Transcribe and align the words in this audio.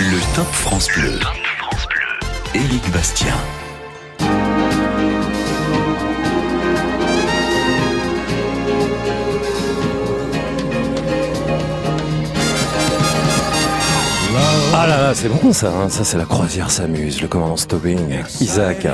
Le 0.00 0.36
Top 0.36 0.46
France 0.52 0.86
Bleu. 0.94 1.18
Éric 2.54 2.88
Bastien. 2.92 3.34
Ah 15.10 15.14
c'est 15.14 15.30
bon 15.30 15.54
ça, 15.54 15.72
hein. 15.72 15.88
ça 15.88 16.04
c'est 16.04 16.18
la 16.18 16.26
croisière 16.26 16.70
s'amuse, 16.70 17.22
le 17.22 17.28
commandant 17.28 17.56
Stobbing, 17.56 18.18
Isaac, 18.42 18.86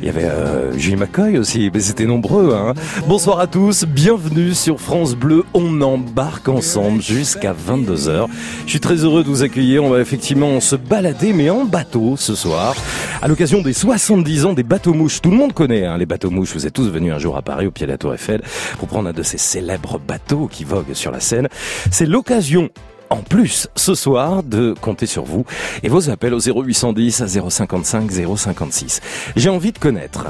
il 0.00 0.06
y 0.06 0.08
avait 0.08 0.24
euh, 0.24 0.76
Julie 0.76 0.96
McCoy 0.96 1.38
aussi, 1.38 1.70
mais 1.72 1.78
c'était 1.78 2.06
nombreux. 2.06 2.52
Hein. 2.52 2.74
Bonsoir 3.06 3.38
à 3.38 3.46
tous, 3.46 3.84
bienvenue 3.84 4.52
sur 4.52 4.80
France 4.80 5.14
Bleu, 5.14 5.44
on 5.54 5.80
embarque 5.80 6.48
ensemble 6.48 7.00
jusqu'à 7.00 7.52
22h. 7.52 8.26
Je 8.64 8.70
suis 8.70 8.80
très 8.80 8.96
heureux 8.96 9.22
de 9.22 9.28
vous 9.28 9.44
accueillir, 9.44 9.84
on 9.84 9.90
va 9.90 10.00
effectivement 10.00 10.58
se 10.58 10.74
balader 10.74 11.32
mais 11.32 11.50
en 11.50 11.64
bateau 11.64 12.16
ce 12.16 12.34
soir, 12.34 12.74
à 13.22 13.28
l'occasion 13.28 13.62
des 13.62 13.74
70 13.74 14.46
ans 14.46 14.54
des 14.54 14.64
bateaux-mouches. 14.64 15.20
Tout 15.20 15.30
le 15.30 15.36
monde 15.36 15.52
connaît 15.52 15.84
hein, 15.84 15.98
les 15.98 16.06
bateaux-mouches, 16.06 16.52
vous 16.52 16.66
êtes 16.66 16.74
tous 16.74 16.90
venus 16.90 17.12
un 17.12 17.20
jour 17.20 17.36
à 17.36 17.42
Paris 17.42 17.68
au 17.68 17.70
pied 17.70 17.86
de 17.86 17.92
la 17.92 17.98
Tour 17.98 18.12
Eiffel 18.12 18.42
pour 18.80 18.88
prendre 18.88 19.08
un 19.08 19.12
de 19.12 19.22
ces 19.22 19.38
célèbres 19.38 20.00
bateaux 20.00 20.48
qui 20.50 20.64
voguent 20.64 20.94
sur 20.94 21.12
la 21.12 21.20
Seine. 21.20 21.46
C'est 21.92 22.06
l'occasion 22.06 22.70
en 23.14 23.22
plus 23.22 23.68
ce 23.76 23.94
soir 23.94 24.42
de 24.42 24.74
compter 24.80 25.06
sur 25.06 25.24
vous 25.24 25.44
et 25.84 25.88
vos 25.88 26.10
appels 26.10 26.34
au 26.34 26.40
0810 26.40 27.20
à 27.20 27.28
055 27.28 28.10
056. 28.10 29.00
J'ai 29.36 29.50
envie 29.50 29.70
de 29.70 29.78
connaître 29.78 30.26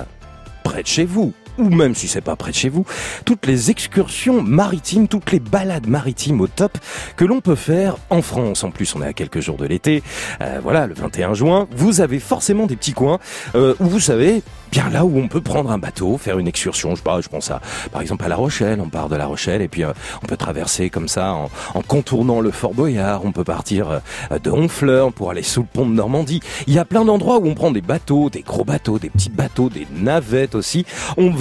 près 0.64 0.82
de 0.82 0.86
chez 0.86 1.04
vous 1.04 1.32
ou 1.58 1.68
même 1.68 1.94
si 1.94 2.08
c'est 2.08 2.20
pas 2.20 2.36
près 2.36 2.50
de 2.50 2.56
chez 2.56 2.68
vous, 2.68 2.84
toutes 3.24 3.46
les 3.46 3.70
excursions 3.70 4.42
maritimes, 4.42 5.08
toutes 5.08 5.32
les 5.32 5.40
balades 5.40 5.86
maritimes 5.86 6.40
au 6.40 6.46
top 6.46 6.78
que 7.16 7.24
l'on 7.24 7.40
peut 7.40 7.54
faire 7.54 7.96
en 8.10 8.22
France. 8.22 8.64
En 8.64 8.70
plus, 8.70 8.94
on 8.94 9.02
est 9.02 9.06
à 9.06 9.12
quelques 9.12 9.40
jours 9.40 9.56
de 9.56 9.66
l'été. 9.66 10.02
Euh, 10.40 10.60
voilà, 10.62 10.86
le 10.86 10.94
21 10.94 11.34
juin, 11.34 11.68
vous 11.76 12.00
avez 12.00 12.18
forcément 12.18 12.66
des 12.66 12.76
petits 12.76 12.92
coins 12.92 13.18
euh, 13.54 13.74
où 13.80 13.86
vous 13.86 14.00
savez 14.00 14.42
bien 14.74 14.90
là 14.90 15.04
où 15.04 15.16
on 15.18 15.28
peut 15.28 15.40
prendre 15.40 15.70
un 15.70 15.78
bateau, 15.78 16.18
faire 16.18 16.40
une 16.40 16.48
excursion. 16.48 16.96
Je 16.96 17.02
sais 17.02 17.22
je 17.22 17.28
pense 17.28 17.50
à, 17.52 17.60
par 17.92 18.02
exemple, 18.02 18.24
à 18.24 18.28
La 18.28 18.34
Rochelle. 18.34 18.80
On 18.80 18.88
part 18.88 19.08
de 19.08 19.14
La 19.14 19.26
Rochelle 19.26 19.62
et 19.62 19.68
puis 19.68 19.84
euh, 19.84 19.92
on 20.22 20.26
peut 20.26 20.36
traverser 20.36 20.90
comme 20.90 21.06
ça 21.06 21.32
en, 21.32 21.50
en, 21.74 21.82
contournant 21.82 22.40
le 22.40 22.50
Fort 22.50 22.74
Boyard. 22.74 23.24
On 23.24 23.30
peut 23.30 23.44
partir 23.44 24.00
euh, 24.32 24.38
de 24.40 24.50
Honfleur 24.50 25.12
pour 25.12 25.30
aller 25.30 25.44
sous 25.44 25.60
le 25.60 25.68
pont 25.72 25.86
de 25.86 25.94
Normandie. 25.94 26.40
Il 26.66 26.74
y 26.74 26.80
a 26.80 26.84
plein 26.84 27.04
d'endroits 27.04 27.38
où 27.38 27.46
on 27.46 27.54
prend 27.54 27.70
des 27.70 27.82
bateaux, 27.82 28.30
des 28.30 28.42
gros 28.42 28.64
bateaux, 28.64 28.98
des 28.98 29.10
petits 29.10 29.30
bateaux, 29.30 29.68
des 29.68 29.86
navettes 29.94 30.56
aussi. 30.56 30.86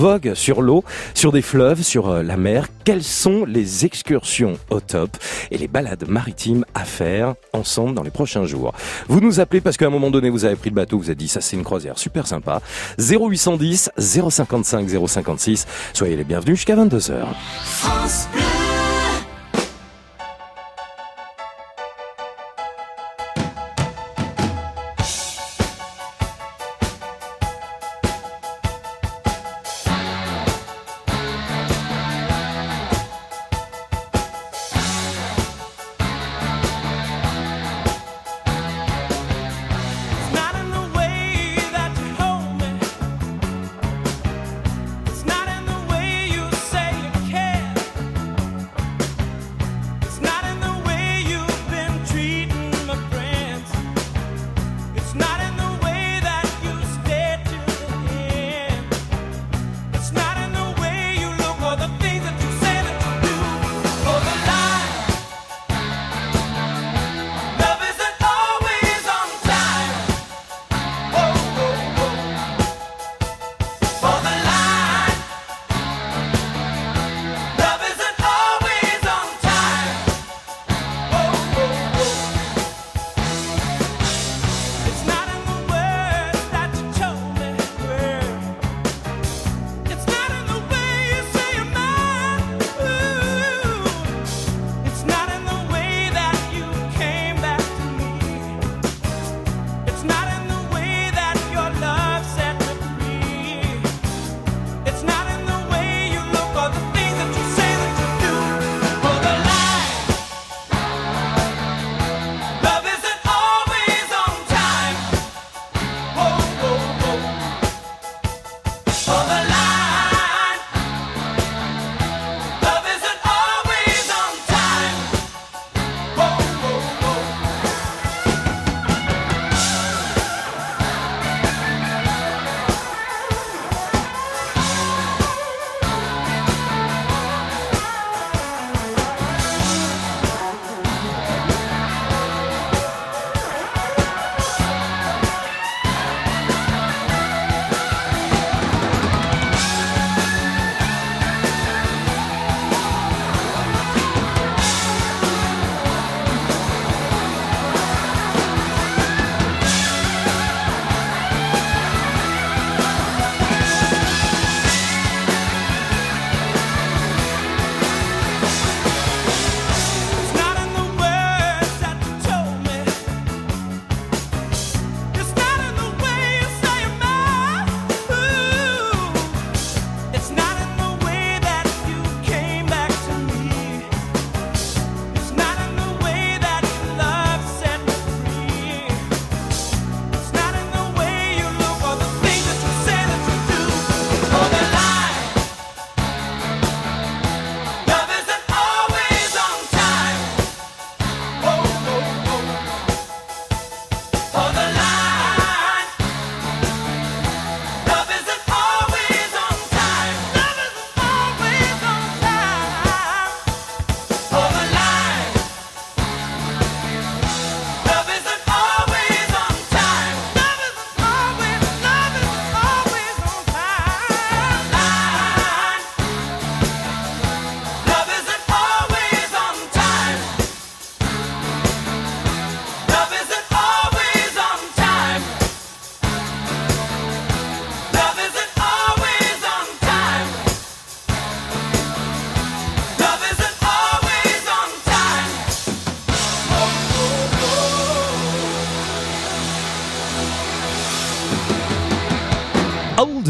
Vogue 0.03 0.33
sur 0.33 0.61
l'eau, 0.61 0.83
sur 1.13 1.31
des 1.31 1.41
fleuves, 1.41 1.81
sur 1.81 2.09
euh, 2.09 2.23
la 2.23 2.35
mer. 2.35 2.67
Quelles 2.83 3.05
sont 3.05 3.45
les 3.45 3.85
excursions 3.85 4.57
au 4.69 4.81
top 4.81 5.15
et 5.49 5.57
les 5.57 5.69
balades 5.69 6.09
maritimes 6.09 6.65
à 6.75 6.83
faire 6.83 7.35
ensemble 7.53 7.93
dans 7.95 8.03
les 8.03 8.11
prochains 8.11 8.45
jours? 8.45 8.73
Vous 9.07 9.21
nous 9.21 9.39
appelez 9.39 9.61
parce 9.61 9.77
qu'à 9.77 9.85
un 9.85 9.89
moment 9.89 10.11
donné, 10.11 10.29
vous 10.29 10.43
avez 10.43 10.57
pris 10.57 10.71
le 10.71 10.75
bateau, 10.75 10.97
vous 10.97 11.05
avez 11.05 11.15
dit 11.15 11.29
ça 11.29 11.39
c'est 11.39 11.55
une 11.55 11.63
croisière 11.63 11.97
super 11.97 12.27
sympa. 12.27 12.61
0810 12.99 13.91
055 13.97 14.89
056. 15.07 15.67
Soyez 15.93 16.17
les 16.17 16.25
bienvenus 16.25 16.57
jusqu'à 16.57 16.75
22h. 16.75 17.23
France 17.63 18.27
Bleu. 18.33 18.62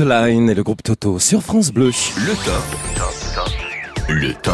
Et 0.05 0.53
le 0.53 0.63
groupe 0.63 0.83
Toto 0.83 1.17
sur 1.17 1.41
France 1.41 1.71
Bleu. 1.71 1.91
Le 2.17 2.33
top. 2.45 2.92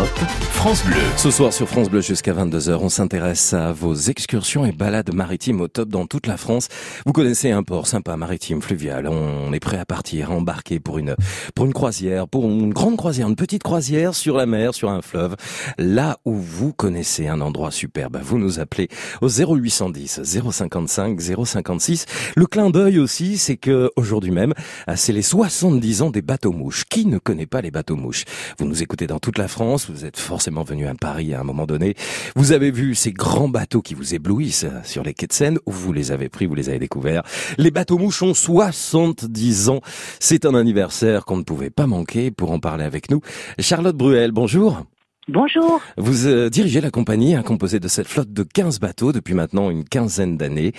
France 0.05 0.83
Bleu. 0.85 0.95
Ce 1.17 1.29
soir 1.31 1.51
sur 1.51 1.67
France 1.67 1.89
Bleu 1.89 2.01
jusqu'à 2.01 2.33
22h, 2.33 2.77
on 2.81 2.89
s'intéresse 2.89 3.53
à 3.53 3.73
vos 3.73 3.93
excursions 3.93 4.65
et 4.65 4.71
balades 4.71 5.13
maritimes 5.13 5.59
au 5.61 5.67
top 5.67 5.89
dans 5.89 6.05
toute 6.05 6.27
la 6.27 6.37
France. 6.37 6.67
Vous 7.05 7.11
connaissez 7.11 7.51
un 7.51 7.63
port 7.63 7.87
sympa, 7.87 8.15
maritime, 8.15 8.61
fluvial. 8.61 9.07
On 9.07 9.51
est 9.51 9.59
prêt 9.59 9.77
à 9.77 9.85
partir, 9.85 10.31
embarquer 10.31 10.79
pour 10.79 10.99
une, 10.99 11.15
pour 11.55 11.65
une 11.65 11.73
croisière, 11.73 12.27
pour 12.27 12.45
une 12.45 12.73
grande 12.73 12.97
croisière, 12.97 13.27
une 13.27 13.35
petite 13.35 13.63
croisière 13.63 14.15
sur 14.15 14.37
la 14.37 14.45
mer, 14.45 14.73
sur 14.73 14.89
un 14.89 15.01
fleuve. 15.01 15.35
Là 15.77 16.17
où 16.23 16.33
vous 16.33 16.71
connaissez 16.71 17.27
un 17.27 17.41
endroit 17.41 17.71
superbe, 17.71 18.19
vous 18.21 18.37
nous 18.37 18.59
appelez 18.59 18.87
au 19.21 19.27
0810 19.27 20.21
055 20.23 21.19
056. 21.19 22.05
Le 22.35 22.45
clin 22.45 22.69
d'œil 22.69 22.99
aussi, 22.99 23.37
c'est 23.37 23.57
que 23.57 23.91
aujourd'hui 23.95 24.31
même, 24.31 24.53
c'est 24.95 25.13
les 25.13 25.21
70 25.21 26.01
ans 26.03 26.09
des 26.09 26.21
bateaux 26.21 26.53
mouches. 26.53 26.85
Qui 26.85 27.05
ne 27.05 27.17
connaît 27.17 27.47
pas 27.47 27.61
les 27.61 27.71
bateaux 27.71 27.95
mouches? 27.95 28.23
Vous 28.57 28.65
nous 28.65 28.81
écoutez 28.81 29.07
dans 29.07 29.19
toute 29.19 29.37
la 29.37 29.47
France, 29.47 29.88
vous 29.89 30.05
êtes 30.05 30.17
forcément 30.17 30.63
venu 30.63 30.87
à 30.87 30.93
Paris 30.95 31.33
à 31.33 31.39
un 31.39 31.43
moment 31.43 31.65
donné. 31.65 31.95
Vous 32.35 32.51
avez 32.51 32.71
vu 32.71 32.95
ces 32.95 33.11
grands 33.11 33.49
bateaux 33.49 33.81
qui 33.81 33.93
vous 33.93 34.13
éblouissent 34.13 34.65
sur 34.83 35.03
les 35.03 35.13
quais 35.13 35.27
de 35.27 35.33
Seine, 35.33 35.59
où 35.65 35.71
vous 35.71 35.93
les 35.93 36.11
avez 36.11 36.29
pris, 36.29 36.45
vous 36.45 36.55
les 36.55 36.69
avez 36.69 36.79
découverts. 36.79 37.23
Les 37.57 37.71
bateaux 37.71 37.97
mouches 37.97 38.21
ont 38.23 38.33
70 38.33 39.69
ans. 39.69 39.81
C'est 40.19 40.45
un 40.45 40.55
anniversaire 40.55 41.25
qu'on 41.25 41.37
ne 41.37 41.43
pouvait 41.43 41.69
pas 41.69 41.87
manquer 41.87 42.31
pour 42.31 42.51
en 42.51 42.59
parler 42.59 42.83
avec 42.83 43.11
nous. 43.11 43.21
Charlotte 43.59 43.95
Bruel, 43.95 44.31
bonjour. 44.31 44.83
Bonjour. 45.27 45.79
Vous 45.97 46.25
euh, 46.25 46.49
dirigez 46.49 46.81
la 46.81 46.89
compagnie 46.89 47.35
hein, 47.35 47.43
composée 47.43 47.79
de 47.79 47.87
cette 47.87 48.07
flotte 48.07 48.33
de 48.33 48.41
15 48.41 48.79
bateaux 48.79 49.11
depuis 49.11 49.35
maintenant 49.35 49.69
une 49.69 49.83
quinzaine 49.83 50.37
d'années. 50.37 50.73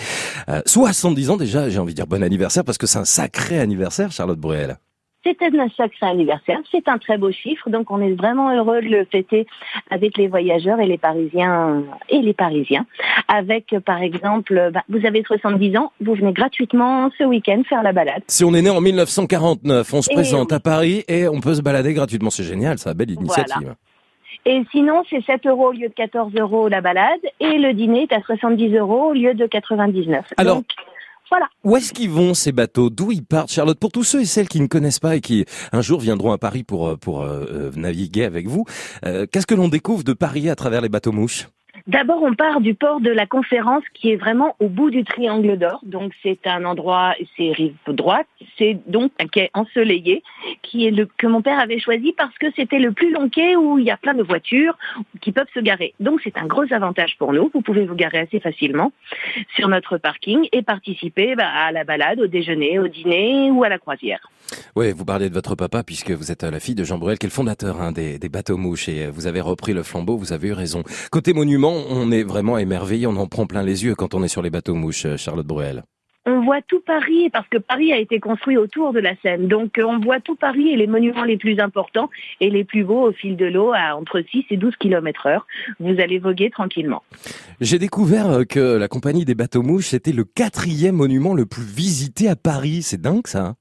Euh, 0.48 0.60
70 0.66 1.30
ans 1.30 1.36
déjà, 1.36 1.68
j'ai 1.68 1.78
envie 1.78 1.92
de 1.92 1.96
dire 1.96 2.08
bon 2.08 2.22
anniversaire 2.22 2.64
parce 2.64 2.76
que 2.76 2.88
c'est 2.88 2.98
un 2.98 3.04
sacré 3.04 3.60
anniversaire, 3.60 4.10
Charlotte 4.10 4.40
Bruel. 4.40 4.78
C'est 5.22 5.42
un 5.42 5.68
sacré 5.76 6.06
anniversaire, 6.06 6.58
c'est 6.70 6.88
un 6.88 6.96
très 6.96 7.18
beau 7.18 7.30
chiffre, 7.30 7.68
donc 7.68 7.90
on 7.90 8.00
est 8.00 8.12
vraiment 8.14 8.50
heureux 8.56 8.80
de 8.80 8.88
le 8.88 9.04
fêter 9.04 9.46
avec 9.90 10.16
les 10.16 10.28
voyageurs 10.28 10.80
et 10.80 10.86
les 10.86 10.96
Parisiens 10.96 11.82
et 12.08 12.20
les 12.22 12.32
Parisiens. 12.32 12.86
Avec 13.28 13.74
par 13.84 14.00
exemple, 14.00 14.70
bah, 14.72 14.82
vous 14.88 15.04
avez 15.04 15.22
70 15.22 15.76
ans, 15.76 15.92
vous 16.00 16.14
venez 16.14 16.32
gratuitement 16.32 17.10
ce 17.18 17.24
week-end 17.24 17.60
faire 17.68 17.82
la 17.82 17.92
balade. 17.92 18.22
Si 18.28 18.44
on 18.44 18.54
est 18.54 18.62
né 18.62 18.70
en 18.70 18.80
1949, 18.80 19.92
on 19.92 20.00
se 20.02 20.10
Et 20.10 20.14
présente 20.14 20.52
oui. 20.52 20.56
à 20.56 20.60
Paris 20.60 21.04
et 21.06 21.28
on 21.28 21.40
peut 21.40 21.54
se 21.54 21.60
balader 21.62 21.92
gratuitement. 21.92 22.30
C'est 22.30 22.44
génial, 22.44 22.78
ça, 22.78 22.94
belle 22.94 23.10
initiative. 23.10 23.74
Et 24.46 24.62
sinon, 24.72 25.02
c'est 25.10 25.22
7 25.22 25.44
euros 25.46 25.68
au 25.68 25.72
lieu 25.72 25.88
de 25.88 25.92
14 25.94 26.32
euros 26.38 26.68
la 26.68 26.80
balade 26.80 27.20
et 27.40 27.58
le 27.58 27.74
dîner 27.74 28.04
est 28.10 28.12
à 28.14 28.22
70 28.22 28.74
euros 28.74 29.10
au 29.10 29.12
lieu 29.12 29.34
de 29.34 29.46
99. 29.46 30.24
Alors- 30.38 30.56
Donc, 30.56 30.64
voilà. 31.30 31.48
Où 31.64 31.76
est-ce 31.76 31.92
qu'ils 31.92 32.10
vont 32.10 32.34
ces 32.34 32.52
bateaux? 32.52 32.90
D'où 32.90 33.12
ils 33.12 33.24
partent, 33.24 33.52
Charlotte 33.52 33.78
Pour 33.78 33.92
tous 33.92 34.04
ceux 34.04 34.22
et 34.22 34.24
celles 34.24 34.48
qui 34.48 34.60
ne 34.60 34.66
connaissent 34.66 34.98
pas 34.98 35.16
et 35.16 35.20
qui 35.20 35.44
un 35.72 35.80
jour 35.80 36.00
viendront 36.00 36.32
à 36.32 36.38
Paris 36.38 36.64
pour 36.64 36.88
euh, 36.88 36.96
pour 36.96 37.22
euh, 37.22 37.44
euh, 37.50 37.70
naviguer 37.76 38.24
avec 38.24 38.48
vous, 38.48 38.64
euh, 39.04 39.26
qu'est-ce 39.30 39.46
que 39.46 39.54
l'on 39.54 39.68
découvre 39.68 40.04
de 40.04 40.12
Paris 40.12 40.48
à 40.50 40.56
travers 40.56 40.80
les 40.80 40.88
bateaux 40.88 41.12
mouches? 41.12 41.48
D'abord, 41.90 42.22
on 42.22 42.34
part 42.34 42.60
du 42.60 42.74
port 42.74 43.00
de 43.00 43.10
la 43.10 43.26
Conférence 43.26 43.82
qui 43.94 44.12
est 44.12 44.16
vraiment 44.16 44.54
au 44.60 44.68
bout 44.68 44.90
du 44.90 45.02
triangle 45.02 45.58
d'or. 45.58 45.80
Donc, 45.82 46.12
c'est 46.22 46.46
un 46.46 46.64
endroit, 46.64 47.16
c'est 47.36 47.50
rive 47.50 47.74
droite. 47.88 48.28
C'est 48.56 48.78
donc 48.86 49.10
un 49.18 49.26
quai 49.26 49.50
ensoleillé 49.54 50.22
qui 50.62 50.86
est 50.86 50.92
que 51.16 51.26
mon 51.26 51.42
père 51.42 51.58
avait 51.58 51.80
choisi 51.80 52.12
parce 52.12 52.38
que 52.38 52.46
c'était 52.54 52.78
le 52.78 52.92
plus 52.92 53.10
long 53.12 53.28
quai 53.28 53.56
où 53.56 53.76
il 53.80 53.86
y 53.86 53.90
a 53.90 53.96
plein 53.96 54.14
de 54.14 54.22
voitures 54.22 54.78
qui 55.20 55.32
peuvent 55.32 55.48
se 55.52 55.58
garer. 55.58 55.92
Donc, 55.98 56.20
c'est 56.22 56.38
un 56.38 56.46
gros 56.46 56.72
avantage 56.72 57.16
pour 57.18 57.32
nous. 57.32 57.50
Vous 57.52 57.60
pouvez 57.60 57.84
vous 57.86 57.96
garer 57.96 58.20
assez 58.20 58.38
facilement 58.38 58.92
sur 59.56 59.66
notre 59.66 59.98
parking 59.98 60.46
et 60.52 60.62
participer 60.62 61.34
bah, 61.34 61.48
à 61.48 61.72
la 61.72 61.82
balade, 61.82 62.20
au 62.20 62.28
déjeuner, 62.28 62.78
au 62.78 62.86
dîner 62.86 63.50
ou 63.50 63.64
à 63.64 63.68
la 63.68 63.78
croisière. 63.80 64.30
Oui, 64.76 64.92
vous 64.92 65.04
parlez 65.04 65.28
de 65.28 65.34
votre 65.34 65.56
papa 65.56 65.82
puisque 65.82 66.12
vous 66.12 66.30
êtes 66.30 66.44
euh, 66.44 66.50
la 66.50 66.60
fille 66.60 66.74
de 66.74 66.84
Jean 66.84 66.98
Bruel, 66.98 67.18
qui 67.18 67.26
est 67.26 67.28
le 67.28 67.32
fondateur 67.32 67.80
hein, 67.80 67.92
des, 67.92 68.18
des 68.18 68.28
bateaux 68.28 68.56
mouches 68.56 68.88
et 68.88 69.06
euh, 69.06 69.10
vous 69.12 69.26
avez 69.26 69.40
repris 69.40 69.72
le 69.72 69.82
flambeau. 69.82 70.16
Vous 70.16 70.32
avez 70.32 70.48
eu 70.48 70.52
raison. 70.52 70.82
Côté 71.10 71.32
monument, 71.32 71.79
on 71.88 72.10
est 72.10 72.22
vraiment 72.22 72.58
émerveillé. 72.58 73.06
On 73.06 73.16
en 73.16 73.26
prend 73.26 73.46
plein 73.46 73.62
les 73.62 73.84
yeux 73.84 73.94
quand 73.94 74.14
on 74.14 74.22
est 74.22 74.28
sur 74.28 74.42
les 74.42 74.50
bateaux 74.50 74.74
mouches, 74.74 75.06
euh, 75.06 75.16
Charlotte 75.16 75.46
Bruel. 75.46 75.84
On 76.26 76.42
voit 76.42 76.60
tout 76.60 76.80
Paris 76.80 77.30
parce 77.30 77.48
que 77.48 77.56
Paris 77.56 77.92
a 77.92 77.96
été 77.96 78.20
construit 78.20 78.58
autour 78.58 78.92
de 78.92 79.00
la 79.00 79.16
Seine. 79.22 79.48
Donc 79.48 79.78
euh, 79.78 79.84
on 79.84 79.98
voit 79.98 80.20
tout 80.20 80.36
Paris 80.36 80.68
et 80.68 80.76
les 80.76 80.86
monuments 80.86 81.24
les 81.24 81.38
plus 81.38 81.58
importants 81.60 82.10
et 82.40 82.50
les 82.50 82.62
plus 82.62 82.84
beaux 82.84 83.08
au 83.08 83.12
fil 83.12 83.36
de 83.36 83.46
l'eau 83.46 83.72
à 83.72 83.96
entre 83.96 84.22
6 84.30 84.44
et 84.50 84.56
12 84.58 84.76
km 84.76 85.26
heure. 85.26 85.46
Vous 85.78 85.98
allez 85.98 86.18
voguer 86.18 86.50
tranquillement. 86.50 87.02
J'ai 87.60 87.78
découvert 87.78 88.30
euh, 88.30 88.44
que 88.44 88.76
la 88.76 88.88
compagnie 88.88 89.24
des 89.24 89.34
bateaux 89.34 89.62
mouches 89.62 89.86
c'était 89.86 90.12
le 90.12 90.24
quatrième 90.24 90.96
monument 90.96 91.32
le 91.32 91.46
plus 91.46 91.64
visité 91.64 92.28
à 92.28 92.36
Paris. 92.36 92.82
C'est 92.82 93.00
dingue 93.00 93.26
ça. 93.26 93.54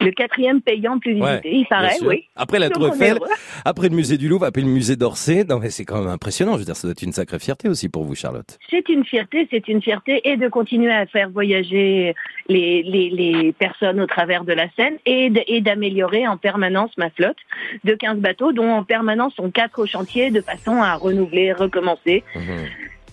Le 0.00 0.10
quatrième 0.10 0.60
payant 0.60 0.98
plus 0.98 1.14
visité, 1.14 1.50
il 1.52 1.66
paraît, 1.66 1.96
oui. 2.02 2.24
Après 2.36 2.58
la 2.58 2.68
Tour 2.70 2.88
Eiffel, 2.88 3.18
après 3.64 3.88
le 3.88 3.96
musée 3.96 4.18
du 4.18 4.28
Louvre, 4.28 4.44
après 4.44 4.60
le 4.62 4.68
musée 4.68 4.96
d'Orsay. 4.96 5.44
Non 5.48 5.58
mais 5.58 5.70
c'est 5.70 5.84
quand 5.84 6.00
même 6.00 6.08
impressionnant. 6.10 6.52
Je 6.54 6.58
veux 6.58 6.64
dire, 6.64 6.76
ça 6.76 6.86
doit 6.86 6.92
être 6.92 7.02
une 7.02 7.12
sacrée 7.12 7.38
fierté 7.38 7.68
aussi 7.68 7.88
pour 7.88 8.04
vous, 8.04 8.14
Charlotte. 8.14 8.58
C'est 8.70 8.88
une 8.88 9.04
fierté, 9.04 9.48
c'est 9.50 9.68
une 9.68 9.82
fierté 9.82 10.20
et 10.28 10.36
de 10.36 10.48
continuer 10.48 10.92
à 10.92 11.06
faire 11.06 11.30
voyager 11.30 12.14
les, 12.48 12.82
les, 12.82 13.10
les 13.10 13.52
personnes 13.52 14.00
au 14.00 14.06
travers 14.06 14.44
de 14.44 14.52
la 14.52 14.66
Seine 14.76 14.96
et 15.06 15.30
d'améliorer 15.60 16.26
en 16.28 16.36
permanence 16.36 16.90
ma 16.98 17.10
flotte 17.10 17.36
de 17.84 17.94
15 17.94 18.18
bateaux 18.18 18.52
dont 18.52 18.70
en 18.70 18.84
permanence 18.84 19.34
sont 19.34 19.50
4 19.50 19.78
au 19.80 19.86
chantier 19.86 20.30
de 20.30 20.40
façon 20.40 20.82
à 20.82 20.94
renouveler, 20.94 21.52
recommencer 21.52 22.22
Mhm. 22.34 22.42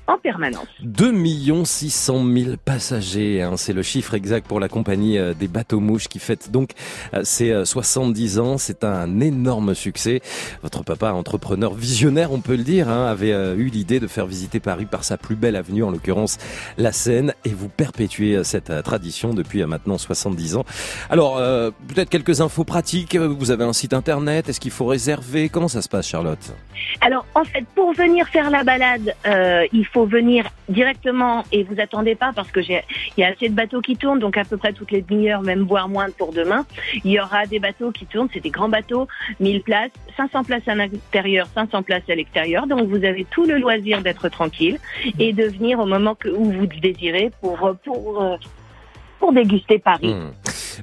En 0.07 0.17
permanence. 0.17 0.67
2 0.81 1.13
600 1.65 2.25
000 2.25 2.51
passagers, 2.63 3.41
hein, 3.41 3.55
c'est 3.57 3.73
le 3.73 3.83
chiffre 3.83 4.13
exact 4.13 4.47
pour 4.47 4.59
la 4.59 4.67
compagnie 4.67 5.17
euh, 5.17 5.33
des 5.33 5.47
bateaux 5.47 5.79
mouches 5.79 6.07
qui 6.07 6.19
fête 6.19 6.51
donc 6.51 6.71
euh, 7.13 7.23
ses 7.23 7.51
euh, 7.51 7.65
70 7.65 8.39
ans. 8.39 8.57
C'est 8.57 8.83
un 8.83 9.19
énorme 9.19 9.73
succès. 9.75 10.21
Votre 10.61 10.83
papa, 10.83 11.11
entrepreneur 11.13 11.73
visionnaire, 11.73 12.31
on 12.31 12.41
peut 12.41 12.55
le 12.55 12.63
dire, 12.63 12.89
hein, 12.89 13.07
avait 13.07 13.31
euh, 13.33 13.55
eu 13.55 13.67
l'idée 13.67 13.99
de 13.99 14.07
faire 14.07 14.25
visiter 14.25 14.59
Paris 14.59 14.85
par 14.85 15.03
sa 15.03 15.17
plus 15.17 15.35
belle 15.35 15.55
avenue, 15.55 15.83
en 15.83 15.91
l'occurrence 15.91 16.37
la 16.77 16.91
Seine, 16.91 17.33
et 17.45 17.49
vous 17.49 17.69
perpétuez 17.69 18.35
euh, 18.35 18.43
cette 18.43 18.69
euh, 18.69 18.81
tradition 18.81 19.33
depuis 19.33 19.61
euh, 19.61 19.67
maintenant 19.67 19.97
70 19.97 20.57
ans. 20.57 20.65
Alors, 21.09 21.37
euh, 21.37 21.71
peut-être 21.87 22.09
quelques 22.09 22.41
infos 22.41 22.63
pratiques. 22.63 23.15
Vous 23.15 23.51
avez 23.51 23.63
un 23.63 23.73
site 23.73 23.93
internet. 23.93 24.49
Est-ce 24.49 24.59
qu'il 24.59 24.71
faut 24.71 24.85
réserver? 24.85 25.49
Comment 25.49 25.67
ça 25.67 25.81
se 25.81 25.89
passe, 25.89 26.07
Charlotte? 26.07 26.53
Alors 27.01 27.25
en 27.35 27.43
fait, 27.43 27.65
pour 27.75 27.93
venir 27.93 28.27
faire 28.27 28.49
la 28.49 28.63
balade, 28.63 29.13
euh, 29.25 29.65
il 29.71 29.85
faut 29.85 29.92
venir 30.01 30.49
directement 30.69 31.43
et 31.51 31.63
vous 31.63 31.79
attendez 31.79 32.15
pas 32.15 32.31
parce 32.35 32.51
que 32.51 32.61
j'ai, 32.61 32.81
il 33.15 33.21
y 33.21 33.23
a 33.23 33.29
assez 33.29 33.49
de 33.49 33.53
bateaux 33.53 33.81
qui 33.81 33.95
tournent, 33.95 34.19
donc 34.19 34.37
à 34.37 34.43
peu 34.43 34.57
près 34.57 34.73
toutes 34.73 34.91
les 34.91 35.01
demi-heures, 35.01 35.41
même 35.41 35.63
voire 35.63 35.87
moins 35.87 36.07
pour 36.17 36.33
demain. 36.33 36.65
Il 37.03 37.11
y 37.11 37.19
aura 37.19 37.45
des 37.45 37.59
bateaux 37.59 37.91
qui 37.91 38.05
tournent, 38.05 38.29
c'est 38.33 38.39
des 38.39 38.49
grands 38.49 38.69
bateaux, 38.69 39.07
1000 39.39 39.61
places, 39.61 39.91
500 40.17 40.43
places 40.43 40.67
à 40.67 40.75
l'intérieur, 40.75 41.47
500 41.53 41.83
places 41.83 42.09
à 42.09 42.15
l'extérieur. 42.15 42.67
Donc 42.67 42.87
vous 42.89 43.03
avez 43.05 43.25
tout 43.25 43.45
le 43.45 43.57
loisir 43.57 44.01
d'être 44.01 44.29
tranquille 44.29 44.79
et 45.19 45.33
de 45.33 45.45
venir 45.45 45.79
au 45.79 45.85
moment 45.85 46.15
que, 46.15 46.29
où 46.29 46.45
vous 46.45 46.61
le 46.61 46.79
désirez 46.79 47.31
pour 47.41 47.75
pour 47.83 48.21
euh, 48.21 48.35
pour 49.19 49.31
déguster 49.31 49.79
Paris. 49.79 50.13
Hmm. 50.13 50.31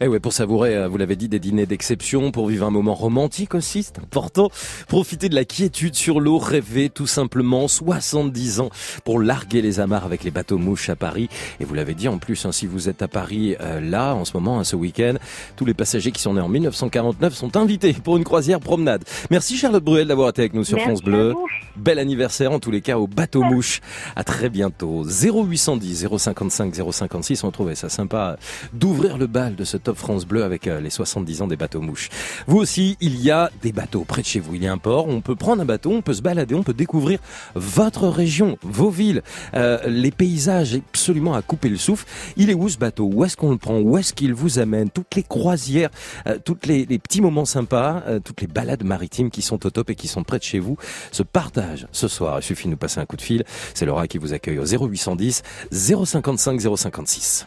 Eh 0.00 0.09
ouais, 0.09 0.20
pour 0.20 0.32
savourer, 0.32 0.76
euh, 0.76 0.88
vous 0.88 0.97
l'avez 0.97 1.16
dit, 1.16 1.28
des 1.28 1.38
dîners 1.38 1.66
d'exception, 1.66 2.30
pour 2.30 2.47
vivre 2.47 2.66
un 2.66 2.70
moment 2.70 2.94
romantique 2.94 3.54
aussi, 3.54 3.82
c'est 3.82 3.99
important. 3.99 4.50
Profiter 4.88 5.28
de 5.28 5.35
la 5.35 5.44
quiétude 5.44 5.94
sur 5.94 6.20
l'eau, 6.20 6.38
rêver 6.38 6.90
tout 6.90 7.06
simplement, 7.06 7.68
70 7.68 8.61
ans 8.61 8.70
pour 9.04 9.20
larguer 9.20 9.62
les 9.62 9.80
amarres 9.80 10.04
avec 10.04 10.25
les 10.25 10.30
bateaux 10.30 10.59
mouches 10.59 10.88
à 10.90 10.97
Paris. 10.97 11.28
Et 11.61 11.64
vous 11.64 11.75
l'avez 11.75 11.94
dit 11.94 12.09
en 12.09 12.18
plus, 12.18 12.44
hein, 12.47 12.52
si 12.52 12.66
vous 12.66 12.88
êtes 12.88 13.02
à 13.02 13.09
Paris 13.09 13.56
euh, 13.61 13.80
là, 13.80 14.14
en 14.14 14.25
ce 14.25 14.37
moment, 14.37 14.61
hein, 14.61 14.64
ce 14.64 14.76
week-end, 14.76 15.14
tous 15.56 15.64
les 15.64 15.75
passagers 15.75 16.12
qui 16.12 16.20
sont 16.20 16.35
nés 16.35 16.40
en 16.40 16.49
1949 16.49 17.35
sont 17.35 17.56
invités 17.56 17.92
pour 17.92 18.16
une 18.16 18.25
croisière 18.25 18.61
promenade. 18.61 19.04
Merci 19.30 19.56
Charlotte 19.56 19.85
Bruel 19.85 20.09
d'avoir 20.09 20.30
été 20.30 20.42
avec 20.42 20.54
nous 20.54 20.64
sur 20.64 20.76
Merci 20.76 20.88
France 20.88 21.02
Bleu. 21.02 21.35
Bel 21.76 21.99
anniversaire 21.99 22.52
en 22.52 22.59
tous 22.59 22.70
les 22.70 22.80
cas 22.80 22.99
au 22.99 23.06
bateau 23.06 23.42
mouche. 23.42 23.80
À 24.16 24.25
très 24.25 24.49
bientôt. 24.49 25.04
0810 25.04 26.09
055 26.18 26.75
056. 26.90 27.44
On 27.44 27.50
trouvait 27.50 27.75
ça 27.75 27.88
sympa 27.88 28.37
d'ouvrir 28.73 29.18
le 29.18 29.26
bal 29.26 29.54
de 29.54 29.64
ce 29.64 29.76
Top 29.81 29.97
France 29.97 30.27
Bleu 30.27 30.45
avec 30.45 30.67
euh, 30.67 30.81
les 30.81 30.91
70 30.91 31.43
ans 31.43 31.47
des 31.47 31.57
bateaux 31.57 31.81
mouches. 31.81 32.09
Vous 32.47 32.59
aussi, 32.59 32.97
il 33.01 33.21
y 33.21 33.31
a 33.31 33.51
des 33.63 33.73
bateaux 33.73 34.05
près 34.05 34.23
de 34.23 34.27
chez 34.27 34.41
vous. 34.41 34.55
Il 34.55 34.63
y 34.63 34.67
a 34.67 34.73
un 34.73 34.79
port. 34.79 35.09
On 35.09 35.21
peut 35.21 35.37
prendre 35.37 35.63
un 35.63 35.65
bateau, 35.65 35.91
on 35.91 36.03
peut 36.03 36.15
se 36.15 36.23
balader, 36.23 36.55
on 36.55 36.63
peut 36.63 36.75
découvrir 36.75 37.19
votre 37.55 38.09
région, 38.09 38.59
vos 38.63 38.91
villes, 38.91 39.23
euh, 39.55 39.79
les 39.87 40.11
paysages 40.11 40.75
absolument 40.75 41.35
à 41.35 41.43
couper 41.43 41.69
le 41.69 41.77
souffle. 41.77 42.07
Il 42.37 42.51
est 42.51 42.55
où 42.55 42.69
ce 42.69 42.79
bateau? 42.79 43.11
Où 43.13 43.25
est-ce 43.25 43.37
qu'on 43.37 43.51
le 43.51 43.59
prend? 43.59 43.79
Où 43.79 43.99
est-ce 43.99 44.13
qu'il 44.13 44.35
vous 44.35 44.59
amène? 44.59 44.91
Toutes 44.91 45.15
les 45.15 45.23
croisières, 45.23 45.91
euh, 46.27 46.39
toutes 46.45 46.67
les, 46.67 46.87
les 46.87 46.99
petits 46.99 47.21
moments 47.21 47.45
sympas, 47.45 48.03
euh, 48.07 48.21
toutes 48.21 48.41
les 48.41 48.47
balades 48.47 48.85
maritimes 48.85 49.31
qui 49.31 49.43
sont 49.43 49.65
au 49.67 49.71
top 49.71 49.91
et 49.91 49.95
qui 49.95 50.09
sont 50.09 50.23
près 50.23 50.39
de 50.39 50.45
chez 50.45 50.59
vous 50.59 50.77
se 51.13 51.23
partagent 51.23 51.87
ce 51.93 52.09
soir. 52.09 52.39
Il 52.41 52.43
suffit 52.43 52.67
de 52.67 52.71
nous 52.71 52.77
passer 52.77 53.01
un 53.01 53.07
coup 53.07 53.17
de 53.17 53.23
fil. 53.23 53.45
C'est 53.75 53.87
Laura 53.87 54.07
qui 54.07 54.19
vous 54.19 54.33
accueille 54.33 54.59
au 54.59 54.65
0810 54.65 55.43
055 55.73 56.61
056. 56.77 57.47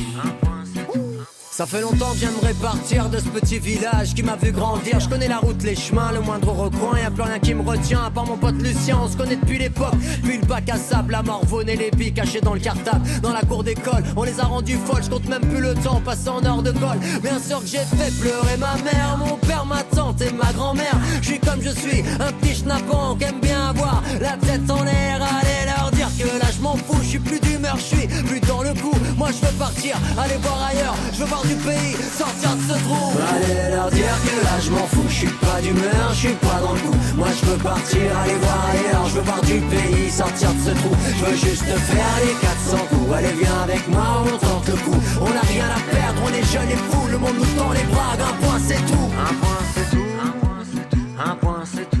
Ça 1.61 1.67
fait 1.67 1.81
longtemps 1.81 2.11
que 2.13 2.17
j'aimerais 2.17 2.55
partir 2.55 3.07
de 3.07 3.19
ce 3.19 3.27
petit 3.27 3.59
village 3.59 4.15
qui 4.15 4.23
m'a 4.23 4.35
vu 4.35 4.51
grandir. 4.51 4.99
Je 4.99 5.07
connais 5.07 5.27
la 5.27 5.37
route, 5.37 5.61
les 5.61 5.75
chemins, 5.75 6.11
le 6.11 6.19
moindre 6.19 6.51
recoin. 6.51 6.97
Y 6.97 7.03
a 7.03 7.11
plus 7.11 7.21
rien 7.21 7.37
qui 7.37 7.53
me 7.53 7.61
retient 7.61 8.03
à 8.03 8.09
part 8.09 8.25
mon 8.25 8.35
pote 8.35 8.55
Lucien. 8.55 8.97
On 8.99 9.07
se 9.07 9.15
connaît 9.15 9.35
depuis 9.35 9.59
l'époque. 9.59 9.93
Puis 10.23 10.37
le 10.37 10.45
bac 10.47 10.67
à 10.69 10.77
sable, 10.77 11.11
la 11.11 11.21
morvonne 11.21 11.69
et 11.69 11.75
les 11.75 11.91
billes 11.91 12.13
cachés 12.13 12.41
dans 12.41 12.55
le 12.55 12.59
cartable. 12.59 13.07
Dans 13.21 13.31
la 13.31 13.41
cour 13.41 13.63
d'école, 13.63 14.03
on 14.15 14.23
les 14.23 14.39
a 14.39 14.45
rendus 14.45 14.79
folles. 14.87 15.03
Je 15.03 15.11
compte 15.11 15.29
même 15.29 15.41
plus 15.41 15.61
le 15.61 15.75
temps 15.75 16.01
passé 16.03 16.29
en 16.29 16.43
heure 16.43 16.63
de 16.63 16.71
colle. 16.71 16.97
Bien 17.21 17.37
sûr 17.39 17.59
que 17.59 17.67
j'ai 17.67 17.77
fait 17.77 18.11
pleurer 18.19 18.57
ma 18.57 18.73
mère, 18.77 19.19
mon 19.19 19.37
père, 19.47 19.65
ma 19.65 19.83
tante 19.83 20.21
et 20.21 20.31
ma 20.31 20.51
grand-mère. 20.53 20.97
Je 21.21 21.27
suis 21.27 21.39
comme 21.39 21.61
je 21.61 21.69
suis, 21.69 22.03
un 22.19 22.31
petit 22.33 22.55
schnappant 22.55 23.15
qui 23.15 23.25
aime 23.25 23.39
bien 23.41 23.69
avoir 23.69 24.01
la 24.19 24.37
tête 24.37 24.69
en 24.69 24.83
l'air. 24.83 25.19
Allez 25.21 25.65
leur 25.65 25.91
dire 25.91 26.09
que 26.17 26.27
là 26.39 26.47
je 26.55 26.61
m'en 26.61 26.75
fous. 26.75 26.99
Je 27.01 27.07
suis 27.07 27.19
plus 27.19 27.39
d'humeur, 27.39 27.75
je 27.77 27.95
suis 27.95 28.07
plus 28.07 28.39
dans 28.41 28.63
le 28.63 28.73
coup. 28.73 28.95
Moi 29.17 29.29
je 29.31 29.45
veux 29.45 29.53
partir, 29.53 29.97
aller 30.17 30.37
voir 30.41 30.59
ailleurs. 30.69 30.95
Je 31.13 31.19
veux 31.19 31.25
voir 31.25 31.41
du 31.43 31.55
pays, 31.55 31.95
sortir 32.17 32.55
de 32.55 32.73
ce 32.73 32.79
trou. 32.83 33.13
Allez 33.33 33.75
leur 33.75 33.89
dire 33.91 34.15
que 34.25 34.45
là 34.45 34.55
je 34.63 34.69
m'en 34.71 34.87
fous, 34.87 35.05
je 35.07 35.13
suis 35.13 35.27
pas 35.27 35.61
d'humeur, 35.61 36.09
je 36.13 36.19
suis 36.27 36.35
pas 36.35 36.59
dans 36.61 36.73
le 36.73 36.79
coup. 36.79 36.97
Moi 37.15 37.27
je 37.39 37.45
veux 37.45 37.57
partir, 37.57 38.01
aller 38.23 38.35
voir 38.35 38.59
ailleurs, 38.71 39.05
je 39.09 39.15
veux 39.15 39.21
voir 39.21 39.41
du 39.41 39.59
pays, 39.59 40.09
sortir 40.11 40.49
de 40.53 40.59
ce 40.59 40.71
trou. 40.71 40.91
Je 41.19 41.25
veux 41.25 41.37
juste 41.37 41.65
faire 41.65 42.15
les 42.25 42.33
400 42.41 42.77
coups. 42.89 43.13
Allez 43.15 43.33
viens 43.39 43.61
avec 43.63 43.87
moi, 43.89 44.23
on 44.25 44.37
tente 44.37 44.67
le 44.67 44.77
coup. 44.85 44.99
On 45.21 45.29
n'a 45.29 45.41
rien 45.41 45.65
à 45.65 45.79
perdre, 45.93 46.21
on 46.25 46.29
est 46.29 46.45
jeunes 46.51 46.69
et 46.69 46.81
fous, 46.89 47.07
le 47.09 47.17
monde 47.17 47.35
nous 47.37 47.51
tend 47.57 47.71
les 47.71 47.83
bras, 47.91 48.13
un 48.13 48.45
point 48.45 48.59
c'est 48.67 48.83
tout. 48.85 49.09
Un 49.31 49.33
point 49.35 49.57
c'est 49.73 50.89
tout, 50.89 50.97
un 51.17 51.35
point 51.37 51.63
c'est 51.63 51.89
tout, 51.89 52.00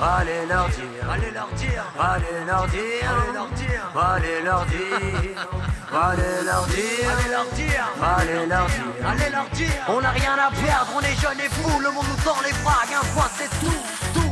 allez 0.00 0.46
leur 0.46 0.68
dire, 0.68 1.10
allez 1.10 1.30
leur 1.30 1.48
dire, 1.56 1.84
allez 1.98 2.44
leur 2.46 2.66
dire, 2.68 3.10
allez 3.12 3.32
leur 3.32 3.46
dire, 3.46 3.92
allez 3.94 4.42
leur 4.44 4.66
dire, 4.66 5.48
allez 5.92 6.44
leur 6.44 6.66
dire, 6.66 7.84
allez 8.02 8.46
leur 8.46 8.66
dire, 8.66 9.06
allez 9.06 9.30
leur 9.30 9.48
dire. 9.50 9.84
On 9.88 10.00
n'a 10.00 10.10
rien 10.10 10.34
à 10.34 10.50
perdre, 10.50 10.92
on 10.96 11.00
est 11.00 11.20
jeunes 11.20 11.40
et 11.40 11.48
fous, 11.48 11.80
le 11.80 11.90
monde 11.90 12.06
nous 12.08 12.22
tend 12.24 12.36
les 12.44 12.52
bras, 12.62 12.82
un 12.84 13.06
point 13.14 13.30
c'est 13.36 13.50
tout, 13.60 13.82
tout. 14.14 14.25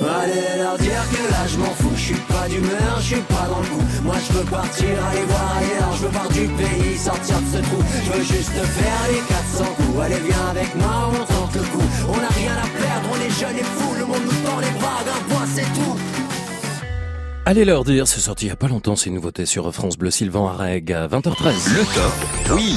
Allez 0.00 0.58
leur 0.58 0.78
dire 0.78 1.02
que 1.10 1.32
là 1.32 1.46
je 1.46 1.56
m'en 1.58 1.74
fous, 1.74 1.90
je 1.94 2.00
suis 2.00 2.14
pas 2.14 2.48
d'humeur, 2.48 2.96
je 2.98 3.14
suis 3.14 3.22
pas 3.22 3.46
dans 3.48 3.60
le 3.60 3.66
coup. 3.66 3.84
Moi 4.04 4.14
je 4.26 4.32
veux 4.32 4.44
partir, 4.44 4.88
aller 5.10 5.24
voir 5.26 5.56
ailleurs, 5.56 5.92
je 5.96 6.02
veux 6.02 6.08
voir 6.08 6.28
du 6.28 6.46
pays, 6.48 6.98
sortir 6.98 7.36
de 7.40 7.56
ce 7.56 7.62
trou. 7.62 7.82
Je 8.04 8.12
veux 8.12 8.24
juste 8.24 8.50
faire 8.50 9.02
les 9.10 9.20
400 9.28 9.64
coups. 9.76 10.00
Allez 10.02 10.20
viens 10.20 10.46
avec 10.50 10.74
moi, 10.76 11.10
on 11.10 11.24
tente 11.24 11.54
le 11.54 11.62
coup. 11.62 11.88
On 12.08 12.16
n'a 12.16 12.28
rien 12.28 12.52
à 12.52 12.68
perdre, 12.78 13.08
on 13.12 13.26
est 13.26 13.40
jeunes 13.40 13.58
et 13.58 13.64
fous, 13.64 13.94
le 13.98 14.06
monde 14.06 14.22
nous 14.24 14.48
tend 14.48 14.60
les 14.60 14.78
bras, 14.78 15.00
un 15.02 15.34
point 15.34 15.46
c'est 15.54 15.62
tout. 15.62 15.96
Allez 17.44 17.64
leur 17.64 17.82
dire, 17.82 18.06
c'est 18.06 18.20
sorti 18.20 18.44
il 18.44 18.48
y 18.48 18.52
a 18.52 18.56
pas 18.56 18.68
longtemps, 18.68 18.94
ces 18.94 19.10
nouveautés 19.10 19.46
sur 19.46 19.72
France 19.72 19.96
Bleu 19.96 20.10
Sylvain 20.10 20.48
Areg 20.48 20.92
à 20.92 21.08
20h13. 21.08 21.74
Le 21.74 21.94
top. 21.94 22.56
Oui. 22.56 22.76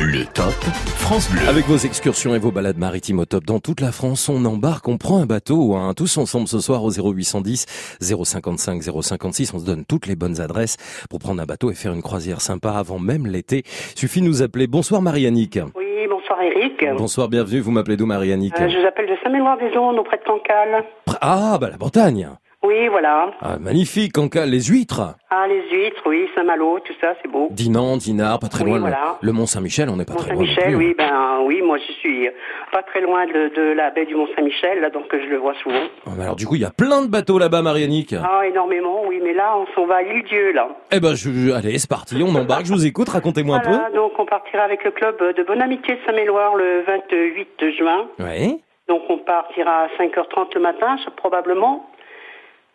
Le 0.00 0.24
top 0.32 0.54
France 0.96 1.30
Bleu. 1.30 1.46
Avec 1.48 1.66
vos 1.66 1.76
excursions 1.76 2.34
et 2.34 2.38
vos 2.38 2.50
balades 2.50 2.78
maritimes 2.78 3.18
au 3.18 3.26
top 3.26 3.44
dans 3.44 3.58
toute 3.58 3.80
la 3.80 3.92
France, 3.92 4.28
on 4.28 4.44
embarque, 4.46 4.88
on 4.88 4.96
prend 4.96 5.18
un 5.20 5.26
bateau, 5.26 5.74
hein, 5.74 5.92
tous 5.94 6.16
ensemble 6.16 6.48
ce 6.48 6.58
soir 6.58 6.82
au 6.84 6.90
0810 6.90 7.66
055 8.00 8.82
056. 8.82 9.52
On 9.54 9.58
se 9.58 9.66
donne 9.66 9.84
toutes 9.86 10.06
les 10.06 10.16
bonnes 10.16 10.40
adresses 10.40 10.76
pour 11.10 11.18
prendre 11.18 11.42
un 11.42 11.46
bateau 11.46 11.70
et 11.70 11.74
faire 11.74 11.92
une 11.92 12.02
croisière 12.02 12.40
sympa 12.40 12.70
avant 12.72 12.98
même 12.98 13.26
l'été. 13.26 13.62
Suffit 13.94 14.20
de 14.22 14.26
nous 14.26 14.42
appeler. 14.42 14.66
Bonsoir 14.66 15.02
Marie-Annick. 15.02 15.58
Oui, 15.76 16.06
bonsoir 16.08 16.40
Eric. 16.42 16.84
Bonsoir, 16.96 17.28
bienvenue. 17.28 17.60
Vous 17.60 17.70
m'appelez 17.70 17.96
d'où 17.96 18.06
Marie-Annick 18.06 18.54
Euh, 18.58 18.68
je 18.68 18.78
vous 18.80 18.86
appelle 18.86 19.06
de 19.06 19.16
Saint-Méloire-des-Ondes, 19.22 19.98
auprès 19.98 20.16
de 20.16 20.24
Cancale. 20.24 20.84
Ah, 21.20 21.58
bah 21.60 21.68
la 21.70 21.76
Bretagne. 21.76 22.28
Oui, 22.62 22.88
voilà. 22.88 23.30
Ah, 23.40 23.56
magnifique, 23.58 24.12
Cancale, 24.12 24.50
les 24.50 24.60
huîtres. 24.64 25.14
Ah, 25.30 25.46
les 25.48 25.62
huîtres, 25.70 26.02
oui, 26.04 26.28
Saint-Malo, 26.34 26.78
tout 26.80 26.92
ça, 27.00 27.14
c'est 27.22 27.28
beau. 27.30 27.48
Dinan, 27.50 27.96
Dinard, 27.96 28.38
pas 28.38 28.48
très 28.48 28.64
Oui, 28.64 28.70
loin. 28.70 28.76
le- 28.76 28.82
voilà. 28.82 29.16
Le, 29.22 29.32
Mont 29.32 29.46
Saint-Michel, 29.46 29.88
on 29.88 29.96
n'est 29.96 30.04
pas 30.04 30.12
très 30.14 30.34
loin. 30.34 30.42
Mont-Saint-Michel, 30.44 30.76
oui, 30.76 30.94
ben 30.96 31.38
oui, 31.44 31.62
moi 31.62 31.78
je 31.78 31.90
suis 31.94 32.28
pas 32.70 32.82
très 32.82 33.00
loin 33.00 33.24
de, 33.26 33.48
de 33.56 33.72
la 33.72 33.90
baie 33.90 34.04
du 34.04 34.14
Mont-Saint-Michel, 34.14 34.80
là, 34.82 34.90
donc 34.90 35.04
je 35.10 35.26
le 35.26 35.38
vois 35.38 35.54
souvent. 35.62 35.80
Ah, 36.06 36.22
alors 36.22 36.36
du 36.36 36.46
coup, 36.46 36.56
il 36.56 36.60
y 36.60 36.64
a 36.66 36.70
plein 36.70 37.00
de 37.00 37.06
bateaux 37.08 37.38
là-bas, 37.38 37.62
Marie-Annick. 37.62 38.12
Ah, 38.22 38.42
énormément, 38.46 39.04
oui, 39.06 39.20
mais 39.24 39.32
là, 39.32 39.56
on 39.56 39.66
s'en 39.74 39.86
va 39.86 39.96
à 39.96 40.02
l'île-dieu, 40.02 40.52
là. 40.52 40.68
Eh 40.92 41.00
ben, 41.00 41.14
je, 41.14 41.52
allez, 41.52 41.78
c'est 41.78 41.88
parti, 41.88 42.16
on 42.22 42.34
embarque. 42.34 42.66
Je 42.66 42.72
vous 42.74 42.84
écoute. 42.84 43.08
Racontez-moi 43.08 43.56
un 43.56 43.62
Voilà, 43.62 43.90
donc 43.94 44.12
on 44.18 44.26
partira 44.26 44.64
avec 44.64 44.84
le 44.84 44.90
club 44.90 45.16
de 45.34 45.42
Bonne 45.44 45.62
Amitié 45.62 45.94
de 45.94 46.00
Saint-Méloire 46.06 46.56
le 46.56 46.82
28 46.86 47.70
juin. 47.78 48.06
peu. 48.18 48.24
Ouais. 48.24 48.58
Donc 48.86 49.02
on 49.08 49.18
partira 49.18 49.84
à 49.84 49.86
5h30 49.98 50.48
le 50.56 50.60
matin, 50.60 50.96
probablement, 51.16 51.86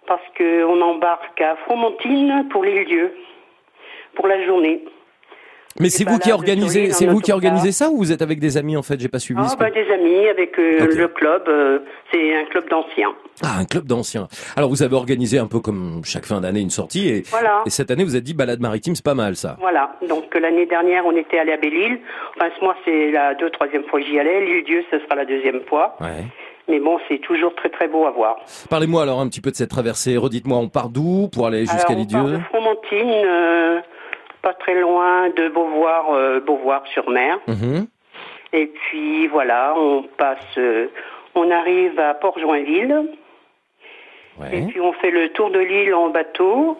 parce 0.07 0.21
qu'on 0.37 0.81
embarque 0.81 1.39
à 1.41 1.55
Fromentine 1.65 2.47
pour 2.51 2.63
l'île-dieu, 2.63 3.13
pour 4.15 4.27
la 4.27 4.43
journée. 4.45 4.83
Mais 5.77 5.89
c'est 5.89 6.07
vous 6.07 6.19
qui 6.19 6.31
organisez, 6.31 6.83
l'île 6.83 6.93
c'est 6.93 7.05
vous 7.05 7.19
qui 7.19 7.33
organisez 7.33 7.73
ça 7.73 7.89
ou 7.89 7.97
vous 7.97 8.13
êtes 8.13 8.21
avec 8.21 8.39
des 8.39 8.55
amis 8.55 8.77
en 8.77 8.81
fait? 8.81 8.97
J'ai 8.97 9.09
pas 9.09 9.19
suivi. 9.19 9.41
Ah, 9.43 9.49
ce 9.49 9.57
bah, 9.57 9.69
des 9.69 9.91
amis 9.91 10.25
avec 10.29 10.57
euh, 10.57 10.87
le 10.95 11.07
club, 11.09 11.43
euh, 11.49 11.79
c'est 12.13 12.33
un 12.33 12.45
club 12.45 12.69
d'anciens. 12.69 13.13
Ah, 13.43 13.59
un 13.59 13.65
club 13.65 13.85
d'anciens. 13.85 14.29
Alors 14.55 14.69
vous 14.69 14.83
avez 14.83 14.95
organisé 14.95 15.37
un 15.37 15.47
peu 15.47 15.59
comme 15.59 15.99
chaque 16.05 16.23
fin 16.25 16.39
d'année 16.39 16.61
une 16.61 16.69
sortie 16.69 17.09
et, 17.09 17.23
Voilà. 17.29 17.61
et 17.65 17.69
cette 17.69 17.91
année 17.91 18.05
vous 18.05 18.15
êtes 18.15 18.23
dit 18.23 18.33
balade 18.33 18.61
maritime, 18.61 18.95
c'est 18.95 19.03
pas 19.03 19.15
mal 19.15 19.35
ça. 19.35 19.57
Voilà, 19.59 19.97
donc 20.07 20.33
l'année 20.39 20.65
dernière 20.65 21.05
on 21.05 21.11
était 21.17 21.39
allé 21.39 21.51
à 21.51 21.57
Belle-Île. 21.57 21.99
Enfin, 22.37 22.49
ce 22.57 22.63
mois 22.63 22.77
c'est 22.85 23.11
la 23.11 23.33
deux, 23.35 23.49
troisième 23.49 23.83
fois 23.83 23.99
que 23.99 24.05
j'y 24.05 24.17
allais. 24.17 24.45
L'île-dieu, 24.45 24.85
ce 24.89 24.99
sera 24.99 25.15
la 25.15 25.25
deuxième 25.25 25.59
fois. 25.63 25.97
Ouais. 25.99 26.23
Mais 26.67 26.79
bon, 26.79 26.99
c'est 27.07 27.19
toujours 27.19 27.53
très 27.55 27.69
très 27.69 27.87
beau 27.87 28.05
à 28.05 28.11
voir. 28.11 28.37
Parlez-moi 28.69 29.03
alors 29.03 29.19
un 29.19 29.27
petit 29.27 29.41
peu 29.41 29.51
de 29.51 29.55
cette 29.55 29.69
traversée. 29.69 30.17
Redites-moi, 30.17 30.57
on 30.57 30.69
part 30.69 30.89
d'où 30.89 31.29
pour 31.31 31.45
aller 31.47 31.61
jusqu'à 31.61 31.93
Alors, 31.93 32.01
on 32.01 32.05
part 32.05 32.25
de 32.25 32.39
Fromentine, 32.39 33.23
euh, 33.25 33.81
pas 34.41 34.53
très 34.53 34.79
loin 34.79 35.29
de 35.29 35.49
Beauvoir, 35.49 36.11
euh, 36.11 36.39
Beauvoir-sur-Mer. 36.39 37.39
Mhm. 37.47 37.87
Et 38.53 38.67
puis 38.67 39.27
voilà, 39.27 39.73
on 39.77 40.03
passe, 40.17 40.39
euh, 40.57 40.87
on 41.35 41.51
arrive 41.51 41.99
à 41.99 42.13
Port-Joinville. 42.15 43.09
Et 44.51 44.61
puis 44.63 44.81
on 44.81 44.91
fait 44.93 45.11
le 45.11 45.29
tour 45.29 45.49
de 45.49 45.59
l'île 45.59 45.93
en 45.93 46.09
bateau, 46.09 46.77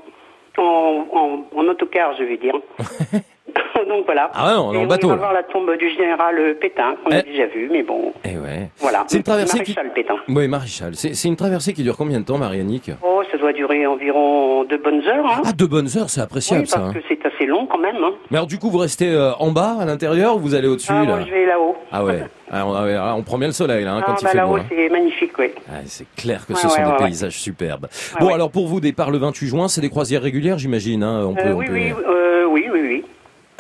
en, 0.58 1.06
en, 1.14 1.58
en 1.58 1.68
autocar, 1.68 2.14
je 2.18 2.24
vais 2.24 2.38
dire. 2.38 2.56
Donc 3.90 4.06
voilà. 4.06 4.32
Ah 4.34 4.48
ouais, 4.48 4.54
non, 4.56 4.74
Et 4.74 4.78
en 4.78 4.82
on 4.84 4.88
bateau, 4.88 5.08
va 5.10 5.14
là. 5.16 5.20
voir 5.20 5.34
la 5.34 5.44
tombe 5.44 5.72
du 5.78 5.90
général 5.90 6.38
euh, 6.40 6.54
Pétain, 6.60 6.96
qu'on 7.04 7.12
a 7.12 7.20
Eh. 7.20 7.24
déjà 7.24 7.46
vu, 7.48 7.70
mais 7.72 7.84
bon, 7.84 8.14
Eh 8.24 8.38
ouais. 8.38 8.70
voilà. 8.80 9.04
C'est 9.08 9.18
une 9.18 9.24
traversée 9.24 9.60
qui- 9.64 9.74
Maréchal 9.76 9.94
Pétain. 9.94 10.16
Oui, 10.28 10.48
Maréchal. 10.48 10.96
C'est 10.96 11.28
une 11.28 11.36
traversée 11.36 11.74
qui 11.74 11.84
dure 11.84 11.96
combien 11.98 12.20
de 12.20 12.26
temps, 12.26 12.38
Marianique 12.38 12.92
Oh, 13.04 13.22
ça 13.32 13.38
doit 13.38 13.54
durer 13.54 13.86
environ 13.86 14.64
deux 14.64 14.78
bonnes 14.78 15.02
heures. 15.08 15.26
Hein. 15.26 15.42
Ah, 15.46 15.52
deux 15.52 15.68
bonnes 15.68 15.90
heures, 15.98 16.10
c'est 16.10 16.20
oui, 16.22 16.26
appréciable 16.26 16.62
parce 16.64 16.72
ça. 16.74 16.80
hein. 16.90 16.94
que 16.94 17.00
c'est 17.08 17.24
assez 17.26 17.46
long 17.46 17.66
quand 17.68 17.78
même. 17.80 17.96
Hein. 18.04 18.14
Mais 18.32 18.38
alors 18.38 18.48
du 18.48 18.58
coup, 18.58 18.70
vous 18.70 18.78
restez 18.80 19.12
euh, 19.12 19.34
en 19.40 19.52
bas, 19.52 19.78
à 19.80 19.86
l'intérieur, 19.86 20.36
ou 20.38 20.40
vous 20.40 20.56
allez 20.56 20.68
au-dessus 20.68 20.92
Ah, 20.94 21.00
là? 21.04 21.06
moi, 21.06 21.20
je 21.26 21.32
vais 21.32 21.46
là-haut. 21.46 21.76
Ah 21.92 22.04
ouais. 22.04 22.24
Ah, 22.52 22.64
on, 22.68 22.76
ah 22.76 23.16
on 23.18 23.24
prend 23.24 23.40
bien 23.40 23.48
le 23.48 23.54
soleil 23.54 23.84
là, 23.84 23.94
hein, 23.96 24.02
Ah, 24.02 24.06
quand 24.06 24.22
il 24.22 24.24
bah, 24.24 24.30
fait 24.30 24.38
là-haut, 24.38 24.58
beau. 24.58 24.64
c'est 24.70 24.88
magnifique, 24.90 25.32
oui. 25.40 25.48
Ah, 25.68 25.80
c'est 25.86 26.06
clair 26.16 26.46
que 26.46 26.54
Ouais, 26.54 26.60
ce 26.60 26.70
sont 26.70 26.76
ouais, 26.80 26.86
des 26.86 26.92
ouais, 26.92 26.98
paysages 27.00 27.40
superbes. 27.40 27.88
Bon, 28.20 28.32
alors 28.36 28.52
pour 28.52 28.68
vous, 28.68 28.80
départ 28.80 29.10
le 29.10 29.18
28 29.18 29.48
juin, 29.48 29.68
c'est 29.68 29.82
des 29.82 29.90
croisières 29.90 30.22
régulières, 30.22 30.60
j'imagine. 30.60 31.02
Hein, 31.02 31.26
on 31.28 31.34
peut, 31.34 31.42
Euh, 31.44 31.54
on 31.54 31.58
oui, 31.58 31.66
peut- 31.66 31.74
oui, 31.74 31.92
euh, 31.92 31.94
oui, 31.98 32.04
oui, 32.06 32.06
oui. 32.08 32.35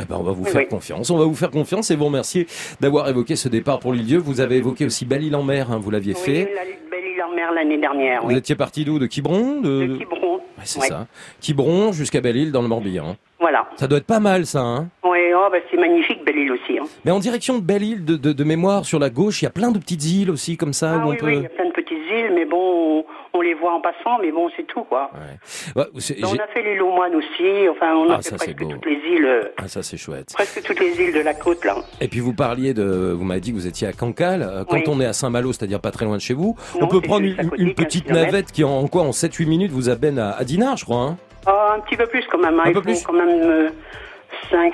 Eh 0.01 0.05
ben, 0.05 0.17
on 0.19 0.23
va 0.23 0.31
vous 0.33 0.43
Oui, 0.43 0.49
faire 0.49 0.61
oui. 0.61 0.67
confiance. 0.67 1.09
On 1.09 1.17
va 1.17 1.25
vous 1.25 1.35
faire 1.35 1.51
confiance 1.51 1.89
et 1.91 1.95
vous 1.95 2.05
remercier 2.05 2.47
d'avoir 2.81 3.07
évoqué 3.07 3.35
ce 3.35 3.47
départ 3.47 3.79
pour 3.79 3.93
l'île-dieu. 3.93 4.17
Vous 4.17 4.41
avez 4.41 4.57
évoqué 4.57 4.85
aussi 4.85 5.05
Belle-Île-en-Mer, 5.05 5.71
hein, 5.71 5.79
vous 5.81 5.89
l'aviez 5.91 6.13
Oui, 6.13 6.19
fait. 6.19 6.51
la 6.53 6.63
belle 6.91 7.05
île 7.13 7.23
en 7.23 7.33
mer 7.33 7.51
l'année 7.53 7.77
dernière, 7.77 8.23
Vous 8.25 8.31
étiez 8.35 8.55
parti 8.55 8.83
d'où? 8.83 8.99
De 8.99 9.05
Quiberon? 9.05 9.61
De... 9.61 9.85
De 9.85 9.97
Quiberon. 9.97 10.35
Ouais, 10.35 10.63
c'est 10.63 10.81
Ouais. 10.81 10.87
ça. 10.87 11.07
Quiberon 11.39 11.91
jusqu'à 11.93 12.19
Belle-Île 12.21 12.51
dans 12.51 12.61
le 12.61 12.67
Morbihan. 12.67 13.15
Voilà. 13.39 13.67
Ça 13.77 13.87
doit 13.87 13.99
être 13.99 14.05
pas 14.05 14.19
mal 14.19 14.45
ça, 14.45 14.61
hein 14.61 14.87
Oui, 15.03 15.19
oh, 15.35 15.47
bah, 15.51 15.57
c'est 15.69 15.77
magnifique, 15.77 16.23
belle 16.25 16.37
île 16.37 16.51
aussi. 16.53 16.77
Hein. 16.79 16.83
Mais 17.05 17.11
en 17.11 17.19
direction 17.19 17.55
de 17.57 17.61
Belle-Île, 17.63 18.03
de, 18.03 18.15
de, 18.15 18.31
de 18.33 18.43
mémoire, 18.43 18.85
sur 18.85 18.97
la 18.99 19.09
gauche, 19.09 19.41
il 19.41 19.45
y 19.45 19.47
a 19.47 19.51
plein 19.51 19.71
de 19.71 19.77
petites 19.79 20.03
îles 20.05 20.31
aussi 20.31 20.57
comme 20.57 20.73
ça 20.73 20.93
Ah 21.01 21.05
où 21.05 21.09
on 21.09 21.11
oui, 21.11 21.17
peut... 21.17 21.25
oui, 21.27 21.35
il 21.37 21.41
y 21.43 21.45
a 21.45 21.49
plein 21.49 21.67
de 21.67 21.71
petites 21.73 21.91
îles, 22.09 22.31
mais 22.33 22.45
bon, 22.45 23.05
on, 23.35 23.41
les 23.41 23.53
voit 23.53 23.73
en 23.73 23.81
passant, 23.81 24.17
mais 24.21 24.31
bon, 24.31 24.49
c'est 24.55 24.63
tout, 24.63 24.83
quoi. 24.83 25.11
Ouais. 25.13 25.81
Ouais, 25.81 25.87
c'est- 25.99 26.23
On 26.25 26.33
a 26.33 26.47
fait 26.47 26.63
les 26.63 26.75
Lomoines 26.75 27.15
aussi, 27.15 27.67
enfin, 27.69 27.95
on 27.95 28.09
a 28.09 28.15
Ah, 28.15 28.17
fait 28.17 28.29
ça, 28.29 28.35
presque 28.37 28.57
toutes 28.57 28.85
les 28.85 28.97
îles, 29.15 29.25
euh, 29.25 29.43
Ah, 29.57 29.67
ça 29.67 29.83
c'est 29.83 29.97
chouette. 29.97 30.31
presque 30.33 30.61
toutes 30.63 30.79
les 30.79 30.99
îles 31.01 31.13
de 31.13 31.19
la 31.21 31.33
côte, 31.33 31.63
là. 31.65 31.75
Et 32.01 32.07
puis 32.07 32.19
vous 32.19 32.33
parliez 32.33 32.73
de, 32.73 33.11
vous 33.11 33.23
m'avez 33.25 33.41
dit 33.41 33.51
que 33.51 33.55
vous 33.55 33.67
étiez 33.67 33.87
à 33.87 33.93
Cancale. 33.93 34.41
Euh, 34.43 34.63
Quand 34.67 34.77
Oui. 34.77 34.83
on 34.87 34.99
est 35.01 35.05
à 35.05 35.13
Saint-Malo, 35.13 35.53
c'est-à-dire 35.53 35.79
pas 35.79 35.91
très 35.91 36.05
loin 36.05 36.15
de 36.17 36.21
chez 36.21 36.33
vous, 36.33 36.55
on 36.79 36.87
peut 36.87 37.01
prendre 37.01 37.25
une, 37.25 37.35
côté, 37.35 37.61
une 37.61 37.73
15 37.73 37.85
petite 37.85 38.09
navette 38.09 38.51
qui 38.51 38.63
en, 38.63 38.87
quoi, 38.87 39.03
en 39.03 39.11
7-8 39.11 39.45
minutes 39.47 39.71
vous 39.71 39.89
amène 39.89 40.17
à, 40.19 40.31
à 40.31 40.43
Dinard, 40.43 40.77
je 40.77 40.85
crois. 40.85 40.97
Hein 41.01 41.17
Ah, 41.45 41.75
un 41.77 41.79
petit 41.81 41.95
peu 41.97 42.07
plus 42.07 42.23
quand 42.31 42.37
même, 42.39 42.59
hein. 42.59 42.63
Un 42.65 42.69
il 42.69 42.73
peu 42.73 42.79
faut 42.79 42.85
plus 42.85 43.03
quand 43.03 43.13
même 43.13 43.29
euh, 43.43 43.69
5, 44.51 44.73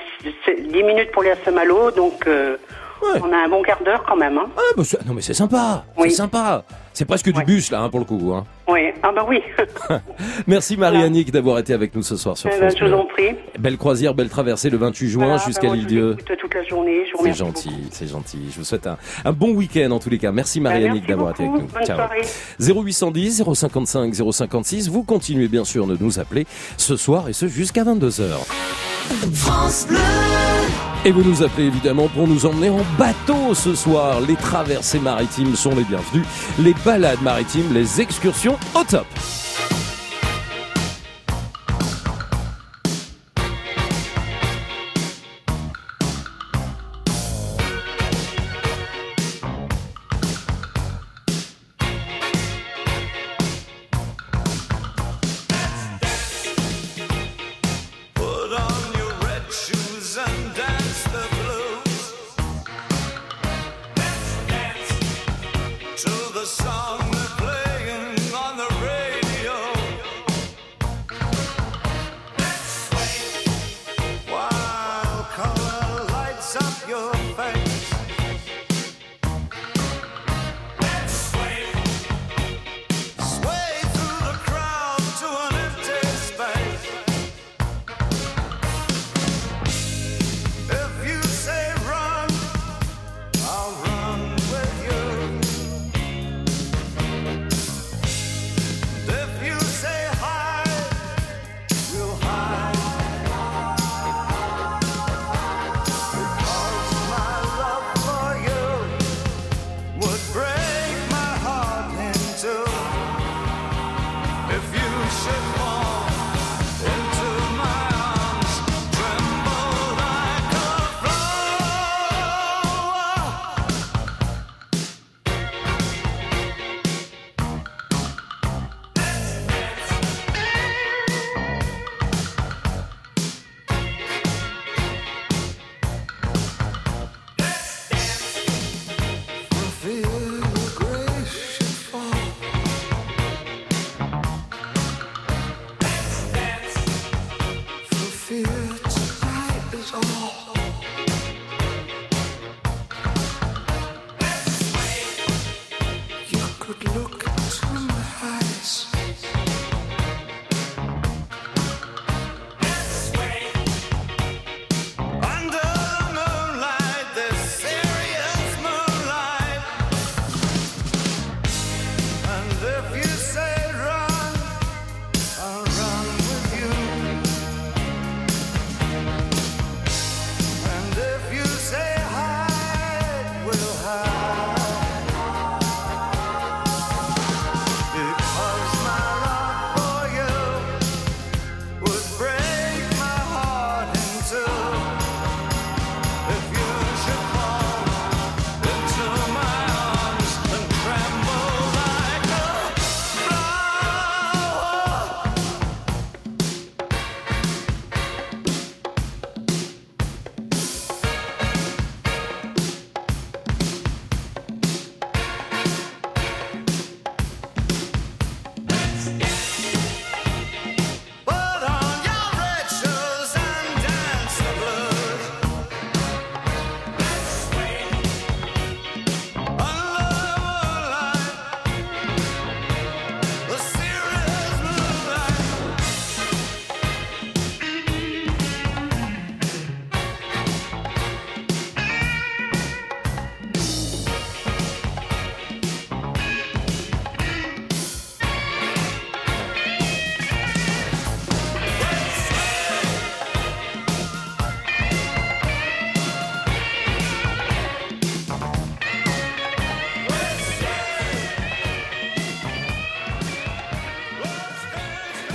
10 0.58 0.82
minutes 0.82 1.10
pour 1.12 1.22
aller 1.22 1.32
à 1.32 1.36
Saint-Malo, 1.44 1.90
donc 1.90 2.26
euh, 2.26 2.56
Ouais. 3.02 3.20
on 3.22 3.32
a 3.32 3.36
un 3.44 3.48
bon 3.48 3.62
quart 3.62 3.82
d'heure 3.84 4.02
quand 4.06 4.16
même. 4.16 4.38
Hein. 4.38 4.46
ah, 4.56 4.60
bah, 4.76 4.82
c'est- 4.84 5.04
non 5.06 5.14
mais 5.14 5.22
c'est 5.22 5.34
sympa, 5.34 5.84
Oui. 5.98 6.10
c'est 6.10 6.16
sympa. 6.16 6.64
C'est 6.94 7.06
presque 7.06 7.32
du 7.32 7.42
bus 7.44 7.70
là 7.70 7.80
hein, 7.80 7.88
pour 7.88 8.00
le 8.00 8.04
coup. 8.04 8.32
Hein. 8.34 8.44
Oui, 8.68 8.80
ah 9.02 9.10
bah 9.14 9.24
oui. 9.26 9.40
Merci 10.46 10.76
Marie-Annick 10.76 11.30
d'avoir 11.32 11.58
été 11.58 11.72
avec 11.72 11.94
nous 11.94 12.02
ce 12.02 12.16
soir 12.16 12.36
sur 12.36 12.50
Eh 12.52 12.60
ben, 12.60 12.68
France 12.68 12.78
je 12.78 12.84
vous 12.84 12.90
Bleu. 12.90 12.98
en 13.00 13.06
prie. 13.06 13.34
Belle 13.58 13.78
croisière, 13.78 14.14
belle 14.14 14.28
traversée 14.28 14.68
le 14.70 14.76
28 14.76 15.08
juin 15.08 15.24
Voilà, 15.26 15.42
jusqu'à 15.44 15.68
ben, 15.68 15.74
l'île-dieu. 15.74 16.06
vous 16.12 16.20
écoute 16.20 16.36
toute 16.38 16.54
la 16.54 16.62
journée, 16.64 17.04
C'est 17.22 17.32
gentil, 17.32 17.70
c'est 17.90 18.06
gentil. 18.08 18.38
Je 18.52 18.58
vous 18.58 18.64
souhaite 18.64 18.86
un, 18.86 18.98
un 19.24 19.32
bon 19.32 19.52
week-end 19.54 19.90
en 19.90 19.98
tous 19.98 20.10
les 20.10 20.18
cas. 20.18 20.32
Merci 20.32 20.60
Ben, 20.60 20.64
Marie-Annick 20.70 21.06
d'avoir 21.08 21.30
été 21.30 21.44
avec 21.44 21.54
nous. 21.62 21.68
Bonne 21.68 21.84
Ciao. 21.84 21.96
soirée. 21.96 22.20
0810 22.60 23.42
055 23.54 24.14
056. 24.14 24.88
Vous 24.90 25.02
continuez 25.02 25.48
bien 25.48 25.64
sûr 25.64 25.86
de 25.86 25.96
nous 25.98 26.18
appeler 26.20 26.46
ce 26.76 26.96
soir 26.96 27.28
et 27.28 27.32
ce 27.32 27.48
jusqu'à 27.48 27.84
22h. 27.84 28.36
Et 31.04 31.10
vous 31.10 31.24
nous 31.24 31.42
appelez 31.42 31.66
évidemment 31.66 32.06
pour 32.08 32.28
nous 32.28 32.46
emmener 32.46 32.70
en 32.70 32.82
bateau 32.96 33.54
ce 33.54 33.74
soir. 33.74 34.20
Les 34.20 34.36
traversées 34.36 35.00
maritimes 35.00 35.56
sont 35.56 35.74
les 35.74 35.82
bienvenues. 35.82 36.24
Les 36.60 36.74
balades 36.84 37.20
maritimes, 37.22 37.72
les 37.72 38.00
excursions 38.00 38.56
au 38.76 38.84
top. 38.84 39.06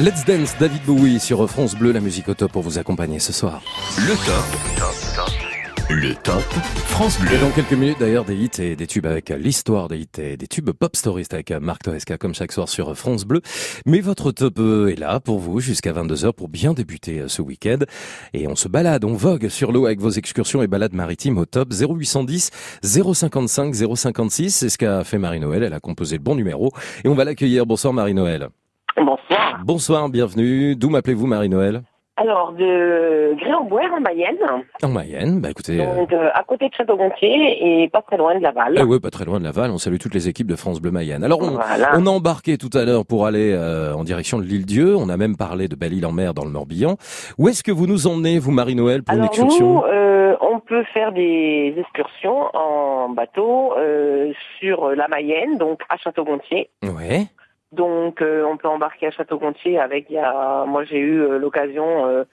Let's 0.08 0.24
Dance, 0.24 0.56
David 0.58 0.84
Bowie 0.86 1.20
sur 1.20 1.46
France 1.50 1.76
Bleu, 1.76 1.92
la 1.92 2.00
musique 2.00 2.30
au 2.30 2.34
top 2.34 2.54
pour 2.54 2.62
vous 2.62 2.78
accompagner 2.78 3.20
ce 3.20 3.34
soir. 3.34 3.62
Le 3.98 4.16
top. 4.26 5.20
Le 5.90 6.16
top 6.16 6.44
France 6.86 7.20
Bleu. 7.20 7.34
Et 7.34 7.38
dans 7.42 7.52
quelques 7.52 7.74
minutes 7.74 7.98
d'ailleurs, 8.00 8.24
des 8.24 8.38
hits 8.38 8.50
et 8.60 8.78
des 8.78 8.88
tubes 8.88 9.06
avec 9.06 9.32
l'histoire 9.32 9.90
des 9.90 9.98
hits 9.98 10.22
et 10.22 10.38
des 10.38 10.48
tubes 10.48 10.72
pop 10.72 10.96
stories 10.96 11.26
avec 11.32 11.52
Marc 11.52 11.84
Toesca 11.84 12.18
comme 12.18 12.34
chaque 12.34 12.54
soir 12.54 12.70
sur 12.70 12.98
France 12.98 13.26
Bleu. 13.26 13.42
Mais 13.86 14.00
votre 14.00 14.32
top 14.32 14.60
euh, 14.60 14.88
est 14.88 14.96
là 14.98 15.20
pour 15.20 15.40
vous 15.40 15.60
jusqu'à 15.60 15.92
22h 15.92 16.32
pour 16.32 16.48
bien 16.48 16.72
débuter 16.72 17.20
euh, 17.20 17.28
ce 17.28 17.42
week-end. 17.42 17.80
Et 18.34 18.48
on 18.48 18.56
se 18.56 18.70
balade, 18.70 19.04
on 19.04 19.14
vogue 19.14 19.50
sur 19.50 19.74
l'eau 19.74 19.88
avec 19.88 20.00
vos 20.00 20.12
excursions 20.12 20.62
et 20.62 20.68
balades 20.68 20.94
maritimes 20.94 21.38
au 21.38 21.46
top 21.46 21.74
0810 21.74 22.52
055 22.82 23.76
056. 23.76 24.56
C'est 24.56 24.70
ce 24.70 24.78
qu'a 24.78 25.04
fait 25.04 25.18
Marie-Noël. 25.18 25.64
Elle 25.64 25.74
a 25.74 25.82
composé 25.82 26.16
le 26.16 26.24
bon 26.24 26.36
numéro. 26.36 26.72
Et 27.04 27.10
on 27.10 27.14
va 27.14 27.26
l'accueillir. 27.26 27.66
Bonsoir 27.66 27.92
Marie-Noël. 27.92 28.48
Bonsoir. 29.64 29.66
Bonsoir, 29.66 30.10
bienvenue. 30.10 30.76
D'où 30.76 30.90
m'appelez-vous 30.90 31.28
Marie-Noël 31.28 31.82
Alors, 32.18 32.52
de 32.54 33.36
Gré-en-Bois 33.40 33.82
en 33.96 34.02
Mayenne, 34.02 34.38
En 34.84 34.88
Mayenne. 34.90 35.40
Bah 35.40 35.50
écoutez... 35.52 35.80
euh, 35.80 35.96
donc 35.96 36.12
euh, 36.14 36.30
à 36.34 36.44
côté 36.44 36.68
de 36.70 36.74
Château-Gontier 36.74 37.84
et 37.84 37.90
pas 37.90 38.02
très 38.02 38.18
loin 38.18 38.36
de 38.36 38.42
Laval. 38.44 38.76
Ah 38.78 38.86
ouais, 38.86 39.00
pas 39.00 39.10
très 39.12 39.26
loin 39.26 39.40
de 39.40 39.44
Laval. 39.44 39.72
On 39.72 39.78
salue 39.78 39.98
toutes 39.98 40.14
les 40.14 40.28
équipes 40.28 40.48
de 40.48 40.56
France 40.56 40.82
Bleu 40.82 40.92
Mayenne. 40.92 41.24
Alors, 41.24 41.42
on, 41.42 41.52
Voilà. 41.52 41.92
on 41.96 42.06
a 42.06 42.10
embarqué 42.10 42.58
tout 42.58 42.70
à 42.74 42.86
l'heure 42.86 43.06
pour 43.06 43.26
aller 43.26 43.54
euh, 43.54 43.94
en 43.94 44.04
direction 44.04 44.40
de 44.40 44.44
l'île 44.44 44.66
Dieu. 44.66 44.96
On 44.96 45.10
a 45.10 45.18
même 45.18 45.38
parlé 45.38 45.68
de 45.68 45.76
Belle-Île-en-Mer 45.76 46.34
dans 46.34 46.44
le 46.46 46.52
Morbihan. 46.52 46.96
Où 47.38 47.48
est-ce 47.50 47.64
que 47.64 47.72
vous 47.72 47.88
nous 47.88 48.08
emmenez, 48.08 48.40
vous, 48.40 48.52
Marie-Noël, 48.52 49.04
pour 49.04 49.16
une 49.16 49.24
excursion 49.26 49.74
nous, 49.76 49.82
euh, 49.86 50.36
on 50.42 50.60
peut 50.60 50.84
faire 50.94 51.12
des 51.12 51.74
excursions 51.78 52.50
en 52.56 53.10
bateau 53.10 53.74
sur 54.60 54.90
la 54.90 55.08
Mayenne, 55.08 55.58
donc 55.58 55.82
à 55.90 55.98
Château-Gontier. 55.98 56.70
Ouais. 56.84 57.28
Donc 57.72 58.22
euh, 58.22 58.46
on 58.46 58.58
peut 58.58 58.68
embarquer 58.68 59.08
à 59.08 59.12
Château-Gontier 59.12 59.80
avec, 59.80 60.08
il 60.10 60.14
y 60.14 60.20
a, 60.20 60.66
moi 60.66 60.84
j'ai 60.86 61.00
eu 61.00 61.20
euh, 61.22 61.38
l'occasion, 61.38 62.06
euh, 62.08 62.24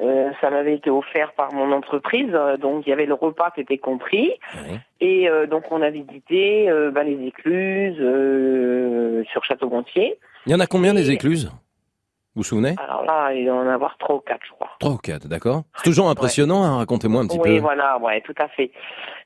euh, 0.00 0.30
ça 0.40 0.50
m'avait 0.50 0.74
été 0.74 0.90
offert 0.90 1.32
par 1.34 1.52
mon 1.52 1.70
entreprise, 1.72 2.30
euh, 2.34 2.56
donc 2.56 2.86
il 2.86 2.90
y 2.90 2.92
avait 2.92 3.06
le 3.06 3.14
repas 3.14 3.50
qui 3.52 3.60
était 3.60 3.78
compris. 3.78 4.32
Et 5.00 5.28
euh, 5.28 5.46
donc 5.46 5.70
on 5.70 5.82
a 5.82 5.90
visité 5.90 6.68
euh, 6.68 6.90
ben, 6.90 7.04
les 7.04 7.26
écluses 7.26 7.96
euh, 8.00 9.22
sur 9.30 9.44
Château-Gontier. 9.44 10.18
Il 10.46 10.52
y 10.52 10.54
en 10.54 10.60
a 10.60 10.66
combien 10.66 10.94
des 10.94 11.10
Et- 11.10 11.14
écluses? 11.14 11.50
Vous 12.36 12.40
vous 12.42 12.48
souvenez? 12.48 12.74
Alors 12.76 13.02
là, 13.06 13.32
il 13.32 13.46
doit 13.46 13.54
en 13.54 13.66
avoir 13.66 13.96
trois 13.96 14.16
ou 14.16 14.20
quatre, 14.20 14.42
je 14.46 14.52
crois. 14.52 14.68
Trois 14.78 14.92
ou 14.92 14.98
quatre, 14.98 15.26
d'accord 15.26 15.62
C'est 15.78 15.84
toujours 15.84 16.10
impressionnant, 16.10 16.62
hein, 16.64 16.76
racontez-moi 16.76 17.22
un 17.22 17.26
petit 17.26 17.38
Oui, 17.42 17.54
peu. 17.56 17.60
voilà, 17.62 17.96
ouais, 17.96 18.20
tout 18.20 18.34
à 18.38 18.46
fait. 18.48 18.70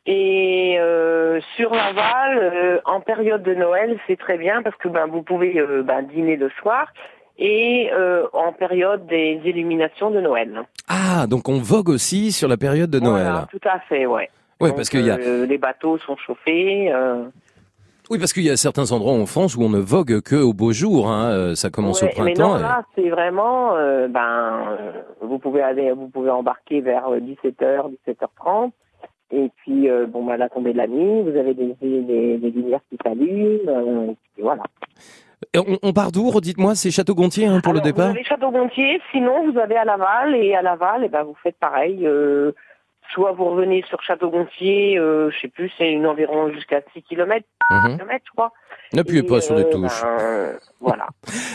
Et 0.07 0.77
euh, 0.79 1.40
sur 1.57 1.75
Laval, 1.75 2.38
euh, 2.38 2.79
en 2.85 3.01
période 3.01 3.42
de 3.42 3.53
Noël, 3.53 3.99
c'est 4.07 4.16
très 4.16 4.38
bien 4.38 4.62
parce 4.62 4.77
que 4.77 4.87
ben 4.87 5.07
vous 5.09 5.23
pouvez 5.23 5.59
euh, 5.59 5.83
ben, 5.83 6.03
dîner 6.03 6.37
le 6.37 6.51
soir 6.61 6.87
et 7.37 7.90
en 8.33 8.53
période 8.53 9.07
des 9.07 9.40
illuminations 9.44 10.11
de 10.12 10.20
Noël. 10.20 10.62
Ah, 10.88 11.27
donc 11.27 11.49
on 11.49 11.59
vogue 11.59 11.88
aussi 11.88 12.31
sur 12.31 12.46
la 12.49 12.59
période 12.59 12.90
de 12.90 13.01
Noël. 13.01 13.25
Voilà, 13.25 13.49
tout 13.51 13.68
à 13.68 13.81
fait, 13.81 14.07
ouais. 14.07 14.31
Oui, 14.61 14.70
parce 14.77 14.88
qu'il 14.88 15.05
y 15.07 15.11
a, 15.11 15.16
les 15.16 15.59
bateaux 15.59 15.99
sont 15.99 16.16
chauffés. 16.18 16.92
Euh, 18.11 18.14
oui, 18.14 18.18
parce 18.18 18.33
qu'il 18.33 18.42
y 18.44 18.51
a 18.51 18.57
certains 18.57 18.90
endroits 18.92 19.12
en 19.12 19.27
France 19.27 19.57
où 19.57 19.62
on 19.62 19.68
ne 19.68 19.79
vogue 19.79 20.20
que 20.20 20.37
au 20.37 20.53
beau 20.53 20.73
jour. 20.73 21.09
Hein. 21.11 21.31
euh, 21.31 21.55
Ça 21.55 21.70
commence 21.70 22.03
Ouais, 22.03 22.09
au 22.18 22.23
Mais 22.25 22.33
printemps. 22.35 22.53
non, 22.55 22.59
et- 22.59 22.62
là, 22.62 22.83
c'est 22.94 23.09
vraiment, 23.09 23.75
euh, 23.77 24.09
ben, 24.09 24.77
euh, 24.81 24.92
vous 25.23 25.38
pouvez 25.38 25.62
aller, 25.62 25.92
vous 25.92 26.09
pouvez 26.09 26.31
embarquer 26.31 26.81
vers 26.81 27.09
17h, 27.20 27.88
17h30. 28.07 28.73
Et 29.33 29.49
puis, 29.59 29.88
euh, 29.88 30.07
bon, 30.07 30.25
ben, 30.25 30.33
à 30.33 30.37
la 30.38 30.49
tombée 30.49 30.73
de 30.73 30.79
la 30.79 30.88
nuit, 30.88 31.23
vous 31.23 31.37
avez 31.38 31.55
des, 31.55 31.77
des, 31.81 32.37
des 32.38 32.51
lumières 32.51 32.81
qui 32.90 32.99
s'allument. 33.05 33.61
euh, 33.68 34.12
et 34.38 34.42
voilà. 34.42 34.62
Et 35.55 35.59
on, 35.59 35.79
on 35.83 35.92
part 35.92 36.12
d'où 36.12 36.29
Redites-moi, 36.31 36.75
c'est 36.75 36.90
Château-Gontier 36.90 37.46
hein, 37.46 37.61
pour 37.62 37.70
Alors, 37.73 37.83
le 37.85 37.88
départ 37.90 38.07
Vous 38.09 38.14
avez 38.16 38.25
Château-Gontier, 38.25 39.01
sinon 39.12 39.51
vous 39.51 39.59
avez 39.59 39.77
à 39.77 39.85
Laval, 39.85 40.35
et 40.35 40.55
à 40.55 40.62
Laval, 40.62 41.05
et 41.05 41.09
ben, 41.09 41.23
vous 41.23 41.37
faites 41.42 41.57
pareil. 41.59 42.07
euh, 42.07 42.53
soit 43.14 43.33
vous 43.33 43.46
revenez 43.51 43.85
sur 43.88 44.01
Château-Gontier, 44.03 44.99
euh, 44.99 45.31
je 45.31 45.40
sais 45.40 45.49
plus, 45.49 45.70
c'est 45.79 45.90
une 45.90 46.07
environ 46.07 46.53
jusqu'à 46.53 46.81
6 46.92 47.03
km, 47.03 47.44
Mhm. 47.70 47.99
je 48.01 48.31
crois. 48.33 48.53
N'appuyez 48.92 49.20
Et, 49.20 49.23
pas 49.27 49.40
sur 49.40 49.55
les 49.55 49.62
euh, 49.64 49.70
touches. 49.70 50.03
ben, 50.03 50.53
voilà. 50.81 51.07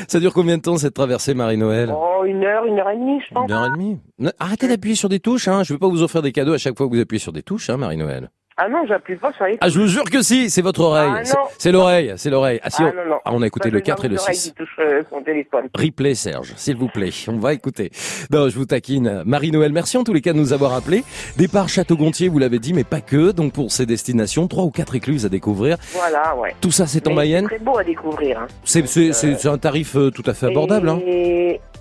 Ça 0.08 0.20
dure 0.20 0.34
combien 0.34 0.58
de 0.58 0.62
temps 0.62 0.78
cette 0.78 0.94
traversée, 0.94 1.34
Marie-Noël? 1.34 1.94
Oh, 1.94 2.24
une 2.26 2.44
heure, 2.46 2.66
une 2.66 2.80
heure 2.80 2.90
et 2.90 2.96
demie, 2.98 3.22
je 3.28 3.34
pense. 3.34 3.46
Une 3.50 3.54
heure 3.56 3.66
et 3.66 3.72
demie? 3.72 4.00
Ne- 4.20 4.32
Arrêtez 4.40 4.68
d'appuyer 4.68 4.96
sur 4.96 5.10
des 5.10 5.20
touches, 5.20 5.48
hein. 5.48 5.64
Je 5.64 5.74
vais 5.74 5.80
pas 5.80 5.88
vous 5.90 6.02
offrir 6.02 6.22
des 6.22 6.32
cadeaux 6.32 6.54
à 6.54 6.58
chaque 6.58 6.78
fois 6.78 6.88
que 6.88 6.94
vous 6.96 7.02
appuyez 7.02 7.20
sur 7.20 7.34
des 7.34 7.44
touches, 7.44 7.70
hein, 7.70 7.78
Marie-Noël. 7.78 8.30
Ah 8.58 8.70
non, 8.70 8.86
j'appuie 8.88 9.18
pas 9.18 9.34
sur 9.34 9.44
les 9.46 9.58
Ah, 9.60 9.68
je 9.68 9.78
vous 9.80 9.88
jure 9.88 10.06
que 10.06 10.22
si, 10.22 10.50
c'est 10.50 10.62
votre 10.62 10.80
oreille. 10.80 11.12
Ah, 11.14 11.26
C'est- 11.26 11.34
non. 11.36 11.44
c'est 11.58 11.72
l'oreille, 11.74 12.14
c'est 12.16 12.30
l'oreille. 12.30 12.62
Ah, 12.64 12.70
si, 12.70 12.84
Ah, 12.84 12.92
on, 12.94 12.96
non, 12.96 13.10
non. 13.10 13.18
ah, 13.26 13.32
on 13.34 13.42
a 13.42 13.48
écouté 13.48 13.68
Ça, 13.68 13.74
le 13.74 13.80
c'est 13.80 13.84
4 13.84 14.06
et 14.06 14.08
le 14.08 14.14
les 14.16 14.22
oreilles 14.22 14.36
6. 14.36 14.50
qui 14.52 14.56
touchent 14.56 14.80
euh, 14.80 15.02
son 15.10 15.22
téléphone. 15.22 15.68
Replay, 15.78 16.16
Serge, 16.16 16.54
s'il 16.56 16.78
vous 16.78 16.88
plaît. 16.88 17.10
On 17.28 17.38
va 17.38 17.52
écouter. 17.54 17.92
Non, 18.32 18.48
je 18.48 18.56
vous 18.56 18.66
taquine. 18.66 19.24
Marie-Noël, 19.26 19.74
merci 19.74 19.98
en 19.98 20.06
tous 20.06 20.14
les 20.14 20.22
cas 20.22 20.32
de 20.32 20.38
nous 20.38 20.54
avoir 20.54 20.74
appelés. 20.74 21.04
Départ 21.36 21.68
Château-Gontier, 21.68 22.30
vous 22.30 22.40
l'avez 22.40 22.60
dit, 22.60 22.74
mais 22.74 22.86
pas 22.86 23.02
que. 23.02 23.32
Donc 23.32 23.52
pour 23.52 23.74
ces 23.74 23.86
destinations, 23.86 24.48
trois 24.48 24.64
ou 24.64 24.72
quatre 24.72 24.96
écluses 24.96 25.26
à 25.26 25.30
découvrir. 25.30 25.76
Voilà, 25.92 26.34
ouais. 26.38 26.56
Tout 26.62 26.72
ça, 26.72 26.88
c'est 26.88 27.06
en 27.10 27.14
Mayenne. 27.14 27.48
C'est 27.50 27.58
très 27.58 27.66
beau 27.66 27.78
à 27.78 27.84
découvrir. 27.84 28.40
Hein. 28.40 28.48
C'est 28.64 28.88
c'est- 28.88 29.12
c'est- 29.12 29.36
c'est 29.36 29.50
un 29.50 29.58
tarif 29.58 29.98
euh, 29.98 30.12
tout 30.12 30.24
à 30.26 30.34
fait 30.34 30.46
abordable. 30.46 30.88
Hein. 30.88 31.00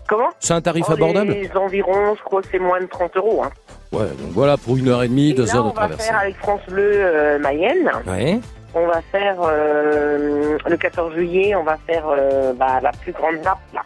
Comment 0.09 0.29
C'est 0.41 0.55
un 0.55 0.61
tarif 0.61 0.85
Oh, 0.89 0.93
abordable. 0.93 1.33
Les 1.33 1.51
environs, 1.57 2.15
je 2.17 2.23
crois 2.23 2.43
que 2.43 2.49
c'est 2.51 2.59
moins 2.59 2.81
de 2.81 2.87
30 2.87 3.17
euros. 3.17 3.43
Hein. 3.45 3.51
Ouais, 3.93 4.07
donc 4.07 4.31
voilà, 4.33 4.57
pour 4.57 4.77
une 4.77 4.89
heure 4.89 5.03
et 5.03 5.09
demie, 5.09 5.31
Et 5.31 5.35
deux 5.35 5.47
là, 5.47 5.57
heures 5.57 5.65
de 5.65 5.69
on 5.71 5.73
va 5.73 5.81
traversée. 5.87 6.09
faire 6.11 6.19
avec 6.19 6.37
France 6.37 6.61
Bleu 6.69 6.91
euh, 6.95 7.39
Mayenne. 7.39 7.91
Ouais. 8.07 8.39
On 8.75 8.87
va 8.87 9.01
faire 9.13 9.37
euh, 9.41 10.59
le 10.69 10.77
14 10.77 11.15
juillet, 11.15 11.55
on 11.55 11.63
va 11.63 11.79
faire 11.87 12.05
euh, 12.09 12.53
bah, 12.55 12.81
la 12.83 12.91
plus 12.91 13.13
grande 13.13 13.37
nappe 13.45 13.59
là. 13.73 13.83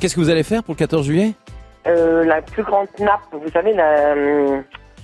Qu'est-ce 0.00 0.14
que 0.14 0.20
vous 0.20 0.28
allez 0.30 0.42
faire 0.42 0.62
pour 0.62 0.74
le 0.74 0.78
14 0.78 1.06
juillet? 1.06 1.32
Euh, 1.86 2.24
la 2.24 2.42
plus 2.42 2.62
grande 2.62 2.88
nappe, 3.00 3.20
vous 3.32 3.50
savez, 3.50 3.72
la, 3.72 4.14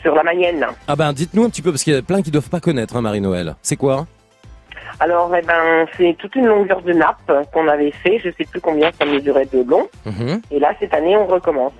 sur 0.03 0.15
la 0.15 0.23
Mayenne. 0.23 0.67
Ah 0.87 0.95
ben, 0.95 1.13
dites-nous 1.15 1.45
un 1.45 1.49
petit 1.49 1.63
peu, 1.63 1.71
parce 1.71 1.83
qu'il 1.83 1.95
y 1.95 1.97
a 1.97 2.03
plein 2.03 2.21
qui 2.21 2.31
doivent 2.31 2.51
pas 2.51 2.61
connaître, 2.61 2.95
hein, 2.97 3.01
Marie-Noël. 3.01 3.57
C'est 3.63 3.77
quoi? 3.77 4.07
Alors, 5.01 5.35
eh 5.37 5.43
ben, 5.43 5.87
c'est 5.97 6.17
toute 6.19 6.35
une 6.37 6.47
longueur 6.47 6.81
de 6.83 6.93
nappe 6.93 7.31
qu'on 7.53 7.69
avait 7.69 7.91
fait. 7.91 8.19
Je 8.25 8.31
sais 8.31 8.45
plus 8.45 8.61
combien 8.61 8.91
ça 8.99 9.05
mesurait 9.05 9.47
de 9.53 9.63
long. 9.69 9.89
Mhm. 10.07 10.41
Et 10.51 10.59
là, 10.59 10.73
cette 10.81 10.95
année, 10.95 11.17
on 11.17 11.27
recommence. 11.27 11.73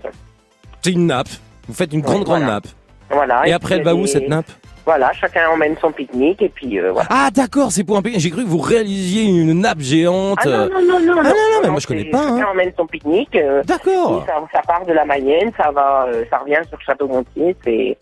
C'est 0.83 0.93
une 0.93 1.07
nappe. 1.07 1.29
Vous 1.69 1.75
faites 1.75 1.93
une 1.93 2.01
grande, 2.03 2.19
Ouais, 2.19 2.25
grande 2.25 2.43
nappe. 2.43 2.67
Voilà. 3.11 3.47
Et 3.47 3.53
après, 3.53 3.77
puis, 3.77 3.79
elle 3.79 3.85
va 3.85 3.95
où, 3.95 4.07
cette 4.07 4.29
nappe? 4.29 4.47
Voilà, 4.87 5.11
chacun 5.15 5.49
emmène 5.49 5.77
son 5.81 5.91
pique-nique 5.93 6.43
et 6.43 6.51
puis 6.51 6.79
euh, 6.79 6.93
voilà. 6.93 7.09
Ah, 7.11 7.31
d'accord, 7.33 7.73
c'est 7.73 7.85
pour 7.85 7.97
un 7.97 8.03
pays. 8.03 8.21
J'ai 8.21 8.29
cru 8.31 8.45
que 8.45 8.49
vous 8.51 8.59
réalisiez 8.59 9.23
une 9.23 9.55
nappe 9.61 9.79
géante. 9.81 10.41
Ah 10.43 10.47
non, 10.47 10.69
non, 10.69 10.83
non, 10.83 11.01
non. 11.01 11.15
Ah, 11.21 11.23
non, 11.23 11.31
non, 11.31 11.61
mais 11.63 11.71
moi, 11.71 11.81
je 11.81 11.87
connais 11.87 12.05
pas, 12.05 12.19
hein. 12.19 12.37
Chacun 12.39 12.51
emmène 12.51 12.73
son 12.77 12.87
pique-nique. 12.87 13.35
euh, 13.35 13.63
D'accord. 13.63 14.27
ça, 14.27 14.35
ça 14.53 14.61
part 14.67 14.85
de 14.85 14.93
la 14.93 15.07
Mayenne, 15.07 15.51
ça 15.57 15.71
va, 15.71 16.05
euh, 16.09 16.25
ça 16.29 16.37
revient 16.37 16.61
sur 16.69 16.79
Château-Gontier, 16.83 17.57
c'est 17.65 17.97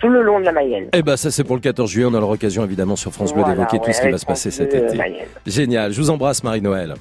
tout 0.00 0.08
le 0.08 0.22
long 0.22 0.40
de 0.40 0.44
la 0.44 0.52
Mayenne. 0.52 0.88
Eh 0.92 1.02
ben, 1.02 1.16
ça, 1.16 1.30
c'est 1.30 1.44
pour 1.44 1.56
le 1.56 1.60
14 1.62 1.90
juillet. 1.90 2.06
On 2.10 2.14
aura 2.14 2.32
l'occasion, 2.32 2.64
évidemment, 2.64 2.96
sur 2.96 3.12
France 3.12 3.32
Bleu 3.32 3.42
Voilà, 3.42 3.56
d'évoquer 3.56 3.78
ouais, 3.78 3.84
tout 3.84 3.92
ce 3.92 4.00
qui 4.00 4.10
va 4.10 4.18
se 4.18 4.26
passer 4.26 4.50
cet 4.50 4.74
été. 4.74 4.96
Mayenne. 4.96 5.26
Génial. 5.46 5.92
Je 5.92 6.00
vous 6.00 6.10
embrasse, 6.10 6.42
Marie-Noël. 6.44 6.94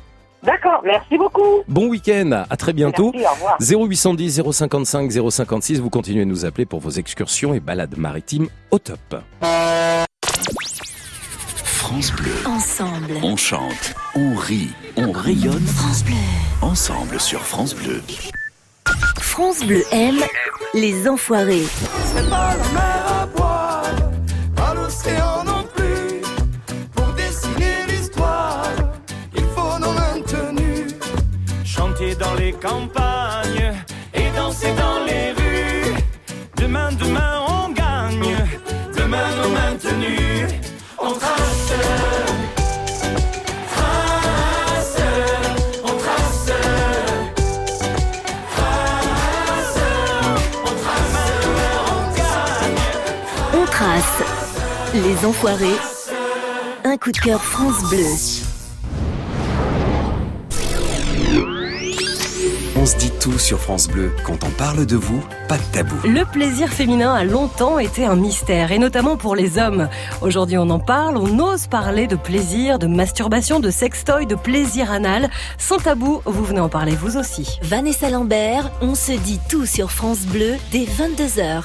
D'accord, 0.43 0.81
merci 0.85 1.17
beaucoup. 1.17 1.63
Bon 1.67 1.87
week-end. 1.87 2.43
À 2.49 2.55
très 2.57 2.71
bientôt. 2.73 3.11
Merci, 3.15 3.27
au 3.27 3.33
revoir. 3.33 3.57
0810 3.89 4.43
055 4.51 5.11
056, 5.31 5.79
vous 5.79 5.89
continuez 5.89 6.23
de 6.23 6.29
nous 6.29 6.45
appeler 6.45 6.65
pour 6.65 6.79
vos 6.79 6.91
excursions 6.91 7.53
et 7.55 7.59
balades 7.59 7.97
maritimes 7.97 8.47
au 8.69 8.77
top. 8.77 8.99
France 11.63 12.11
Bleu. 12.13 12.31
Ensemble. 12.45 13.13
On 13.23 13.35
chante, 13.35 13.95
on 14.15 14.35
rit, 14.35 14.69
on 14.97 15.11
rayonne 15.11 15.65
France 15.65 16.03
Bleu. 16.03 16.13
ensemble 16.61 17.19
sur 17.19 17.41
France 17.41 17.73
Bleu. 17.75 18.01
France 19.19 19.63
Bleu 19.65 19.83
aime 19.91 20.21
les 20.73 21.07
enfoirés. 21.07 21.65
C'est 22.13 22.29
pas 22.29 22.55
la 22.55 22.67
mer 22.73 23.05
à 23.21 23.25
boire, 23.25 23.83
pas 24.55 24.73
l'océan 24.73 25.43
non 25.45 25.63
plus. 25.75 26.21
Pour 26.93 27.07
dessiner 27.13 27.85
l'histoire, 27.87 28.71
il 29.35 29.43
faut 29.55 29.79
nos 29.79 29.91
maintenus. 29.91 30.93
Chanter 31.63 32.15
dans 32.15 32.33
les 32.35 32.53
campagnes 32.53 33.73
et 34.13 34.29
danser 34.35 34.73
dans 34.77 35.03
les 35.05 35.31
rues. 35.31 35.93
Demain, 36.57 36.91
demain, 36.93 37.41
on 37.47 37.69
gagne. 37.71 38.35
Demain, 38.97 39.27
nos 39.41 39.49
maintenus. 39.49 40.49
On 40.97 41.11
trace. 41.13 41.44
Les 55.01 55.25
enfoirés. 55.25 55.77
Un 56.85 56.97
coup 56.97 57.11
de 57.11 57.17
cœur 57.17 57.43
France 57.43 57.83
Bleu. 57.89 58.05
On 62.77 62.85
se 62.85 62.95
dit 62.97 63.11
tout 63.19 63.37
sur 63.37 63.59
France 63.59 63.87
Bleu. 63.87 64.15
Quand 64.23 64.43
on 64.43 64.49
parle 64.51 64.85
de 64.85 64.95
vous, 64.95 65.21
pas 65.49 65.57
de 65.57 65.63
tabou. 65.73 65.95
Le 66.05 66.23
plaisir 66.23 66.69
féminin 66.69 67.13
a 67.13 67.23
longtemps 67.23 67.79
été 67.79 68.05
un 68.05 68.15
mystère, 68.15 68.71
et 68.71 68.77
notamment 68.77 69.17
pour 69.17 69.35
les 69.35 69.57
hommes. 69.57 69.89
Aujourd'hui, 70.21 70.57
on 70.57 70.69
en 70.69 70.79
parle, 70.79 71.17
on 71.17 71.39
ose 71.39 71.67
parler 71.67 72.07
de 72.07 72.15
plaisir, 72.15 72.79
de 72.79 72.87
masturbation, 72.87 73.59
de 73.59 73.71
sextoy, 73.71 74.25
de 74.27 74.35
plaisir 74.35 74.91
anal. 74.91 75.29
Sans 75.57 75.77
tabou, 75.77 76.21
vous 76.25 76.45
venez 76.45 76.61
en 76.61 76.69
parler 76.69 76.95
vous 76.95 77.17
aussi. 77.17 77.59
Vanessa 77.63 78.09
Lambert, 78.09 78.71
on 78.81 78.95
se 78.95 79.13
dit 79.13 79.39
tout 79.49 79.65
sur 79.65 79.91
France 79.91 80.21
Bleu 80.21 80.55
dès 80.71 80.85
22h. 80.85 81.63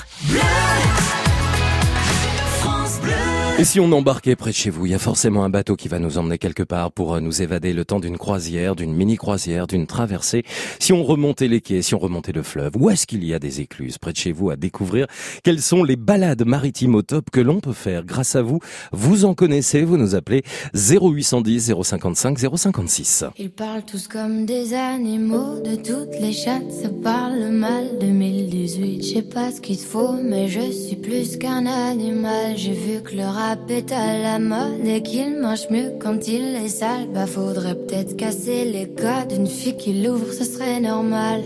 Et 3.60 3.64
si 3.64 3.78
on 3.78 3.92
embarquait 3.92 4.36
près 4.36 4.52
de 4.52 4.56
chez 4.56 4.70
vous, 4.70 4.86
il 4.86 4.92
y 4.92 4.94
a 4.94 4.98
forcément 4.98 5.44
un 5.44 5.50
bateau 5.50 5.76
qui 5.76 5.88
va 5.88 5.98
nous 5.98 6.16
emmener 6.16 6.38
quelque 6.38 6.62
part 6.62 6.92
pour 6.92 7.12
euh, 7.12 7.20
nous 7.20 7.42
évader 7.42 7.74
le 7.74 7.84
temps 7.84 8.00
d'une 8.00 8.16
croisière, 8.16 8.74
d'une 8.74 8.94
mini-croisière, 8.94 9.66
d'une 9.66 9.86
traversée. 9.86 10.44
Si 10.78 10.94
on 10.94 11.04
remontait 11.04 11.46
les 11.46 11.60
quais, 11.60 11.82
si 11.82 11.94
on 11.94 11.98
remontait 11.98 12.32
le 12.32 12.42
fleuve, 12.42 12.70
où 12.78 12.88
est-ce 12.88 13.06
qu'il 13.06 13.22
y 13.22 13.34
a 13.34 13.38
des 13.38 13.60
écluses 13.60 13.98
près 13.98 14.12
de 14.12 14.16
chez 14.16 14.32
vous 14.32 14.48
à 14.48 14.56
découvrir? 14.56 15.08
Quelles 15.44 15.60
sont 15.60 15.84
les 15.84 15.96
balades 15.96 16.46
maritimes 16.46 16.94
au 16.94 17.02
top 17.02 17.28
que 17.30 17.40
l'on 17.40 17.60
peut 17.60 17.74
faire? 17.74 18.06
Grâce 18.06 18.34
à 18.34 18.40
vous 18.40 18.60
Vous 18.92 19.26
en 19.26 19.34
connaissez, 19.34 19.82
vous 19.82 19.98
nous 19.98 20.14
appelez 20.14 20.42
0810 20.72 21.74
055 21.82 22.38
056. 22.56 23.24
Ils 23.36 23.50
parlent 23.50 23.84
tous 23.84 24.08
comme 24.08 24.46
des 24.46 24.72
animaux, 24.72 25.60
de 25.60 25.76
toutes 25.76 26.18
les 26.18 26.32
chattes, 26.32 26.72
ça 26.72 26.88
parle 27.02 27.50
mal. 27.50 27.98
2018, 28.00 29.02
je 29.02 29.14
sais 29.16 29.22
pas 29.22 29.52
ce 29.52 29.60
qu'il 29.60 29.76
faut, 29.76 30.14
mais 30.14 30.48
je 30.48 30.72
suis 30.72 30.96
plus 30.96 31.36
qu'un 31.36 31.66
animal. 31.66 32.56
J'ai 32.56 32.72
vu 32.72 33.02
que 33.02 33.14
le 33.14 33.26
rap 33.50 33.72
à 33.90 34.16
la 34.16 34.38
mode 34.38 34.86
et 34.86 35.02
qu'il 35.02 35.40
mange 35.40 35.68
mieux 35.70 35.94
quand 36.00 36.28
il 36.28 36.54
est 36.64 36.68
sale. 36.68 37.08
Bah 37.12 37.26
faudrait 37.26 37.74
peut-être 37.74 38.16
casser 38.16 38.64
les 38.64 38.88
codes 38.88 39.28
d'une 39.28 39.48
fille 39.48 39.76
qui 39.76 39.92
l'ouvre, 40.02 40.32
ce 40.32 40.44
serait 40.44 40.78
normal. 40.78 41.40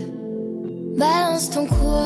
Balance 0.97 1.49
ton 1.49 1.65
quoi 1.65 2.05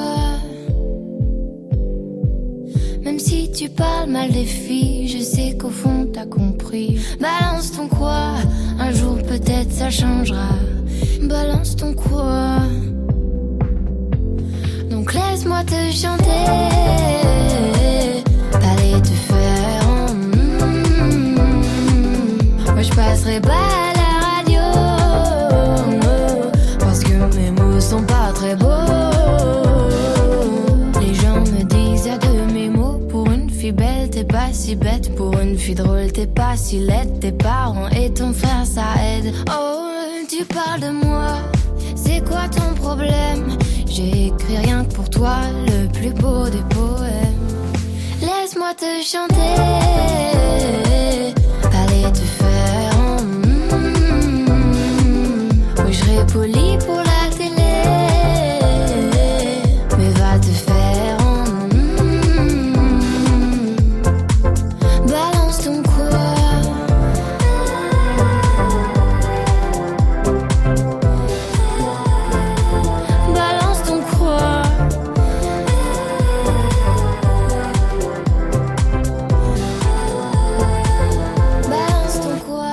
Même 3.03 3.19
si 3.19 3.51
tu 3.51 3.67
parles 3.67 4.09
mal 4.09 4.31
des 4.31 4.45
filles, 4.45 5.09
je 5.09 5.21
sais 5.21 5.57
qu'au 5.57 5.69
fond 5.69 6.07
t'as 6.13 6.25
compris. 6.25 6.97
Balance 7.19 7.73
ton 7.73 7.89
quoi 7.89 8.35
Un 8.79 8.93
jour 8.93 9.17
peut-être 9.17 9.71
ça 9.71 9.89
changera. 9.89 10.51
Balance 11.23 11.75
ton 11.75 11.93
quoi 11.93 12.59
Donc 14.89 15.13
laisse-moi 15.13 15.61
te 15.65 15.91
chanter. 15.91 16.45
Allez 18.53 19.01
te 19.01 19.07
faire. 19.27 19.78
Passerai 22.99 23.39
pas 23.39 23.67
à 23.87 23.93
la 24.01 24.11
radio. 24.29 24.61
Parce 26.79 26.99
que 26.99 27.13
mes 27.37 27.51
mots 27.51 27.79
sont 27.79 28.03
pas 28.03 28.31
très 28.33 28.55
beaux. 28.55 28.67
Les 30.99 31.13
gens 31.13 31.39
me 31.39 31.63
disent 31.63 32.11
de 32.27 32.53
mes 32.53 32.69
mots. 32.69 32.99
Pour 33.09 33.25
une 33.31 33.49
fille 33.49 33.71
belle, 33.71 34.09
t'es 34.09 34.25
pas 34.25 34.51
si 34.51 34.75
bête. 34.75 35.15
Pour 35.15 35.33
une 35.39 35.57
fille 35.57 35.75
drôle, 35.75 36.11
t'es 36.11 36.27
pas 36.27 36.57
si 36.57 36.79
laide. 36.79 37.19
Tes 37.21 37.31
parents 37.31 37.89
et 37.89 38.11
ton 38.13 38.33
frère, 38.33 38.65
ça 38.65 38.87
aide. 39.11 39.33
Oh, 39.49 39.91
tu 40.29 40.43
parles 40.43 40.81
de 40.81 40.91
moi. 41.05 41.31
C'est 41.95 42.21
quoi 42.29 42.49
ton 42.49 42.73
problème? 42.75 43.57
J'ai 43.87 44.27
écrit 44.27 44.57
rien 44.57 44.83
que 44.83 44.93
pour 44.93 45.09
toi, 45.09 45.37
le 45.67 45.87
plus 45.87 46.13
beau 46.21 46.43
des 46.49 46.65
poèmes. 46.75 47.47
Laisse-moi 48.21 48.73
te 48.77 48.91
chanter. 49.03 49.39
Poli 56.31 56.77
pour 56.85 56.97
la 56.97 57.29
télé. 57.35 57.73
Mais 59.97 60.11
va 60.19 60.37
te 60.39 60.45
faire. 60.67 61.17
mm, 61.73 62.75
Balance 65.07 65.59
ton 65.63 65.81
quoi. 65.83 66.27
Balance 73.33 73.83
ton 73.87 74.01
quoi. 74.17 74.63
Balance 81.69 82.19
ton 82.21 82.37
quoi, 82.47 82.65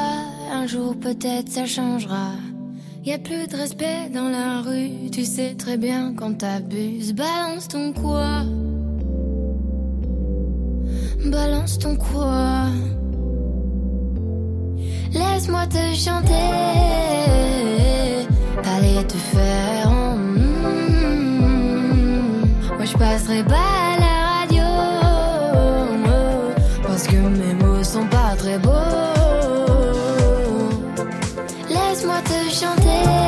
un 0.52 0.66
jour 0.66 0.94
peut-être 1.00 1.48
ça 1.50 1.66
changera. 1.66 2.30
Y 3.06 3.12
a 3.12 3.18
plus 3.18 3.46
de 3.46 3.56
respect 3.56 4.10
dans 4.12 4.28
la 4.28 4.62
rue, 4.62 5.10
tu 5.12 5.24
sais 5.24 5.54
très 5.56 5.76
bien 5.76 6.12
quand 6.16 6.38
t'abuses. 6.38 7.14
Balance 7.14 7.68
ton 7.68 7.92
quoi? 7.92 8.42
Balance 11.24 11.78
ton 11.78 11.94
quoi? 11.94 12.66
Laisse-moi 15.12 15.66
te 15.68 15.94
chanter. 15.94 16.50
Allez 18.74 19.04
te 19.06 19.16
faire. 19.16 19.90
mm, 19.90 20.36
Moi 22.76 22.84
je 22.84 22.96
passerai 22.98 23.44
pas 23.44 23.70
à 23.92 24.00
la 24.00 24.14
radio. 24.40 24.64
Parce 26.82 27.06
que 27.06 27.16
mes 27.16 27.54
mots 27.54 27.84
sont 27.84 28.06
pas 28.08 28.34
très 28.36 28.58
beaux. 28.58 28.70
Laisse-moi 31.68 32.20
te 32.24 32.36
chanter. 32.56 33.25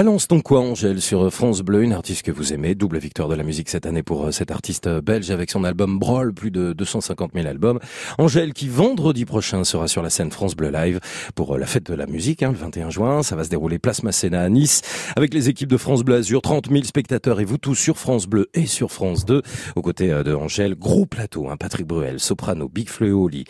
Balance 0.00 0.28
ton 0.28 0.40
quoi, 0.40 0.60
Angèle, 0.60 1.02
sur 1.02 1.30
France 1.30 1.60
Bleu, 1.60 1.82
une 1.82 1.92
artiste 1.92 2.22
que 2.22 2.30
vous 2.30 2.54
aimez, 2.54 2.74
double 2.74 2.96
victoire 2.96 3.28
de 3.28 3.34
la 3.34 3.42
musique 3.42 3.68
cette 3.68 3.84
année 3.84 4.02
pour 4.02 4.24
euh, 4.24 4.30
cet 4.30 4.50
artiste 4.50 4.86
euh, 4.86 5.02
belge 5.02 5.30
avec 5.30 5.50
son 5.50 5.62
album 5.62 5.98
Brawl, 5.98 6.32
plus 6.32 6.50
de 6.50 6.72
250 6.72 7.32
000 7.34 7.46
albums. 7.46 7.78
Angèle 8.16 8.54
qui 8.54 8.66
vendredi 8.66 9.26
prochain 9.26 9.62
sera 9.62 9.88
sur 9.88 10.02
la 10.02 10.08
scène 10.08 10.30
France 10.30 10.56
Bleu 10.56 10.70
Live 10.70 11.00
pour 11.34 11.54
euh, 11.54 11.58
la 11.58 11.66
fête 11.66 11.84
de 11.84 11.92
la 11.92 12.06
musique, 12.06 12.42
hein, 12.42 12.50
le 12.50 12.56
21 12.56 12.88
juin. 12.88 13.22
Ça 13.22 13.36
va 13.36 13.44
se 13.44 13.50
dérouler 13.50 13.78
place 13.78 14.02
Masséna 14.02 14.40
à 14.40 14.48
Nice 14.48 14.80
avec 15.16 15.34
les 15.34 15.50
équipes 15.50 15.68
de 15.68 15.76
France 15.76 16.02
Bleu 16.02 16.14
Azur, 16.14 16.40
30 16.40 16.70
000 16.70 16.84
spectateurs 16.84 17.38
et 17.38 17.44
vous 17.44 17.58
tous 17.58 17.74
sur 17.74 17.98
France 17.98 18.26
Bleu 18.26 18.48
et 18.54 18.64
sur 18.64 18.92
France 18.92 19.26
2. 19.26 19.42
Aux 19.76 19.82
côtés 19.82 20.10
euh, 20.10 20.22
de 20.22 20.32
Angèle, 20.32 20.76
gros 20.76 21.04
plateau, 21.04 21.50
hein, 21.50 21.58
Patrick 21.58 21.86
Bruel, 21.86 22.20
soprano, 22.20 22.70
Big 22.70 22.88
Fleu 22.88 23.12
Oli, 23.12 23.44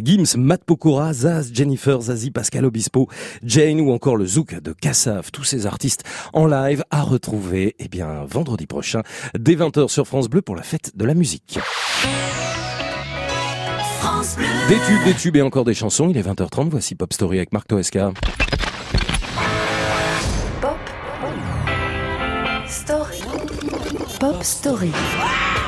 Gims, 0.00 0.36
Matt 0.36 0.62
Pokora, 0.62 1.12
Zaz, 1.12 1.50
Jennifer, 1.52 2.00
Zazie, 2.00 2.30
Pascal 2.30 2.64
Obispo, 2.64 3.08
Jane 3.42 3.80
ou 3.80 3.90
encore 3.90 4.16
le 4.16 4.24
Zouk 4.26 4.60
de 4.60 4.72
Kassav, 4.72 5.32
tous 5.32 5.42
ces 5.42 5.66
artistes 5.66 5.95
en 6.32 6.46
live 6.46 6.84
à 6.90 7.02
retrouver 7.02 7.76
eh 7.78 7.88
bien 7.88 8.24
vendredi 8.26 8.66
prochain 8.66 9.02
dès 9.38 9.54
20h 9.54 9.88
sur 9.88 10.06
France 10.06 10.28
Bleu 10.28 10.42
pour 10.42 10.56
la 10.56 10.62
fête 10.62 10.96
de 10.96 11.04
la 11.04 11.14
musique. 11.14 11.58
Des 14.68 14.74
tubes, 14.74 15.04
des 15.04 15.14
tubes 15.14 15.36
et 15.36 15.42
encore 15.42 15.64
des 15.64 15.74
chansons. 15.74 16.08
Il 16.08 16.16
est 16.16 16.22
20h30. 16.22 16.68
Voici 16.70 16.94
Pop 16.94 17.12
Story 17.12 17.38
avec 17.38 17.52
Marc 17.52 17.68
Toesca. 17.68 18.12
Story. 22.68 23.20
Pop 24.18 24.42
Story. 24.42 24.90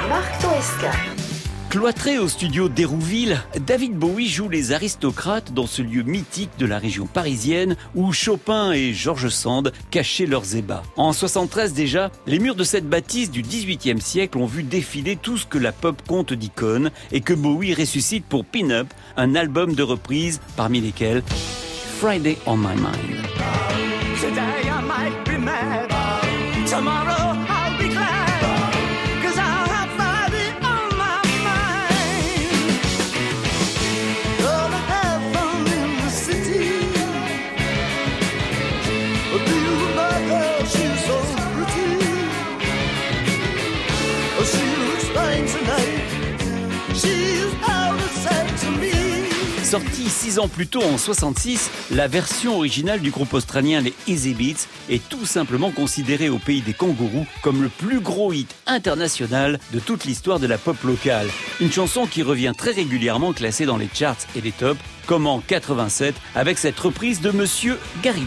Marc 0.09 0.41
Toesca. 0.41 1.28
Cloîtré 1.71 2.19
au 2.19 2.29
studio 2.29 2.71
d'Hérouville, 2.71 3.43
David 3.67 3.93
Bowie 3.93 4.27
joue 4.27 4.49
les 4.49 4.73
aristocrates 4.73 5.53
dans 5.53 5.67
ce 5.67 5.83
lieu 5.83 6.03
mythique 6.03 6.53
de 6.59 6.65
la 6.65 6.79
région 6.79 7.07
parisienne 7.07 7.77
où 7.95 8.11
Chopin 8.11 8.73
et 8.73 8.95
Georges 8.95 9.29
Sand 9.29 9.75
cachaient 9.91 10.25
leurs 10.25 10.57
ébats. 10.57 10.83
En 10.97 11.13
73 11.13 11.75
déjà, 11.75 12.11
les 12.27 12.39
murs 12.39 12.55
de 12.55 12.65
cette 12.65 12.89
bâtisse 12.89 13.31
du 13.31 13.43
18e 13.43 14.01
siècle 14.01 14.39
ont 14.39 14.47
vu 14.47 14.63
défiler 14.63 15.17
tout 15.17 15.37
ce 15.37 15.45
que 15.45 15.59
la 15.59 15.73
pop 15.73 16.01
compte 16.09 16.33
d'icônes 16.33 16.91
et 17.13 17.21
que 17.21 17.35
Bowie 17.35 17.75
ressuscite 17.75 18.25
pour 18.25 18.47
Pin 18.47 18.71
Up, 18.71 18.87
un 19.19 19.35
album 19.35 19.75
de 19.75 19.83
reprises 19.83 20.41
parmi 20.57 20.81
lesquels 20.81 21.23
Friday 22.01 22.39
on 22.47 22.57
My 22.57 22.75
Mind. 22.77 23.29
Sorti 49.69 50.09
six 50.09 50.39
ans 50.39 50.49
plus 50.49 50.67
tôt 50.67 50.83
en 50.83 50.97
66, 50.97 51.71
la 51.91 52.09
version 52.09 52.57
originale 52.57 53.01
du 53.01 53.11
groupe 53.11 53.35
australien 53.35 53.83
les 53.83 53.93
Easy 54.07 54.33
Beats 54.33 54.67
est 54.89 55.07
tout 55.11 55.27
simplement 55.27 55.71
considérée 55.73 56.31
au 56.31 56.39
pays 56.39 56.63
des 56.63 56.73
kangourous 56.73 57.27
comme 57.43 57.63
le 57.63 57.69
plus 57.69 58.01
gros 58.01 58.33
hit 58.33 58.55
international 58.67 59.61
de 59.75 59.79
toute 59.79 60.07
l'histoire 60.07 60.39
de 60.39 60.47
la 60.47 60.57
pop 60.57 60.83
locale. 60.85 61.29
Une 61.61 61.71
chanson 61.71 62.07
qui 62.07 62.23
revient 62.23 62.55
très 62.57 62.73
régulièrement 62.73 63.35
classée 63.35 63.67
dans 63.67 63.77
les 63.77 63.91
charts 63.93 64.17
et 64.35 64.41
les 64.41 64.53
tops, 64.53 64.81
comme 65.07 65.27
en 65.27 65.41
87 65.41 66.15
avec 66.35 66.57
cette 66.57 66.81
reprise 66.81 67.21
de 67.21 67.31
Monsieur 67.31 67.79
Gary. 68.03 68.25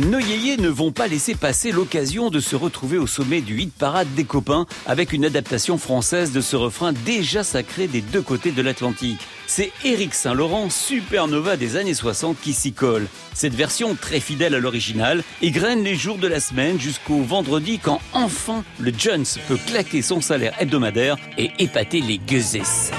Nos 0.00 0.18
ne 0.18 0.68
vont 0.68 0.90
pas 0.90 1.06
laisser 1.06 1.36
passer 1.36 1.70
l'occasion 1.70 2.28
de 2.28 2.40
se 2.40 2.56
retrouver 2.56 2.98
au 2.98 3.06
sommet 3.06 3.40
du 3.40 3.60
hit 3.60 3.72
parade 3.72 4.12
des 4.16 4.24
copains 4.24 4.66
avec 4.86 5.12
une 5.12 5.24
adaptation 5.24 5.78
française 5.78 6.32
de 6.32 6.40
ce 6.40 6.56
refrain 6.56 6.92
déjà 6.92 7.44
sacré 7.44 7.86
des 7.86 8.00
deux 8.00 8.20
côtés 8.20 8.50
de 8.50 8.60
l'Atlantique. 8.60 9.20
C'est 9.46 9.70
Éric 9.84 10.14
Saint-Laurent, 10.14 10.68
supernova 10.68 11.56
des 11.56 11.76
années 11.76 11.94
60, 11.94 12.36
qui 12.40 12.54
s'y 12.54 12.72
colle. 12.72 13.06
Cette 13.34 13.54
version, 13.54 13.94
très 13.94 14.18
fidèle 14.18 14.56
à 14.56 14.58
l'original, 14.58 15.22
égrène 15.42 15.84
les 15.84 15.94
jours 15.94 16.18
de 16.18 16.26
la 16.26 16.40
semaine 16.40 16.80
jusqu'au 16.80 17.22
vendredi 17.22 17.78
quand 17.78 18.00
enfin 18.12 18.64
le 18.80 18.92
Jones 18.98 19.26
peut 19.46 19.58
claquer 19.64 20.02
son 20.02 20.20
salaire 20.20 20.54
hebdomadaire 20.58 21.16
et 21.38 21.52
épater 21.60 22.00
les 22.00 22.18
gueuses. 22.18 22.90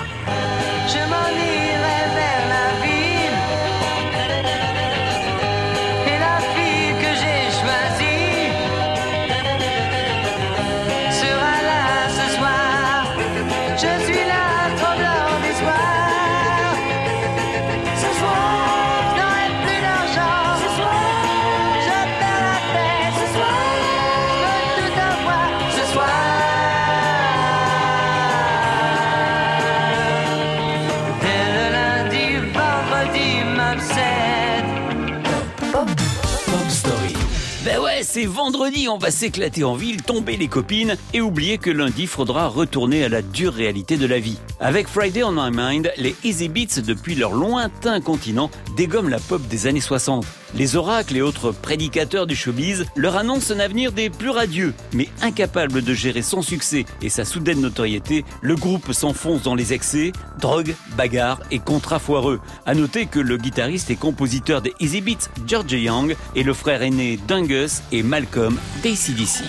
C'est 38.06 38.26
vendredi, 38.26 38.88
on 38.88 39.00
va 39.00 39.10
s'éclater 39.10 39.64
en 39.64 39.74
ville, 39.74 40.02
tomber 40.04 40.38
les 40.38 40.48
copines 40.48 40.96
et 41.14 41.22
oublier 41.22 41.58
que 41.58 41.72
lundi 41.72 42.06
faudra 42.06 42.48
retourner 42.48 43.04
à 43.04 43.10
la 43.10 43.24
dure 43.24 43.54
réalité 43.54 43.98
de 43.98 44.06
la 44.06 44.20
vie. 44.20 44.38
Avec 44.60 44.88
Friday 44.88 45.24
on 45.24 45.32
My 45.32 45.50
Mind, 45.52 45.92
les 45.98 46.16
Easy 46.24 46.48
Beats 46.48 46.82
depuis 46.86 47.16
leur 47.16 47.34
lointain 47.34 48.00
continent 48.00 48.52
dégomment 48.78 49.10
la 49.10 49.20
pop 49.20 49.42
des 49.48 49.68
années 49.68 49.82
60. 49.82 50.26
Les 50.54 50.78
oracles 50.78 51.18
et 51.18 51.22
autres 51.22 51.52
prédicateurs 51.52 52.28
du 52.28 52.36
showbiz 52.36 52.86
leur 52.96 53.18
annoncent 53.18 53.54
un 53.54 53.60
avenir 53.60 53.92
des 53.92 54.10
plus 54.10 54.30
radieux, 54.30 54.74
mais 54.94 55.10
incapable 55.22 55.82
de 55.82 55.94
gérer 55.94 56.22
son 56.22 56.42
succès 56.42 56.86
et 57.02 57.10
sa 57.10 57.26
soudaine 57.26 57.60
notoriété, 57.60 58.24
le 58.42 58.56
groupe 58.56 58.94
s'enfonce 58.94 59.42
dans 59.42 59.56
les 59.56 59.74
excès, 59.74 60.14
drogue, 60.40 60.74
bagarre 60.96 61.42
et 61.52 61.60
contrats 61.60 62.00
foireux. 62.00 62.40
À 62.66 62.74
noter 62.74 63.06
que 63.06 63.20
le 63.20 63.36
guitariste 63.36 63.90
et 63.90 63.98
compositeur 63.98 64.62
des 64.62 64.74
Easy 64.80 65.02
Beats, 65.02 65.30
George 65.46 65.74
Young, 65.74 66.16
est 66.38 66.44
le 66.44 66.54
frère 66.54 66.84
aîné 66.84 67.20
d'Angus 67.28 67.82
et 67.96 68.04
Malcolm 68.04 68.60
d'ACDC. 68.84 69.46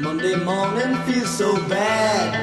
Monday 0.00 0.36
morning 0.44 0.96
feels 1.06 1.30
so 1.30 1.56
bad. 1.68 2.34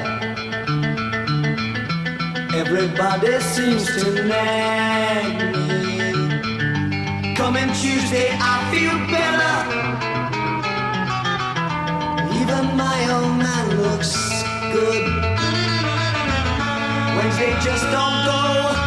Everybody 2.54 3.38
seems 3.40 3.84
to 4.02 4.24
nag 4.24 5.56
me. 5.68 7.34
Coming 7.36 7.70
Tuesday, 7.82 8.28
I 8.32 8.56
feel 8.72 8.96
better. 9.12 9.56
Even 12.40 12.64
my 12.76 12.98
old 13.16 13.36
man 13.44 13.66
looks 13.82 14.14
good. 14.72 15.04
Wednesday 17.16 17.52
just 17.60 17.84
don't 17.92 18.24
go. 18.24 18.81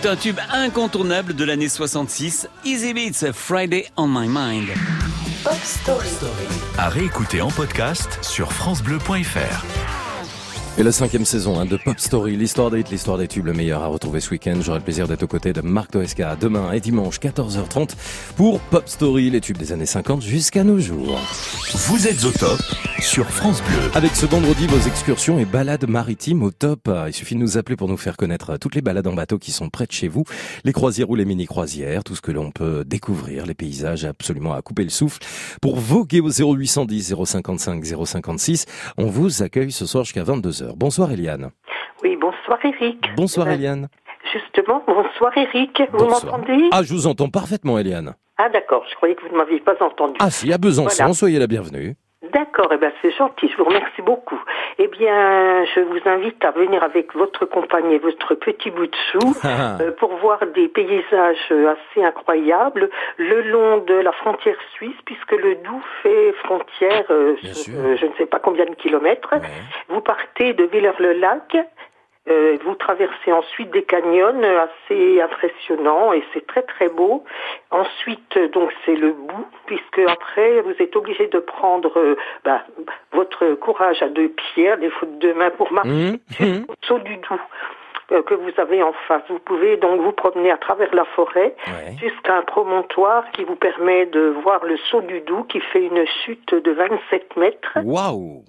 C'est 0.00 0.08
un 0.08 0.16
tube 0.16 0.38
incontournable 0.52 1.34
de 1.34 1.44
l'année 1.44 1.68
66, 1.68 2.48
Easy 2.64 2.94
Beats 2.94 3.32
Friday 3.32 3.86
on 3.96 4.06
My 4.06 4.28
Mind. 4.28 4.68
Pop 5.42 5.54
Story. 5.64 6.06
À 6.76 6.88
réécouter 6.88 7.40
en 7.40 7.48
podcast 7.50 8.18
sur 8.22 8.52
FranceBleu.fr. 8.52 9.77
Et 10.78 10.84
la 10.84 10.92
cinquième 10.92 11.24
saison 11.24 11.58
hein, 11.58 11.64
de 11.66 11.76
Pop 11.76 11.98
Story, 11.98 12.36
l'histoire 12.36 12.70
des 12.70 12.78
hits, 12.78 12.84
l'histoire 12.92 13.18
des 13.18 13.26
tubes, 13.26 13.46
le 13.46 13.52
meilleur 13.52 13.82
à 13.82 13.88
retrouver 13.88 14.20
ce 14.20 14.30
week-end. 14.30 14.54
J'aurai 14.60 14.78
le 14.78 14.84
plaisir 14.84 15.08
d'être 15.08 15.24
aux 15.24 15.26
côtés 15.26 15.52
de 15.52 15.60
Marc 15.60 15.90
Toesca 15.90 16.36
demain 16.36 16.70
et 16.70 16.78
dimanche 16.78 17.18
14h30 17.18 17.96
pour 18.36 18.60
Pop 18.60 18.88
Story, 18.88 19.28
les 19.28 19.40
tubes 19.40 19.56
des 19.56 19.72
années 19.72 19.86
50 19.86 20.22
jusqu'à 20.22 20.62
nos 20.62 20.78
jours. 20.78 21.18
Vous 21.74 22.06
êtes 22.06 22.24
au 22.24 22.30
top 22.30 22.60
sur 23.00 23.28
France 23.28 23.60
Bleu. 23.62 23.90
Avec 23.94 24.14
ce 24.14 24.26
vendredi, 24.26 24.68
vos 24.68 24.78
excursions 24.88 25.40
et 25.40 25.44
balades 25.44 25.88
maritimes 25.88 26.44
au 26.44 26.52
top. 26.52 26.88
Il 27.08 27.12
suffit 27.12 27.34
de 27.34 27.40
nous 27.40 27.58
appeler 27.58 27.74
pour 27.74 27.88
nous 27.88 27.96
faire 27.96 28.16
connaître 28.16 28.56
toutes 28.56 28.76
les 28.76 28.80
balades 28.80 29.06
en 29.08 29.14
bateau 29.14 29.38
qui 29.38 29.50
sont 29.50 29.70
près 29.70 29.86
de 29.86 29.92
chez 29.92 30.06
vous, 30.06 30.22
les 30.62 30.72
croisières 30.72 31.10
ou 31.10 31.16
les 31.16 31.24
mini-croisières, 31.24 32.04
tout 32.04 32.14
ce 32.14 32.20
que 32.20 32.30
l'on 32.30 32.52
peut 32.52 32.84
découvrir, 32.86 33.46
les 33.46 33.54
paysages 33.54 34.04
absolument 34.04 34.52
à 34.52 34.62
couper 34.62 34.84
le 34.84 34.90
souffle. 34.90 35.20
Pour 35.60 35.80
voguer 35.80 36.20
au 36.20 36.30
0810 36.30 37.14
055 37.24 37.84
056, 37.84 38.66
on 38.96 39.06
vous 39.06 39.42
accueille 39.42 39.72
ce 39.72 39.84
soir 39.84 40.04
jusqu'à 40.04 40.22
22h. 40.22 40.67
Bonsoir 40.76 41.12
Eliane. 41.12 41.50
Oui, 42.02 42.16
bonsoir 42.16 42.58
Eric. 42.64 42.98
Bonsoir 43.16 43.48
Eliane. 43.50 43.88
Justement, 44.32 44.82
bonsoir 44.86 45.32
Eric. 45.36 45.82
Vous 45.92 46.06
m'entendez? 46.06 46.68
Ah, 46.72 46.82
je 46.82 46.92
vous 46.92 47.06
entends 47.06 47.28
parfaitement 47.28 47.78
Eliane. 47.78 48.14
Ah 48.36 48.48
d'accord, 48.50 48.84
je 48.88 48.94
croyais 48.96 49.14
que 49.14 49.22
vous 49.22 49.32
ne 49.32 49.38
m'aviez 49.38 49.60
pas 49.60 49.74
entendu. 49.80 50.14
Ah 50.20 50.30
si, 50.30 50.52
à 50.52 50.58
Besançon, 50.58 50.94
Voilà. 50.96 51.12
soyez 51.14 51.38
la 51.38 51.46
bienvenue. 51.46 51.96
D'accord, 52.32 52.68
eh 52.72 52.78
ben 52.78 52.90
c'est 53.00 53.12
gentil, 53.12 53.48
je 53.48 53.56
vous 53.56 53.64
remercie 53.64 54.02
beaucoup. 54.02 54.40
Eh 54.78 54.88
bien, 54.88 55.64
je 55.66 55.80
vous 55.80 56.00
invite 56.04 56.44
à 56.44 56.50
venir 56.50 56.82
avec 56.82 57.14
votre 57.14 57.46
compagne 57.46 57.92
et 57.92 57.98
votre 57.98 58.34
petit 58.34 58.70
bout 58.72 58.88
de 58.88 58.96
chou 59.12 59.34
Ah. 59.44 59.78
euh, 59.80 59.92
pour 59.92 60.16
voir 60.16 60.40
des 60.52 60.66
paysages 60.66 61.52
assez 61.52 62.04
incroyables 62.04 62.90
le 63.18 63.42
long 63.42 63.78
de 63.78 63.94
la 63.94 64.10
frontière 64.10 64.56
suisse, 64.74 64.96
puisque 65.04 65.30
le 65.32 65.54
Doubs 65.56 65.80
fait 66.02 66.32
frontière, 66.44 67.04
euh, 67.10 67.36
sur, 67.52 67.74
euh, 67.78 67.96
je 67.96 68.06
ne 68.06 68.12
sais 68.18 68.26
pas 68.26 68.40
combien 68.40 68.64
de 68.66 68.74
kilomètres. 68.74 69.34
Vous 69.88 70.00
partez 70.00 70.54
de 70.54 70.64
Villers-le-Lac. 70.64 71.56
Euh, 72.28 72.58
vous 72.64 72.74
traversez 72.74 73.32
ensuite 73.32 73.70
des 73.70 73.82
canyons 73.82 74.42
assez 74.42 75.20
impressionnants 75.20 76.12
et 76.12 76.22
c'est 76.32 76.46
très 76.46 76.62
très 76.62 76.88
beau. 76.88 77.24
Ensuite, 77.70 78.36
euh, 78.36 78.48
donc 78.48 78.70
c'est 78.84 78.96
le 78.96 79.12
bout, 79.12 79.46
puisque 79.66 80.00
après 80.00 80.60
vous 80.62 80.74
êtes 80.78 80.94
obligé 80.96 81.26
de 81.28 81.38
prendre 81.38 81.98
euh, 81.98 82.16
bah, 82.44 82.62
votre 83.12 83.54
courage 83.54 84.02
à 84.02 84.08
deux 84.08 84.28
pieds, 84.28 84.76
des 84.78 84.90
fautes 84.90 85.18
de 85.18 85.32
main 85.32 85.50
pour 85.50 85.72
marcher 85.72 85.88
Mmh, 85.88 86.64
au 86.68 86.74
saut 86.82 86.98
du 86.98 87.16
Doubs 87.16 87.38
que 88.08 88.34
vous 88.34 88.50
avez 88.58 88.82
en 88.82 88.92
face. 89.06 89.22
Vous 89.28 89.38
pouvez 89.38 89.76
donc 89.76 90.00
vous 90.00 90.12
promener 90.12 90.50
à 90.50 90.56
travers 90.56 90.94
la 90.94 91.04
forêt 91.04 91.54
jusqu'à 92.00 92.38
un 92.38 92.42
promontoire 92.42 93.30
qui 93.32 93.44
vous 93.44 93.56
permet 93.56 94.06
de 94.06 94.34
voir 94.42 94.64
le 94.64 94.76
saut 94.90 95.02
du 95.02 95.20
Doubs 95.20 95.46
qui 95.46 95.60
fait 95.60 95.84
une 95.84 96.04
chute 96.24 96.54
de 96.54 96.70
27 96.70 97.36
mètres. 97.36 97.78
Waouh 97.84 98.44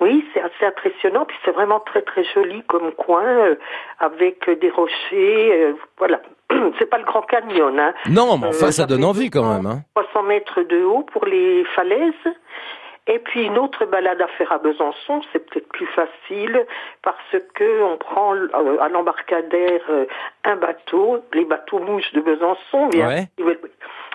Oui, 0.00 0.24
c'est 0.34 0.40
assez 0.40 0.66
impressionnant, 0.66 1.24
puis 1.24 1.36
c'est 1.44 1.52
vraiment 1.52 1.80
très 1.80 2.02
très 2.02 2.22
joli 2.34 2.62
comme 2.64 2.92
coin, 2.92 3.24
euh, 3.24 3.54
avec 3.98 4.48
des 4.60 4.70
rochers, 4.70 5.52
euh, 5.52 5.72
voilà. 5.98 6.20
c'est 6.78 6.88
pas 6.90 6.98
le 6.98 7.04
Grand 7.04 7.22
Canyon, 7.22 7.78
hein. 7.80 7.94
Non, 8.08 8.36
mais 8.38 8.48
enfin, 8.48 8.66
Euh, 8.66 8.70
ça 8.70 8.86
donne 8.86 9.04
envie 9.04 9.30
quand 9.30 9.44
même. 9.54 9.66
Hein. 9.66 9.80
300 9.94 10.22
mètres 10.24 10.62
de 10.62 10.82
haut 10.84 11.02
pour 11.12 11.24
les 11.24 11.64
falaises. 11.74 12.12
Et 13.08 13.20
puis 13.20 13.44
une 13.44 13.56
autre 13.56 13.86
balade 13.86 14.20
à 14.20 14.26
faire 14.28 14.50
à 14.50 14.58
Besançon, 14.58 15.22
c'est 15.32 15.48
peut-être 15.48 15.68
plus 15.68 15.86
facile 15.86 16.66
parce 17.02 17.36
que 17.54 17.82
on 17.82 17.96
prend 17.98 18.34
euh, 18.34 18.80
à 18.80 18.88
l'embarcadère 18.88 19.82
euh, 19.90 20.06
un 20.44 20.56
bateau, 20.56 21.22
les 21.32 21.44
bateaux 21.44 21.78
mouches 21.78 22.12
de 22.12 22.20
Besançon, 22.20 22.88
bien 22.88 23.06
Ouais. 23.06 23.28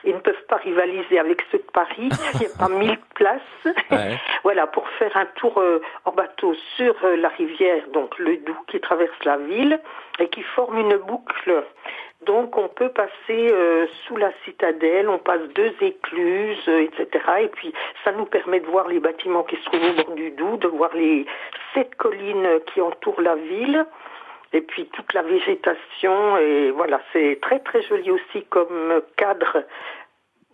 ils, 0.03 0.13
ne 0.13 0.19
peuvent 0.19 0.45
pas 0.49 0.57
rivaliser 0.57 1.19
avec 1.19 1.41
ceux 1.51 1.59
de 1.59 1.71
Paris, 1.71 2.09
il 2.33 2.39
n'y 2.41 2.45
a 2.45 2.57
pas 2.57 2.67
mille 2.67 2.99
places. 3.15 3.41
Ouais. 3.91 4.17
Voilà, 4.43 4.65
pour 4.65 4.87
faire 4.89 5.15
un 5.15 5.27
tour 5.35 5.59
euh, 5.59 5.81
en 6.03 6.11
bateau 6.11 6.55
sur 6.75 6.95
la 7.15 7.29
rivière, 7.29 7.83
donc 7.93 8.17
le 8.17 8.37
Doubs 8.37 8.65
qui 8.67 8.79
traverse 8.79 9.23
la 9.23 9.37
ville 9.37 9.79
et 10.19 10.27
qui 10.29 10.41
forme 10.41 10.79
une 10.79 10.97
boucle. 10.97 11.63
Donc 12.25 12.57
on 12.57 12.67
peut 12.67 12.89
passer 12.89 13.11
euh, 13.29 13.87
sous 14.05 14.15
la 14.15 14.31
citadelle, 14.45 15.09
on 15.09 15.17
passe 15.17 15.41
deux 15.55 15.73
écluses, 15.81 16.67
euh, 16.67 16.83
etc. 16.83 17.25
Et 17.41 17.47
puis 17.47 17.73
ça 18.03 18.11
nous 18.11 18.25
permet 18.25 18.59
de 18.59 18.67
voir 18.67 18.87
les 18.87 18.99
bâtiments 18.99 19.43
qui 19.43 19.55
se 19.55 19.65
trouvent 19.65 19.89
au 19.89 20.03
bord 20.03 20.15
du 20.15 20.29
Doubs, 20.31 20.57
de 20.57 20.67
voir 20.67 20.93
les 20.95 21.25
sept 21.73 21.95
collines 21.95 22.47
qui 22.67 22.81
entourent 22.81 23.21
la 23.21 23.35
ville. 23.35 23.85
Et 24.53 24.61
puis 24.61 24.85
toute 24.87 25.13
la 25.13 25.21
végétation, 25.21 26.37
et 26.37 26.71
voilà, 26.71 26.99
c'est 27.13 27.39
très 27.41 27.59
très 27.59 27.81
joli 27.83 28.11
aussi 28.11 28.43
comme 28.49 29.01
cadre. 29.15 29.63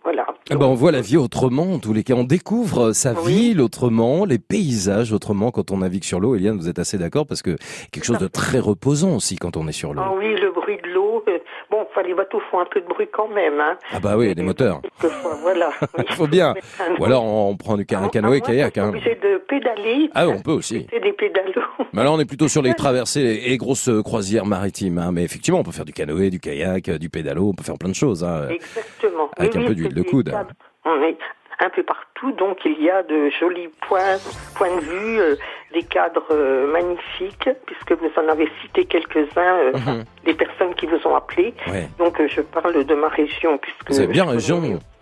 Voilà. 0.08 0.26
Eh 0.50 0.54
ben, 0.56 0.64
on 0.64 0.72
voit 0.74 0.90
la 0.90 1.02
vie 1.02 1.18
autrement, 1.18 1.74
en 1.74 1.78
tous 1.78 1.92
les 1.92 2.02
cas. 2.02 2.14
On 2.14 2.24
découvre 2.24 2.92
sa 2.92 3.12
ville 3.12 3.60
autrement, 3.60 4.24
les 4.24 4.38
paysages 4.38 5.12
autrement 5.12 5.50
quand 5.50 5.70
on 5.70 5.76
navigue 5.78 6.02
sur 6.04 6.18
l'eau. 6.18 6.34
Eliane, 6.34 6.56
vous 6.56 6.66
êtes 6.70 6.78
assez 6.78 6.96
d'accord 6.96 7.26
parce 7.26 7.42
que 7.42 7.56
quelque 7.92 8.04
chose 8.04 8.16
de 8.16 8.26
très 8.26 8.58
reposant 8.58 9.16
aussi 9.16 9.36
quand 9.36 9.58
on 9.58 9.68
est 9.68 9.72
sur 9.72 9.92
l'eau. 9.92 10.00
Ah 10.02 10.12
oui, 10.16 10.34
le 10.40 10.50
bruit 10.50 10.78
de 10.82 10.88
l'eau. 10.88 11.22
euh, 11.28 11.36
Bon, 11.70 11.84
enfin, 11.90 12.00
les 12.06 12.14
bateaux 12.14 12.40
font 12.50 12.58
un 12.60 12.64
peu 12.72 12.80
de 12.80 12.86
bruit 12.86 13.06
quand 13.12 13.28
même. 13.28 13.60
Hein. 13.60 13.76
Ah 13.92 14.00
bah 14.00 14.16
oui, 14.16 14.32
les 14.34 14.42
moteurs. 14.42 14.80
Voilà. 15.42 15.68
Il 15.98 16.14
faut 16.14 16.26
bien. 16.26 16.54
Ou 16.98 17.04
alors 17.04 17.24
on 17.24 17.54
prend 17.56 17.76
du 17.76 17.84
ca- 17.88 18.00
un 18.00 18.08
canoë 18.08 18.40
kayak. 18.40 18.78
Hein. 18.78 18.88
obligé 18.88 19.14
de 19.22 19.42
pédaler. 19.46 20.08
Ah, 20.14 20.26
on 20.28 20.40
peut 20.40 20.52
aussi. 20.52 20.86
C'est 20.90 21.00
des 21.00 21.12
pédalos. 21.12 21.52
Mais 21.92 22.02
là, 22.02 22.12
on 22.12 22.18
est 22.18 22.24
plutôt 22.24 22.48
sur 22.48 22.62
les 22.62 22.72
traversées 22.74 23.42
et 23.46 23.56
grosses 23.58 23.90
croisières 24.04 24.46
maritimes. 24.46 24.96
Hein. 24.98 25.10
Mais 25.12 25.22
effectivement, 25.24 25.60
on 25.60 25.62
peut 25.62 25.72
faire 25.72 25.84
du 25.84 25.92
canoë, 25.92 26.30
du 26.30 26.40
kayak, 26.40 26.90
du 26.92 27.10
pédalo, 27.10 27.48
on 27.50 27.52
peut 27.54 27.64
faire 27.64 27.76
plein 27.78 27.90
de 27.90 27.94
choses. 27.94 28.24
Hein. 28.24 28.48
Exactement. 28.50 29.28
Avec 29.36 29.52
Oui, 29.54 29.58
un 29.58 29.62
oui, 29.62 29.68
peu 29.68 29.74
d'huile 29.74 29.94
de 29.98 30.08
coude. 30.08 30.28
est 30.28 31.18
un 31.60 31.70
peu 31.70 31.82
partout, 31.82 32.32
donc 32.32 32.58
il 32.64 32.80
y 32.82 32.90
a 32.90 33.02
de 33.02 33.30
jolis 33.30 33.68
points, 33.88 34.18
points 34.56 34.76
de 34.76 34.80
vue, 34.80 35.20
euh, 35.20 35.36
des 35.72 35.82
cadres 35.82 36.26
euh, 36.30 36.66
magnifiques, 36.72 37.48
puisque 37.66 37.92
vous 38.00 38.10
en 38.16 38.28
avez 38.28 38.48
cité 38.62 38.84
quelques-uns, 38.86 39.58
euh, 39.58 39.72
Mhm. 39.74 40.04
des 40.24 40.34
personnes 40.34 40.74
qui 40.74 40.86
vous 40.86 40.98
ont 41.06 41.14
appelé. 41.14 41.52
Ouais. 41.70 41.88
Donc 41.98 42.18
euh, 42.20 42.28
je 42.34 42.40
parle 42.40 42.84
de 42.84 42.94
ma 42.94 43.08
région, 43.08 43.58
puisque 43.58 43.90
Vous 43.90 43.98
avez 43.98 44.06
bien 44.08 44.24
connais- 44.24 44.38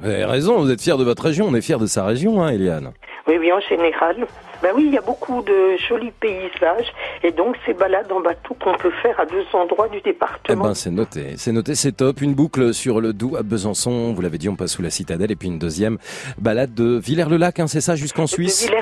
Vous 0.00 0.06
avez 0.10 0.24
raison, 0.24 0.58
vous 0.58 0.70
êtes 0.70 0.82
fier 0.82 0.98
de 0.98 1.04
votre 1.04 1.22
région. 1.22 1.46
On 1.48 1.54
est 1.54 1.60
fier 1.62 1.78
de 1.78 1.86
sa 1.86 2.04
région, 2.04 2.42
hein, 2.42 2.50
Eliane. 2.50 2.92
Oui, 3.28 3.38
oui, 3.40 3.50
en 3.52 3.60
général. 3.60 4.26
Ben 4.62 4.70
oui, 4.74 4.84
il 4.86 4.94
y 4.94 4.98
a 4.98 5.02
beaucoup 5.02 5.42
de 5.42 5.76
jolis 5.88 6.12
paysages, 6.20 6.92
et 7.22 7.30
donc 7.32 7.56
ces 7.66 7.74
balades 7.74 8.10
en 8.10 8.20
bateau 8.20 8.54
qu'on 8.54 8.74
peut 8.78 8.92
faire 9.02 9.18
à 9.20 9.26
deux 9.26 9.44
endroits 9.52 9.88
du 9.88 9.98
Eh 9.98 10.00
département. 10.02 10.64
ben, 10.64 10.74
c'est 10.74 10.90
noté, 10.90 11.34
c'est 11.36 11.52
noté, 11.52 11.74
c'est 11.74 11.92
top. 11.92 12.20
Une 12.22 12.34
boucle 12.34 12.72
sur 12.72 13.00
le 13.00 13.12
Doubs 13.12 13.36
à 13.36 13.42
Besançon. 13.42 14.12
Vous 14.14 14.22
l'avez 14.22 14.38
dit, 14.38 14.48
on 14.48 14.54
passe 14.56 14.72
sous 14.72 14.82
la 14.82 14.90
citadelle. 14.90 15.30
Et 15.32 15.36
puis 15.36 15.48
une 15.48 15.58
deuxième 15.58 15.98
balade 16.38 16.72
de 16.74 16.98
Villers-le-Lac, 16.98 17.58
hein, 17.60 17.66
c'est 17.66 17.80
ça, 17.82 17.96
jusqu'en 17.96 18.26
Suisse? 18.26 18.66
De 18.70 18.72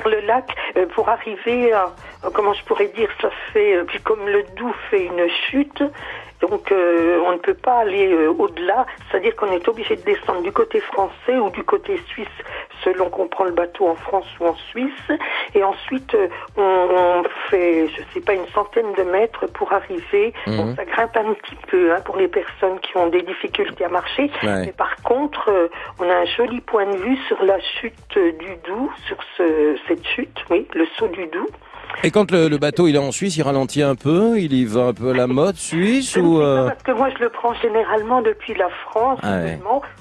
Euh, 0.77 0.85
pour 0.87 1.09
arriver 1.09 1.71
à, 1.73 1.91
à- 2.23 2.29
comment 2.33 2.53
je 2.53 2.63
pourrais 2.65 2.87
dire, 2.89 3.09
ça 3.21 3.29
fait, 3.53 3.75
euh, 3.75 3.83
puis 3.85 3.99
comme 4.01 4.27
le 4.27 4.43
Doubs 4.55 4.73
fait 4.89 5.05
une 5.05 5.27
chute, 5.49 5.83
donc 6.41 6.71
euh, 6.71 7.21
on 7.25 7.31
ne 7.33 7.37
peut 7.37 7.53
pas 7.53 7.79
aller 7.79 8.11
euh, 8.11 8.29
au-delà, 8.29 8.85
c'est-à-dire 9.09 9.35
qu'on 9.35 9.51
est 9.51 9.67
obligé 9.67 9.95
de 9.95 10.01
descendre 10.03 10.41
du 10.41 10.51
côté 10.51 10.79
français 10.81 11.37
ou 11.39 11.49
du 11.51 11.63
côté 11.63 12.01
suisse, 12.09 12.27
selon 12.83 13.09
qu'on 13.09 13.27
prend 13.27 13.45
le 13.45 13.51
bateau 13.51 13.87
en 13.87 13.95
France 13.95 14.25
ou 14.39 14.45
en 14.47 14.55
Suisse, 14.69 15.11
et 15.53 15.63
ensuite 15.63 16.13
euh, 16.15 16.27
on, 16.57 16.61
on 16.61 17.23
fait, 17.49 17.87
je 17.87 18.01
sais 18.13 18.21
pas, 18.21 18.33
une 18.33 18.47
centaine 18.47 18.91
de 18.93 19.03
mètres 19.03 19.47
pour 19.47 19.71
arriver. 19.73 20.33
Bon, 20.47 20.75
ça 20.75 20.85
grimpe 20.85 21.15
un 21.17 21.33
petit 21.33 21.55
peu 21.67 21.93
hein, 21.93 22.01
pour 22.05 22.17
les 22.17 22.27
personnes 22.27 22.79
qui 22.81 22.95
ont 22.97 23.07
des 23.07 23.21
difficultés 23.21 23.85
à 23.85 23.89
marcher, 23.89 24.29
Ouais. 24.43 24.65
mais 24.65 24.71
par 24.73 24.95
contre, 25.03 25.49
euh, 25.49 25.67
on 25.99 26.09
a 26.09 26.15
un 26.15 26.25
joli 26.25 26.61
point 26.61 26.85
de 26.85 26.97
vue 26.97 27.17
sur 27.27 27.41
la 27.43 27.59
chute 27.59 28.17
du 28.17 28.55
Doubs, 28.65 28.91
sur 29.07 29.17
ce, 29.37 29.77
cette 29.87 30.05
chute, 30.05 30.37
oui, 30.49 30.67
le 30.73 30.85
saut 30.97 31.07
du 31.07 31.25
Doubs. 31.27 31.49
Et 32.03 32.11
quand 32.11 32.29
le, 32.31 32.47
le 32.49 32.57
bateau 32.57 32.87
il 32.87 32.95
est 32.95 32.99
en 32.99 33.11
Suisse, 33.11 33.35
il 33.37 33.41
ralentit 33.43 33.81
un 33.81 33.95
peu, 33.95 34.39
il 34.39 34.53
y 34.53 34.65
va 34.65 34.87
un 34.87 34.93
peu 34.93 35.11
à 35.11 35.13
la 35.13 35.27
mode 35.27 35.55
suisse 35.55 36.15
ou 36.17 36.39
euh, 36.41 36.67
Parce 36.69 36.83
que 36.83 36.91
moi, 36.91 37.09
je 37.17 37.23
le 37.23 37.29
prends 37.29 37.53
généralement 37.55 38.21
depuis 38.21 38.53
la 38.55 38.69
France, 38.89 39.19
Ah 39.23 39.37
ouais. 39.37 39.59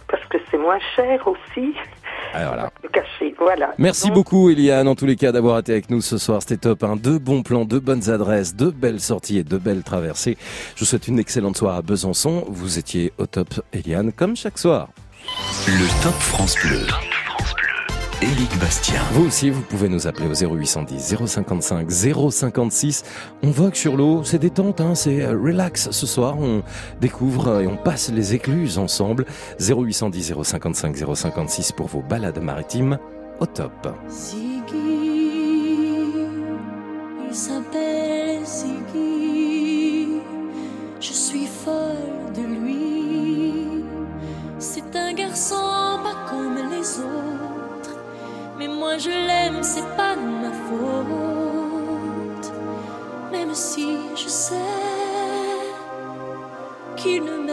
parce 0.09 0.25
que 0.27 0.39
c'est 0.51 0.59
moins 0.59 0.79
cher 0.97 1.27
aussi. 1.27 1.73
ah, 2.35 2.47
voilà. 2.49 2.71
Le 2.83 2.89
cachet, 2.91 3.35
voilà. 3.39 3.73
Merci 3.79 4.07
Donc, 4.09 4.15
beaucoup 4.17 4.51
Eliane 4.51 4.89
en 4.89 4.95
tous 4.95 5.07
les 5.07 5.17
cas 5.17 5.33
d'avoir 5.33 5.59
été 5.59 5.73
avec 5.73 5.89
nous 5.91 6.01
ce 6.01 6.19
soir, 6.19 6.41
c'était 6.43 6.57
top. 6.59 6.83
Hein. 6.85 6.97
Deux 6.97 7.19
bons 7.19 7.43
plans, 7.43 7.65
deux 7.65 7.81
bonnes 7.81 8.11
adresses, 8.11 8.55
deux 8.55 8.71
belles 8.71 9.01
sorties 9.01 9.39
et 9.39 9.45
deux 9.45 9.59
belles 9.59 9.83
traversées. 9.83 10.37
Je 10.75 10.81
vous 10.81 10.87
souhaite 10.87 11.09
une 11.09 11.19
excellente 11.19 11.57
soirée 11.57 11.79
à 11.79 11.83
Besançon. 11.83 12.45
Vous 12.49 12.79
étiez 12.79 13.13
au 13.19 13.27
top 13.27 13.49
Eliane 13.73 14.13
comme 14.13 14.37
chaque 14.37 14.59
soir. 14.59 14.89
Le 15.67 16.03
Top 16.03 16.13
France 16.15 16.57
Bleu. 16.63 16.87
Éric 18.23 18.59
Bastien. 18.59 19.01
Vous 19.13 19.27
aussi, 19.27 19.51
vous 19.51 19.63
pouvez 19.63 19.89
nous 19.89 20.07
appeler 20.07 20.27
au 20.27 20.57
0810 20.57 21.17
055 21.27 21.91
056. 21.91 23.05
On 23.43 23.51
vogue 23.51 23.75
sur 23.75 23.97
l'eau, 23.97 24.23
c'est 24.25 24.39
détente, 24.39 24.81
hein, 24.81 24.95
c'est 24.95 25.23
euh, 25.23 25.31
relax 25.33 25.91
ce 25.91 26.07
soir. 26.07 26.39
On 26.39 26.63
découvre 27.01 27.61
et 27.61 27.67
on 27.67 27.77
passe 27.77 28.11
les 28.11 28.35
écluses 28.35 28.79
ensemble. 28.79 29.27
0810 29.61 30.35
055 30.43 30.97
056 31.15 31.73
pour 31.73 31.87
vos 31.89 32.03
balades 32.03 32.43
maritimes 32.43 32.99
au 33.41 33.47
top. 33.47 33.89
Ziggy, 34.09 34.75
il 37.29 37.35
s'appelle 37.35 38.45
Ziggy. 38.45 40.09
je 41.01 41.13
suis 41.13 41.47
folle 41.47 42.24
je 48.99 49.11
l'aime, 49.11 49.63
c'est 49.63 49.97
pas 49.97 50.15
de 50.17 50.21
ma 50.21 50.53
faute. 50.67 52.53
Même 53.33 53.55
si 53.55 53.99
je 54.17 54.29
sais 54.29 54.55
qu'il 56.97 57.25
ne 57.25 57.44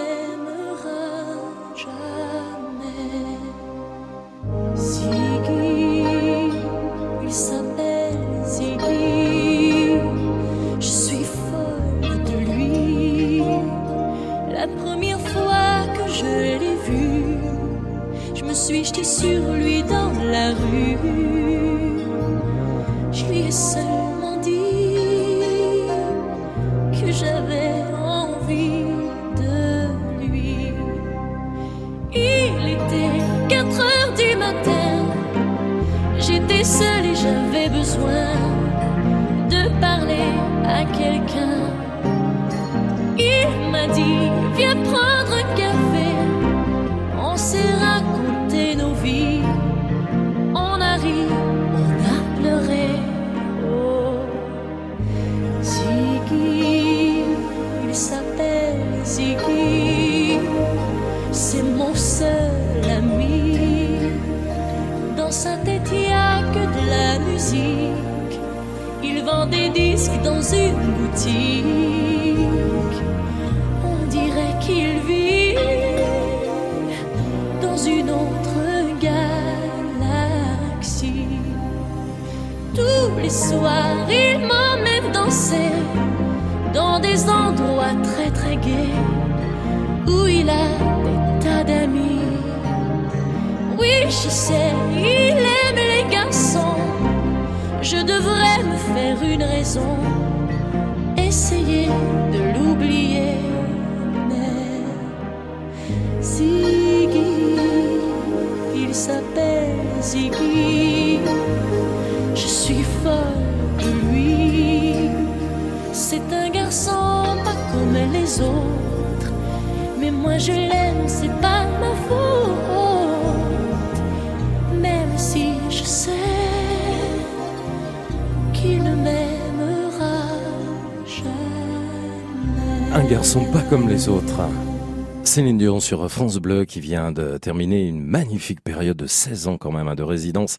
sur 135.82 136.10
France 136.10 136.38
Bleu 136.38 136.66
qui 136.66 136.80
vient 136.80 137.12
de 137.12 137.38
terminer 137.38 137.88
une 137.88 138.02
magnifique 138.02 138.62
période 138.62 138.98
de 138.98 139.08
16 139.08 139.48
ans 139.48 139.58
quand 139.58 139.72
même 139.72 139.88
hein, 139.88 139.96
de 139.96 140.04
résidence 140.04 140.58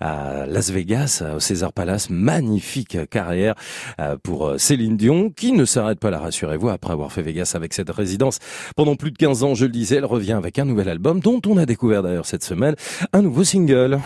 à 0.00 0.46
Las 0.46 0.70
Vegas, 0.70 1.22
au 1.36 1.40
César 1.40 1.72
Palace. 1.72 2.10
Magnifique 2.10 2.98
carrière 3.08 3.54
euh, 4.00 4.16
pour 4.22 4.48
euh, 4.48 4.58
Céline 4.58 4.96
Dion 4.96 5.30
qui 5.30 5.52
ne 5.52 5.64
s'arrête 5.64 6.00
pas 6.00 6.10
là, 6.10 6.18
rassurez-vous, 6.18 6.68
après 6.68 6.92
avoir 6.92 7.12
fait 7.12 7.22
Vegas 7.22 7.52
avec 7.54 7.72
cette 7.72 7.90
résidence 7.90 8.38
pendant 8.76 8.96
plus 8.96 9.12
de 9.12 9.16
15 9.16 9.44
ans, 9.44 9.54
je 9.54 9.66
le 9.66 9.72
disais, 9.72 9.96
elle 9.96 10.04
revient 10.04 10.32
avec 10.32 10.58
un 10.58 10.64
nouvel 10.64 10.88
album 10.88 11.20
dont 11.20 11.40
on 11.46 11.56
a 11.56 11.66
découvert 11.66 12.02
d'ailleurs 12.02 12.26
cette 12.26 12.44
semaine 12.44 12.74
un 13.12 13.22
nouveau 13.22 13.44
single. 13.44 14.00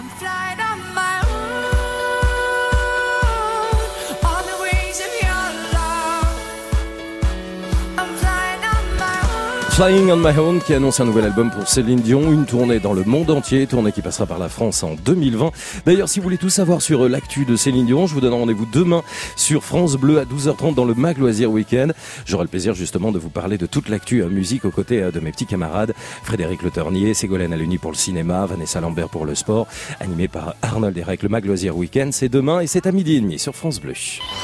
Flying 9.78 10.10
on 10.10 10.16
My 10.16 10.36
Own 10.36 10.60
qui 10.60 10.74
annonce 10.74 10.98
un 10.98 11.04
nouvel 11.04 11.26
album 11.26 11.52
pour 11.52 11.68
Céline 11.68 12.00
Dion, 12.00 12.32
une 12.32 12.46
tournée 12.46 12.80
dans 12.80 12.94
le 12.94 13.04
monde 13.04 13.30
entier, 13.30 13.64
tournée 13.68 13.92
qui 13.92 14.02
passera 14.02 14.26
par 14.26 14.40
la 14.40 14.48
France 14.48 14.82
en 14.82 14.96
2020. 14.96 15.52
D'ailleurs, 15.86 16.08
si 16.08 16.18
vous 16.18 16.24
voulez 16.24 16.36
tout 16.36 16.50
savoir 16.50 16.82
sur 16.82 17.04
euh, 17.04 17.08
l'actu 17.08 17.44
de 17.44 17.54
Céline 17.54 17.86
Dion, 17.86 18.08
je 18.08 18.14
vous 18.14 18.20
donne 18.20 18.32
rendez-vous 18.32 18.66
demain 18.66 19.04
sur 19.36 19.62
France 19.62 19.94
Bleu 19.94 20.18
à 20.18 20.24
12h30 20.24 20.74
dans 20.74 20.84
le 20.84 20.94
Mag 20.94 21.18
Loisir 21.18 21.52
Weekend. 21.52 21.94
J'aurai 22.26 22.42
le 22.42 22.48
plaisir 22.48 22.74
justement 22.74 23.12
de 23.12 23.20
vous 23.20 23.28
parler 23.28 23.56
de 23.56 23.66
toute 23.66 23.88
l'actu 23.88 24.20
euh, 24.20 24.28
musique 24.28 24.64
aux 24.64 24.72
côtés 24.72 25.00
euh, 25.00 25.12
de 25.12 25.20
mes 25.20 25.30
petits 25.30 25.46
camarades 25.46 25.94
Frédéric 26.24 26.62
Le 26.62 26.72
Ternier, 26.72 27.14
Ségolène 27.14 27.52
Aluni 27.52 27.78
pour 27.78 27.92
le 27.92 27.96
cinéma, 27.96 28.46
Vanessa 28.46 28.80
Lambert 28.80 29.10
pour 29.10 29.26
le 29.26 29.36
sport, 29.36 29.68
animé 30.00 30.26
par 30.26 30.56
Arnold 30.60 30.96
Derek. 30.96 31.22
Le 31.22 31.28
Mag 31.28 31.44
Loisir 31.44 31.76
Weekend, 31.76 32.12
c'est 32.12 32.28
demain 32.28 32.58
et 32.58 32.66
c'est 32.66 32.88
à 32.88 32.90
midi 32.90 33.14
et 33.14 33.20
demi 33.20 33.38
sur 33.38 33.54
France 33.54 33.80
Bleu. 33.80 33.94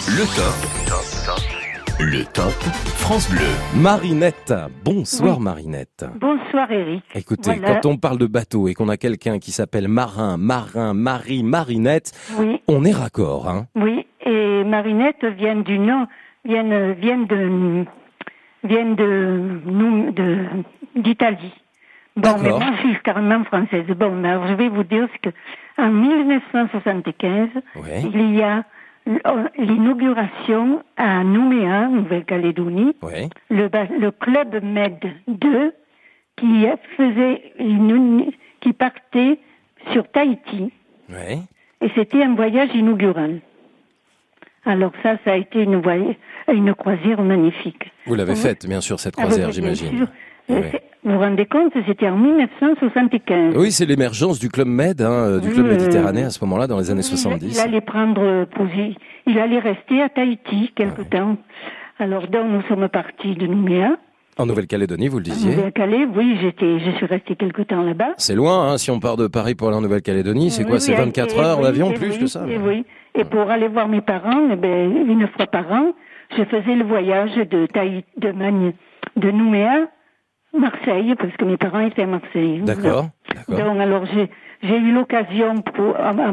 Le 0.07 0.37
top. 0.37 1.14
Le 2.01 2.25
top 2.33 2.53
France 2.99 3.31
Bleu. 3.31 3.81
Marinette, 3.81 4.53
bonsoir 4.85 5.41
Marinette. 5.41 6.05
Bonsoir 6.21 6.71
Eric. 6.71 7.03
Écoutez, 7.15 7.55
Voilà. 7.57 7.75
quand 7.81 7.89
on 7.91 7.97
parle 7.97 8.19
de 8.19 8.27
bateau 8.27 8.69
et 8.69 8.75
qu'on 8.75 8.89
a 8.89 8.97
quelqu'un 8.97 9.39
qui 9.39 9.53
s'appelle 9.53 9.89
Marin, 9.89 10.37
Marin, 10.37 10.95
Marie, 10.95 11.43
Marinette, 11.43 12.13
Oui. 12.39 12.61
on 12.69 12.85
est 12.85 12.93
raccord. 12.93 13.49
Hein 13.49 13.67
Oui, 13.77 14.07
et 14.25 14.65
Marinette 14.65 15.25
vient 15.25 15.57
du 15.57 15.79
nom, 15.79 16.07
viennent, 16.45 16.93
viennent 16.93 17.27
de, 17.27 17.85
viennent 18.65 18.97
de, 18.97 19.61
nous, 19.67 20.13
de, 20.13 20.39
d'Italie. 20.97 21.53
Bon, 22.17 22.37
mais 22.41 22.51
moi, 22.51 22.61
je 22.83 22.89
suis 22.89 23.03
carrément 23.03 23.43
française. 23.45 23.87
Bon, 23.97 24.23
alors, 24.25 24.47
je 24.47 24.55
vais 24.55 24.69
vous 24.69 24.85
dire 24.85 25.09
ce 25.15 25.29
que, 25.31 25.35
en 25.79 25.91
1975, 25.91 27.49
Ouais. 27.77 28.03
il 28.13 28.37
y 28.37 28.43
a 28.43 28.63
l'inauguration 29.59 30.83
à 30.97 31.23
Nouméa, 31.25 31.89
Nouvelle-Calédonie, 31.89 32.97
Ouais. 33.03 33.29
le, 33.51 33.69
le 34.01 34.11
club 34.11 34.63
Med 34.63 34.99
2 35.29 35.73
qui 36.37 36.65
faisait 36.97 37.53
une, 37.59 38.31
qui 38.61 38.73
partait 38.73 39.39
sur 39.93 40.09
Tahiti. 40.11 40.73
Ouais. 41.11 41.39
Et 41.81 41.91
c'était 41.95 42.23
un 42.23 42.35
voyage 42.35 42.75
inaugural. 42.75 43.41
Alors 44.65 44.93
ça, 45.03 45.17
ça 45.25 45.33
a 45.33 45.37
été 45.37 45.63
une, 45.63 45.77
voy- 45.81 46.17
une 46.51 46.75
croisière 46.75 47.21
magnifique. 47.23 47.91
Vous 48.07 48.15
l'avez 48.15 48.33
Oui. 48.33 48.39
faite, 48.39 48.67
bien 48.67 48.81
sûr, 48.81 48.99
cette 48.99 49.15
Ah 49.19 49.23
oui, 49.23 49.25
croisière, 49.27 49.49
oui, 49.49 49.53
j'imagine. 49.53 49.99
sûr. 49.99 50.09
Vous 51.05 51.13
vous 51.13 51.19
rendez 51.19 51.45
compte, 51.47 51.73
c'était 51.87 52.09
en 52.09 52.17
1975. 52.17 53.55
Oui, 53.57 53.71
c'est 53.73 53.85
l'émergence 53.87 54.39
du 54.39 54.49
club 54.49 54.67
Med, 54.69 55.03
hein, 55.03 55.11
euh, 55.11 55.39
du 55.41 55.49
Oui, 55.49 55.55
club 55.55 55.67
méditerranéen 55.67 56.27
à 56.27 56.31
ce 56.31 56.43
moment-là, 56.45 56.67
dans 56.67 56.79
les 56.79 56.91
années 56.91 57.01
Il- 57.01 57.05
70. 57.19 57.55
Il 57.57 57.61
allait 57.61 57.81
prendre 57.83 58.23
euh, 58.23 58.45
posi- 58.47 58.97
il 59.27 59.39
allait 59.39 59.59
rester 59.59 60.01
à 60.03 60.09
Tahiti 60.09 60.73
quelque 60.75 61.03
temps. 61.03 61.37
Alors 61.99 62.27
donc 62.29 62.47
nous 62.51 62.63
sommes 62.69 62.89
partis 62.89 63.35
de 63.35 63.47
Nouméa. 63.47 63.97
En 64.39 64.47
Nouvelle-Calédonie, 64.47 65.07
vous 65.09 65.19
le 65.19 65.25
disiez. 65.25 65.55
Nouvelle-Calais, 65.55 66.09
oui, 66.13 66.37
j'étais, 66.41 66.81
je 66.81 66.91
suis 66.97 67.07
restée 67.07 67.37
quelque 67.37 67.63
temps 67.63 67.83
là-bas. 67.83 68.15
C'est 68.17 68.35
loin, 68.35 68.73
hein, 68.73 68.79
si 68.79 68.91
on 68.91 68.99
part 68.99 69.17
de 69.17 69.29
Paris 69.29 69.55
pour 69.55 69.69
aller 69.69 69.77
en 69.77 69.81
Nouvelle-Calédonie, 69.83 70.51
c'est 70.51 70.65
quoi 70.65 70.75
Oui, 70.77 70.81
C'est 70.81 70.93
oui, 70.93 70.99
24 70.99 71.37
et- 71.37 71.41
heures 71.41 71.59
oui, 71.59 71.65
d'avion, 71.65 71.91
et 71.93 71.95
plus 71.95 72.11
oui, 72.13 72.19
que 72.19 72.27
ça 72.27 72.45
Et 72.49 72.59
oui. 72.59 72.85
Et 73.15 73.23
pour 73.25 73.49
aller 73.49 73.69
voir 73.69 73.87
mes 73.89 74.01
parents, 74.01 74.49
eh 74.51 74.57
ben, 74.57 74.91
une 75.07 75.29
fois 75.37 75.47
par 75.47 75.71
an, 75.71 75.93
je 76.37 76.43
faisais 76.45 76.75
le 76.75 76.85
voyage 76.85 77.31
de 77.37 78.33
Magne, 78.33 78.73
de 79.17 79.31
Nouméa, 79.31 79.87
Marseille, 80.59 81.15
parce 81.17 81.37
que 81.37 81.45
mes 81.45 81.57
parents 81.57 81.81
étaient 81.81 82.03
à 82.03 82.07
Marseille. 82.07 82.61
D'accord, 82.63 83.09
Voilà. 83.49 83.65
Donc 83.65 83.81
alors 83.81 84.05
j'ai 84.07 84.31
j'ai 84.63 84.79
eu 84.79 84.93
l'occasion 84.93 85.57
pour 85.63 85.97
euh, 85.99 86.13
euh, 86.19 86.33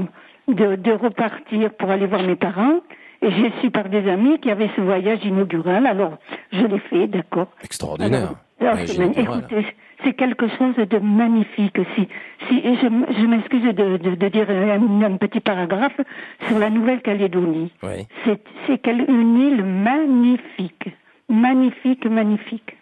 de, 0.54 0.76
de 0.76 0.92
repartir 0.92 1.72
pour 1.74 1.90
aller 1.92 2.06
voir 2.08 2.24
mes 2.24 2.36
parents. 2.36 2.80
Et 3.24 3.30
j'ai 3.30 3.52
su 3.62 3.70
par 3.70 3.88
des 3.88 4.10
amis 4.10 4.40
qu'il 4.40 4.50
y 4.50 4.52
avait 4.52 4.72
ce 4.76 4.82
voyage 4.82 5.24
inaugural. 5.24 5.86
Alors, 5.86 6.18
je 6.52 6.66
l'ai 6.66 6.80
fait, 6.80 7.06
d'accord. 7.06 7.50
Extraordinaire. 7.64 8.34
Alors, 8.60 8.76
Ouais, 8.78 8.86
voilà. 9.26 9.42
Écoutez, 9.42 9.66
c'est 10.04 10.14
quelque 10.14 10.48
chose 10.58 10.76
de 10.76 10.98
magnifique. 10.98 11.78
Si, 11.96 12.08
si, 12.48 12.58
et 12.64 12.76
je, 12.78 12.88
je 13.20 13.26
m'excuse 13.28 13.62
de, 13.64 13.98
de, 13.98 14.16
de 14.16 14.28
dire 14.30 14.48
un, 14.50 15.02
un 15.04 15.18
petit 15.18 15.40
paragraphe 15.40 16.00
sur 16.48 16.58
la 16.58 16.72
Nouvelle-Calédonie. 16.72 17.72
Oui. 17.84 18.08
C'est, 18.26 18.42
c'est 18.66 18.80
quelle- 18.80 19.06
une 19.08 19.38
île 19.38 19.64
magnifique. 19.64 20.90
Magnifique, 21.30 22.06
magnifique. 22.06 22.76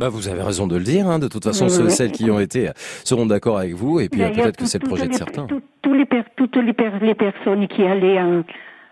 Bah, 0.00 0.08
vous 0.08 0.28
avez 0.28 0.42
raison 0.42 0.66
de 0.66 0.76
le 0.76 0.82
dire. 0.82 1.06
Hein. 1.06 1.18
De 1.18 1.28
toute 1.28 1.44
façon, 1.44 1.64
Oui, 1.66 1.70
ceux, 1.70 1.84
oui. 1.84 1.90
celles 1.90 2.10
qui 2.12 2.30
ont 2.30 2.40
été 2.40 2.68
euh, 2.68 2.72
seront 3.04 3.26
d'accord 3.26 3.58
avec 3.58 3.74
vous. 3.74 4.00
Et 4.00 4.08
puis 4.08 4.22
euh, 4.22 4.30
peut-être 4.30 4.56
que 4.56 4.64
c'est 4.66 4.82
le 4.82 4.88
projet 4.88 5.06
de 5.06 5.12
certains. 5.14 5.46
tout- 5.46 5.60
tous 5.82 5.92
les 5.94 6.06
per- 6.06 6.24
toutes 6.36 6.56
les, 6.56 6.72
per- 6.72 6.90
les 7.02 7.14
personnes 7.14 7.68
qui 7.68 7.82
allaient 7.84 8.18
en, 8.20 8.42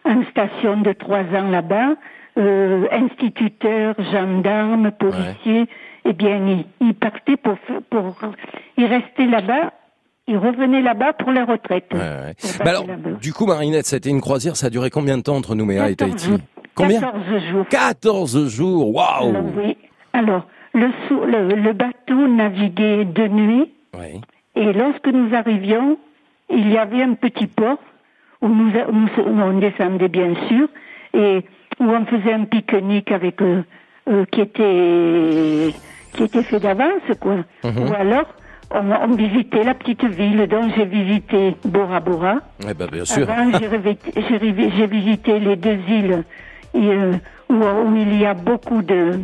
en 0.05 0.23
station 0.31 0.81
de 0.81 0.93
trois 0.93 1.21
ans 1.35 1.49
là-bas, 1.51 1.95
euh, 2.39 2.87
instituteurs, 2.93 3.95
gendarmes, 4.13 4.91
policiers, 4.93 5.67
eh 6.05 6.13
bien, 6.13 6.37
ils, 6.47 6.65
ils 6.87 6.95
partaient 6.95 7.37
pour, 7.37 7.57
pour, 7.91 8.17
ils 8.77 8.87
restaient 8.87 9.27
là-bas, 9.27 9.73
ils 10.27 10.37
revenaient 10.37 10.83
là-bas 10.83 11.15
pour 11.15 11.33
la 11.33 11.45
retraite. 11.47 11.87
Ouais, 11.93 11.99
ouais. 11.99 12.35
Pour 12.41 12.65
Bah 12.65 12.71
alors, 12.71 12.85
du 13.21 13.33
coup, 13.33 13.47
Marinette, 13.47 13.91
été 13.93 14.11
une 14.11 14.21
croisière. 14.21 14.57
Ça 14.57 14.67
a 14.67 14.71
duré 14.71 14.91
combien 14.91 15.17
de 15.17 15.23
temps 15.23 15.37
entre 15.37 15.55
Nouméa 15.55 15.89
et 15.91 15.97
14 15.97 16.11
Tahiti? 16.17 16.29
Jours. 16.31 16.39
Combien? 16.75 17.01
14 17.01 17.25
jours. 17.51 17.67
14 17.69 18.49
jours. 18.49 18.95
Waouh 18.95 19.31
Alors, 19.31 19.45
oui. 19.57 19.77
Alors, 20.13 20.47
le, 20.79 20.89
sou- 21.07 21.25
le, 21.25 21.55
le 21.55 21.73
bateau 21.73 22.27
naviguait 22.29 23.05
de 23.05 23.29
nuit. 23.29 23.71
Oui. 23.99 24.21
Et 24.55 24.73
lorsque 24.73 25.07
nous 25.09 25.35
arrivions, 25.35 25.99
il 26.51 26.71
y 26.71 26.79
avait 26.79 27.03
un 27.03 27.15
petit 27.15 27.47
port 27.47 27.79
où 28.41 28.49
nous, 28.49 28.71
nous, 28.71 29.09
on 29.43 29.59
descendait 29.59 30.09
bien 30.09 30.35
sûr 30.49 30.69
et 31.15 31.45
où 31.81 31.85
on 31.85 32.05
faisait 32.07 32.33
un 32.33 32.45
pique-nique 32.45 33.11
avec 33.13 33.41
euh, 33.43 33.63
euh, 34.09 34.25
qui 34.31 34.41
était 34.41 35.75
qui 36.15 36.23
était 36.25 36.43
fait 36.43 36.61
d'avance 36.61 37.03
quoi. 37.21 37.37
Mhm. 37.65 37.89
Ou 37.91 37.95
alors 37.95 38.27
on, 38.71 38.91
on 38.91 39.15
visitait 39.15 39.65
la 39.65 39.75
petite 39.75 40.05
ville 40.05 40.47
dont 40.49 40.69
j'ai 40.77 40.85
visité 40.85 41.55
Bora 41.65 42.01
Bora. 42.01 42.37
Eh 42.69 42.75
ben, 42.75 42.87
bien 42.91 43.05
sûr. 43.05 43.29
Avant, 43.31 43.51
j'ai 43.59 44.87
visité 44.87 45.39
les 45.39 45.57
deux 45.57 45.79
îles 45.89 46.25
et, 46.75 46.79
euh, 46.79 47.13
où, 47.49 47.55
où 47.55 47.97
il 47.97 48.19
y 48.19 48.27
a 48.27 48.35
beaucoup 48.35 48.83
de, 48.83 49.21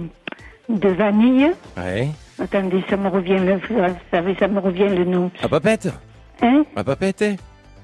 de 0.69 0.89
vanille. 0.89 1.51
Ouais. 1.77 2.09
Attendez, 2.43 2.83
ça 2.91 2.97
me 2.97 3.09
revient 3.09 3.39
le, 3.39 3.61
ça, 4.11 4.23
ça 4.39 4.49
me 4.49 4.59
revient 4.59 4.89
le 4.89 5.05
nom. 5.05 5.31
À 5.43 5.49
Papette 5.49 5.89
Hein? 6.43 6.65
À 6.75 6.83
Papette 6.83 7.23
eh 7.23 7.37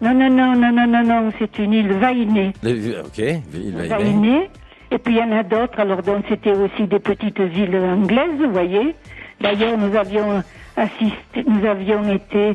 Non, 0.04 0.12
non, 0.14 0.28
non, 0.30 0.54
non, 0.56 0.72
non, 0.72 0.86
non, 0.86 1.04
non, 1.04 1.32
c'est 1.38 1.58
une 1.58 1.72
île 1.72 1.92
Vainée. 1.92 2.52
Les- 2.62 2.96
Ok, 2.98 3.18
il 3.18 3.76
va 3.76 3.86
y 3.86 3.92
aller. 3.92 4.04
Vainée. 4.04 4.50
Et 4.90 4.98
puis 4.98 5.14
il 5.14 5.18
y 5.18 5.22
en 5.22 5.30
a 5.30 5.44
d'autres, 5.44 5.78
alors 5.78 6.02
donc 6.02 6.24
c'était 6.28 6.52
aussi 6.52 6.88
des 6.88 6.98
petites 6.98 7.38
îles 7.38 7.76
anglaises, 7.76 8.38
vous 8.38 8.50
voyez. 8.50 8.96
D'ailleurs, 9.40 9.78
nous 9.78 9.94
avions 9.96 10.42
assisté, 10.76 11.44
nous 11.46 11.64
avions 11.64 12.12
été 12.12 12.54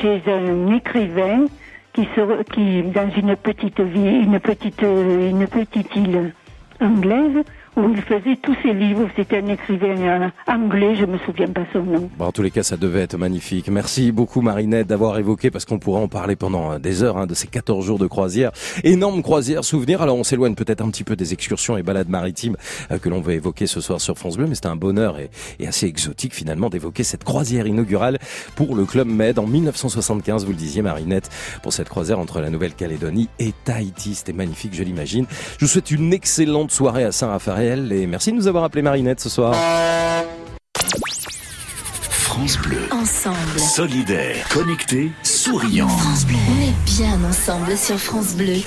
chez 0.00 0.22
un 0.28 0.72
écrivain 0.76 1.46
qui 1.92 2.08
se, 2.14 2.42
qui, 2.54 2.82
dans 2.84 3.10
une 3.16 3.34
petite 3.34 3.80
ville, 3.80 4.22
une 4.24 4.38
petite, 4.38 4.82
euh, 4.84 5.30
une 5.30 5.46
petite 5.48 5.94
île 5.96 6.32
anglaise, 6.80 7.42
où 7.76 7.88
il 7.88 8.02
faisait 8.02 8.36
tous 8.42 8.54
ses 8.62 8.72
livres. 8.72 9.08
C'était 9.16 9.38
un 9.38 9.46
écrivain 9.48 10.30
anglais, 10.46 10.94
je 10.96 11.06
me 11.06 11.18
souviens 11.18 11.48
pas 11.48 11.64
son 11.72 11.82
nom. 11.82 12.10
Bon, 12.18 12.26
en 12.26 12.32
tous 12.32 12.42
les 12.42 12.50
cas, 12.50 12.62
ça 12.62 12.76
devait 12.76 13.00
être 13.00 13.16
magnifique. 13.16 13.68
Merci 13.68 14.12
beaucoup, 14.12 14.42
Marinette, 14.42 14.86
d'avoir 14.86 15.18
évoqué, 15.18 15.50
parce 15.50 15.64
qu'on 15.64 15.78
pourrait 15.78 16.02
en 16.02 16.08
parler 16.08 16.36
pendant 16.36 16.72
euh, 16.72 16.78
des 16.78 17.02
heures, 17.02 17.16
hein, 17.16 17.26
de 17.26 17.34
ces 17.34 17.46
14 17.46 17.84
jours 17.84 17.98
de 17.98 18.06
croisière. 18.06 18.52
Énorme 18.84 19.22
croisière, 19.22 19.64
souvenir. 19.64 20.02
Alors, 20.02 20.16
on 20.16 20.24
s'éloigne 20.24 20.54
peut-être 20.54 20.82
un 20.82 20.90
petit 20.90 21.04
peu 21.04 21.16
des 21.16 21.32
excursions 21.32 21.76
et 21.76 21.82
balades 21.82 22.08
maritimes 22.08 22.56
euh, 22.90 22.98
que 22.98 23.08
l'on 23.08 23.20
va 23.20 23.32
évoquer 23.32 23.66
ce 23.66 23.80
soir 23.80 24.00
sur 24.00 24.18
France 24.18 24.36
Bleu, 24.36 24.46
mais 24.46 24.54
c'était 24.54 24.68
un 24.68 24.76
bonheur 24.76 25.18
et, 25.18 25.30
et 25.58 25.66
assez 25.66 25.86
exotique, 25.86 26.34
finalement, 26.34 26.68
d'évoquer 26.68 27.04
cette 27.04 27.24
croisière 27.24 27.66
inaugurale 27.66 28.18
pour 28.54 28.76
le 28.76 28.84
Club 28.84 29.08
Med 29.08 29.38
en 29.38 29.46
1975, 29.46 30.44
vous 30.44 30.52
le 30.52 30.56
disiez, 30.56 30.82
Marinette, 30.82 31.30
pour 31.62 31.72
cette 31.72 31.88
croisière 31.88 32.18
entre 32.18 32.40
la 32.40 32.50
Nouvelle-Calédonie 32.50 33.28
et 33.38 33.52
Tahiti. 33.64 34.14
C'était 34.14 34.32
magnifique, 34.32 34.74
je 34.74 34.82
l'imagine. 34.82 35.26
Je 35.58 35.64
vous 35.64 35.70
souhaite 35.70 35.90
une 35.90 36.12
excellente 36.12 36.70
soirée 36.70 37.04
à 37.04 37.12
Saint-Raphaël 37.12 37.61
et 37.62 38.06
merci 38.06 38.30
de 38.32 38.36
nous 38.36 38.48
avoir 38.48 38.64
appelé 38.64 38.82
Marinette 38.82 39.20
ce 39.20 39.28
soir. 39.28 39.54
France 42.10 42.58
Bleu. 42.58 42.80
Ensemble. 42.90 43.58
Solidaire, 43.58 44.48
connecté, 44.48 45.12
souriant. 45.22 45.88
France 45.88 46.26
Bleu. 46.26 46.36
On 46.48 46.62
est 46.62 46.96
bien 46.96 47.28
ensemble 47.28 47.76
sur 47.76 47.98
France 47.98 48.34
Bleu. 48.34 48.60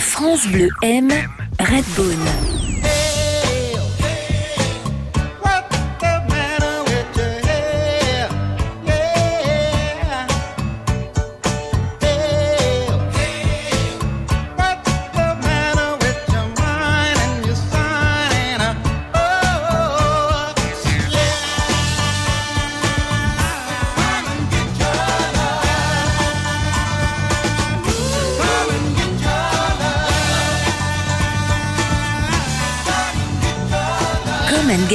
France 0.00 0.46
Bleu 0.48 0.68
aime 0.82 1.12
Redbone. 1.60 2.71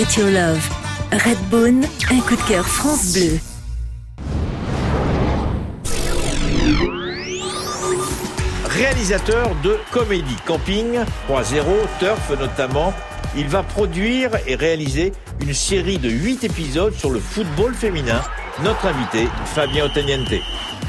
Get 0.07 0.19
your 0.19 0.31
love. 0.31 0.69
Redbone, 1.11 1.85
un 2.11 2.19
coup 2.21 2.35
de 2.35 2.47
cœur 2.47 2.67
France 2.67 3.13
Bleu. 3.13 3.39
réalisateur 8.67 9.55
de 9.63 9.75
comédie, 9.91 10.35
camping, 10.45 10.99
3-0, 11.27 11.63
turf 11.99 12.29
notamment. 12.39 12.93
Il 13.35 13.47
va 13.47 13.63
produire 13.63 14.31
et 14.45 14.53
réaliser 14.53 15.13
une 15.41 15.53
série 15.53 15.97
de 15.97 16.09
8 16.09 16.43
épisodes 16.43 16.93
sur 16.93 17.09
le 17.09 17.19
football 17.19 17.73
féminin. 17.73 18.21
Notre 18.63 18.85
invité, 18.85 19.27
Fabien 19.45 19.85
Oteniente. 19.85 20.33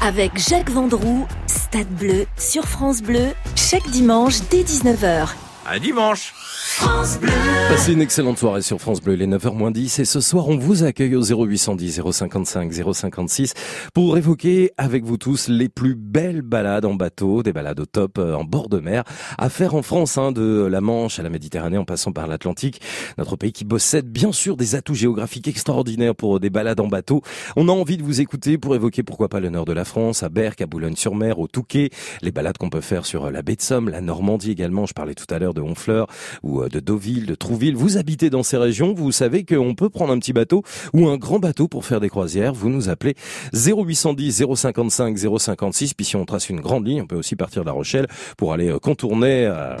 Avec 0.03 0.37
Jacques 0.37 0.69
Vendroux, 0.69 1.27
Stade 1.47 1.87
Bleu 1.87 2.27
sur 2.37 2.65
France 2.65 3.01
Bleu, 3.01 3.33
chaque 3.55 3.89
dimanche 3.89 4.35
dès 4.51 4.61
19h. 4.61 5.29
À 5.65 5.79
dimanche 5.79 6.33
France 6.79 7.19
Bleu 7.19 7.29
Passez 7.69 7.93
une 7.93 8.01
excellente 8.01 8.39
soirée 8.39 8.63
sur 8.63 8.81
France 8.81 8.99
Bleu, 8.99 9.13
les 9.13 9.27
9h 9.27 9.71
10. 9.71 9.99
Et 9.99 10.05
ce 10.05 10.21
soir, 10.21 10.47
on 10.47 10.57
vous 10.57 10.83
accueille 10.83 11.15
au 11.15 11.21
0810 11.21 12.01
055 12.11 12.73
056 12.73 13.53
pour 13.93 14.17
évoquer 14.17 14.71
avec 14.77 15.03
vous 15.03 15.17
tous 15.17 15.49
les 15.49 15.69
plus 15.69 15.93
belles 15.93 16.41
balades 16.41 16.85
en 16.85 16.95
bateau, 16.95 17.43
des 17.43 17.53
balades 17.53 17.79
au 17.79 17.85
top 17.85 18.17
euh, 18.17 18.33
en 18.33 18.43
bord 18.43 18.69
de 18.69 18.79
mer 18.79 19.03
à 19.37 19.49
faire 19.49 19.75
en 19.75 19.83
France, 19.83 20.17
hein, 20.17 20.31
de 20.31 20.65
la 20.65 20.81
Manche 20.81 21.19
à 21.19 21.23
la 21.23 21.29
Méditerranée 21.29 21.77
en 21.77 21.85
passant 21.85 22.11
par 22.11 22.27
l'Atlantique. 22.27 22.81
Notre 23.19 23.35
pays 23.35 23.51
qui 23.51 23.65
possède 23.65 24.07
bien 24.07 24.31
sûr 24.31 24.57
des 24.57 24.73
atouts 24.73 24.95
géographiques 24.95 25.47
extraordinaires 25.47 26.15
pour 26.15 26.39
des 26.39 26.49
balades 26.49 26.79
en 26.79 26.87
bateau. 26.87 27.21
On 27.55 27.69
a 27.69 27.71
envie 27.71 27.97
de 27.97 28.03
vous 28.03 28.19
écouter 28.19 28.57
pour 28.57 28.73
évoquer 28.73 29.03
pourquoi 29.03 29.29
pas 29.29 29.39
le 29.39 29.49
nord 29.49 29.65
de 29.65 29.73
la 29.73 29.85
France, 29.85 30.23
à 30.23 30.29
Berck, 30.29 30.61
à 30.61 30.65
Boulogne-sur-Mer, 30.65 31.37
au 31.37 31.47
Touquet, 31.47 31.91
les 32.23 32.31
balades 32.31 32.57
qu'on 32.57 32.71
peut 32.71 32.81
faire 32.81 33.05
sur 33.05 33.29
la 33.29 33.43
baie 33.43 33.57
de 33.57 33.61
Somme, 33.61 33.89
la 33.89 34.01
Normandie 34.01 34.49
également. 34.49 34.87
Je 34.87 34.93
parlais 34.93 35.13
tout 35.13 35.31
à 35.31 35.37
l'heure 35.37 35.53
de 35.53 35.61
Honfleur 35.61 36.07
ou 36.41 36.63
euh, 36.63 36.68
de 36.69 36.79
Deauville, 36.79 37.25
de 37.25 37.35
Trouville. 37.35 37.75
Vous 37.75 37.97
habitez 37.97 38.29
dans 38.29 38.43
ces 38.43 38.57
régions, 38.57 38.93
vous 38.93 39.11
savez 39.11 39.43
qu'on 39.43 39.75
peut 39.75 39.89
prendre 39.89 40.13
un 40.13 40.19
petit 40.19 40.33
bateau 40.33 40.63
ou 40.93 41.07
un 41.07 41.17
grand 41.17 41.39
bateau 41.39 41.67
pour 41.67 41.85
faire 41.85 41.99
des 41.99 42.09
croisières. 42.09 42.53
Vous 42.53 42.69
nous 42.69 42.89
appelez 42.89 43.15
0810 43.53 44.43
055 44.55 45.17
056. 45.17 45.93
Puis 45.93 46.05
si 46.05 46.15
on 46.15 46.25
trace 46.25 46.49
une 46.49 46.61
grande 46.61 46.87
ligne, 46.87 47.01
on 47.01 47.07
peut 47.07 47.17
aussi 47.17 47.35
partir 47.35 47.63
de 47.63 47.67
La 47.67 47.73
Rochelle 47.73 48.07
pour 48.37 48.53
aller 48.53 48.69
euh, 48.69 48.79
contourner. 48.79 49.45
euh, 49.45 49.75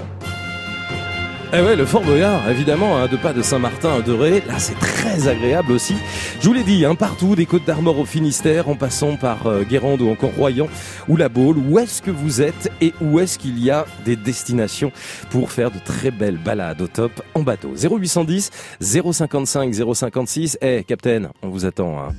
eh 1.51 1.61
ouais, 1.61 1.75
le 1.75 1.85
Fort 1.85 2.03
Boyard, 2.03 2.47
évidemment, 2.49 2.97
hein, 2.97 3.07
de 3.07 3.17
pas 3.17 3.33
de 3.33 3.41
Saint-Martin 3.41 3.95
à 3.95 4.01
Deré, 4.01 4.43
là 4.47 4.59
c'est 4.59 4.77
très 4.77 5.27
agréable 5.27 5.71
aussi. 5.71 5.95
Je 6.39 6.47
vous 6.47 6.53
l'ai 6.53 6.63
dit, 6.63 6.85
hein, 6.85 6.93
partout, 6.93 7.35
des 7.35 7.47
Côtes 7.47 7.65
d'Armor 7.65 7.97
au 7.97 8.05
Finistère, 8.05 8.69
en 8.69 8.75
passant 8.75 9.15
par 9.15 9.47
euh, 9.47 9.63
Guérande 9.63 10.01
ou 10.01 10.09
encore 10.09 10.31
Royan 10.37 10.67
ou 11.07 11.17
La 11.17 11.27
Baule, 11.27 11.57
où 11.57 11.79
est-ce 11.79 12.03
que 12.03 12.11
vous 12.11 12.41
êtes 12.41 12.71
et 12.81 12.93
où 13.01 13.19
est-ce 13.19 13.39
qu'il 13.39 13.57
y 13.59 13.71
a 13.71 13.85
des 14.05 14.15
destinations 14.15 14.91
pour 15.31 15.51
faire 15.51 15.71
de 15.71 15.79
très 15.79 16.11
belles 16.11 16.37
balades 16.37 16.81
au 16.81 16.87
top 16.87 17.11
en 17.33 17.41
bateau? 17.41 17.73
0810 17.75 18.51
055 18.79 19.73
056. 19.95 20.57
Eh, 20.61 20.83
Captain, 20.83 21.31
on 21.41 21.49
vous 21.49 21.65
attend. 21.65 21.97
Hein. 21.99 22.13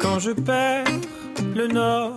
Quand 0.00 0.20
je 0.20 0.30
perds 0.30 0.84
le 1.54 1.66
nord, 1.66 2.16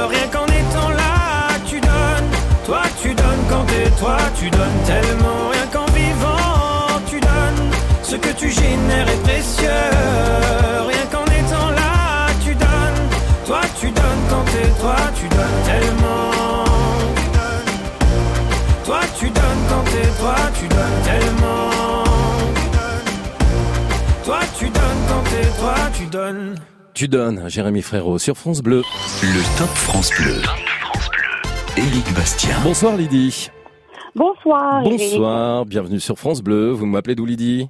Toi, 3.99 4.17
tu 4.39 4.49
donnes 4.49 4.81
tellement. 4.85 5.49
Rien 5.51 5.67
qu'en 5.71 5.85
vivant, 5.93 6.99
tu 7.09 7.19
donnes. 7.19 7.71
Ce 8.03 8.15
que 8.15 8.29
tu 8.37 8.49
génères 8.49 9.07
est 9.07 9.23
précieux. 9.23 9.69
Rien 10.87 11.05
qu'en 11.11 11.25
étant 11.25 11.69
là, 11.71 12.27
tu 12.43 12.53
donnes. 12.55 13.09
Toi, 13.45 13.61
tu 13.79 13.87
donnes 13.91 14.23
quand 14.29 14.43
t'es 14.45 14.69
toi, 14.81 14.95
tu 15.15 15.27
donnes 15.29 15.61
tellement. 15.65 16.31
Toi, 18.85 18.99
tu 19.19 19.25
donnes 19.29 19.63
quand 19.69 19.83
t'es 19.85 20.07
toi, 20.19 20.35
tu 20.59 20.67
donnes 20.67 21.01
tellement. 21.05 22.03
Toi, 24.25 24.39
tu 24.57 24.65
donnes 24.65 25.01
quand 25.07 25.23
t'es 25.29 25.59
toi, 25.59 25.75
tu 25.97 26.05
donnes. 26.05 26.55
Tu 26.93 27.07
donnes, 27.07 27.49
Jérémy 27.49 27.81
Frérot, 27.81 28.19
sur 28.19 28.37
France 28.37 28.61
Bleu. 28.61 28.83
Le 29.23 29.57
Top 29.57 29.69
France 29.69 30.11
Bleu. 30.19 30.41
Éric 31.77 32.13
Bastien. 32.13 32.55
Bonsoir 32.63 32.97
Lydie. 32.97 33.49
Bonsoir. 34.15 34.83
Bonsoir, 34.83 35.65
bienvenue 35.65 35.99
sur 35.99 36.17
France 36.17 36.41
Bleu. 36.41 36.71
Vous 36.71 36.85
m'appelez 36.85 37.15
d'où 37.15 37.25
Lydie? 37.25 37.69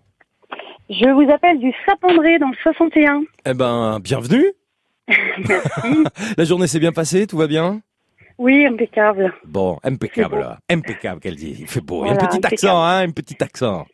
Je 0.89 1.07
vous 1.13 1.31
appelle 1.31 1.59
du 1.59 1.71
Sapandré 1.85 2.39
dans 2.39 2.49
le 2.49 2.55
61. 2.63 3.21
Eh 3.45 3.53
ben, 3.53 3.99
bienvenue. 3.99 4.45
Merci. 5.47 6.03
La 6.37 6.43
journée 6.43 6.67
s'est 6.67 6.79
bien 6.79 6.91
passée, 6.91 7.27
tout 7.27 7.37
va 7.37 7.47
bien? 7.47 7.81
Oui, 8.37 8.65
impeccable. 8.65 9.33
Bon, 9.45 9.77
impeccable. 9.83 10.57
Impeccable, 10.69 11.19
qu'elle 11.21 11.35
dit. 11.35 11.55
Il 11.59 11.67
fait 11.67 11.81
beau. 11.81 12.05
Il 12.05 12.07
y 12.07 12.11
a 12.11 12.13
Voilà, 12.13 12.23
un 12.23 12.27
petit 12.27 12.37
impeccable. 12.37 12.53
accent, 12.55 12.83
hein, 12.83 13.07
un 13.07 13.11
petit 13.11 13.43
accent. 13.43 13.85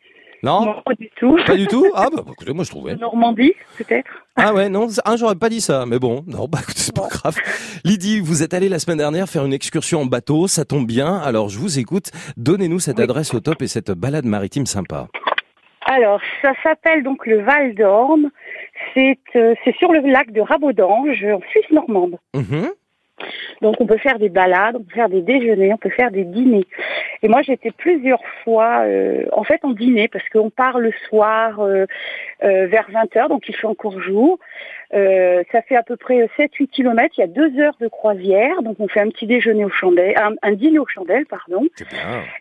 Non, 0.42 0.64
Non, 0.64 0.82
pas 0.84 0.94
du 0.94 1.10
tout. 1.16 1.36
Pas 1.46 1.56
du 1.56 1.66
tout 1.66 1.86
Ah, 1.94 2.08
bah, 2.14 2.22
écoutez, 2.30 2.52
moi 2.52 2.64
je 2.64 2.70
trouvais. 2.70 2.94
Normandie, 2.96 3.54
peut-être. 3.76 4.10
Ah 4.36 4.54
ouais, 4.54 4.68
non, 4.68 4.86
ah, 5.04 5.16
j'aurais 5.16 5.34
pas 5.34 5.48
dit 5.48 5.60
ça, 5.60 5.84
mais 5.86 5.98
bon, 5.98 6.22
non, 6.28 6.46
bah 6.48 6.58
écoutez, 6.62 6.78
c'est 6.80 6.94
pas 6.94 7.08
grave. 7.08 7.36
Lydie, 7.84 8.20
vous 8.20 8.42
êtes 8.44 8.54
allée 8.54 8.68
la 8.68 8.78
semaine 8.78 8.98
dernière 8.98 9.28
faire 9.28 9.44
une 9.44 9.52
excursion 9.52 10.02
en 10.02 10.06
bateau, 10.06 10.46
ça 10.46 10.64
tombe 10.64 10.86
bien, 10.86 11.16
alors 11.18 11.48
je 11.48 11.58
vous 11.58 11.78
écoute. 11.80 12.10
Donnez-nous 12.36 12.78
cette 12.78 13.00
adresse 13.00 13.34
au 13.34 13.40
top 13.40 13.62
et 13.62 13.66
cette 13.66 13.90
balade 13.90 14.26
maritime 14.26 14.66
sympa. 14.66 15.08
Alors, 15.86 16.20
ça 16.42 16.52
s'appelle 16.62 17.02
donc 17.02 17.26
le 17.26 17.42
Val 17.42 17.74
d'Orne. 17.74 18.30
C'est 18.94 19.18
euh, 19.36 19.54
c'est 19.64 19.74
sur 19.76 19.90
le 19.92 20.00
lac 20.00 20.30
de 20.32 20.40
Rabaudange, 20.40 21.24
en 21.24 21.40
Suisse 21.50 21.70
normande. 21.72 22.16
Mhm. 22.34 22.68
Donc, 23.62 23.76
on 23.80 23.86
peut 23.86 23.98
faire 23.98 24.18
des 24.18 24.28
balades, 24.28 24.76
on 24.76 24.82
peut 24.82 24.94
faire 24.94 25.08
des 25.08 25.22
déjeuners, 25.22 25.72
on 25.72 25.78
peut 25.78 25.90
faire 25.90 26.10
des 26.10 26.24
dîners. 26.24 26.66
Et 27.22 27.28
moi, 27.28 27.42
j'étais 27.42 27.70
plusieurs 27.70 28.24
fois, 28.44 28.82
euh, 28.84 29.24
en 29.32 29.44
fait, 29.44 29.60
en 29.64 29.70
dîner, 29.70 30.08
parce 30.08 30.28
qu'on 30.28 30.50
part 30.50 30.78
le 30.78 30.92
soir 31.08 31.60
euh, 31.60 31.86
euh, 32.44 32.66
vers 32.66 32.88
20h, 32.90 33.28
donc 33.28 33.48
il 33.48 33.56
fait 33.56 33.66
encore 33.66 34.00
jour. 34.00 34.38
Euh, 34.94 35.42
ça 35.52 35.60
fait 35.62 35.76
à 35.76 35.82
peu 35.82 35.96
près 35.96 36.28
7-8 36.38 36.68
kilomètres. 36.68 37.14
Il 37.18 37.20
y 37.20 37.24
a 37.24 37.26
deux 37.26 37.58
heures 37.60 37.76
de 37.80 37.88
croisière, 37.88 38.62
donc 38.62 38.76
on 38.80 38.88
fait 38.88 39.00
un 39.00 39.08
petit 39.10 39.26
déjeuner 39.26 39.64
aux 39.64 39.70
chandelles, 39.70 40.16
un, 40.16 40.32
un 40.42 40.52
dîner 40.52 40.78
aux 40.78 40.86
chandelles, 40.86 41.26
pardon. 41.26 41.66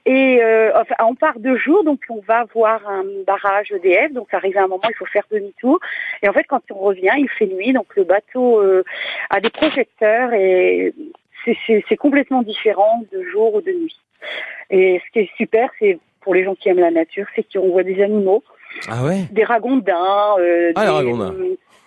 Et 0.06 0.40
euh, 0.42 0.72
enfin, 0.80 0.96
on 1.06 1.16
part 1.16 1.40
deux 1.40 1.58
jours, 1.58 1.84
donc 1.84 2.00
on 2.10 2.22
va 2.22 2.46
voir 2.54 2.82
un 2.88 3.04
barrage 3.26 3.72
EDF. 3.72 4.14
Donc 4.14 4.28
ça 4.32 4.38
arrive 4.38 4.58
à 4.58 4.64
un 4.64 4.68
moment, 4.68 4.84
il 4.90 4.96
faut 4.96 5.06
faire 5.06 5.24
demi-tour. 5.32 5.80
Et 6.24 6.30
en 6.30 6.34
fait, 6.34 6.46
quand 6.46 6.62
on 6.72 6.76
revient, 6.80 7.12
il 7.18 7.30
fait 7.30 7.48
nuit, 7.48 7.74
donc 7.74 7.88
le 7.96 8.04
bateau 8.06 8.62
euh, 8.62 8.84
a 9.30 9.42
des 9.42 9.50
projecteurs 9.50 10.32
et 10.34 10.94
c'est- 11.44 11.96
complètement 11.98 12.44
différent 12.44 13.04
de 13.12 13.24
jour 13.24 13.56
ou 13.56 13.62
de 13.62 13.72
nuit. 13.72 13.98
Et 14.70 15.02
ce 15.06 15.12
qui 15.12 15.20
est 15.20 15.30
super, 15.38 15.70
c'est 15.80 15.98
pour 16.22 16.34
les 16.34 16.44
gens 16.44 16.56
qui 16.56 16.70
aiment 16.70 16.80
la 16.80 16.92
nature, 16.92 17.26
c'est 17.36 17.46
qu'on 17.52 17.70
voit 17.70 17.84
des 17.84 18.02
animaux, 18.04 18.44
Ah 18.90 19.04
ouais? 19.04 19.24
Des 19.32 19.44
ragondins, 19.44 20.36
euh, 20.40 20.72
Ah, 20.76 20.82
les 20.82 20.88
des, 20.90 20.94
ragondins. 20.94 21.34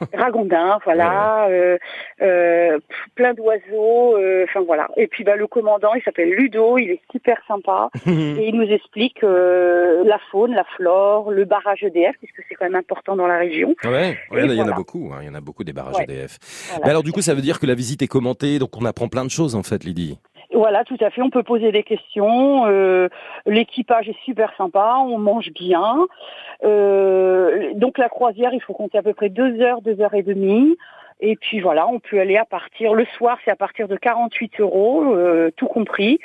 Euh, 0.03 0.07
ragondins, 0.18 0.78
voilà, 0.84 1.46
euh, 1.48 1.78
euh, 2.22 2.78
plein 3.14 3.34
d'oiseaux, 3.34 4.16
euh, 4.16 4.44
enfin 4.48 4.61
voilà. 4.64 4.88
Et 4.96 5.07
puis 5.07 5.24
bah, 5.24 5.36
le 5.36 5.46
commandant, 5.46 5.94
il 5.94 6.03
s'appelle 6.03 6.30
Ludo, 6.30 6.78
il 6.78 6.90
est 6.90 7.01
super 7.12 7.38
sympa 7.46 7.90
et 8.07 8.48
il 8.48 8.55
nous 8.55 8.70
explique 8.70 9.22
euh, 9.24 10.03
la 10.05 10.18
faune, 10.30 10.55
la 10.55 10.64
flore, 10.76 11.30
le 11.30 11.44
barrage 11.44 11.82
EDF, 11.82 12.16
puisque 12.18 12.42
c'est 12.48 12.55
quand 12.55 12.64
même 12.66 12.76
important 12.76 13.16
dans 13.16 13.26
la 13.26 13.38
région. 13.38 13.74
Ouais, 13.84 14.16
il 14.32 14.53
y 14.55 14.62
en 14.62 14.68
a 14.68 14.72
beaucoup, 14.72 15.11
hein, 15.12 15.18
il 15.22 15.26
y 15.26 15.30
en 15.30 15.34
a 15.34 15.40
beaucoup 15.40 15.64
des 15.64 15.72
barrages 15.72 15.96
Ouais. 15.96 16.05
EDF. 16.05 16.38
Voilà, 16.68 16.84
Mais 16.84 16.90
alors 16.90 17.03
du 17.03 17.12
coup, 17.12 17.20
ça 17.20 17.34
veut 17.34 17.42
dire 17.42 17.59
que 17.59 17.66
la 17.66 17.74
visite 17.74 18.03
est 18.03 18.07
commentée, 18.09 18.59
donc 18.59 18.70
on 18.80 18.84
apprend 18.84 19.09
plein 19.09 19.24
de 19.24 19.30
choses 19.30 19.55
en 19.55 19.62
fait, 19.62 19.84
Lydie. 19.84 20.18
Voilà, 20.61 20.84
tout 20.84 20.98
à 21.00 21.08
fait. 21.08 21.22
On 21.22 21.30
peut 21.30 21.42
poser 21.42 21.72
des 21.72 21.82
questions. 21.82 22.66
euh, 22.66 23.08
L'équipage 23.46 24.11
est 24.11 24.24
super 24.26 24.54
sympa. 24.58 24.96
On 24.98 25.16
mange 25.16 25.50
bien. 25.54 26.06
Euh, 26.64 27.72
donc 27.76 27.96
la 27.96 28.11
croisière, 28.11 28.52
il 28.52 28.61
faut 28.61 28.74
compter 28.74 28.98
à 28.98 29.02
peu 29.02 29.14
près 29.14 29.30
deux 29.30 29.58
heures, 29.62 29.80
deux 29.80 30.02
heures 30.02 30.12
et 30.12 30.22
demie. 30.22 30.76
Et 31.20 31.36
puis 31.36 31.61
voilà, 31.61 31.88
on 31.88 31.98
peut 31.98 32.20
aller 32.20 32.36
à 32.36 32.44
partir. 32.44 32.92
Le 32.92 33.06
soir, 33.16 33.38
c'est 33.42 33.50
à 33.50 33.56
partir 33.56 33.88
de 33.88 33.96
48 33.96 34.61
euros, 34.61 35.14
euh, 35.14 35.50
tout 35.56 35.66
compris. 35.66 36.20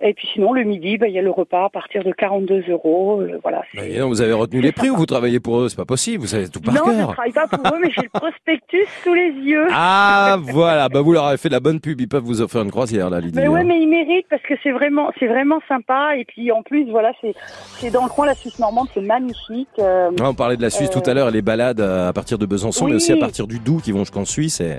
Et 0.00 0.14
puis 0.14 0.28
sinon, 0.32 0.52
le 0.52 0.62
midi, 0.62 0.96
bah, 0.96 1.08
il 1.08 1.14
y 1.14 1.18
a 1.18 1.22
le 1.22 1.30
repas 1.30 1.64
à 1.64 1.70
partir 1.70 2.04
de 2.04 2.12
42 2.12 2.64
euros. 2.68 3.20
euh, 3.20 3.38
voilà. 3.42 3.62
Non, 3.74 4.06
vous 4.08 4.20
avez 4.22 4.32
retenu 4.32 4.60
les 4.60 4.70
prix 4.70 4.90
ou 4.90 4.96
vous 4.96 5.06
travaillez 5.06 5.40
pour 5.40 5.58
eux? 5.60 5.68
C'est 5.68 5.76
pas 5.76 5.84
possible, 5.84 6.20
vous 6.22 6.28
savez 6.28 6.48
tout 6.48 6.60
par 6.60 6.74
non, 6.74 6.82
je 6.86 6.96
cœur. 6.98 7.12
travaille 7.14 7.32
pas 7.32 7.48
pour 7.48 7.66
eux, 7.66 7.78
mais 7.82 7.90
j'ai 7.90 8.02
le 8.02 8.08
prospectus 8.20 8.86
sous 9.02 9.14
les 9.14 9.30
yeux. 9.42 9.66
Ah 9.72 10.36
voilà, 10.40 10.88
bah 10.88 11.00
vous 11.00 11.12
leur 11.12 11.24
avez 11.26 11.36
fait 11.36 11.48
de 11.48 11.54
la 11.54 11.60
bonne 11.60 11.80
pub, 11.80 12.00
ils 12.00 12.08
peuvent 12.08 12.22
vous 12.22 12.40
offrir 12.42 12.62
une 12.62 12.70
croisière 12.70 13.10
là, 13.10 13.20
Lydie. 13.20 13.38
Mais 13.38 13.48
ouais, 13.48 13.64
mais 13.64 13.80
il 13.80 13.88
mérite 13.88 14.26
parce 14.30 14.42
que 14.42 14.54
c'est 14.62 14.70
vraiment, 14.70 15.10
c'est 15.18 15.26
vraiment 15.26 15.58
sympa. 15.68 16.16
Et 16.16 16.24
puis 16.24 16.50
en 16.52 16.62
plus, 16.62 16.88
voilà, 16.90 17.12
c'est, 17.20 17.34
c'est 17.78 17.90
dans 17.90 18.04
le 18.04 18.08
coin 18.10 18.26
la 18.26 18.34
Suisse 18.34 18.58
normande, 18.58 18.88
c'est 18.94 19.00
magnifique. 19.00 19.68
euh, 19.78 20.10
on 20.20 20.34
parlait 20.34 20.56
de 20.56 20.62
la 20.62 20.70
Suisse 20.70 20.90
euh, 20.94 21.00
tout 21.00 21.08
à 21.10 21.14
l'heure, 21.14 21.30
les 21.30 21.42
balades 21.42 21.80
euh, 21.80 22.08
à 22.08 22.12
partir 22.12 22.38
de 22.38 22.46
Besançon, 22.46 22.86
mais 22.86 22.94
aussi 22.94 23.12
à 23.12 23.16
partir 23.16 23.46
du 23.46 23.58
Doubs 23.58 23.80
qui 23.80 23.92
vont 23.92 24.00
jusqu'en 24.00 24.24
Suisse. 24.24 24.60
Et, 24.60 24.76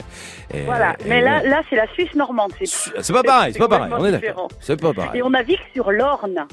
et- 0.54 0.62
Voilà. 0.66 0.94
et 1.06 1.10
Mais 1.10 1.22
là, 1.22 1.42
là 1.44 1.62
c'est 1.70 1.76
la 1.76 1.88
Suisse 1.94 2.14
normande. 2.16 2.52
C'est 2.64 2.68
c'est 3.02 3.14
pas 3.14 3.24
pareil, 3.24 3.54
c'est 3.54 3.60
pas 3.60 3.68
pareil. 3.68 3.92
On 3.98 4.06
est 4.06 4.12
d'accord. 4.12 4.48
C'est 4.60 4.80
pas 4.80 4.94
pareil. 4.94 5.09
Et 5.14 5.24
on 5.24 5.30
navigue 5.30 5.60
sur 5.74 5.92
l'Orne 5.92 6.46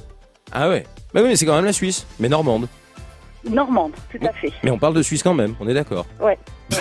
Ah 0.53 0.69
ouais. 0.69 0.85
Bah 1.15 1.21
oui, 1.23 1.29
mais 1.29 1.37
c'est 1.37 1.47
quand 1.47 1.57
même 1.57 1.65
la 1.65 1.73
Suisse, 1.73 2.07
mais 2.21 2.29
normande. 2.29 2.69
normande, 3.49 3.93
tout 4.11 4.25
à 4.27 4.33
fait. 4.33 4.53
Mais 4.63 4.71
on 4.71 4.79
parle 4.79 4.95
de 4.95 5.03
Suisse 5.03 5.23
quand 5.23 5.35
même. 5.35 5.55
On 5.61 5.69
est 5.69 5.75
d'accord. 5.75 6.07
Ouais. 6.21 6.39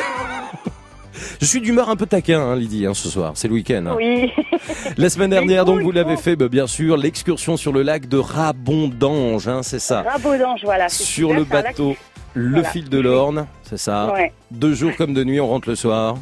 Je 1.40 1.46
suis 1.46 1.62
d'humeur 1.62 1.90
un 1.90 1.96
peu 1.96 2.06
taquin, 2.06 2.42
hein, 2.42 2.56
Lydie, 2.56 2.86
hein, 2.86 2.94
ce 2.94 3.08
soir. 3.10 3.32
C'est 3.36 3.48
le 3.48 3.54
week-end. 3.54 3.86
hein. 3.88 3.94
Oui. 3.96 4.32
La 4.98 5.10
semaine 5.10 5.30
dernière, 5.30 5.64
donc, 5.64 5.82
vous 5.82 5.92
l'avez 5.92 6.18
fait, 6.18 6.36
bah, 6.36 6.50
bien 6.50 6.68
sûr, 6.68 6.98
l'excursion 6.98 7.56
sur 7.56 7.72
le 7.72 7.84
lac 7.84 8.08
de 8.08 8.18
Rabondange, 8.18 9.48
hein, 9.48 9.62
c'est 9.64 9.80
ça. 9.80 10.02
Rabaudange, 10.02 10.62
voilà. 10.64 10.90
Sur 10.90 11.30
super, 11.30 11.34
le 11.40 11.40
lac 11.40 11.50
bateau, 11.50 11.96
le 12.34 12.50
Voilà. 12.52 12.70
fil 12.70 12.90
de 12.90 13.00
l'Orne, 13.00 13.48
c'est 13.64 13.78
ça. 13.78 14.12
Ouais. 14.14 14.34
Deux 14.52 14.74
jours 14.74 14.92
comme 14.98 15.14
de 15.14 15.24
nuit, 15.24 15.40
on 15.40 15.48
rentre 15.48 15.70
le 15.70 15.76
soir. 15.76 16.16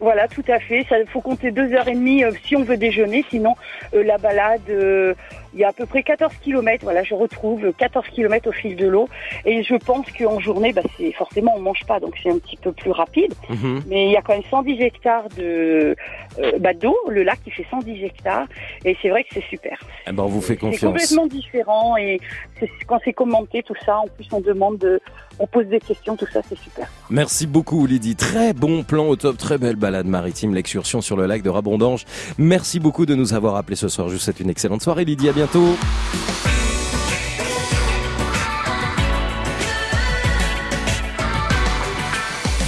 Voilà, 0.00 0.28
tout 0.28 0.44
à 0.48 0.58
fait. 0.58 0.86
Ça 0.88 0.96
faut 1.06 1.20
compter 1.20 1.50
deux 1.50 1.72
heures 1.74 1.88
et 1.88 1.94
demie 1.94 2.24
euh, 2.24 2.32
si 2.44 2.56
on 2.56 2.64
veut 2.64 2.78
déjeuner. 2.78 3.24
Sinon, 3.28 3.54
euh, 3.94 4.02
la 4.02 4.16
balade, 4.16 4.62
euh, 4.70 5.14
il 5.54 5.60
y 5.60 5.64
a 5.64 5.68
à 5.68 5.72
peu 5.72 5.86
près 5.86 6.02
14 6.02 6.32
kilomètres. 6.42 6.84
Voilà, 6.84 7.02
je 7.02 7.14
retrouve 7.14 7.64
euh, 7.64 7.72
14 7.76 8.06
kilomètres 8.08 8.48
au 8.48 8.52
fil 8.52 8.76
de 8.76 8.86
l'eau. 8.86 9.08
Et 9.44 9.62
je 9.62 9.74
pense 9.74 10.06
qu'en 10.18 10.38
journée, 10.40 10.72
bah, 10.72 10.82
c'est 10.96 11.12
forcément 11.12 11.54
on 11.56 11.60
mange 11.60 11.84
pas, 11.86 12.00
donc 12.00 12.14
c'est 12.22 12.30
un 12.30 12.38
petit 12.38 12.56
peu 12.56 12.72
plus 12.72 12.90
rapide. 12.90 13.32
Mhm. 13.48 13.82
Mais 13.88 14.06
il 14.06 14.12
y 14.12 14.16
a 14.16 14.22
quand 14.22 14.32
même 14.34 14.42
110 14.50 14.80
hectares 14.80 15.28
de 15.36 15.96
euh, 16.38 16.52
bah, 16.60 16.74
d'eau. 16.74 16.96
Le 17.08 17.22
lac, 17.22 17.38
il 17.46 17.52
fait 17.52 17.66
110 17.70 18.04
hectares. 18.04 18.46
Et 18.84 18.96
c'est 19.02 19.08
vrai 19.10 19.24
que 19.24 19.30
c'est 19.34 19.44
super. 19.48 19.78
Eh 20.06 20.12
ben, 20.12 20.22
on 20.22 20.26
vous 20.28 20.40
fait 20.40 20.54
C'est 20.54 20.60
confiance. 20.60 20.92
complètement 20.92 21.26
différent. 21.26 21.96
Et 21.96 22.20
c'est- 22.58 22.70
quand 22.86 22.98
c'est 23.04 23.12
commenté, 23.12 23.62
tout 23.62 23.74
ça, 23.84 23.98
en 23.98 24.06
plus 24.06 24.26
on 24.32 24.40
demande, 24.40 24.78
de, 24.78 25.00
on 25.38 25.46
pose 25.46 25.66
des 25.66 25.80
questions, 25.80 26.16
tout 26.16 26.26
ça, 26.32 26.40
c'est 26.48 26.58
super. 26.58 26.86
Merci 27.08 27.46
beaucoup 27.46 27.86
Lydie. 27.86 28.14
Très 28.16 28.52
bon 28.52 28.82
plan 28.84 29.06
au 29.06 29.16
top, 29.16 29.36
très 29.38 29.58
belle 29.58 29.76
balade 29.76 30.06
maritime, 30.06 30.54
l'excursion 30.54 31.00
sur 31.00 31.16
le 31.16 31.26
lac 31.26 31.42
de 31.42 31.50
Rabondange. 31.50 32.04
Merci 32.38 32.78
beaucoup 32.80 33.06
de 33.06 33.14
nous 33.14 33.34
avoir 33.34 33.56
appelés 33.56 33.76
ce 33.76 33.88
soir. 33.88 34.08
Je 34.08 34.14
vous 34.14 34.18
souhaite 34.20 34.40
une 34.40 34.50
excellente 34.50 34.82
soirée 34.82 35.04
Lydie, 35.04 35.28
à 35.28 35.32
bientôt. 35.40 35.74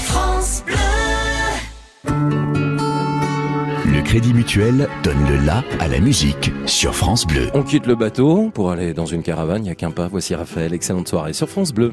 France 0.07 0.65
Bleu. 0.65 0.75
Le 3.85 4.03
Crédit 4.03 4.33
Mutuel 4.33 4.89
donne 5.03 5.19
le 5.29 5.45
la 5.45 5.63
à 5.81 5.89
la 5.89 6.01
musique 6.01 6.51
sur 6.65 6.95
France 6.95 7.27
Bleu. 7.27 7.51
On 7.53 7.63
quitte 7.63 7.87
le 7.87 7.95
bateau 7.95 8.51
pour 8.55 8.71
aller 8.71 8.95
dans 8.95 9.05
une 9.05 9.23
caravane, 9.23 9.59
il 9.59 9.65
n'y 9.65 9.71
a 9.71 9.75
qu'un 9.75 9.91
pas. 9.91 10.09
Voici 10.09 10.35
Raphaël, 10.35 10.73
excellente 10.73 11.09
soirée 11.09 11.35
sur 11.35 11.51
France 11.51 11.75
Bleu. 11.75 11.93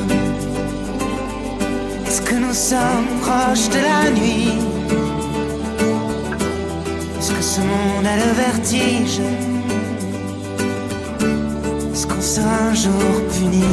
est-ce 2.11 2.21
que 2.23 2.35
nous 2.35 2.53
sommes 2.53 3.07
proches 3.21 3.69
de 3.69 3.79
la 3.89 4.11
nuit. 4.11 4.51
Est-ce 7.17 7.31
que 7.31 7.41
ce 7.41 7.61
monde 7.61 8.05
a 8.05 8.17
le 8.17 8.31
vertige. 8.45 9.21
Est-ce 11.93 12.05
qu'on 12.05 12.19
sera 12.19 12.55
un 12.69 12.73
jour 12.73 13.13
puni. 13.31 13.63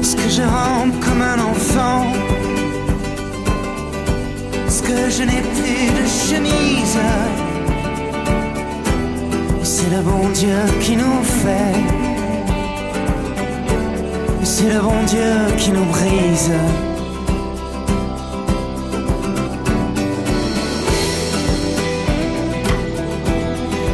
Est-ce 0.00 0.14
que 0.14 0.28
je 0.28 0.42
rampe 0.42 1.00
comme 1.00 1.22
un 1.22 1.40
enfant. 1.52 2.04
Est-ce 4.66 4.82
que 4.82 5.08
je 5.08 5.22
n'ai 5.22 5.42
plus 5.56 5.86
de 5.98 6.04
chemise 6.28 6.98
c'est 9.80 9.96
le 9.96 10.02
bon 10.02 10.28
Dieu 10.34 10.60
qui 10.80 10.94
nous 10.94 11.22
fait. 11.42 11.74
C'est 14.42 14.70
le 14.74 14.80
bon 14.80 15.02
Dieu 15.06 15.32
qui 15.56 15.70
nous 15.70 15.86
brise. 15.86 16.52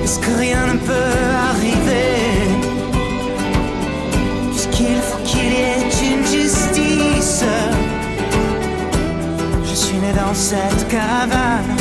Est-ce 0.03 0.19
que 0.19 0.33
rien 0.39 0.67
ne 0.73 0.79
peut 0.91 1.15
arriver? 1.51 2.09
Puisqu'il 4.51 5.01
faut 5.09 5.23
qu'il 5.25 5.53
y 5.53 5.63
ait 5.73 5.89
une 6.11 6.27
justice? 6.27 7.45
Je 9.65 9.75
suis 9.75 9.99
né 9.99 10.13
dans 10.13 10.35
cette 10.35 10.89
caravane. 10.89 11.76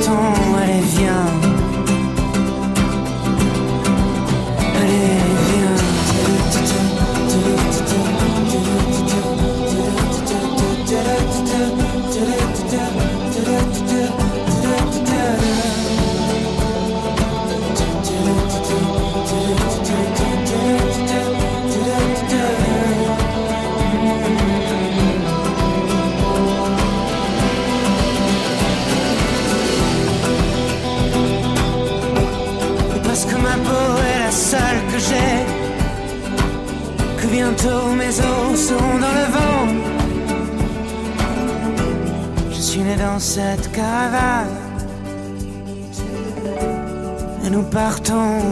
Partons, 0.00 0.54
allez 0.56 0.80
viens 0.96 1.29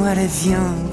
partons, 0.09 0.49
allez 0.53 0.88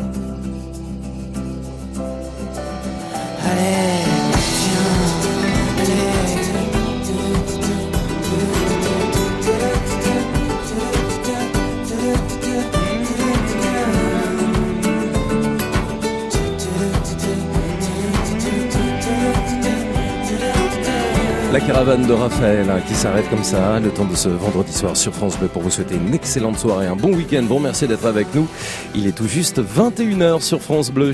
de 22.07 22.13
Raphaël 22.13 22.69
hein, 22.69 22.79
qui 22.87 22.93
s'arrête 22.93 23.27
comme 23.29 23.43
ça, 23.43 23.79
le 23.79 23.89
temps 23.89 24.05
de 24.05 24.15
ce 24.15 24.29
vendredi 24.29 24.71
soir 24.71 24.95
sur 24.95 25.13
France 25.13 25.37
Bleu 25.37 25.47
pour 25.47 25.61
vous 25.61 25.71
souhaiter 25.71 25.95
une 25.95 26.13
excellente 26.13 26.57
soirée, 26.57 26.87
un 26.87 26.95
bon 26.95 27.13
week-end. 27.13 27.43
Bon, 27.43 27.59
merci 27.59 27.87
d'être 27.87 28.05
avec 28.05 28.33
nous. 28.35 28.47
Il 28.93 29.07
est 29.07 29.11
tout 29.11 29.27
juste 29.27 29.61
21h 29.61 30.41
sur 30.41 30.61
France 30.61 30.91
Bleu. 30.91 31.13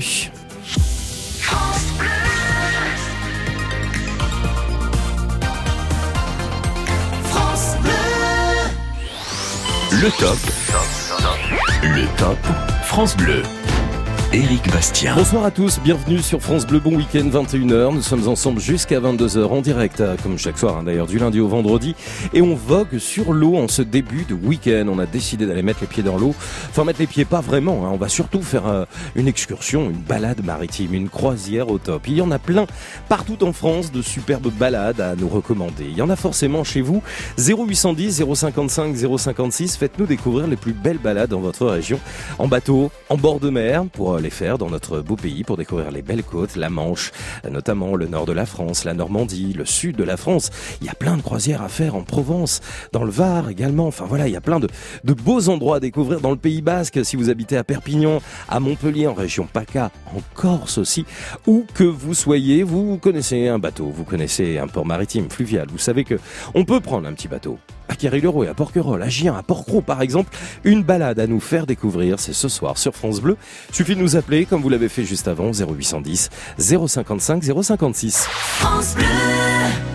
Le 9.92 10.10
top. 10.18 10.38
Le 11.82 12.18
top 12.18 12.38
France 12.84 13.16
Bleu. 13.16 13.42
Éric 14.34 14.72
Bastien. 14.72 15.14
Bonsoir 15.14 15.44
à 15.44 15.50
tous, 15.50 15.78
bienvenue 15.84 16.20
sur 16.20 16.40
France 16.40 16.66
Bleu 16.66 16.78
Bon 16.80 16.94
Week-end 16.96 17.28
21h. 17.28 17.92
Nous 17.92 18.00
sommes 18.00 18.26
ensemble 18.28 18.60
jusqu'à 18.62 18.98
22h 18.98 19.44
en 19.44 19.60
direct, 19.60 20.00
euh, 20.00 20.16
comme 20.22 20.38
chaque 20.38 20.56
soir 20.56 20.78
hein, 20.78 20.84
d'ailleurs, 20.84 21.06
du 21.06 21.18
lundi 21.18 21.38
au 21.38 21.48
vendredi. 21.48 21.94
Et 22.32 22.40
on 22.40 22.54
vogue 22.54 22.96
sur 22.96 23.34
l'eau 23.34 23.58
en 23.58 23.68
ce 23.68 23.82
début 23.82 24.24
de 24.24 24.32
week-end. 24.32 24.86
On 24.88 24.98
a 24.98 25.04
décidé 25.04 25.44
d'aller 25.44 25.60
mettre 25.62 25.80
les 25.82 25.86
pieds 25.86 26.02
dans 26.02 26.16
l'eau. 26.16 26.34
Enfin, 26.70 26.84
mettre 26.84 27.00
les 27.00 27.06
pieds 27.06 27.26
pas 27.26 27.42
vraiment. 27.42 27.84
hein. 27.86 27.90
On 27.92 27.98
va 27.98 28.08
surtout 28.08 28.40
faire 28.40 28.66
euh, 28.66 28.86
une 29.16 29.28
excursion, 29.28 29.90
une 29.90 30.00
balade 30.00 30.42
maritime, 30.42 30.94
une 30.94 31.10
croisière 31.10 31.68
au 31.68 31.76
top. 31.76 32.08
Il 32.08 32.14
y 32.14 32.22
en 32.22 32.30
a 32.30 32.38
plein 32.38 32.64
partout 33.10 33.44
en 33.44 33.52
France 33.52 33.92
de 33.92 34.00
superbes 34.00 34.50
balades 34.50 35.02
à 35.02 35.14
nous 35.14 35.28
recommander. 35.28 35.84
Il 35.90 35.96
y 35.98 36.00
en 36.02 36.08
a 36.08 36.16
forcément 36.16 36.64
chez 36.64 36.80
vous. 36.80 37.02
0810 37.36 38.24
055 38.34 38.96
056. 39.18 39.76
Faites-nous 39.76 40.06
découvrir 40.06 40.46
les 40.46 40.56
plus 40.56 40.72
belles 40.72 40.96
balades 40.96 41.28
dans 41.28 41.40
votre 41.40 41.66
région. 41.66 42.00
En 42.38 42.48
bateau, 42.48 42.90
en 43.10 43.18
bord 43.18 43.38
de 43.38 43.50
mer, 43.50 43.84
pour 43.92 44.14
euh, 44.14 44.21
les 44.22 44.30
faire 44.30 44.58
dans 44.58 44.70
notre 44.70 45.00
beau 45.00 45.16
pays, 45.16 45.44
pour 45.44 45.56
découvrir 45.56 45.90
les 45.90 46.02
belles 46.02 46.22
côtes, 46.22 46.56
la 46.56 46.70
Manche, 46.70 47.12
notamment 47.50 47.94
le 47.96 48.06
nord 48.06 48.26
de 48.26 48.32
la 48.32 48.46
France, 48.46 48.84
la 48.84 48.94
Normandie, 48.94 49.52
le 49.52 49.64
sud 49.64 49.96
de 49.96 50.04
la 50.04 50.16
France. 50.16 50.50
Il 50.80 50.86
y 50.86 50.90
a 50.90 50.94
plein 50.94 51.16
de 51.16 51.22
croisières 51.22 51.62
à 51.62 51.68
faire 51.68 51.94
en 51.94 52.02
Provence, 52.02 52.60
dans 52.92 53.04
le 53.04 53.10
Var 53.10 53.50
également. 53.50 53.86
Enfin 53.86 54.06
voilà, 54.06 54.28
il 54.28 54.32
y 54.32 54.36
a 54.36 54.40
plein 54.40 54.60
de, 54.60 54.68
de 55.04 55.12
beaux 55.12 55.48
endroits 55.48 55.76
à 55.76 55.80
découvrir 55.80 56.20
dans 56.20 56.30
le 56.30 56.36
Pays 56.36 56.62
Basque. 56.62 57.04
Si 57.04 57.16
vous 57.16 57.30
habitez 57.30 57.56
à 57.56 57.64
Perpignan, 57.64 58.20
à 58.48 58.60
Montpellier, 58.60 59.06
en 59.06 59.14
région 59.14 59.48
PACA, 59.52 59.90
en 60.14 60.20
Corse 60.34 60.78
aussi, 60.78 61.04
où 61.46 61.64
que 61.74 61.84
vous 61.84 62.14
soyez, 62.14 62.62
vous 62.62 62.98
connaissez 62.98 63.48
un 63.48 63.58
bateau, 63.58 63.90
vous 63.94 64.04
connaissez 64.04 64.58
un 64.58 64.68
port 64.68 64.86
maritime 64.86 65.28
fluvial. 65.30 65.66
Vous 65.70 65.78
savez 65.78 66.04
que 66.04 66.18
on 66.54 66.64
peut 66.64 66.80
prendre 66.80 67.08
un 67.08 67.12
petit 67.12 67.28
bateau. 67.28 67.58
À 67.88 67.96
Carry-le-Rouet, 67.96 68.48
à 68.48 68.54
Porquerolles, 68.54 69.02
à 69.02 69.08
Gien, 69.08 69.34
à 69.34 69.42
Port-Cros 69.42 69.82
par 69.82 70.02
exemple, 70.02 70.34
une 70.64 70.82
balade 70.82 71.18
à 71.18 71.26
nous 71.26 71.40
faire 71.40 71.66
découvrir, 71.66 72.18
c'est 72.18 72.32
ce 72.32 72.48
soir 72.48 72.78
sur 72.78 72.94
France 72.94 73.20
Bleu. 73.20 73.36
Suffit 73.72 73.94
de 73.94 74.00
nous 74.00 74.16
appeler 74.16 74.46
comme 74.46 74.62
vous 74.62 74.68
l'avez 74.68 74.88
fait 74.88 75.04
juste 75.04 75.28
avant, 75.28 75.50
0810 75.52 76.30
055 76.58 77.42
056. 77.44 78.26
France 78.26 78.94
Bleu. 78.94 79.91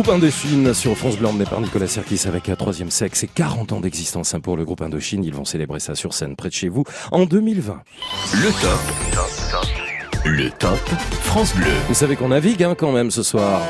Groupe 0.00 0.14
Indochine 0.14 0.74
sur 0.74 0.96
France 0.96 1.18
Blanc 1.18 1.30
emmené 1.30 1.44
par 1.44 1.60
Nicolas 1.60 1.88
Serkis 1.88 2.28
avec 2.28 2.48
un 2.48 2.54
troisième 2.54 2.88
sexe 2.88 3.24
et 3.24 3.26
40 3.26 3.72
ans 3.72 3.80
d'existence 3.80 4.32
hein, 4.32 4.38
pour 4.38 4.56
le 4.56 4.64
groupe 4.64 4.80
Indochine. 4.80 5.24
Ils 5.24 5.34
vont 5.34 5.44
célébrer 5.44 5.80
ça 5.80 5.96
sur 5.96 6.14
scène 6.14 6.36
près 6.36 6.50
de 6.50 6.54
chez 6.54 6.68
vous 6.68 6.84
en 7.10 7.24
2020. 7.24 7.82
Le 8.34 8.52
top. 8.62 10.24
Le 10.24 10.50
top 10.50 10.78
France 11.24 11.52
Bleu. 11.56 11.72
Vous 11.88 11.94
savez 11.94 12.14
qu'on 12.14 12.28
navigue 12.28 12.62
hein, 12.62 12.76
quand 12.78 12.92
même 12.92 13.10
ce 13.10 13.24
soir. 13.24 13.60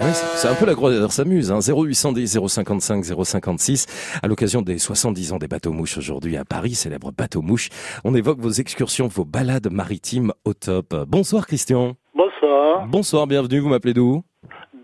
Ah 0.00 0.06
oui, 0.06 0.10
c'est 0.34 0.48
un 0.48 0.54
peu 0.54 0.66
la 0.66 0.74
croisière 0.74 1.12
s'amuse, 1.12 1.52
hein. 1.52 1.60
0810 1.60 2.40
055 2.48 3.04
056. 3.22 3.86
À 4.24 4.26
l'occasion 4.26 4.60
des 4.60 4.78
70 4.78 5.34
ans 5.34 5.38
des 5.38 5.46
bateaux 5.46 5.72
mouches 5.72 5.98
aujourd'hui 5.98 6.36
à 6.36 6.44
Paris, 6.44 6.74
célèbre 6.74 7.12
bateau 7.12 7.42
mouche, 7.42 7.68
on 8.02 8.12
évoque 8.16 8.40
vos 8.40 8.50
excursions, 8.50 9.06
vos 9.06 9.24
balades 9.24 9.70
maritimes 9.70 10.32
au 10.44 10.52
top. 10.52 10.96
Bonsoir 11.06 11.46
Christian. 11.46 11.94
Bonsoir. 12.12 12.88
Bonsoir, 12.88 13.28
bienvenue, 13.28 13.60
vous 13.60 13.68
m'appelez 13.68 13.94
d'où? 13.94 14.24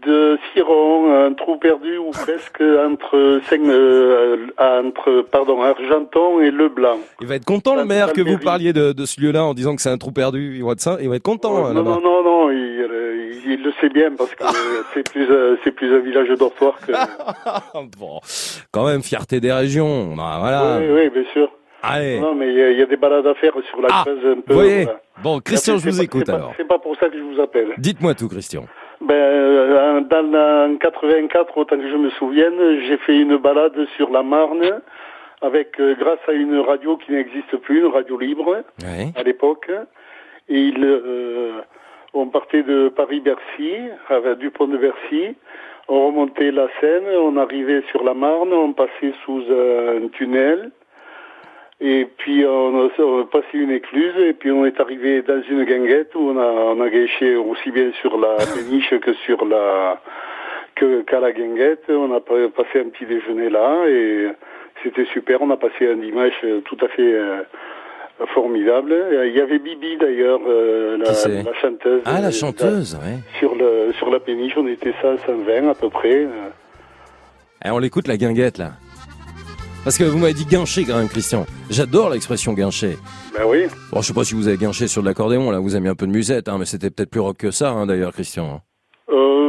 De 0.06 0.38
Siron, 0.54 1.12
un 1.26 1.34
trou 1.34 1.56
perdu 1.58 1.98
ou 1.98 2.10
presque 2.10 2.60
entre, 2.62 3.40
Seine- 3.48 3.70
euh, 3.70 4.46
entre 4.58 5.22
pardon, 5.30 5.60
Argenton 5.62 6.40
et 6.40 6.50
Leblanc. 6.50 6.98
Il 7.20 7.26
va 7.26 7.34
être 7.34 7.44
content 7.44 7.74
le 7.74 7.84
maire 7.84 8.12
que 8.12 8.22
vous 8.22 8.38
parliez 8.38 8.72
de, 8.72 8.92
de 8.92 9.04
ce 9.04 9.20
lieu-là 9.20 9.44
en 9.44 9.52
disant 9.52 9.76
que 9.76 9.82
c'est 9.82 9.90
un 9.90 9.98
trou 9.98 10.10
perdu. 10.12 10.56
Il 10.56 10.64
va 10.64 10.72
être, 10.72 10.80
ça- 10.80 10.96
il 11.00 11.08
va 11.08 11.16
être 11.16 11.22
content 11.22 11.66
hein, 11.66 11.74
non, 11.74 11.82
non, 11.82 12.00
non, 12.00 12.22
non, 12.24 12.50
il, 12.50 12.56
euh, 12.90 13.32
il 13.46 13.62
le 13.62 13.72
sait 13.80 13.90
bien 13.90 14.10
parce 14.16 14.34
que 14.34 14.44
euh, 14.44 14.82
c'est 14.94 15.10
plus, 15.10 15.30
euh, 15.30 15.56
c'est 15.64 15.72
plus 15.72 15.94
un 15.94 15.98
village 15.98 16.28
dortoir 16.38 16.78
que. 16.86 16.92
bon, 17.98 18.20
quand 18.72 18.86
même, 18.86 19.02
fierté 19.02 19.40
des 19.40 19.52
régions. 19.52 20.14
Voilà. 20.14 20.78
Oui, 20.80 20.86
oui, 20.94 21.10
bien 21.10 21.24
sûr. 21.32 21.50
Allez. 21.82 22.20
Non, 22.20 22.34
mais 22.34 22.48
il 22.48 22.58
y, 22.58 22.62
a- 22.62 22.70
il 22.70 22.78
y 22.78 22.82
a 22.82 22.86
des 22.86 22.96
balades 22.96 23.26
à 23.26 23.34
faire 23.34 23.52
sur 23.68 23.80
la 23.82 23.88
Ah, 23.90 24.02
Creuse 24.06 24.36
un 24.38 24.40
peu. 24.40 24.54
voyez 24.54 24.84
voilà. 24.84 25.00
Bon, 25.22 25.40
Christian, 25.40 25.74
Mais 25.74 25.80
je 25.80 25.90
vous 25.90 26.02
écoute 26.02 26.26
pas- 26.26 26.34
alors. 26.34 26.52
C'est 26.56 26.66
pas 26.68 26.78
pour 26.78 26.96
ça 26.96 27.08
que 27.08 27.16
je 27.18 27.22
vous 27.22 27.40
appelle. 27.40 27.68
Dites-moi 27.76 28.14
tout, 28.14 28.28
Christian. 28.28 28.64
Ben, 29.00 29.14
euh, 29.14 30.00
dans 30.02 30.72
en 30.72 30.76
84, 30.76 31.56
autant 31.56 31.76
que 31.76 31.88
je 31.88 31.96
me 31.96 32.10
souvienne, 32.10 32.80
j'ai 32.86 32.98
fait 32.98 33.16
une 33.16 33.36
balade 33.38 33.86
sur 33.96 34.10
la 34.10 34.22
Marne 34.22 34.80
avec, 35.40 35.80
euh, 35.80 35.94
grâce 35.98 36.18
à 36.28 36.32
une 36.32 36.58
radio 36.58 36.98
qui 36.98 37.12
n'existe 37.12 37.56
plus, 37.58 37.80
une 37.80 37.86
radio 37.86 38.18
libre 38.18 38.62
à 39.16 39.22
l'époque. 39.22 39.70
Et 40.50 40.58
il, 40.58 40.84
euh, 40.84 41.60
on 42.12 42.26
partait 42.26 42.62
de 42.62 42.88
Paris-Bercy, 42.90 43.72
du 44.38 44.50
pont 44.50 44.66
de 44.66 44.76
Bercy. 44.76 45.34
On 45.88 46.08
remontait 46.08 46.50
la 46.50 46.68
Seine, 46.80 47.06
on 47.16 47.38
arrivait 47.38 47.82
sur 47.90 48.04
la 48.04 48.12
Marne, 48.12 48.52
on 48.52 48.74
passait 48.74 49.14
sous 49.24 49.42
un 49.50 50.08
tunnel. 50.08 50.72
Et 51.82 52.06
puis 52.18 52.44
on 52.44 52.78
a, 52.86 52.88
on 52.98 53.20
a 53.22 53.24
passé 53.24 53.46
une 53.54 53.70
écluse 53.70 54.14
et 54.18 54.34
puis 54.34 54.50
on 54.50 54.66
est 54.66 54.78
arrivé 54.80 55.22
dans 55.22 55.40
une 55.48 55.64
guinguette 55.64 56.14
où 56.14 56.30
on 56.30 56.38
a, 56.38 56.44
on 56.76 56.80
a 56.82 56.88
gâché 56.90 57.36
aussi 57.36 57.70
bien 57.70 57.90
sur 58.00 58.18
la 58.18 58.36
péniche 58.54 58.90
que 59.00 59.14
sur 59.24 59.44
la 59.46 60.00
que 60.76 61.00
qu'à 61.02 61.20
la 61.20 61.32
guinguette. 61.32 61.84
On 61.88 62.12
a 62.14 62.20
pa- 62.20 62.48
passé 62.54 62.80
un 62.80 62.90
petit 62.90 63.06
déjeuner 63.06 63.48
là 63.48 63.86
et 63.88 64.28
c'était 64.82 65.06
super. 65.06 65.40
On 65.40 65.50
a 65.50 65.56
passé 65.56 65.90
un 65.90 65.96
dimanche 65.96 66.34
euh, 66.44 66.60
tout 66.60 66.76
à 66.82 66.88
fait 66.88 67.14
euh, 67.14 67.42
formidable. 68.34 68.92
Et 69.12 69.28
Il 69.28 69.34
y 69.36 69.40
avait 69.40 69.58
Bibi 69.58 69.96
d'ailleurs, 69.96 70.40
euh, 70.46 70.98
la, 70.98 71.54
chanteuse. 71.54 72.02
Ah, 72.04 72.20
la 72.20 72.28
euh, 72.28 72.30
chanteuse, 72.30 72.94
ouais. 72.96 73.18
Sur 73.38 73.54
le 73.54 73.92
sur 73.94 74.10
la 74.10 74.20
péniche, 74.20 74.52
on 74.58 74.66
était 74.66 74.92
ça 75.00 75.16
120 75.26 75.68
à 75.70 75.74
peu 75.74 75.88
près. 75.88 76.24
euh. 76.24 76.50
Eh, 77.64 77.70
on 77.70 77.78
l'écoute 77.78 78.06
la 78.06 78.16
guinguette 78.18 78.58
là. 78.58 78.72
Parce 79.82 79.96
que 79.96 80.04
vous 80.04 80.18
m'avez 80.18 80.34
dit 80.34 80.44
guincher 80.44 80.84
quand 80.84 80.98
même, 80.98 81.08
Christian. 81.08 81.46
J'adore 81.70 82.10
l'expression 82.10 82.52
guincher. 82.52 82.98
Ben 83.34 83.44
oui. 83.46 83.64
Bon, 83.90 84.02
je 84.02 84.08
sais 84.08 84.12
pas 84.12 84.24
si 84.24 84.34
vous 84.34 84.46
avez 84.46 84.58
guinché 84.58 84.88
sur 84.88 85.00
de 85.02 85.06
l'accordéon, 85.08 85.50
là, 85.50 85.58
vous 85.58 85.74
avez 85.74 85.82
mis 85.82 85.88
un 85.88 85.94
peu 85.94 86.06
de 86.06 86.12
musette, 86.12 86.48
hein, 86.48 86.56
mais 86.58 86.66
c'était 86.66 86.90
peut-être 86.90 87.10
plus 87.10 87.20
rock 87.20 87.38
que 87.38 87.50
ça, 87.50 87.70
hein, 87.70 87.86
d'ailleurs, 87.86 88.12
Christian. 88.12 88.60
Euh, 89.08 89.39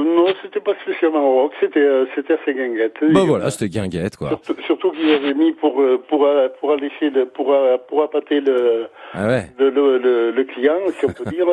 c'était 0.64 0.74
pas 0.74 0.80
spécialement 0.82 1.34
rock, 1.34 1.52
c'était 1.60 1.80
euh, 1.80 2.06
c'était 2.16 2.34
assez 2.34 2.54
guinguette. 2.54 2.96
Bah 3.02 3.22
Et, 3.24 3.28
voilà, 3.28 3.50
c'était 3.50 3.70
guinguette, 3.70 4.18
quoi. 4.18 4.30
Surtout, 4.30 4.62
surtout 4.64 4.92
qu'ils 4.92 5.12
avaient 5.12 5.34
mis 5.34 5.52
pour 5.54 5.82
euh, 5.82 5.98
pour 6.08 6.26
euh, 6.26 6.48
pour 6.60 6.72
allécher 6.74 7.10
le 7.10 7.26
pour 7.26 7.52
euh, 7.54 7.78
pour 7.88 8.04
appâter 8.04 8.40
le 8.42 8.88
Ah 9.14 9.28
ouais. 9.28 9.46
le, 9.60 9.70
le, 9.70 10.32
le, 10.32 10.44
client, 10.44 10.78
si 10.98 11.06
on 11.06 11.10
peut 11.10 11.26
dire, 11.30 11.46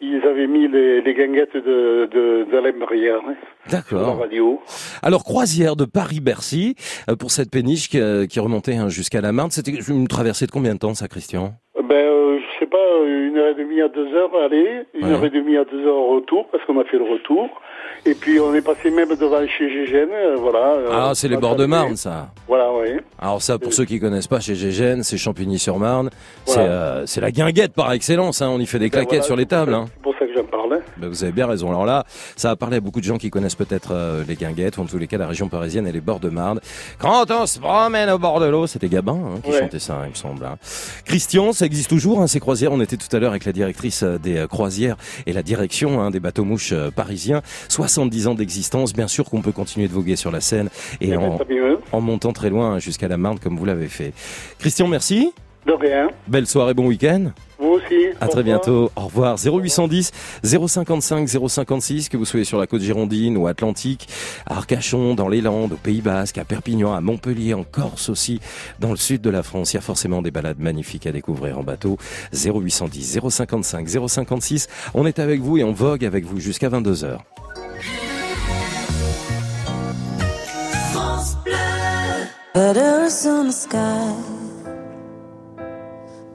ils 0.00 0.22
avaient 0.26 0.46
mis 0.46 0.68
les, 0.68 1.00
les 1.00 1.14
guinguettes 1.14 1.54
de 1.56 2.08
de 2.12 2.46
d'Alain 2.50 2.72
Barrière 2.78 3.20
hein, 3.28 3.34
D'accord. 3.70 4.18
radio. 4.20 4.60
Alors, 5.02 5.24
croisière 5.24 5.76
de 5.76 5.84
Paris-Bercy, 5.84 6.74
euh, 7.10 7.16
pour 7.16 7.30
cette 7.30 7.50
péniche 7.50 7.88
qui, 7.88 8.00
euh, 8.00 8.26
qui 8.26 8.40
remontait 8.40 8.76
hein, 8.76 8.88
jusqu'à 8.88 9.20
la 9.20 9.32
Marne. 9.32 9.50
C'était 9.50 9.72
une 9.72 10.08
traversée 10.08 10.46
de 10.46 10.50
combien 10.50 10.74
de 10.74 10.78
temps, 10.78 10.94
ça, 10.94 11.08
Christian? 11.08 11.52
Ben 11.88 11.94
euh, 11.94 12.38
je 12.38 12.58
sais 12.60 12.66
pas, 12.70 12.78
une 13.06 13.36
heure 13.38 13.48
et 13.50 13.54
demie 13.54 13.80
à 13.80 13.88
deux 13.88 14.12
heures 14.14 14.34
aller, 14.36 14.82
une 14.94 15.04
Ouais. 15.06 15.12
heure 15.12 15.24
et 15.24 15.30
demie 15.30 15.56
à 15.56 15.64
deux 15.64 15.84
heures 15.86 16.06
retour 16.08 16.48
parce 16.50 16.64
qu'on 16.64 16.78
a 16.80 16.84
fait 16.84 16.98
le 16.98 17.04
retour. 17.04 17.48
Et 18.04 18.14
puis 18.14 18.40
on 18.40 18.52
est 18.52 18.62
passé 18.62 18.90
même 18.90 19.14
devant 19.14 19.46
chez 19.46 19.70
Gégène, 19.70 20.08
euh, 20.12 20.34
voilà. 20.36 20.72
euh, 20.72 20.88
Ah, 20.92 21.12
c'est 21.14 21.28
les 21.28 21.36
bords 21.36 21.54
de. 21.54 21.66
Marne, 21.66 21.94
ça. 21.96 22.30
Voilà, 22.48 22.68
oui. 22.72 22.98
Alors 23.20 23.40
ça, 23.40 23.60
pour 23.60 23.72
ceux 23.72 23.84
qui 23.84 24.00
connaissent 24.00 24.26
pas, 24.26 24.40
chez 24.40 24.56
Gégène, 24.56 25.04
c'est 25.04 25.16
Champigny-sur-Marne. 25.16 26.10
C'est 26.44 26.58
euh, 26.58 27.06
c'est 27.06 27.20
la 27.20 27.30
guinguette 27.30 27.74
par 27.74 27.92
excellence. 27.92 28.42
Hein. 28.42 28.48
On 28.52 28.58
y 28.58 28.66
fait 28.66 28.80
des 28.80 28.86
Ben 28.86 28.98
claquettes 28.98 29.10
voilà, 29.20 29.22
sur 29.24 29.36
les 29.36 29.46
tables. 29.46 29.72
Hein. 29.74 29.84
C'est 29.94 30.02
pour 30.02 30.14
ça 30.18 30.26
que 30.26 30.34
j'en 30.34 30.44
parle. 30.44 30.81
Ben, 31.02 31.08
vous 31.08 31.24
avez 31.24 31.32
bien 31.32 31.46
raison. 31.48 31.68
Alors 31.68 31.84
là, 31.84 32.04
ça 32.36 32.50
a 32.52 32.56
parlé 32.56 32.76
à 32.76 32.80
beaucoup 32.80 33.00
de 33.00 33.04
gens 33.04 33.18
qui 33.18 33.28
connaissent 33.28 33.56
peut-être 33.56 33.90
euh, 33.92 34.22
les 34.28 34.36
guinguettes, 34.36 34.78
ou 34.78 34.82
en 34.82 34.86
tous 34.86 34.98
les 34.98 35.08
cas 35.08 35.18
la 35.18 35.26
région 35.26 35.48
parisienne 35.48 35.86
et 35.86 35.92
les 35.92 36.00
bords 36.00 36.20
de 36.20 36.28
Marne. 36.28 36.60
Quand 36.98 37.28
on 37.30 37.44
se 37.46 37.58
promène 37.58 38.08
au 38.10 38.18
bord 38.18 38.38
de 38.38 38.46
l'eau, 38.46 38.66
c'était 38.68 38.88
Gabin 38.88 39.14
hein, 39.14 39.40
qui 39.42 39.50
Ouais. 39.50 39.60
chantait 39.60 39.78
ça, 39.80 40.00
il 40.04 40.10
me 40.10 40.14
semble. 40.14 40.44
hein. 40.44 40.56
Christian, 41.04 41.52
ça 41.52 41.66
existe 41.66 41.88
toujours, 41.90 42.20
hein, 42.22 42.26
ces 42.28 42.38
croisières. 42.40 42.72
On 42.72 42.80
était 42.80 42.96
tout 42.96 43.14
à 43.14 43.18
l'heure 43.18 43.30
avec 43.32 43.44
la 43.44 43.52
directrice 43.52 44.02
euh, 44.04 44.18
des 44.18 44.36
euh, 44.38 44.46
croisières 44.46 44.96
et 45.26 45.32
la 45.32 45.42
direction 45.42 46.00
hein, 46.00 46.10
des 46.10 46.20
bateaux-mouches 46.20 46.72
euh, 46.72 46.90
parisiens. 46.92 47.42
70 47.68 48.28
ans 48.28 48.34
d'existence. 48.34 48.92
Bien 48.92 49.08
sûr 49.08 49.24
qu'on 49.28 49.42
peut 49.42 49.52
continuer 49.52 49.88
de 49.88 49.92
voguer 49.92 50.14
sur 50.16 50.30
la 50.30 50.40
Seine 50.40 50.68
et 51.00 51.08
Eh 51.08 51.16
ben, 51.16 51.18
en, 51.18 51.38
en 51.96 52.00
montant 52.00 52.32
très 52.32 52.50
loin 52.50 52.74
hein, 52.74 52.78
jusqu'à 52.78 53.08
la 53.08 53.16
Marne 53.16 53.38
comme 53.40 53.56
vous 53.56 53.64
l'avez 53.64 53.88
fait. 53.88 54.12
Christian, 54.58 54.86
merci. 54.86 55.32
De 55.66 55.72
rien. 55.72 56.10
Belle 56.26 56.46
soirée, 56.46 56.74
bon 56.74 56.86
week-end. 56.86 57.30
Vous 57.58 57.74
aussi. 57.74 58.08
À 58.20 58.26
très 58.26 58.42
bientôt. 58.42 58.90
Au 58.96 59.02
revoir. 59.02 59.36
0810 59.38 60.10
055 60.42 61.28
056 61.28 62.08
que 62.08 62.16
vous 62.16 62.24
soyez 62.24 62.44
sur 62.44 62.58
la 62.58 62.66
côte 62.66 62.80
girondine 62.80 63.36
ou 63.36 63.46
Atlantique, 63.46 64.08
à 64.46 64.56
Arcachon, 64.56 65.14
dans 65.14 65.28
les 65.28 65.40
Landes, 65.40 65.72
au 65.72 65.76
Pays 65.76 66.00
Basque, 66.00 66.38
à 66.38 66.44
Perpignan, 66.44 66.92
à 66.92 67.00
Montpellier, 67.00 67.54
en 67.54 67.62
Corse 67.62 68.08
aussi, 68.08 68.40
dans 68.80 68.90
le 68.90 68.96
sud 68.96 69.20
de 69.20 69.30
la 69.30 69.44
France. 69.44 69.72
Il 69.72 69.76
y 69.76 69.78
a 69.78 69.82
forcément 69.82 70.22
des 70.22 70.32
balades 70.32 70.58
magnifiques 70.58 71.06
à 71.06 71.12
découvrir 71.12 71.60
en 71.60 71.62
bateau. 71.62 71.98
0810 72.32 73.20
055 73.28 73.88
056. 74.08 74.68
On 74.94 75.06
est 75.06 75.20
avec 75.20 75.40
vous 75.40 75.58
et 75.58 75.64
on 75.64 75.72
vogue 75.72 76.04
avec 76.04 76.24
vous 76.24 76.40
jusqu'à 76.40 76.68
22h. 76.68 77.18
France 80.92 81.36
Bleu. 81.44 81.52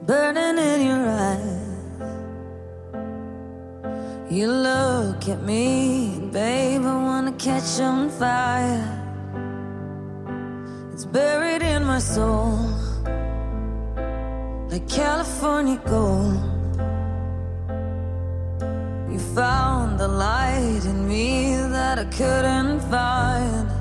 Burning 0.08 0.58
in 0.58 0.88
your 0.88 1.06
eyes. 1.06 1.68
You 4.30 4.48
look 4.48 5.28
at 5.28 5.42
me, 5.44 6.30
babe, 6.32 6.86
I 6.86 6.96
wanna 7.10 7.34
catch 7.34 7.82
on 7.82 8.10
fire. 8.10 8.88
It's 10.94 11.04
buried 11.04 11.62
in 11.62 11.84
my 11.84 12.00
soul, 12.00 12.58
like 14.70 14.88
California 14.88 15.80
gold. 15.86 16.40
You 19.12 19.20
found 19.36 20.00
the 20.00 20.08
light 20.08 20.84
in 20.86 21.06
me 21.06 21.58
that 21.76 22.00
I 22.00 22.06
couldn't 22.06 22.80
find. 22.90 23.77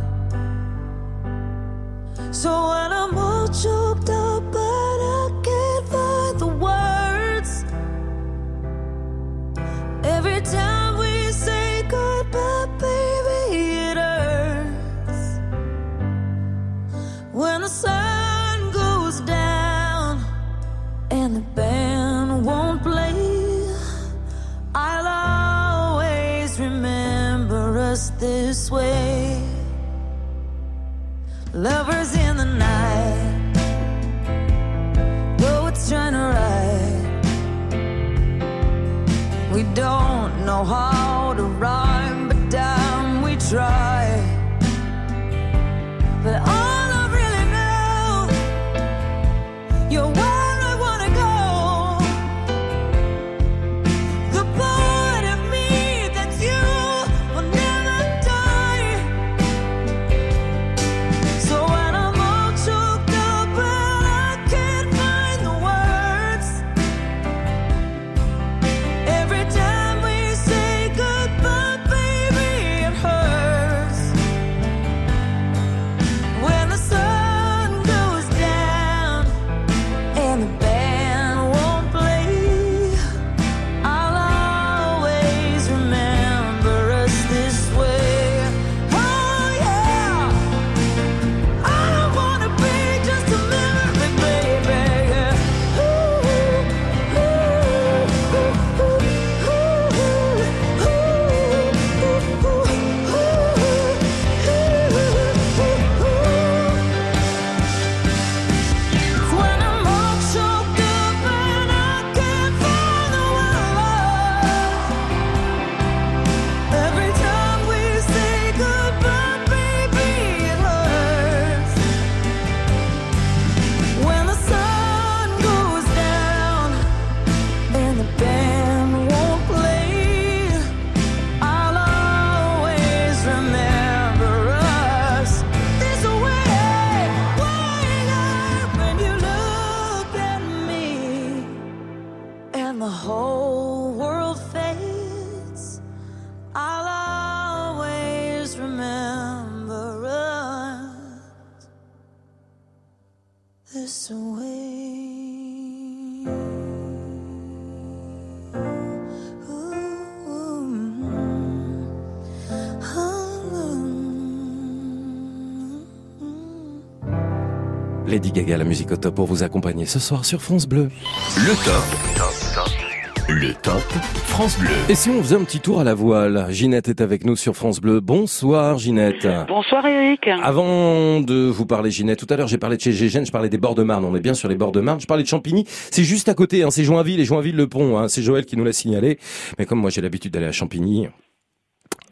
Gaga, 168.36 168.58
la 168.58 168.64
musique 168.64 168.92
au 168.92 168.96
top 168.96 169.14
pour 169.14 169.24
vous 169.24 169.44
accompagner 169.44 169.86
ce 169.86 169.98
soir 169.98 170.26
sur 170.26 170.42
France 170.42 170.68
Bleu. 170.68 170.90
Le 171.38 171.54
top. 171.64 173.30
Le 173.30 173.54
top 173.54 173.80
France 174.26 174.58
Bleu. 174.58 174.68
Et 174.90 174.94
si 174.94 175.08
on 175.08 175.22
faisait 175.22 175.36
un 175.36 175.44
petit 175.44 175.60
tour 175.60 175.80
à 175.80 175.84
la 175.84 175.94
voile 175.94 176.44
Ginette 176.50 176.90
est 176.90 177.00
avec 177.00 177.24
nous 177.24 177.34
sur 177.34 177.56
France 177.56 177.80
Bleu. 177.80 178.00
Bonsoir 178.00 178.76
Ginette. 178.76 179.26
Bonsoir 179.48 179.86
Eric. 179.86 180.28
Avant 180.42 181.22
de 181.22 181.48
vous 181.48 181.64
parler 181.64 181.90
Ginette, 181.90 182.18
tout 182.18 182.26
à 182.28 182.36
l'heure 182.36 182.46
j'ai 182.46 182.58
parlé 182.58 182.76
de 182.76 182.82
chez 182.82 182.92
Gégène, 182.92 183.24
je 183.24 183.32
parlais 183.32 183.48
des 183.48 183.56
bords 183.56 183.74
de 183.74 183.82
Marne, 183.82 184.04
on 184.04 184.14
est 184.14 184.20
bien 184.20 184.34
sur 184.34 184.50
les 184.50 184.56
bords 184.56 184.72
de 184.72 184.82
Marne, 184.82 185.00
je 185.00 185.06
parlais 185.06 185.22
de 185.22 185.28
Champigny, 185.28 185.64
c'est 185.66 186.04
juste 186.04 186.28
à 186.28 186.34
côté, 186.34 186.62
hein, 186.62 186.70
c'est 186.70 186.84
Joinville 186.84 187.20
et 187.20 187.24
Joinville-le-Pont, 187.24 187.96
hein, 187.96 188.08
c'est 188.08 188.20
Joël 188.20 188.44
qui 188.44 188.58
nous 188.58 188.64
l'a 188.64 188.74
signalé, 188.74 189.18
mais 189.58 189.64
comme 189.64 189.80
moi 189.80 189.88
j'ai 189.88 190.02
l'habitude 190.02 190.32
d'aller 190.32 190.44
à 190.44 190.52
Champigny, 190.52 191.08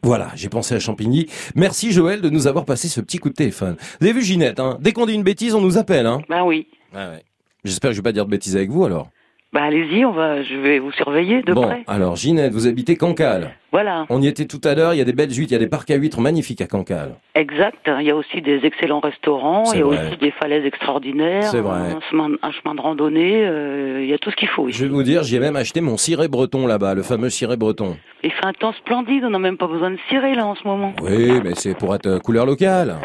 voilà, 0.05 0.31
j'ai 0.35 0.51
pensé 0.51 0.75
à 0.75 0.81
Champigny. 0.81 1.27
Merci 1.55 1.91
Joël 1.91 2.21
de 2.21 2.29
nous 2.29 2.47
avoir 2.47 2.67
passé 2.67 2.89
ce 2.89 3.01
petit 3.01 3.17
coup 3.19 3.31
de 3.31 3.35
téléphone. 3.35 3.77
Vous 4.01 4.07
avez 4.07 4.13
vu 4.13 4.23
Ginette, 4.23 4.61
hein 4.61 4.77
dès 4.81 4.93
qu'on 4.93 5.07
dit 5.07 5.15
une 5.15 5.23
bêtise, 5.23 5.55
on 5.55 5.63
nous 5.63 5.79
appelle. 5.79 6.05
Hein 6.07 6.21
Bah 6.29 6.45
oui. 6.45 6.69
Ah 6.95 7.11
ouais. 7.13 7.25
J'espère 7.65 7.91
que 7.91 7.95
je 7.95 8.01
vais 8.01 8.05
pas 8.05 8.13
dire 8.13 8.27
de 8.27 8.31
bêtises 8.31 8.55
avec 8.55 8.69
vous 8.71 8.85
alors. 8.85 9.09
Bah 9.55 9.63
allez-y, 9.63 10.05
on 10.05 10.11
va, 10.11 10.43
je 10.43 10.57
vais 10.57 10.81
vous 10.81 10.91
surveiller 10.91 11.43
de 11.43 11.53
bon, 11.53 11.63
près. 11.63 11.85
alors 11.87 12.17
Ginette, 12.17 12.53
vous 12.53 12.67
habitez 12.67 12.97
Cancale. 12.97 13.53
Voilà. 13.71 14.05
On 14.09 14.21
y 14.21 14.27
était 14.27 14.47
tout 14.47 14.61
à 14.65 14.75
l'heure, 14.75 14.95
il 14.95 14.99
y 14.99 15.01
a 15.01 15.05
des 15.05 15.13
belles 15.13 15.31
huîtres, 15.31 15.53
il 15.53 15.53
y 15.53 15.57
a 15.57 15.61
des 15.61 15.69
parcs 15.69 15.91
à 15.93 15.95
huîtres 15.95 16.21
magnifiques 16.21 16.61
à 16.61 16.67
Cancale. 16.67 17.15
Exact. 17.37 17.89
Il 18.01 18.05
y 18.05 18.11
a 18.11 18.17
aussi 18.17 18.41
des 18.43 18.61
excellents 18.65 18.99
restaurants, 18.99 19.65
il 19.73 19.79
y 19.79 19.83
a 19.83 19.85
vrai. 19.85 20.09
aussi 20.09 20.17
des 20.19 20.33
falaises 20.33 20.65
extraordinaires, 20.65 21.45
C'est 21.45 21.61
vrai. 21.61 21.93
Un, 21.93 22.01
chemin, 22.11 22.31
un 22.43 22.51
chemin 22.51 22.75
de 22.75 22.81
randonnée, 22.81 23.47
euh, 23.47 24.01
il 24.03 24.09
y 24.09 24.13
a 24.13 24.19
tout 24.19 24.31
ce 24.31 24.37
qu'il 24.37 24.49
faut 24.49 24.69
ici. 24.69 24.79
Je 24.79 24.87
vais 24.87 24.91
vous 24.91 25.03
dire, 25.05 25.23
j'ai 25.23 25.39
même 25.39 25.55
acheté 25.57 25.81
mon 25.81 25.97
ciré 25.97 26.27
breton 26.27 26.67
là-bas, 26.67 26.95
le 26.95 27.03
fameux 27.03 27.31
ciré 27.31 27.57
breton. 27.57 27.97
Il 28.25 28.33
fait 28.33 28.47
un 28.47 28.53
temps 28.55 28.73
splendide, 28.73 29.25
on 29.25 29.31
n'a 29.31 29.39
même 29.39 29.57
pas 29.57 29.67
besoin 29.69 29.91
de 29.91 29.99
cirer 30.09 30.35
là 30.35 30.47
en 30.47 30.55
ce 30.57 30.67
moment. 30.67 30.95
Oui, 31.03 31.41
mais 31.45 31.55
c'est 31.55 31.77
pour 31.77 31.95
être 31.95 32.07
euh, 32.07 32.19
couleur 32.19 32.47
locale. 32.47 32.97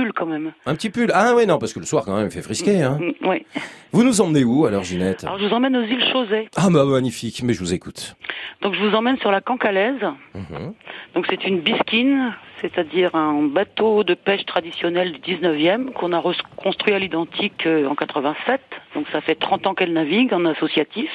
Un 0.00 0.04
petit 0.04 0.12
pull 0.12 0.12
quand 0.14 0.26
même. 0.26 0.52
Un 0.66 0.74
petit 0.74 0.90
pull. 0.90 1.10
Ah 1.14 1.32
oui, 1.36 1.46
non, 1.46 1.58
parce 1.58 1.72
que 1.72 1.80
le 1.80 1.86
soir 1.86 2.04
quand 2.04 2.16
même, 2.16 2.26
il 2.26 2.30
fait 2.30 2.42
frisquer. 2.42 2.82
Hein. 2.82 2.98
Mm, 3.00 3.26
Oui. 3.28 3.44
Vous 3.92 4.04
nous 4.04 4.20
emmenez 4.20 4.44
où 4.44 4.66
alors, 4.66 4.82
Ginette? 4.84 5.24
Alors 5.24 5.38
je 5.38 5.46
vous 5.46 5.52
emmène 5.52 5.76
aux 5.76 5.82
îles 5.82 6.04
Chausey. 6.12 6.48
Ah 6.56 6.68
bah 6.70 6.84
magnifique, 6.84 7.42
mais 7.42 7.52
je 7.52 7.58
vous 7.60 7.74
écoute. 7.74 8.16
Donc 8.62 8.74
je 8.74 8.80
vous 8.80 8.94
emmène 8.94 9.18
sur 9.18 9.30
la 9.30 9.40
Cancalaise. 9.40 10.00
Mhm. 10.34 10.72
Donc 11.14 11.26
c'est 11.28 11.44
une 11.44 11.60
bisquine, 11.60 12.32
c'est-à-dire 12.60 13.14
un 13.16 13.42
bateau 13.42 14.04
de 14.04 14.14
pêche 14.14 14.46
traditionnel 14.46 15.12
du 15.12 15.18
19e 15.36 15.92
qu'on 15.92 16.12
a 16.12 16.18
reconstruit 16.18 16.94
à 16.94 16.98
l'identique 17.00 17.66
euh, 17.66 17.86
en 17.88 17.94
87. 17.96 18.60
Donc 18.94 19.06
ça 19.12 19.20
fait 19.20 19.34
30 19.34 19.66
ans 19.66 19.74
qu'elle 19.74 19.92
navigue 19.92 20.32
en 20.32 20.44
associatif. 20.44 21.10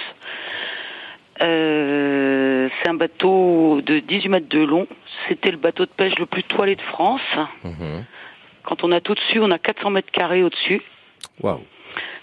Euh, 1.42 2.70
c'est 2.82 2.90
un 2.90 2.94
bateau 2.94 3.82
de 3.82 4.00
18 4.00 4.30
mètres 4.30 4.50
de 4.50 4.60
long. 4.64 4.88
C'était 5.28 5.52
le 5.52 5.58
bateau 5.58 5.86
de 5.86 5.92
pêche 5.92 6.18
le 6.18 6.26
plus 6.26 6.44
toilé 6.44 6.76
de 6.76 6.82
France. 6.82 7.22
Mhm. 7.64 8.04
Quand 8.66 8.84
on 8.84 8.92
a 8.92 9.00
tout 9.02 9.14
dessus, 9.16 9.40
on 9.40 9.52
a 9.52 9.60
400 9.60 9.90
mètres 9.92 10.12
carrés 10.12 10.44
au-dessus. 10.44 10.82
Waouh. 11.42 11.62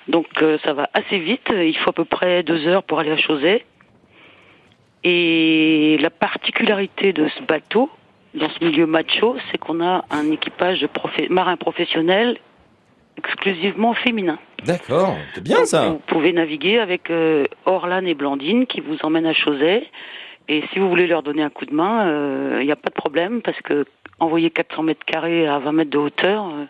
Donc 0.09 0.27
euh, 0.43 0.59
ça 0.64 0.73
va 0.73 0.89
assez 0.94 1.19
vite. 1.19 1.48
Il 1.55 1.77
faut 1.78 1.90
à 1.90 1.93
peu 1.93 2.05
près 2.05 2.43
deux 2.43 2.66
heures 2.66 2.82
pour 2.82 2.98
aller 2.98 3.12
à 3.12 3.16
Chausey. 3.16 3.64
Et 5.05 5.98
la 6.01 6.10
particularité 6.10 7.12
de 7.12 7.28
ce 7.28 7.43
bateau, 7.43 7.90
dans 8.35 8.48
ce 8.51 8.64
milieu 8.64 8.86
macho, 8.86 9.36
c'est 9.51 9.59
qu'on 9.59 9.81
a 9.85 10.05
un 10.10 10.31
équipage 10.31 10.81
de 10.81 10.86
profe- 10.86 11.28
marins 11.28 11.56
professionnels 11.56 12.39
exclusivement 13.19 13.94
féminin. 13.94 14.39
D'accord, 14.64 15.16
c'est 15.35 15.43
bien 15.43 15.64
ça. 15.64 15.89
Vous 15.90 16.01
pouvez 16.06 16.32
naviguer 16.32 16.78
avec 16.78 17.10
euh, 17.10 17.44
Orlan 17.66 18.05
et 18.06 18.14
Blandine 18.14 18.66
qui 18.66 18.81
vous 18.81 18.97
emmènent 19.02 19.27
à 19.27 19.35
Chausey. 19.35 19.85
Et 20.48 20.62
si 20.73 20.78
vous 20.78 20.89
voulez 20.89 21.06
leur 21.06 21.23
donner 21.23 21.43
un 21.43 21.51
coup 21.51 21.66
de 21.66 21.74
main, 21.74 22.06
euh, 22.06 22.59
il 22.60 22.66
n'y 22.66 22.73
a 22.73 22.77
pas 22.77 22.90
de 22.90 22.94
problème 22.94 23.43
parce 23.43 23.60
que 23.62 23.85
envoyer 24.23 24.51
400 24.51 24.82
mètres 24.85 25.05
carrés 25.05 25.47
à 25.47 25.59
20 25.59 25.73
mètres 25.73 25.90
de 25.90 25.99
hauteur, 25.99 26.47
euh, 26.47 26.65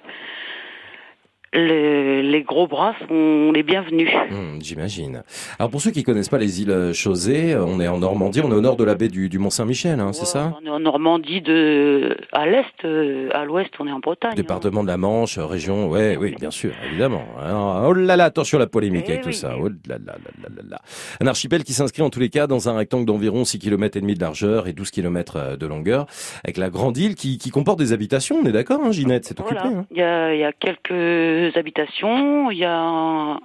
les, 1.55 2.23
les 2.23 2.43
gros 2.43 2.67
bras 2.67 2.95
sont 3.09 3.53
les 3.53 3.63
bienvenus. 3.63 4.09
Hmm, 4.31 4.59
J'imagine. 4.61 5.23
Alors 5.59 5.71
pour 5.71 5.81
ceux 5.81 5.91
qui 5.91 6.03
connaissent 6.03 6.29
pas 6.29 6.39
les 6.39 6.63
îles 6.63 6.71
euh, 6.71 6.93
Chausey, 6.93 7.53
euh, 7.55 7.65
on 7.65 7.79
est 7.81 7.89
en 7.89 7.99
Normandie, 7.99 8.41
on 8.43 8.51
est 8.51 8.55
au 8.55 8.61
nord 8.61 8.77
de 8.77 8.85
la 8.85 8.95
baie 8.95 9.09
du, 9.09 9.29
du 9.29 9.39
Mont 9.39 9.51
Saint-Michel, 9.51 10.01
hein, 10.01 10.13
c'est 10.13 10.25
ça? 10.25 10.55
On 10.63 10.67
est 10.67 10.71
en 10.71 10.81
Normandie 10.81 11.41
de 11.43 12.17
à 12.33 12.47
l'est, 12.47 12.65
euh, 12.85 13.29
à 13.33 13.45
l'ouest, 13.45 13.71
on 13.79 13.87
est 13.87 13.93
en 13.93 13.99
Bretagne. 14.01 14.35
Département 14.35 14.83
de 14.83 14.89
la 14.89 14.97
Manche, 14.97 15.39
région, 15.39 15.89
ouais, 15.91 16.17
oui, 16.19 16.35
bien 16.39 16.51
sûr, 16.51 16.73
évidemment. 16.89 17.25
Alors, 17.41 17.85
oh 17.89 17.93
là 17.93 18.17
là, 18.17 18.25
attention 18.25 18.57
à 18.59 18.61
la 18.61 18.67
polémique 18.67 19.05
Eh 19.09 19.13
avec 19.13 19.25
tout 19.25 19.33
ça. 19.33 19.55
Oh 19.61 19.69
là 19.69 19.75
là 19.89 19.99
là 19.99 20.15
là 20.43 20.49
là 20.57 20.63
là. 20.71 20.79
Un 21.21 21.27
archipel 21.27 21.65
qui 21.65 21.73
s'inscrit 21.73 22.03
en 22.03 22.11
tous 22.11 22.21
les 22.21 22.29
cas 22.31 22.47
dans 22.47 22.69
un 22.69 22.77
rectangle 22.77 23.05
d'environ 23.05 23.45
6 23.45 23.59
km 23.59 23.97
et 23.97 24.01
demi 24.01 24.15
de 24.15 24.21
largeur 24.21 24.69
et 24.69 24.73
12 24.73 24.91
km 24.91 25.57
de 25.57 25.67
longueur, 25.67 26.07
avec 26.45 26.57
la 26.57 26.71
grande 26.71 26.97
île 26.97 27.15
qui, 27.15 27.37
qui 27.39 27.51
comporte 27.51 27.79
des 27.79 27.93
habitations, 27.93 28.37
on 28.43 28.47
est 28.47 28.53
d'accord, 28.53 28.81
hein, 28.85 28.93
Ginette, 28.93 29.25
c'est 29.27 29.39
occupé. 29.41 29.61
Voilà. 29.61 29.77
hein? 29.81 29.87
Il 29.91 29.99
y, 29.99 30.03
a, 30.03 30.35
il 30.35 30.41
y 30.41 30.45
a 30.45 30.53
quelques 30.53 31.42
habitations, 31.57 32.51
il 32.51 32.59
y 32.59 32.65
a 32.65 33.39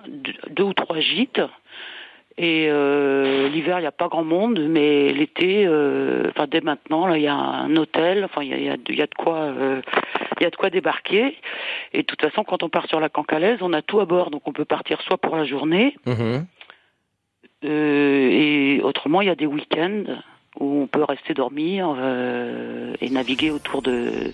deux, 0.50 0.64
ou 0.64 0.74
trois 0.74 1.00
gîtes. 1.00 1.42
Et 2.40 2.68
euh, 2.70 3.50
l'hiver, 3.50 3.80
il 3.80 3.82
n'y 3.82 3.88
a 3.88 3.92
pas 3.92 4.10
grand 4.10 4.24
monde, 4.24 4.60
mais 4.70 5.12
l'été, 5.12 5.66
euh, 5.66 6.30
enfin 6.30 6.46
dès 6.48 6.62
maintenant, 6.62 7.08
là, 7.08 7.18
il 7.18 7.24
y 7.24 7.28
a 7.28 7.34
un 7.34 7.76
hôtel. 7.78 8.24
Enfin, 8.26 8.44
il 8.44 8.50
y 8.50 8.54
a, 8.54 8.58
il 8.58 8.64
y 8.66 8.70
a 8.70 8.78
de- 8.78 8.92
il 8.92 8.96
y 9.00 9.02
a 9.02 9.08
de 9.08 9.16
quoi, 9.16 9.38
euh, 9.38 9.82
il 10.40 10.44
y 10.44 10.46
a 10.46 10.52
de 10.52 10.56
quoi 10.56 10.70
débarquer. 10.70 11.36
Et 11.94 12.00
de 12.00 12.06
toute 12.06 12.22
façon, 12.22 12.44
quand 12.44 12.62
on 12.62 12.70
part 12.70 12.86
sur 12.88 13.00
la 13.00 13.10
Cancalaise, 13.10 13.58
on 13.62 13.74
a 13.74 13.82
tout 13.82 14.00
à 14.02 14.06
bord, 14.06 14.30
donc 14.30 14.48
on 14.48 14.52
peut 14.54 14.66
partir 14.66 15.02
soit 15.02 15.18
pour 15.18 15.36
la 15.36 15.46
journée, 15.46 15.96
Mhm. 16.06 16.46
et 17.64 18.82
autrement, 18.84 19.22
il 19.22 19.28
y 19.28 19.32
a 19.32 19.36
des 19.36 19.48
week-ends 19.48 20.04
où 20.60 20.82
on 20.84 20.88
peut 20.88 21.04
rester 21.04 21.34
dormir 21.34 21.96
et 23.02 23.10
naviguer 23.10 23.50
autour 23.50 23.82
de 23.82 24.32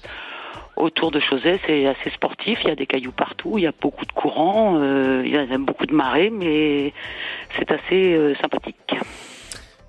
autour 0.75 1.11
de 1.11 1.19
Chausey. 1.19 1.59
C'est 1.65 1.85
assez 1.85 2.09
sportif. 2.11 2.59
Il 2.63 2.69
y 2.69 2.71
a 2.71 2.75
des 2.75 2.85
cailloux 2.85 3.11
partout. 3.11 3.57
Il 3.57 3.63
y 3.63 3.67
a 3.67 3.73
beaucoup 3.79 4.05
de 4.05 4.11
courants. 4.11 4.79
euh, 4.81 5.23
il 5.25 5.31
y 5.31 5.37
a 5.37 5.57
beaucoup 5.57 5.85
de 5.85 5.93
marées, 5.93 6.29
mais 6.29 6.93
c'est 7.57 7.71
assez 7.71 8.13
euh, 8.13 8.35
sympathique. 8.35 8.95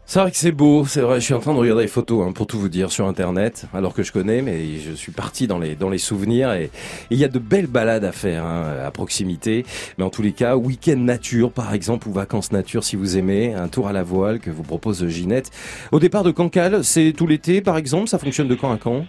C'est 0.07 0.21
vrai 0.21 0.31
que 0.31 0.37
c'est 0.37 0.53
beau, 0.53 0.85
c'est 0.85 1.01
vrai. 1.01 1.19
Je 1.19 1.25
suis 1.25 1.35
en 1.35 1.41
train 1.41 1.55
de 1.55 1.59
regarder 1.59 1.83
les 1.83 1.89
photos, 1.89 2.27
hein, 2.29 2.33
pour 2.33 2.47
tout 2.47 2.59
vous 2.59 2.69
dire, 2.69 2.93
sur 2.93 3.07
Internet, 3.07 3.65
alors 3.73 3.95
que 3.95 4.03
je 4.03 4.13
connais, 4.13 4.43
mais 4.43 4.77
je 4.79 4.93
suis 4.93 5.13
parti 5.13 5.47
dans 5.47 5.59
les 5.59 5.75
dans 5.77 5.89
les 5.89 5.97
souvenirs 5.99 6.53
et 6.53 6.71
il 7.11 7.17
y 7.19 7.25
a 7.25 7.29
de 7.29 7.39
belles 7.39 7.67
balades 7.67 8.05
à 8.05 8.13
faire 8.13 8.45
hein, 8.45 8.75
à 8.85 8.91
proximité. 8.91 9.65
Mais 9.97 10.05
en 10.05 10.11
tous 10.11 10.21
les 10.21 10.33
cas, 10.33 10.57
week-end 10.57 10.97
nature, 10.99 11.51
par 11.51 11.73
exemple, 11.73 12.07
ou 12.09 12.13
vacances 12.13 12.53
nature, 12.53 12.85
si 12.85 12.97
vous 12.97 13.17
aimez, 13.17 13.55
un 13.55 13.69
tour 13.69 13.89
à 13.89 13.93
la 13.93 14.03
voile 14.03 14.41
que 14.41 14.51
vous 14.51 14.63
propose 14.63 15.07
Ginette. 15.09 15.51
Au 15.91 15.99
départ 15.99 16.23
de 16.23 16.31
Cancale, 16.33 16.85
c'est 16.85 17.13
tout 17.17 17.27
l'été, 17.27 17.63
par 17.63 17.79
exemple. 17.79 18.09
Ça 18.09 18.19
fonctionne 18.19 18.47
de 18.49 18.55
quand 18.55 18.73
à 18.73 18.77
quand? 18.77 19.07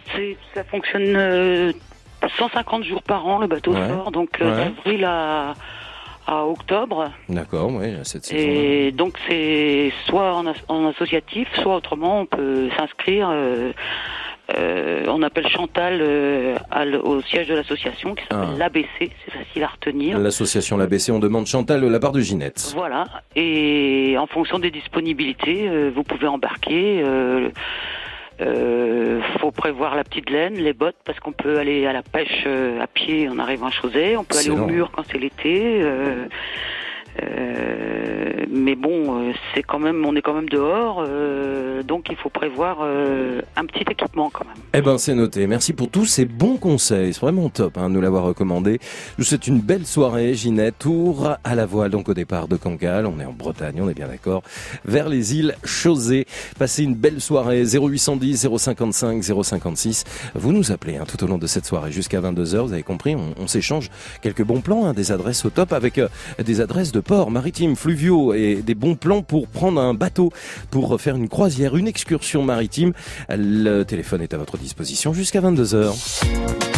Ça 0.56 0.64
fonctionne 0.64 1.04
euh, 1.18 1.74
150 2.40 2.86
jours 2.86 3.04
par 3.04 3.28
an 3.28 3.40
le 3.40 3.48
bateau 3.48 3.74
Ouais. 3.74 3.90
sort, 3.90 4.12
donc 4.12 4.30
euh, 4.42 4.46
Ouais. 4.50 4.72
d'avril 4.74 5.04
à 5.04 5.56
à 6.28 6.46
octobre. 6.46 7.12
D'accord, 7.30 7.70
oui, 7.72 7.94
cette 8.04 8.26
saison. 8.26 8.40
Et 8.48 8.92
donc 8.92 9.18
c'est 9.28 9.92
soit 10.08 10.34
en, 10.36 10.48
as- 10.48 10.64
en 10.68 10.88
associatif, 10.88 11.48
soit 11.62 11.76
autrement 11.76 12.22
on 12.22 12.26
peut 12.26 12.70
s'inscrire. 12.78 13.30
euh, 13.32 13.72
euh, 14.56 15.06
on 15.08 15.24
appelle 15.24 15.48
Chantal 15.48 16.00
euh, 16.02 16.56
au 17.04 17.20
siège 17.24 17.48
de 17.48 17.56
l'association 17.56 18.14
qui 18.14 18.24
s'appelle 18.30 18.50
Ah. 18.54 18.58
l'ABC, 18.60 18.88
c'est 19.00 19.32
facile 19.32 19.64
à 19.64 19.68
retenir. 19.68 20.20
L'association 20.20 20.78
l'ABC, 20.78 21.10
on 21.12 21.18
demande 21.20 21.48
Chantal 21.48 21.82
de 21.82 21.88
la 21.88 22.00
part 22.00 22.12
de 22.12 22.20
Ginette. 22.22 22.72
Voilà, 22.76 23.06
et 23.36 24.16
en 24.20 24.28
fonction 24.28 24.60
des 24.60 24.70
disponibilités, 24.70 25.90
vous 25.90 26.04
pouvez 26.04 26.28
embarquer. 26.28 27.04
Euh, 28.42 29.22
faut 29.40 29.52
prévoir 29.52 29.96
la 29.96 30.04
petite 30.04 30.30
laine, 30.30 30.56
les 30.56 30.74
bottes, 30.74 30.98
parce 31.06 31.20
qu'on 31.20 31.32
peut 31.32 31.58
aller 31.58 31.86
à 31.86 31.94
la 31.94 32.04
pêche 32.04 32.44
euh, 32.48 32.82
à 32.82 32.88
pied 32.88 33.30
en 33.30 33.40
arrivant 33.40 33.68
à 33.68 33.72
Chausey. 33.72 34.18
On 34.18 34.24
peut 34.24 34.38
aller 34.38 34.50
au 34.50 34.66
mur 34.66 34.92
quand 34.92 35.04
c'est 35.10 35.18
l'été. 35.18 35.82
euh, 35.82 36.28
euh, 37.24 38.46
mais 38.56 38.76
bon, 38.76 39.20
euh, 39.20 39.34
c'est 39.54 39.64
quand 39.64 39.80
même, 39.80 40.06
on 40.06 40.16
est 40.16 40.22
quand 40.22 40.34
même 40.34 40.50
dehors, 40.50 41.04
euh, 41.06 41.84
donc 41.84 42.08
il 42.10 42.16
faut 42.16 42.30
prévoir 42.30 42.80
euh, 42.82 43.42
un 43.56 43.66
petit 43.66 43.84
équipement 43.90 44.30
quand 44.32 44.46
même. 44.46 44.56
Eh 44.74 44.82
ben, 44.82 44.98
c'est 44.98 45.14
noté. 45.14 45.46
Merci 45.48 45.74
pour 45.74 45.90
tous 45.90 46.06
ces 46.06 46.26
bons 46.26 46.58
conseils. 46.58 47.14
C'est 47.14 47.22
vraiment 47.22 47.50
top 47.50 47.78
hein, 47.78 47.90
de 47.90 47.96
nous 47.96 48.02
l'avoir 48.02 48.24
recommandé. 48.24 48.80
Je 48.82 49.18
vous 49.18 49.24
souhaite 49.24 49.48
une 49.48 49.60
belle 49.60 49.86
soirée, 49.86 50.34
Ginette. 50.34 50.76
Tour 50.80 51.36
à 51.44 51.56
la 51.56 51.66
voile, 51.66 51.92
donc 51.92 52.10
au 52.10 52.14
départ 52.14 52.48
de 52.48 52.56
Cancale. 52.58 53.06
On 53.06 53.20
est 53.20 53.26
en 53.26 53.34
Bretagne, 53.34 53.80
on 53.82 53.90
est 53.90 53.94
bien 53.94 54.08
d'accord. 54.08 54.44
Vers 54.84 55.10
les 55.10 55.36
îles 55.36 55.56
Chausey. 55.64 56.26
Passez 56.60 56.84
une 56.84 56.96
belle 56.96 57.22
soirée. 57.22 57.64
0810 57.66 58.48
055 58.58 59.24
056. 59.24 60.04
Vous 60.36 60.52
nous 60.52 60.72
appelez 60.72 60.98
hein, 60.98 61.06
tout 61.08 61.24
au 61.24 61.28
long 61.28 61.38
de 61.38 61.48
cette 61.48 61.66
soirée 61.66 61.92
jusqu'à 61.92 62.20
22h. 62.20 62.58
Vous 62.60 62.74
avez 62.74 62.84
compris, 62.84 63.16
on, 63.16 63.34
on 63.38 63.48
s'échange 63.48 63.90
quelques 64.22 64.44
bons 64.44 64.62
plans, 64.62 64.86
hein, 64.86 64.94
des 64.94 65.12
adresses 65.12 65.46
au 65.46 65.50
top 65.50 65.74
avec 65.74 65.98
euh, 65.98 66.08
des 66.44 66.62
adresses 66.62 66.92
de 66.92 67.00
ports 67.06 67.32
maritimes, 67.32 67.76
fluviaux 67.76 68.34
et 68.34 68.56
des 68.56 68.76
bons 68.76 68.96
plans 68.96 69.22
pour 69.22 69.48
prendre 69.48 69.80
un 69.80 69.94
bateau, 69.94 70.32
pour 70.72 71.00
faire 71.00 71.16
une 71.16 71.30
croisière, 71.30 71.78
une 71.78 71.88
excursion 71.88 72.44
maritime. 72.44 72.92
Le 73.30 73.84
téléphone 73.84 74.22
est 74.22 74.34
à 74.34 74.38
votre 74.38 74.58
disposition 74.58 75.14
jusqu'à 75.14 75.40
22h. 75.40 76.75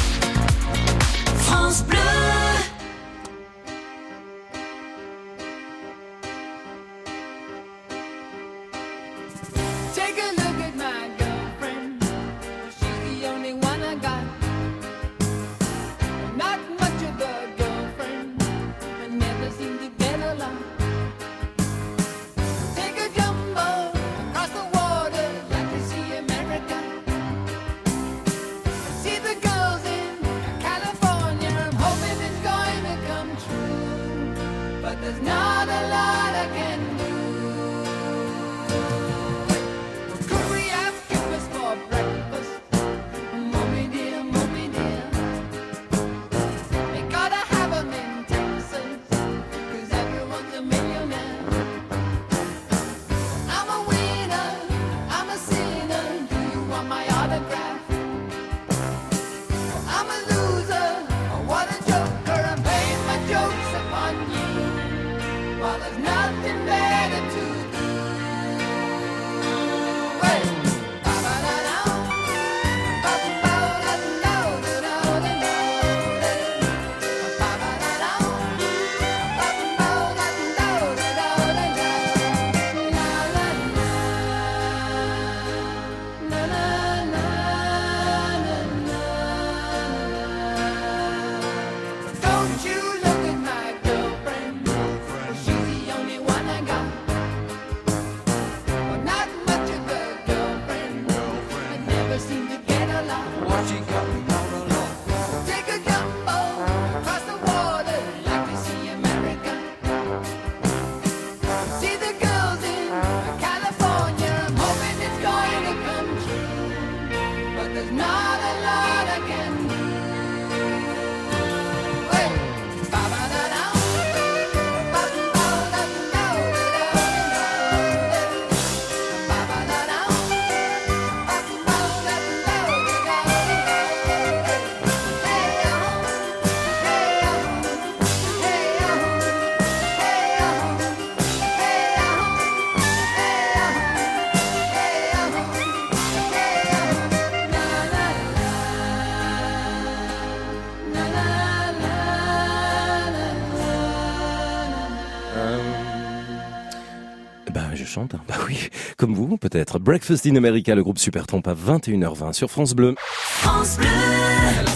Comme 159.08 159.16
vous, 159.16 159.38
peut-être. 159.38 159.80
Breakfast 159.80 160.26
in 160.26 160.36
America, 160.36 160.76
le 160.76 160.84
groupe 160.84 161.00
Super 161.00 161.26
Trompe 161.28 161.48
à 161.48 161.54
21h20 161.54 162.34
sur 162.34 162.52
France 162.52 162.74
Bleu. 162.74 162.96
France 162.98 163.78
Bleu. 163.78 163.88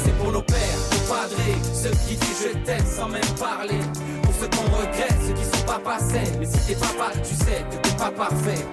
C'est 0.06 0.18
pour 0.18 0.32
nos 0.32 0.42
pères, 0.42 0.56
nos 0.92 1.14
padrés, 1.14 1.58
ceux 1.74 1.90
qui 2.08 2.16
disent 2.16 2.48
je 2.54 2.58
t'aime 2.66 2.86
sans 2.86 3.10
même 3.10 3.22
parler. 3.38 3.80
Pour 4.24 4.34
ceux 4.34 4.48
qu'on 4.48 4.78
regrette, 4.78 5.18
ceux 5.28 5.34
qui 5.34 5.44
sont 5.44 5.66
pas 5.66 5.80
passés. 5.80 6.32
Mais 6.40 6.46
si 6.46 6.66
t'es 6.66 6.76
papa, 6.76 7.12
tu 7.22 7.36
sais 7.36 7.66
que 7.70 7.88
t'es 7.88 7.98
pas 7.98 8.12
parfait. 8.12 8.66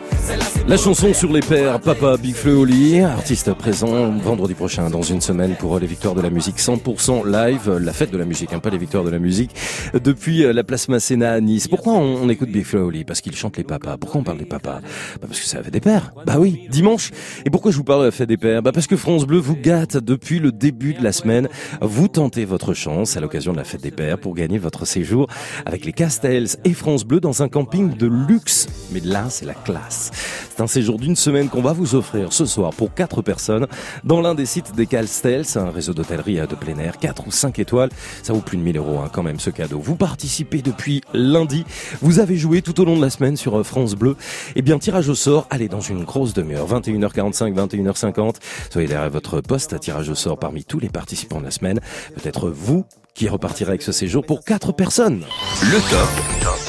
La 0.68 0.76
chanson 0.76 1.14
sur 1.14 1.32
les 1.32 1.40
pères, 1.40 1.80
Papa 1.80 2.18
Big 2.18 2.34
Flo 2.34 2.50
et 2.50 2.54
Oli, 2.56 3.00
artiste 3.00 3.54
présent 3.54 4.10
vendredi 4.10 4.52
prochain 4.52 4.90
dans 4.90 5.00
une 5.00 5.22
semaine 5.22 5.56
pour 5.56 5.78
les 5.78 5.86
victoires 5.86 6.14
de 6.14 6.20
la 6.20 6.28
musique 6.28 6.58
100% 6.58 7.26
live, 7.26 7.78
la 7.80 7.92
fête 7.94 8.10
de 8.10 8.18
la 8.18 8.26
musique, 8.26 8.52
hein, 8.52 8.58
pas 8.58 8.68
les 8.68 8.76
victoires 8.76 9.02
de 9.02 9.08
la 9.08 9.18
musique, 9.18 9.52
depuis 9.94 10.44
euh, 10.44 10.52
la 10.52 10.64
place 10.64 10.88
Masséna 10.88 11.32
à 11.32 11.40
Nice. 11.40 11.68
Pourquoi 11.68 11.94
on, 11.94 12.28
écoute 12.28 12.50
Big 12.50 12.66
Flo 12.66 12.80
et 12.80 12.82
Oli 12.82 13.04
Parce 13.04 13.22
qu'ils 13.22 13.34
chantent 13.34 13.56
les 13.56 13.64
papas. 13.64 13.96
Pourquoi 13.96 14.20
on 14.20 14.24
parle 14.24 14.36
des 14.36 14.44
papas? 14.44 14.80
Bah 15.22 15.26
Parce 15.26 15.40
que 15.40 15.56
la 15.56 15.62
fête 15.62 15.72
des 15.72 15.80
pères. 15.80 16.12
Bah 16.26 16.36
oui, 16.38 16.68
dimanche. 16.68 17.12
Et 17.46 17.50
pourquoi 17.50 17.70
je 17.70 17.78
vous 17.78 17.84
parle 17.84 18.00
de 18.00 18.06
la 18.06 18.10
fête 18.10 18.28
des 18.28 18.36
pères? 18.36 18.62
Bah 18.62 18.72
parce 18.72 18.86
que 18.86 18.96
France 18.96 19.26
Bleu 19.26 19.38
vous 19.38 19.56
gâte 19.56 19.96
depuis 19.96 20.38
le 20.38 20.52
début 20.52 20.92
de 20.92 21.02
la 21.02 21.12
semaine. 21.12 21.48
Vous 21.80 22.08
tentez 22.08 22.44
votre 22.44 22.74
chance 22.74 23.16
à 23.16 23.20
l'occasion 23.20 23.52
de 23.52 23.56
la 23.56 23.64
fête 23.64 23.80
des 23.80 23.90
pères 23.90 24.18
pour 24.18 24.34
gagner 24.34 24.58
votre 24.58 24.86
séjour 24.86 25.28
avec 25.64 25.86
les 25.86 25.94
Castells 25.94 26.58
et 26.64 26.74
France 26.74 27.04
Bleu 27.04 27.20
dans 27.20 27.42
un 27.42 27.48
camping 27.48 27.96
de 27.96 28.06
luxe. 28.06 28.66
Mais 28.92 29.00
là, 29.00 29.28
c'est 29.30 29.46
la 29.46 29.54
classe. 29.54 30.10
C'est 30.50 30.62
un 30.62 30.66
séjour 30.66 30.98
d'une 30.98 31.16
semaine 31.16 31.48
qu'on 31.48 31.62
va 31.62 31.72
vous 31.72 31.94
offrir 31.94 32.32
ce 32.32 32.46
soir 32.46 32.72
pour 32.72 32.94
quatre 32.94 33.22
personnes 33.22 33.66
dans 34.04 34.20
l'un 34.20 34.34
des 34.34 34.46
sites 34.46 34.74
des 34.74 34.86
Castells, 34.86 35.44
un 35.56 35.70
réseau 35.70 35.94
d'hôtellerie 35.94 36.36
de 36.36 36.54
plein 36.54 36.78
air, 36.78 36.98
4 36.98 37.26
ou 37.26 37.30
5 37.30 37.58
étoiles. 37.58 37.90
Ça 38.22 38.32
vaut 38.32 38.40
plus 38.40 38.56
de 38.56 38.62
1000 38.62 38.76
euros 38.76 38.98
hein, 38.98 39.10
quand 39.12 39.22
même 39.22 39.40
ce 39.40 39.50
cadeau. 39.50 39.78
Vous 39.78 39.96
participez 39.96 40.62
depuis 40.62 41.02
lundi. 41.14 41.64
Vous 42.02 42.20
avez 42.20 42.36
joué 42.36 42.62
tout 42.62 42.80
au 42.80 42.84
long 42.84 42.96
de 42.96 43.02
la 43.02 43.10
semaine 43.10 43.36
sur 43.36 43.58
euh, 43.58 43.62
France 43.62 43.94
Bleu. 43.94 44.16
Eh 44.56 44.62
bien, 44.62 44.78
tirage 44.78 45.08
au 45.08 45.14
sort, 45.14 45.46
allez 45.50 45.68
dans 45.68 45.80
une 45.80 46.04
grosse 46.04 46.34
demi-heure, 46.34 46.68
21h45, 46.68 47.54
21h50. 47.54 48.36
Soyez 48.70 48.88
derrière 48.88 49.10
votre 49.10 49.40
poste, 49.40 49.78
tirage 49.80 50.08
au 50.08 50.14
sort 50.14 50.38
parmi 50.38 50.64
tous 50.64 50.78
les 50.78 50.88
participants 50.88 51.40
de 51.40 51.44
la 51.44 51.50
semaine. 51.50 51.80
Peut-être 52.14 52.50
vous 52.50 52.84
qui 53.14 53.28
repartirez 53.28 53.70
avec 53.70 53.82
ce 53.82 53.92
séjour 53.92 54.24
pour 54.24 54.44
quatre 54.44 54.72
personnes. 54.72 55.24
Le 55.62 55.90
top. 55.90 56.67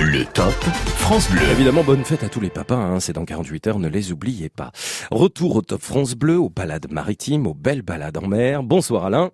Le 0.00 0.24
top 0.34 0.52
France 0.98 1.30
Bleu. 1.30 1.42
Évidemment, 1.52 1.82
bonne 1.84 2.04
fête 2.04 2.24
à 2.24 2.28
tous 2.28 2.40
les 2.40 2.50
papas, 2.50 2.74
hein, 2.74 3.00
c'est 3.00 3.12
dans 3.12 3.24
48 3.24 3.66
heures, 3.68 3.78
ne 3.78 3.88
les 3.88 4.12
oubliez 4.12 4.48
pas. 4.48 4.70
Retour 5.10 5.56
au 5.56 5.62
top 5.62 5.80
France 5.80 6.14
Bleu, 6.14 6.38
aux 6.38 6.48
balades 6.48 6.90
maritimes, 6.90 7.46
aux 7.46 7.54
belles 7.54 7.82
balades 7.82 8.16
en 8.16 8.26
mer. 8.26 8.62
Bonsoir 8.62 9.06
Alain. 9.06 9.30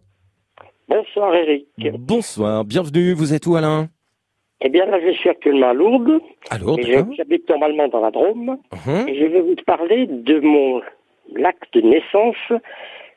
Bonsoir 0.88 1.34
Eric. 1.34 1.66
Bonsoir, 1.98 2.64
bienvenue, 2.64 3.12
vous 3.12 3.32
êtes 3.32 3.46
où 3.46 3.56
Alain? 3.56 3.88
Eh 4.60 4.68
bien 4.68 4.84
là, 4.86 4.98
je 5.00 5.12
suis 5.16 5.30
actuellement 5.30 5.70
à 5.70 5.74
Lourdes. 5.74 6.20
À 6.50 6.58
Lourdes, 6.58 6.80
J'habite 7.16 7.48
normalement 7.48 7.88
dans 7.88 8.00
la 8.00 8.10
Drôme. 8.10 8.58
Mhm. 8.86 9.08
Et 9.08 9.18
je 9.18 9.24
vais 9.26 9.40
vous 9.40 9.56
parler 9.66 10.06
de 10.06 10.40
mon 10.40 10.82
acte 11.44 11.72
de 11.74 11.80
naissance. 11.80 12.60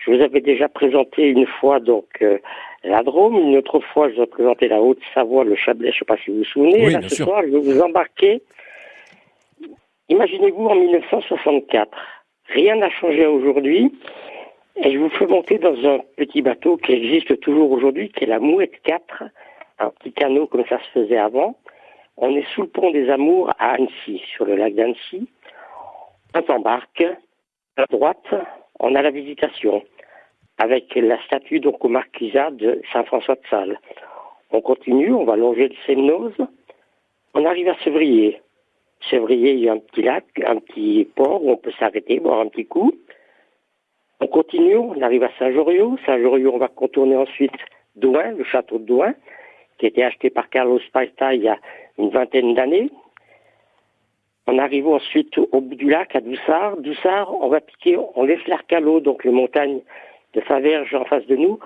Je 0.06 0.12
vous 0.12 0.22
avais 0.22 0.42
déjà 0.42 0.68
présenté 0.68 1.28
une 1.30 1.46
fois 1.46 1.80
donc 1.80 2.06
euh, 2.22 2.38
la 2.84 3.04
Drôme, 3.04 3.38
une 3.38 3.56
autre 3.58 3.80
fois 3.80 4.10
je 4.10 4.16
vous 4.16 4.24
ai 4.24 4.28
présenté 4.28 4.68
la 4.68 4.82
Haute-Savoie, 4.82 5.46
le 5.46 5.56
Chablais, 5.56 5.92
je 5.92 5.96
ne 5.96 6.00
sais 6.00 6.06
pas 6.06 6.18
si 6.18 6.32
vous 6.32 6.38
vous 6.40 6.44
souvenez. 6.44 6.86
Oui, 6.88 6.94
Là, 6.94 7.02
ce 7.04 7.16
sûr. 7.16 7.26
soir, 7.26 7.42
je 7.44 7.52
vais 7.52 7.60
vous 7.60 7.80
embarquer. 7.82 8.42
Imaginez-vous 10.10 10.66
en 10.68 10.76
1964. 10.76 11.90
Rien 12.50 12.76
n'a 12.76 12.90
changé 12.90 13.26
aujourd'hui. 13.26 13.94
Et 14.76 14.92
je 14.92 14.98
vous 14.98 15.10
fais 15.10 15.28
monter 15.28 15.60
dans 15.60 15.76
un 15.88 16.00
petit 16.18 16.42
bateau 16.42 16.78
qui 16.78 16.94
existe 16.94 17.40
toujours 17.42 17.72
aujourd'hui, 17.72 18.10
qui 18.10 18.24
est 18.24 18.28
la 18.28 18.40
Mouette 18.40 18.82
4, 18.84 19.24
un 19.80 19.90
petit 19.92 20.12
canot 20.12 20.48
comme 20.48 20.66
ça 20.68 20.80
se 20.80 21.00
faisait 21.00 21.18
avant. 21.18 21.56
On 22.18 22.36
est 22.36 22.46
sous 22.54 22.64
le 22.64 22.68
pont 22.68 22.90
des 22.92 23.10
Amours 23.10 23.52
à 23.60 23.74
Annecy, 23.74 24.22
sur 24.34 24.46
le 24.46 24.56
lac 24.56 24.74
d'Annecy. 24.74 25.30
On 26.36 26.44
s'embarque. 26.44 27.04
À 27.78 27.86
droite, 27.86 28.26
on 28.80 28.94
a 28.94 29.02
la 29.02 29.10
visitation, 29.10 29.84
avec 30.58 30.94
la 30.96 31.22
statue 31.24 31.60
donc 31.60 31.84
au 31.84 31.90
marquisat 31.90 32.52
de 32.52 32.82
Saint-François 32.92 33.36
de 33.36 33.42
Sales. 33.50 33.80
On 34.52 34.62
continue, 34.62 35.12
on 35.14 35.26
va 35.26 35.36
longer 35.36 35.70
le 35.70 35.76
Semnose. 35.86 36.38
On 37.34 37.46
arrive 37.46 37.70
à 37.70 37.76
Sevrier. 37.84 38.42
Sevrier, 39.10 39.54
il 39.54 39.60
y 39.60 39.70
a 39.70 39.74
un 39.74 39.80
petit 39.80 40.04
lac, 40.04 40.26
un 40.46 40.58
petit 40.58 41.08
port 41.16 41.44
où 41.44 41.52
on 41.52 41.58
peut 41.58 41.74
s'arrêter, 41.80 42.20
boire 42.20 42.40
un 42.40 42.48
petit 42.48 42.66
coup. 42.66 42.94
On 44.20 44.28
continue, 44.28 44.78
on 44.78 45.02
arrive 45.02 45.24
à 45.24 45.32
Saint-Joriot. 45.40 45.98
Saint-Joriot, 46.06 46.54
on 46.54 46.60
va 46.60 46.70
contourner 46.70 47.18
ensuite 47.18 47.52
Douin, 47.96 48.32
le 48.32 48.44
château 48.44 48.78
de 48.78 48.86
Douin, 48.86 49.14
qui 49.78 49.86
a 49.86 49.90
été 49.90 50.04
acheté 50.04 50.30
par 50.30 50.50
Carlos 50.50 50.80
Paita 50.94 51.34
il 51.34 51.44
y 51.44 51.50
a 51.50 51.58
une 51.98 52.10
vingtaine 52.10 52.54
d'années. 52.54 52.90
On 54.48 54.58
arrive 54.60 54.88
ensuite 54.88 55.38
au 55.38 55.62
bout 55.62 55.76
du 55.76 55.90
lac, 55.90 56.16
à 56.16 56.22
Doussard. 56.22 56.78
Doussard, 56.78 57.34
on 57.42 57.48
va 57.48 57.62
piquer, 57.62 57.98
on 58.16 58.24
laisse 58.24 58.46
l'Arcalo, 58.48 59.00
donc 59.00 59.24
les 59.24 59.32
montagnes 59.32 59.82
de 60.34 60.42
Faverges 60.42 60.94
en 60.94 61.06
face 61.06 61.26
de 61.28 61.36
nous. 61.36 61.60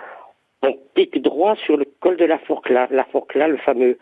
On 0.61 0.76
pique 0.95 1.22
droit 1.22 1.56
sur 1.56 1.77
le 1.77 1.85
col 1.99 2.18
de 2.18 2.26
la 2.26 2.39
Forclaz. 2.39 2.88
La 2.91 3.06
Forclaz, 3.06 3.48
le 3.48 3.57
fameux 3.57 3.98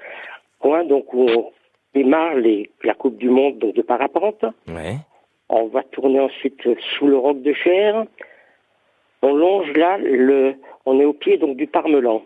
coin 0.59 0.83
donc 0.85 1.13
où 1.13 1.27
on 1.29 1.51
démarre 1.93 2.35
les, 2.35 2.69
la 2.83 2.93
Coupe 2.93 3.17
du 3.17 3.29
Monde 3.29 3.59
donc 3.59 3.75
de 3.75 3.81
parapente. 3.81 4.43
Ouais. 4.67 4.95
On 5.49 5.65
va 5.67 5.83
tourner 5.83 6.19
ensuite 6.19 6.61
sous 6.97 7.07
le 7.07 7.17
roc 7.17 7.41
de 7.41 7.53
Cher. 7.53 8.05
On 9.21 9.33
longe 9.33 9.71
là, 9.73 9.97
le, 9.97 10.55
on 10.85 10.99
est 10.99 11.05
au 11.05 11.13
pied 11.13 11.37
donc 11.37 11.57
du 11.57 11.67
Parmelan. 11.67 12.23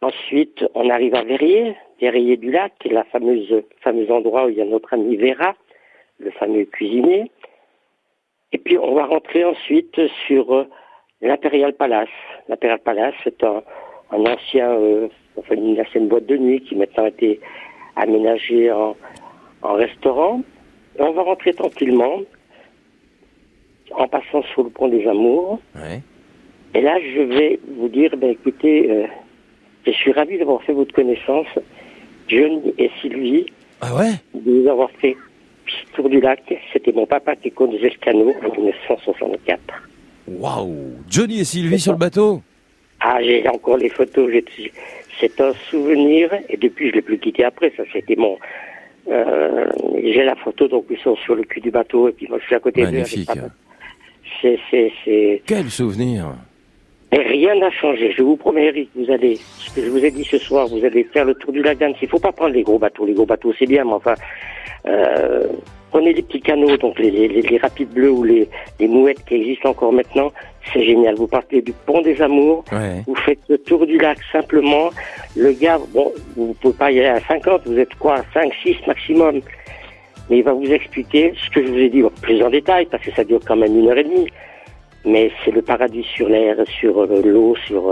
Ensuite, 0.00 0.64
on 0.74 0.90
arrive 0.90 1.14
à 1.14 1.24
Verrier, 1.24 1.74
Verrier 2.00 2.36
du 2.36 2.52
Lac, 2.52 2.72
qui 2.78 2.88
est 2.88 2.92
la 2.92 3.04
fameuse, 3.04 3.62
fameux 3.80 4.10
endroit 4.12 4.46
où 4.46 4.48
il 4.48 4.56
y 4.56 4.62
a 4.62 4.64
notre 4.64 4.94
ami 4.94 5.16
Vera, 5.16 5.56
le 6.20 6.30
fameux 6.30 6.64
cuisinier. 6.66 7.30
Et 8.52 8.58
puis, 8.58 8.78
on 8.78 8.94
va 8.94 9.06
rentrer 9.06 9.44
ensuite 9.44 10.00
sur 10.26 10.54
euh, 10.54 10.68
l'Imperial 11.20 11.72
Palace. 11.74 12.08
L'Imperial 12.48 12.80
Palace, 12.80 13.14
c'est 13.24 13.42
un, 13.44 13.62
un 14.12 14.20
ancien, 14.26 14.70
euh, 14.70 15.08
enfin, 15.36 15.54
une 15.54 15.80
ancienne 15.80 16.08
boîte 16.08 16.26
de 16.26 16.36
nuit 16.36 16.60
qui 16.60 16.74
maintenant 16.76 17.04
a 17.04 17.08
été 17.08 17.40
aménagée 17.96 18.70
en, 18.70 18.96
en 19.62 19.72
restaurant. 19.74 20.42
Et 20.98 21.02
on 21.02 21.12
va 21.12 21.22
rentrer 21.22 21.52
tranquillement, 21.52 22.20
en 23.92 24.08
passant 24.08 24.42
sur 24.54 24.64
le 24.64 24.70
pont 24.70 24.88
des 24.88 25.06
Amours. 25.06 25.60
Et 26.74 26.80
là, 26.80 26.98
je 27.00 27.20
vais 27.22 27.60
vous 27.76 27.88
dire, 27.88 28.16
ben 28.16 28.30
écoutez, 28.30 28.90
euh, 28.90 29.06
je 29.86 29.92
suis 29.92 30.12
ravi 30.12 30.38
d'avoir 30.38 30.62
fait 30.62 30.72
votre 30.72 30.92
connaissance, 30.92 31.46
Johnny 32.28 32.74
et 32.78 32.90
Sylvie. 33.00 33.46
Ah 33.80 33.94
ouais? 33.96 34.12
De 34.34 34.62
vous 34.62 34.68
avoir 34.68 34.90
fait 34.90 35.16
tour 35.94 36.08
du 36.08 36.20
lac. 36.20 36.42
C'était 36.72 36.92
mon 36.92 37.06
papa 37.06 37.36
qui 37.36 37.50
conduisait 37.50 37.90
le 37.90 37.96
canot 37.98 38.34
en 38.44 38.52
1964. 38.60 39.60
Waouh 40.38 40.92
Johnny 41.08 41.40
et 41.40 41.44
Sylvie 41.44 41.78
sur 41.80 41.92
le 41.92 41.98
bateau 41.98 42.42
Ah, 43.00 43.18
j'ai 43.22 43.46
encore 43.48 43.76
les 43.76 43.88
photos. 43.88 44.30
C'est 45.20 45.40
un 45.40 45.52
souvenir. 45.70 46.30
Et 46.48 46.56
depuis, 46.56 46.90
je 46.90 46.94
l'ai 46.94 47.02
plus 47.02 47.18
quitté 47.18 47.44
après. 47.44 47.72
Ça, 47.76 47.82
c'était 47.92 48.16
mon. 48.16 48.38
Euh, 49.10 49.66
j'ai 50.02 50.24
la 50.24 50.36
photo, 50.36 50.68
donc 50.68 50.84
ils 50.90 50.98
sont 50.98 51.16
sur 51.16 51.34
le 51.34 51.44
cul 51.44 51.60
du 51.60 51.70
bateau. 51.70 52.08
Et 52.08 52.12
puis 52.12 52.26
moi, 52.28 52.38
je 52.40 52.46
suis 52.46 52.54
à 52.54 52.60
côté 52.60 52.82
d'eux. 52.82 52.90
Magnifique. 52.90 53.30
C'est, 54.42 54.58
c'est, 54.70 54.92
c'est. 55.04 55.42
Quel 55.46 55.70
souvenir 55.70 56.34
Et 57.12 57.18
rien 57.18 57.54
n'a 57.54 57.70
changé. 57.70 58.12
Je 58.16 58.22
vous 58.22 58.36
promets, 58.36 58.66
Eric, 58.66 58.90
vous 58.94 59.10
allez, 59.10 59.36
ce 59.36 59.74
que 59.74 59.82
je 59.82 59.88
vous 59.90 60.04
ai 60.04 60.10
dit 60.10 60.24
ce 60.24 60.38
soir, 60.38 60.66
vous 60.68 60.84
allez 60.84 61.04
faire 61.04 61.24
le 61.24 61.34
tour 61.34 61.52
du 61.52 61.62
lac 61.62 61.78
d'Annecy. 61.78 62.00
Il 62.02 62.08
faut 62.08 62.18
pas 62.18 62.32
prendre 62.32 62.52
les 62.54 62.62
gros 62.62 62.78
bateaux. 62.78 63.06
Les 63.06 63.14
gros 63.14 63.26
bateaux, 63.26 63.52
c'est 63.58 63.66
bien, 63.66 63.84
mais 63.84 63.92
enfin, 63.92 64.14
euh, 64.88 65.46
prenez 65.90 66.12
les 66.12 66.22
petits 66.22 66.40
canaux, 66.40 66.76
donc 66.76 66.98
les, 66.98 67.10
les, 67.10 67.28
les- 67.28 67.42
les 67.42 67.58
rapides 67.58 67.90
bleus 67.90 68.10
ou 68.10 68.24
les, 68.24 68.48
les 68.80 68.88
mouettes 68.88 69.24
qui 69.26 69.34
existent 69.34 69.70
encore 69.70 69.92
maintenant. 69.92 70.32
C'est 70.72 70.82
génial. 70.84 71.14
Vous 71.14 71.26
partez 71.26 71.62
du 71.62 71.72
pont 71.86 72.02
des 72.02 72.20
Amours. 72.20 72.64
Ouais. 72.72 73.02
Vous 73.06 73.14
faites 73.14 73.38
le 73.48 73.58
tour 73.58 73.86
du 73.86 73.96
lac 73.98 74.18
simplement. 74.32 74.90
Le 75.36 75.52
gars, 75.52 75.78
bon, 75.94 76.12
vous 76.36 76.54
pouvez 76.60 76.74
pas 76.76 76.90
y 76.92 76.98
aller 77.00 77.08
à 77.08 77.20
50, 77.20 77.62
vous 77.66 77.78
êtes 77.78 77.94
quoi, 77.94 78.16
5, 78.34 78.52
6 78.62 78.76
maximum. 78.86 79.40
Mais 80.28 80.38
il 80.38 80.42
va 80.44 80.52
vous 80.52 80.70
expliquer 80.70 81.32
ce 81.42 81.50
que 81.50 81.62
je 81.64 81.70
vous 81.70 81.78
ai 81.78 81.88
dit, 81.88 82.02
plus 82.20 82.42
en 82.42 82.50
détail, 82.50 82.84
parce 82.86 83.02
que 83.02 83.10
ça 83.12 83.24
dure 83.24 83.40
quand 83.46 83.56
même 83.56 83.74
une 83.78 83.88
heure 83.88 83.96
et 83.96 84.04
demie. 84.04 84.28
Mais 85.06 85.30
c'est 85.42 85.52
le 85.52 85.62
paradis 85.62 86.02
sur 86.14 86.28
l'air, 86.28 86.56
sur 86.80 87.00
euh, 87.00 87.22
l'eau, 87.24 87.54
sur... 87.66 87.88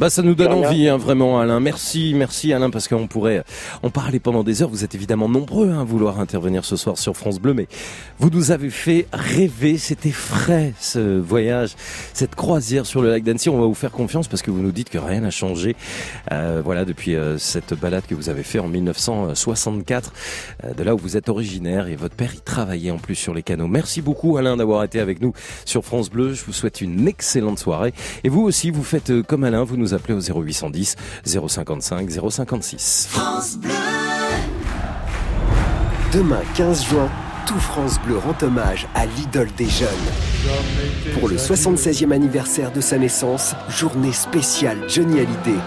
euh, 0.00 0.04
Bah 0.04 0.10
ça 0.10 0.22
nous 0.22 0.34
donne 0.34 0.52
envie, 0.52 0.88
hein, 0.88 0.96
vraiment, 0.96 1.40
Alain. 1.40 1.60
Merci, 1.60 2.14
merci, 2.14 2.52
Alain, 2.52 2.70
parce 2.70 2.88
qu'on 2.88 3.06
pourrait 3.06 3.44
en 3.82 3.90
parler 3.90 4.18
pendant 4.18 4.42
des 4.42 4.62
heures. 4.62 4.70
Vous 4.70 4.84
êtes 4.84 4.94
évidemment 4.94 5.28
nombreux 5.28 5.70
hein, 5.70 5.80
à 5.80 5.84
vouloir 5.84 6.20
intervenir 6.20 6.64
ce 6.64 6.76
soir 6.76 6.98
sur 6.98 7.16
France 7.16 7.38
Bleu, 7.38 7.54
mais 7.54 7.66
vous 8.18 8.30
nous 8.30 8.50
avez 8.50 8.70
fait 8.70 9.06
rêver. 9.12 9.78
C'était 9.78 10.10
frais 10.10 10.72
ce 10.80 11.18
voyage, 11.18 11.70
cette 12.14 12.34
croisière 12.34 12.86
sur 12.86 13.02
le 13.02 13.10
lac 13.10 13.22
d'Annecy. 13.22 13.48
On 13.48 13.60
va 13.60 13.66
vous 13.66 13.74
faire 13.74 13.92
confiance 13.92 14.28
parce 14.28 14.42
que 14.42 14.50
vous 14.50 14.62
nous 14.62 14.72
dites 14.72 14.90
que 14.90 14.98
rien 14.98 15.20
n'a 15.20 15.30
changé. 15.30 15.76
Euh, 16.32 16.62
voilà, 16.64 16.84
depuis 16.84 17.14
euh, 17.14 17.38
cette 17.38 17.74
balade 17.74 18.04
que 18.08 18.14
vous 18.14 18.28
avez 18.28 18.42
fait 18.42 18.58
en 18.58 18.68
1964, 18.68 20.12
euh, 20.64 20.74
de 20.74 20.82
là 20.82 20.94
où 20.94 20.98
vous 20.98 21.16
êtes 21.16 21.28
originaire 21.28 21.88
et 21.88 21.96
votre 21.96 22.14
père 22.14 22.34
y 22.34 22.40
travaillait 22.40 22.90
en 22.90 22.98
plus 22.98 23.14
sur 23.14 23.34
les 23.34 23.42
canaux. 23.42 23.68
Merci 23.68 24.02
beaucoup, 24.02 24.36
Alain, 24.36 24.56
d'avoir 24.56 24.84
été 24.84 25.00
avec 25.00 25.20
nous 25.20 25.32
sur 25.64 25.84
France 25.84 26.10
Bleu. 26.10 26.34
Je 26.34 26.44
vous 26.44 26.52
souhaite 26.52 26.80
une 26.80 27.08
excellente 27.08 27.58
soirée. 27.58 27.92
Et 28.24 28.28
vous 28.28 28.42
aussi, 28.42 28.70
vous 28.70 28.82
faites 28.82 29.10
euh, 29.10 29.22
comme 29.22 29.44
Alain, 29.44 29.64
vous 29.64 29.76
nous 29.76 29.89
appelez 29.94 30.14
au 30.14 30.20
0810 30.20 30.96
055 31.24 32.10
056. 32.10 33.08
France 33.10 33.56
Bleu. 33.56 33.70
Demain 36.12 36.40
15 36.56 36.86
juin, 36.86 37.08
tout 37.46 37.58
France 37.58 38.00
Bleu 38.04 38.18
rend 38.18 38.34
hommage 38.42 38.88
à 38.94 39.06
l'idole 39.06 39.48
des 39.56 39.68
jeunes. 39.68 39.88
Pour 41.14 41.28
le 41.28 41.36
76e 41.36 42.10
anniversaire 42.12 42.72
de 42.72 42.80
sa 42.80 42.98
naissance, 42.98 43.54
journée 43.68 44.12
spéciale 44.12 44.78
Johnny 44.88 45.20
Hallyday. 45.20 45.60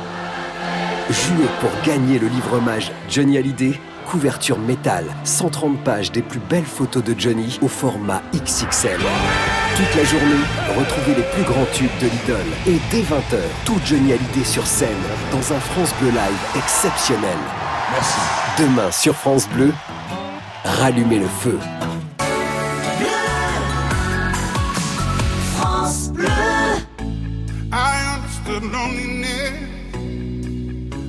Jouez 1.10 1.48
pour 1.60 1.70
gagner 1.86 2.20
le 2.20 2.28
livre 2.28 2.54
hommage 2.58 2.92
Johnny 3.10 3.38
Hallyday, 3.38 3.80
couverture 4.04 4.60
métal, 4.60 5.06
130 5.24 5.84
pages 5.84 6.12
des 6.12 6.22
plus 6.22 6.40
belles 6.40 6.66
photos 6.66 7.04
de 7.04 7.16
Johnny 7.18 7.60
au 7.62 7.68
format 7.68 8.22
XXL. 8.34 9.00
Toute 9.76 9.96
la 9.96 10.04
journée, 10.04 10.44
retrouvez 10.78 11.16
les 11.16 11.24
plus 11.24 11.44
grands 11.44 11.66
tubes 11.74 11.90
de 12.00 12.08
l'idole. 12.08 12.46
Et 12.68 12.80
dès 12.92 13.02
20h, 13.02 13.40
tout 13.66 13.80
Johnny 13.86 14.14
Hallyday 14.14 14.44
sur 14.44 14.66
scène, 14.66 14.90
dans 15.32 15.54
un 15.54 15.60
France 15.60 15.94
Bleu 16.00 16.10
Live 16.10 16.58
exceptionnel. 16.58 17.38
Merci. 17.92 18.20
Demain 18.60 18.92
sur 18.92 19.16
France 19.16 19.48
Bleu, 19.50 19.74
rallumez 20.64 21.20
le 21.20 21.28
feu. 21.28 21.58
France 25.56 26.10
Bleu. 26.10 26.28
I 27.72 28.16
understood 28.16 28.64
loneliness 28.72 29.54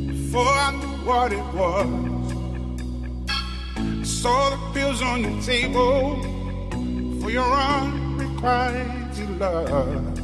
before 0.07 0.49
I 0.49 0.73
knew 0.73 1.07
what 1.07 1.33
it 1.33 1.45
was. 1.55 2.14
Saw 4.25 4.49
the 4.49 4.57
pills 4.73 5.03
on 5.03 5.21
your 5.21 5.39
table 5.43 6.17
for 7.21 7.31
your 7.31 7.45
unrequited 7.45 9.39
love. 9.39 10.19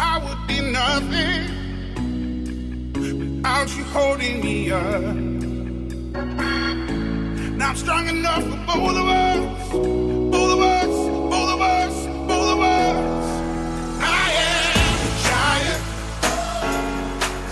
I 0.00 0.18
would 0.24 0.42
be 0.48 0.60
nothing 0.72 1.42
without 2.94 3.68
you 3.76 3.84
holding 3.94 4.40
me 4.40 4.72
up. 4.72 5.14
Now 7.54 7.68
I'm 7.68 7.76
strong 7.76 8.08
enough 8.08 8.42
for 8.42 8.58
both 8.66 8.96
of 8.96 9.08
us, 9.08 9.72
both 9.72 10.52
of 10.56 10.60
us, 10.60 10.94
both 11.30 11.50
of 11.54 11.60
us, 11.60 11.94
both 12.26 12.50
of 12.54 12.60
us. 12.60 13.24
I 14.00 14.32
am 14.50 14.98
a 15.06 15.10
giant. 15.30 15.82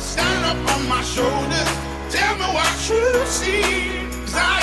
Stand 0.00 0.42
up 0.46 0.58
on 0.74 0.80
my 0.88 1.00
shoulders. 1.04 1.69
Tell 2.10 2.36
me 2.36 2.46
what 2.56 2.90
you 2.90 3.26
see. 3.26 3.62
'Cause 4.10 4.34
I 4.34 4.60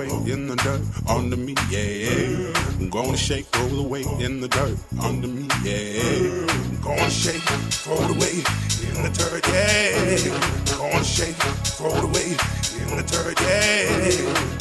away 0.00 0.32
in 0.32 0.46
the 0.46 0.56
dirt 0.56 0.80
under 1.08 1.36
me, 1.36 1.54
yeah. 1.70 2.52
I'm 2.78 2.88
gonna 2.90 3.16
shake, 3.16 3.46
all 3.58 3.68
the 3.68 3.82
weight 3.82 4.06
in 4.20 4.40
the 4.40 4.48
dirt 4.48 4.76
under 5.02 5.26
me, 5.28 5.48
yeah. 5.62 6.46
I'm 6.48 6.80
gonna 6.80 7.10
shake, 7.10 7.42
throw 7.70 7.96
roll 7.96 8.10
away 8.10 8.40
in 8.88 9.02
the 9.02 9.10
dirt, 9.12 9.46
yeah. 9.48 10.32
I'm 10.72 10.92
gonna 10.92 11.04
shake, 11.04 11.36
throw 11.76 11.90
roll 11.90 12.04
away 12.04 12.36
in 12.80 12.96
the 12.96 13.02
dirt, 13.02 13.40
yeah. 13.40 13.90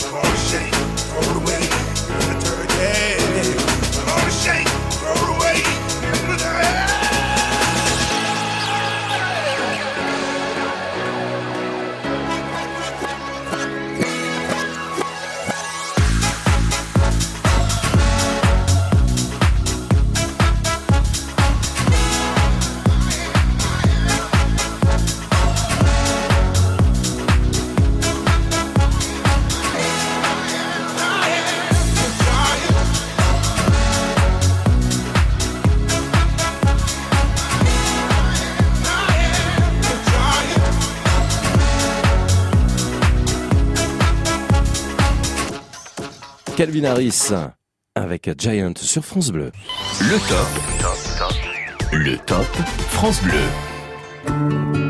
I'm 0.03 0.11
gonna 0.11 0.37
shake, 0.49 0.73
throw 1.07 1.21
roll 1.21 1.41
away 1.41 1.55
in 1.55 2.25
the 2.27 2.39
dirt, 2.43 2.69
yeah. 2.79 3.08
Avec 47.95 48.29
Giant 48.39 48.73
sur 48.77 49.03
France 49.03 49.31
Bleu. 49.31 49.51
Le 49.99 50.17
top. 50.29 50.47
Le 51.91 52.17
top 52.17 52.45
France 52.89 53.21
Bleu. 53.23 54.88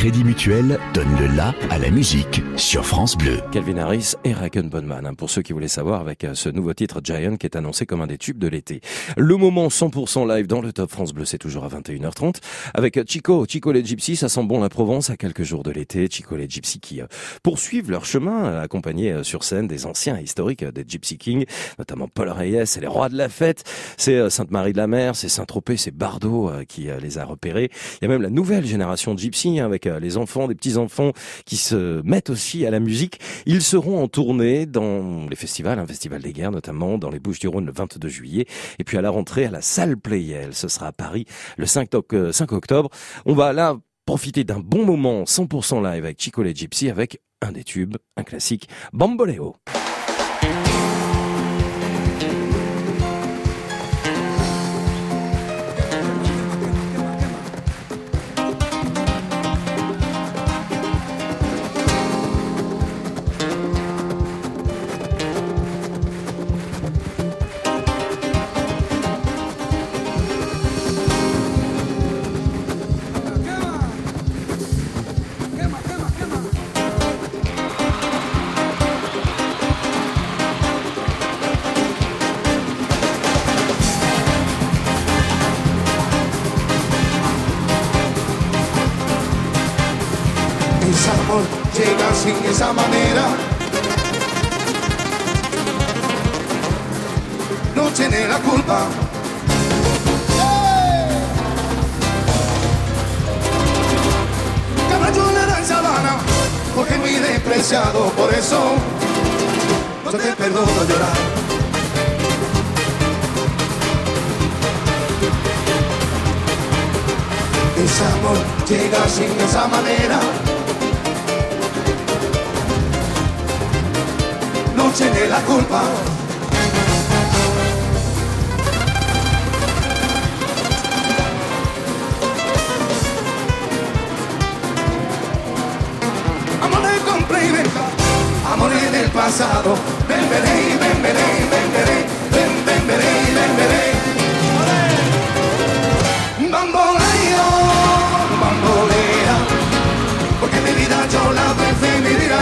Crédit 0.00 0.24
Mutuel 0.24 0.78
donne 0.94 1.14
le 1.20 1.26
la 1.36 1.54
à 1.68 1.76
la 1.76 1.90
musique 1.90 2.42
sur 2.56 2.86
France 2.86 3.18
Bleu. 3.18 3.36
Calvin 3.52 3.76
Harris 3.76 4.14
et 4.24 4.32
Raken 4.32 4.70
Bonman, 4.70 5.04
hein, 5.04 5.12
pour 5.12 5.28
ceux 5.28 5.42
qui 5.42 5.52
voulaient 5.52 5.68
savoir, 5.68 6.00
avec 6.00 6.24
euh, 6.24 6.32
ce 6.32 6.48
nouveau 6.48 6.72
titre 6.72 7.02
Giant 7.04 7.36
qui 7.36 7.44
est 7.44 7.54
annoncé 7.54 7.84
comme 7.84 8.00
un 8.00 8.06
des 8.06 8.16
tubes 8.16 8.38
de 8.38 8.48
l'été. 8.48 8.80
Le 9.18 9.36
moment 9.36 9.68
100% 9.68 10.26
live 10.26 10.46
dans 10.46 10.62
le 10.62 10.72
Top 10.72 10.90
France 10.90 11.12
Bleu, 11.12 11.26
c'est 11.26 11.36
toujours 11.36 11.64
à 11.64 11.68
21h30, 11.68 12.36
avec 12.72 12.98
Chico, 13.06 13.44
Chico 13.46 13.72
les 13.72 13.84
Gypsy, 13.84 14.16
ça 14.16 14.30
sent 14.30 14.42
bon 14.44 14.62
la 14.62 14.70
Provence 14.70 15.10
à 15.10 15.18
quelques 15.18 15.42
jours 15.42 15.62
de 15.64 15.70
l'été, 15.70 16.08
Chico 16.10 16.34
les 16.34 16.48
Gypsy 16.48 16.80
qui 16.80 17.02
euh, 17.02 17.06
poursuivent 17.42 17.90
leur 17.90 18.06
chemin, 18.06 18.46
euh, 18.46 18.62
accompagnés 18.62 19.12
euh, 19.12 19.22
sur 19.22 19.44
scène 19.44 19.68
des 19.68 19.84
anciens 19.84 20.18
historiques 20.18 20.62
euh, 20.62 20.72
des 20.72 20.86
Gypsy 20.88 21.18
Kings, 21.18 21.44
notamment 21.78 22.08
Paul 22.08 22.30
Reyes 22.30 22.64
et 22.74 22.80
les 22.80 22.86
rois 22.86 23.10
de 23.10 23.18
la 23.18 23.28
fête, 23.28 23.64
c'est 23.98 24.14
euh, 24.14 24.30
Sainte-Marie 24.30 24.72
de 24.72 24.78
la 24.78 24.86
Mer, 24.86 25.14
c'est 25.14 25.28
Saint-Tropez, 25.28 25.76
c'est 25.76 25.94
Bardot 25.94 26.48
euh, 26.48 26.64
qui 26.64 26.88
euh, 26.88 26.98
les 27.00 27.18
a 27.18 27.26
repérés. 27.26 27.70
Il 28.00 28.04
y 28.04 28.06
a 28.06 28.08
même 28.08 28.22
la 28.22 28.30
nouvelle 28.30 28.64
génération 28.64 29.12
de 29.12 29.18
Gypsy, 29.18 29.60
hein, 29.60 29.66
avec 29.66 29.86
euh, 29.89 29.89
les 29.98 30.16
enfants, 30.16 30.46
des 30.46 30.54
petits-enfants 30.54 31.12
qui 31.46 31.56
se 31.56 32.02
mettent 32.02 32.30
aussi 32.30 32.64
à 32.66 32.70
la 32.70 32.78
musique. 32.80 33.18
Ils 33.46 33.62
seront 33.62 34.02
en 34.02 34.08
tournée 34.08 34.66
dans 34.66 35.26
les 35.28 35.36
festivals, 35.36 35.78
un 35.78 35.86
festival 35.86 36.22
des 36.22 36.32
guerres 36.32 36.52
notamment, 36.52 36.98
dans 36.98 37.10
les 37.10 37.18
Bouches-du-Rhône 37.18 37.66
le 37.66 37.72
22 37.72 38.08
juillet, 38.08 38.46
et 38.78 38.84
puis 38.84 38.98
à 38.98 39.02
la 39.02 39.10
rentrée 39.10 39.46
à 39.46 39.50
la 39.50 39.62
salle 39.62 39.96
Playel, 39.96 40.54
ce 40.54 40.68
sera 40.68 40.88
à 40.88 40.92
Paris 40.92 41.24
le 41.56 41.66
5, 41.66 41.94
oc- 41.94 42.14
euh, 42.14 42.32
5 42.32 42.52
octobre. 42.52 42.90
On 43.26 43.34
va 43.34 43.52
là 43.52 43.76
profiter 44.06 44.44
d'un 44.44 44.60
bon 44.60 44.84
moment 44.84 45.24
100% 45.24 45.82
live 45.82 46.04
avec 46.04 46.20
Chico 46.20 46.42
les 46.42 46.54
Gypsy 46.54 46.90
avec 46.90 47.20
un 47.42 47.52
des 47.52 47.64
tubes, 47.64 47.96
un 48.16 48.22
classique, 48.22 48.68
Bamboleo. 48.92 49.56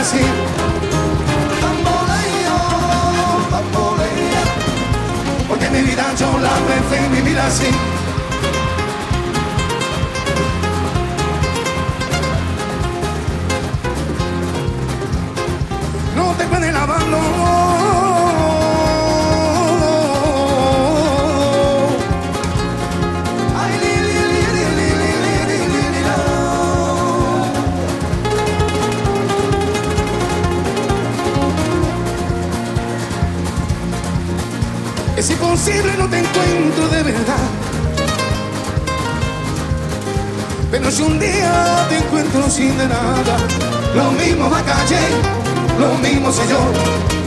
Así. 0.01 0.20
Bamboleo, 1.62 2.59
bambolea, 3.51 4.45
porque 5.49 5.70
mi 5.70 5.83
vida 5.83 6.05
yo 6.19 6.39
la 6.39 6.55
prefiero 6.69 7.11
vivir 7.11 7.39
así. 7.39 7.66
No 16.16 16.33
te 16.35 16.45
pueden 16.47 16.77
abandonar. 16.77 17.38
Imposible, 35.69 35.97
no 35.99 36.09
te 36.09 36.19
encuentro 36.19 36.89
de 36.89 37.03
verdad. 37.03 37.49
Pero 40.70 40.90
si 40.90 41.03
un 41.03 41.19
día 41.19 41.86
te 41.89 41.99
encuentro 41.99 42.51
sin 42.51 42.77
de 42.77 42.89
nada, 42.89 43.36
lo 43.95 44.11
mismo 44.12 44.51
va 44.51 44.59
a 44.59 44.65
calle, 44.65 44.99
lo 45.78 45.95
mismo 45.99 46.32
soy 46.32 46.49
yo. 46.49 47.18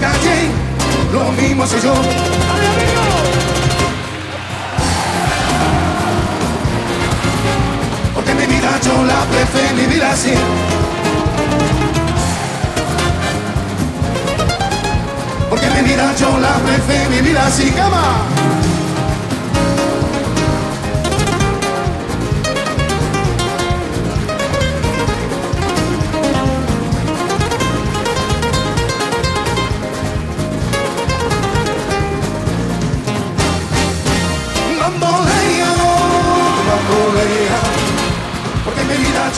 Calle, 0.00 0.50
lo 1.12 1.32
mismo 1.32 1.66
soy 1.66 1.80
yo. 1.82 1.94
Porque 8.14 8.34
mi 8.34 8.46
vida 8.46 8.70
yo 8.84 9.04
la 9.04 9.20
prefiero 9.26 9.76
vivir 9.76 10.04
así. 10.04 10.32
Porque 15.48 15.66
mi 15.70 15.88
vida 15.88 16.14
yo 16.18 16.38
la 16.38 16.54
prefiero 16.66 17.10
vivir 17.10 17.38
así, 17.38 17.70
cama. 17.70 18.24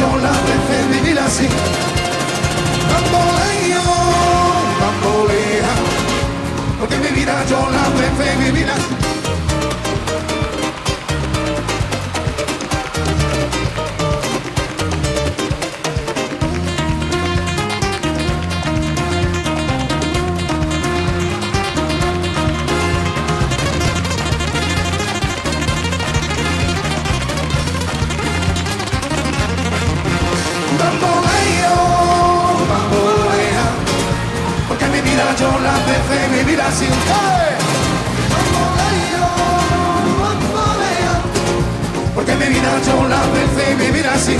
Yo 0.03 0.09
la 0.09 0.33
chocolate 0.33 0.55
femenil 0.69 1.19
así. 1.19 1.47
Bamboleo, 2.91 3.85
bambolea, 4.81 5.75
porque 6.81 6.97
mi 6.99 7.21
vida 7.21 7.45
yo 7.49 7.71
la 7.71 7.85
prefiero 7.97 8.41
vivir 8.41 8.69
así. 8.69 9.12
Así. 44.23 44.37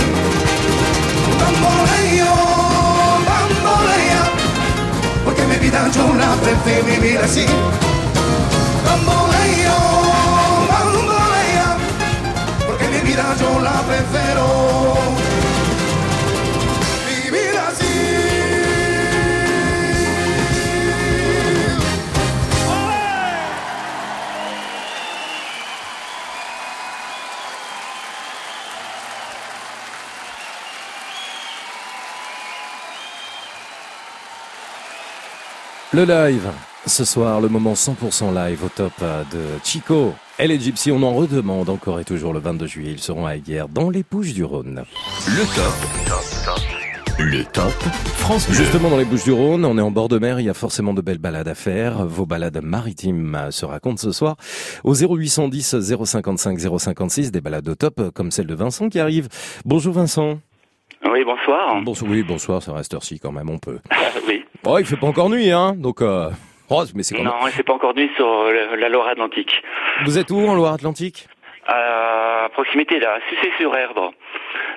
Bamboleo, 1.41 2.35
bambolea, 3.29 4.23
porque 5.25 5.43
mi 5.45 5.57
vida 5.57 5.89
yo 5.93 6.13
la 6.15 6.35
prefiero 6.35 6.85
vivir 6.85 7.19
así. 7.19 7.45
Bamboleo, 8.85 9.77
bambolea, 10.71 11.77
porque 12.65 12.87
mi 12.87 12.99
vida 13.09 13.25
yo 13.41 13.59
la 13.59 13.81
prefiero 13.81 15.12
Le 35.95 36.05
live. 36.05 36.49
Ce 36.87 37.05
soir, 37.05 37.39
le 37.39 37.49
moment 37.49 37.73
100% 37.73 38.33
live 38.33 38.63
au 38.63 38.69
top 38.69 38.93
euh, 39.03 39.23
de 39.31 39.63
Chico. 39.63 40.15
Et 40.39 40.47
les 40.47 40.59
Gypsy, 40.59 40.91
on 40.91 41.03
en 41.03 41.13
redemande 41.13 41.69
encore 41.69 41.99
et 41.99 42.03
toujours 42.03 42.33
le 42.33 42.39
22 42.39 42.65
juillet. 42.65 42.91
Ils 42.93 42.99
seront 42.99 43.27
à 43.27 43.35
Aiguerre, 43.35 43.69
dans 43.69 43.91
les 43.91 44.03
Bouches 44.09 44.33
du 44.33 44.43
Rhône. 44.43 44.85
Le 45.27 45.55
top. 45.55 47.19
Le 47.19 47.43
top 47.43 47.71
France 48.17 48.47
Bleu. 48.47 48.55
Justement, 48.55 48.89
dans 48.89 48.97
les 48.97 49.05
Bouches 49.05 49.23
du 49.23 49.33
Rhône, 49.33 49.65
on 49.65 49.77
est 49.77 49.81
en 49.81 49.91
bord 49.91 50.09
de 50.09 50.17
mer, 50.17 50.39
il 50.39 50.47
y 50.47 50.49
a 50.49 50.55
forcément 50.55 50.95
de 50.95 51.01
belles 51.01 51.19
balades 51.19 51.47
à 51.47 51.53
faire. 51.53 52.07
Vos 52.07 52.25
balades 52.25 52.59
maritimes 52.63 53.35
euh, 53.35 53.51
se 53.51 53.63
racontent 53.63 54.01
ce 54.01 54.11
soir 54.11 54.35
au 54.83 54.95
0810 54.95 55.75
055 56.05 56.59
056, 56.79 57.31
des 57.31 57.39
balades 57.39 57.69
au 57.69 57.75
top, 57.75 57.99
euh, 57.99 58.09
comme 58.09 58.31
celle 58.31 58.47
de 58.47 58.55
Vincent 58.55 58.89
qui 58.89 58.99
arrive. 58.99 59.27
Bonjour 59.63 59.93
Vincent. 59.93 60.39
Oui, 61.13 61.23
bonsoir. 61.23 61.79
Bonsoir, 61.83 62.09
oui, 62.09 62.23
bonsoir, 62.23 62.63
ça 62.63 62.73
reste 62.73 62.95
heure-ci 62.95 63.19
quand 63.19 63.31
même, 63.31 63.47
on 63.47 63.59
peut. 63.59 63.77
oui. 64.27 64.43
Oh, 64.65 64.79
il 64.79 64.85
fait 64.85 64.95
pas 64.95 65.05
encore 65.05 65.29
nuit, 65.29 65.51
hein, 65.51 65.75
donc... 65.77 66.01
Euh... 66.01 66.31
Oh, 66.71 66.83
mais 66.95 67.03
c'est 67.03 67.13
quand 67.13 67.21
même... 67.21 67.31
Non, 67.31 67.51
c'est 67.55 67.61
pas 67.61 67.73
encore 67.73 67.93
nuit 67.93 68.09
sur 68.15 68.25
euh, 68.27 68.75
la 68.75 68.89
Loire-Atlantique. 68.89 69.61
Vous 70.05 70.17
êtes 70.17 70.31
où 70.31 70.39
en 70.39 70.55
Loire-Atlantique? 70.55 71.27
À 71.67 72.47
proximité, 72.53 72.99
là, 72.99 73.19
Sucé-sur-Erdre. 73.29 74.11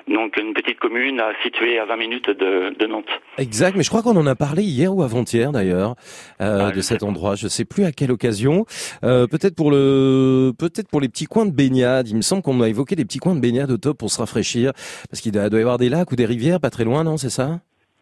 Donc 0.07 0.37
une 0.37 0.53
petite 0.53 0.79
commune 0.79 1.21
située 1.43 1.79
à 1.79 1.85
20 1.85 1.97
minutes 1.97 2.29
de, 2.29 2.73
de 2.77 2.87
Nantes. 2.87 3.05
Exact, 3.37 3.75
mais 3.75 3.83
je 3.83 3.89
crois 3.89 4.01
qu'on 4.01 4.15
en 4.15 4.25
a 4.25 4.35
parlé 4.35 4.63
hier 4.63 4.93
ou 4.95 5.03
avant-hier 5.03 5.51
d'ailleurs 5.51 5.95
euh, 6.39 6.71
de 6.71 6.81
cet 6.81 7.03
endroit. 7.03 7.35
Je 7.35 7.47
sais 7.47 7.65
plus 7.65 7.83
à 7.83 7.91
quelle 7.91 8.11
occasion. 8.11 8.65
Euh, 9.03 9.27
peut-être 9.27 9.55
pour 9.55 9.69
le, 9.69 10.53
peut-être 10.57 10.87
pour 10.87 11.01
les 11.01 11.09
petits 11.09 11.25
coins 11.25 11.45
de 11.45 11.51
baignade. 11.51 12.07
Il 12.07 12.15
me 12.15 12.21
semble 12.21 12.41
qu'on 12.41 12.61
a 12.61 12.69
évoqué 12.69 12.95
des 12.95 13.03
petits 13.03 13.19
coins 13.19 13.35
de 13.35 13.41
baignade 13.41 13.69
au 13.69 13.77
top 13.77 13.97
pour 13.97 14.09
se 14.09 14.19
rafraîchir, 14.19 14.71
parce 15.09 15.21
qu'il 15.21 15.33
doit 15.33 15.43
y 15.43 15.61
avoir 15.61 15.77
des 15.77 15.89
lacs 15.89 16.11
ou 16.11 16.15
des 16.15 16.25
rivières 16.25 16.61
pas 16.61 16.69
très 16.69 16.85
loin, 16.85 17.03
non 17.03 17.17
C'est 17.17 17.29
ça? 17.29 17.59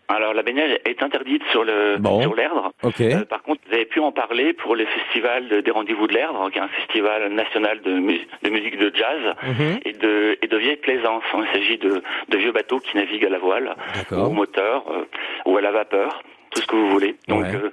Alors 0.07 0.34
la 0.34 0.44
baignade 0.44 0.80
est 0.86 1.02
interdite 1.02 1.41
sur 1.52 1.64
le 1.64 1.98
Bon. 1.98 2.22
sur 2.22 2.36
l'Erdre. 2.36 2.72
Euh, 3.14 3.26
par 3.26 3.41
contre, 3.41 3.61
vous 3.68 3.73
avez 3.73 3.86
pu 3.86 3.99
en 3.99 4.11
parler 4.11 4.53
pour 4.53 4.76
le 4.76 4.86
festival 4.86 5.48
de- 5.48 5.61
des 5.61 5.72
Rendez-vous 5.72 6.06
de 6.07 6.14
l'Erdre, 6.14 6.49
qui 6.52 6.60
est 6.60 6.61
un 6.61 6.68
festival 6.68 7.32
national 7.34 7.82
de, 7.82 7.91
mu- 7.94 8.22
de 8.44 8.49
musique 8.49 8.77
de 8.77 8.91
jazz 8.95 9.34
Mhm. 9.44 9.80
et 9.84 9.91
de 9.94 10.38
et 10.41 10.48
de 10.48 10.57
vieille 10.57 10.76
plaisance. 10.77 11.23
Il 11.34 11.48
s'agit 11.53 11.77
de, 11.80 12.02
de 12.30 12.38
vieux 12.38 12.52
bateaux 12.52 12.80
qui 12.80 12.95
naviguent 12.98 13.26
à 13.26 13.30
la 13.30 13.40
voile, 13.40 13.76
ou 14.11 14.15
au 14.26 14.30
moteur, 14.30 14.86
euh, 14.91 15.06
ou 15.45 15.57
à 15.57 15.61
la 15.61 15.72
vapeur, 15.72 16.22
tout 16.56 16.61
ce 16.61 16.68
que 16.68 16.76
vous 16.76 16.90
voulez. 16.90 17.15
Donc, 17.27 17.44
Ouais. 17.44 17.53
euh, 17.56 17.69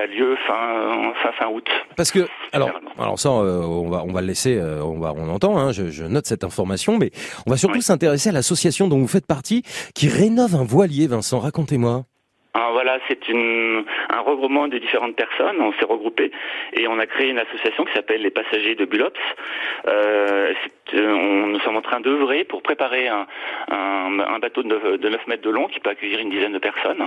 a 0.00 0.06
lieu 0.06 0.36
fin 0.46 1.12
fin 1.22 1.32
fin 1.38 1.48
août. 1.50 1.66
Parce 1.96 2.10
que 2.12 2.28
alors, 2.52 2.70
alors 2.98 3.18
ça, 3.18 3.30
euh, 3.30 3.62
on 3.62 3.88
va 3.88 4.04
on 4.04 4.12
va 4.12 4.20
le 4.20 4.26
laisser, 4.26 4.56
euh, 4.56 4.82
on 4.84 4.98
va 5.00 5.12
on 5.16 5.28
entend. 5.30 5.58
Hein, 5.58 5.72
je, 5.72 5.88
je 5.90 6.04
note 6.04 6.26
cette 6.26 6.44
information, 6.44 6.98
mais 6.98 7.10
on 7.46 7.50
va 7.50 7.56
surtout 7.56 7.80
s'intéresser 7.80 8.28
à 8.28 8.32
l'association 8.32 8.88
dont 8.88 8.98
vous 8.98 9.08
faites 9.08 9.26
partie, 9.26 9.62
qui 9.94 10.08
rénove 10.08 10.54
un 10.54 10.64
voilier. 10.64 11.06
Vincent, 11.06 11.38
racontez-moi. 11.40 12.04
Ah, 12.58 12.70
voilà, 12.72 12.98
c'est 13.06 13.18
un 13.28 14.20
regroupement 14.20 14.66
de 14.66 14.78
différentes 14.78 15.14
personnes. 15.14 15.60
On 15.60 15.74
s'est 15.74 15.84
regroupés 15.84 16.30
et 16.72 16.88
on 16.88 16.98
a 16.98 17.06
créé 17.06 17.28
une 17.28 17.38
association 17.38 17.84
qui 17.84 17.92
s'appelle 17.92 18.22
les 18.22 18.30
Passagers 18.30 18.74
de 18.74 18.86
Bulops. 18.86 19.20
Euh, 19.86 20.54
euh, 20.94 21.12
on, 21.12 21.48
nous 21.48 21.60
sommes 21.60 21.76
en 21.76 21.82
train 21.82 22.00
d'œuvrer 22.00 22.44
pour 22.44 22.62
préparer 22.62 23.08
un, 23.08 23.26
un, 23.70 24.20
un 24.20 24.38
bateau 24.38 24.62
de 24.62 24.68
9, 24.68 25.00
de 25.00 25.08
9 25.10 25.26
mètres 25.26 25.42
de 25.42 25.50
long 25.50 25.66
qui 25.68 25.80
peut 25.80 25.90
accueillir 25.90 26.18
une 26.20 26.30
dizaine 26.30 26.54
de 26.54 26.58
personnes, 26.58 27.06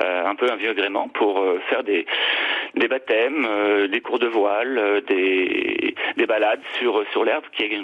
euh, 0.00 0.26
un 0.26 0.36
peu 0.36 0.48
un 0.48 0.54
vieux 0.54 0.70
agrément, 0.70 1.08
pour 1.08 1.40
euh, 1.40 1.60
faire 1.68 1.82
des, 1.82 2.06
des 2.76 2.86
baptêmes, 2.86 3.48
des 3.90 4.00
cours 4.00 4.20
de 4.20 4.28
voile, 4.28 5.02
des, 5.08 5.96
des 6.16 6.26
balades 6.26 6.62
sur, 6.78 7.04
sur 7.10 7.24
l'herbe, 7.24 7.44
qui 7.52 7.64
est 7.64 7.80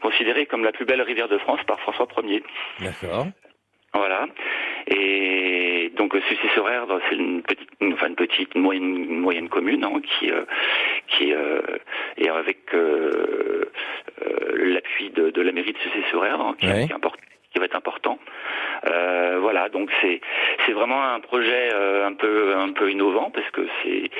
considérée 0.00 0.46
comme 0.46 0.64
la 0.64 0.72
plus 0.72 0.86
belle 0.86 1.02
rivière 1.02 1.28
de 1.28 1.36
France 1.36 1.60
par 1.66 1.78
François 1.80 2.06
Ier. 2.22 2.42
D'accord. 2.80 3.26
Voilà. 3.94 4.26
Et 4.88 5.53
donc 5.96 6.14
Sucy-sur-Erdre, 6.28 7.00
c'est 7.08 7.16
une 7.16 7.42
petite, 7.42 7.68
une- 7.80 7.94
enfin 7.94 8.08
une 8.08 8.14
petite, 8.16 8.54
une 8.54 8.62
moyenne, 8.62 8.96
une 8.96 9.20
moyenne 9.20 9.48
commune 9.48 9.84
hein, 9.84 10.00
qui, 10.18 10.30
euh, 10.30 10.44
qui 11.08 11.32
euh, 11.32 11.60
est 12.18 12.28
avec 12.28 12.74
euh, 12.74 13.64
euh, 14.22 14.72
l'appui 14.74 15.10
de, 15.10 15.30
de 15.30 15.42
la 15.42 15.52
mairie 15.52 15.72
de 15.72 15.78
Sucy-sur-Erdre, 15.78 16.44
hein, 16.48 16.56
qui, 16.58 16.66
Ouais. 16.66 16.86
qui 16.86 16.94
qui 17.52 17.60
va 17.60 17.66
être 17.66 17.76
important. 17.76 18.18
Euh, 18.90 19.38
voilà, 19.40 19.68
donc 19.68 19.88
c'est 20.00 20.20
c'est 20.66 20.72
vraiment 20.72 21.00
un 21.04 21.20
projet 21.20 21.70
euh, 21.72 22.04
un 22.04 22.12
peu 22.12 22.52
un 22.56 22.72
peu 22.72 22.90
innovant 22.90 23.30
parce 23.30 23.48
que 23.52 23.64
c'est 23.82 24.10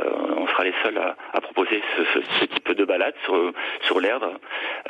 euh, 0.00 0.10
on 0.36 0.46
sera 0.48 0.64
les 0.64 0.74
seuls 0.82 0.98
à, 0.98 1.16
à 1.32 1.40
proposer 1.40 1.80
ce, 1.96 2.04
ce, 2.04 2.18
ce 2.38 2.44
type 2.44 2.70
de 2.72 2.84
balade 2.84 3.14
sur 3.24 3.50
sur 3.80 3.98
l'Erdre. 3.98 4.34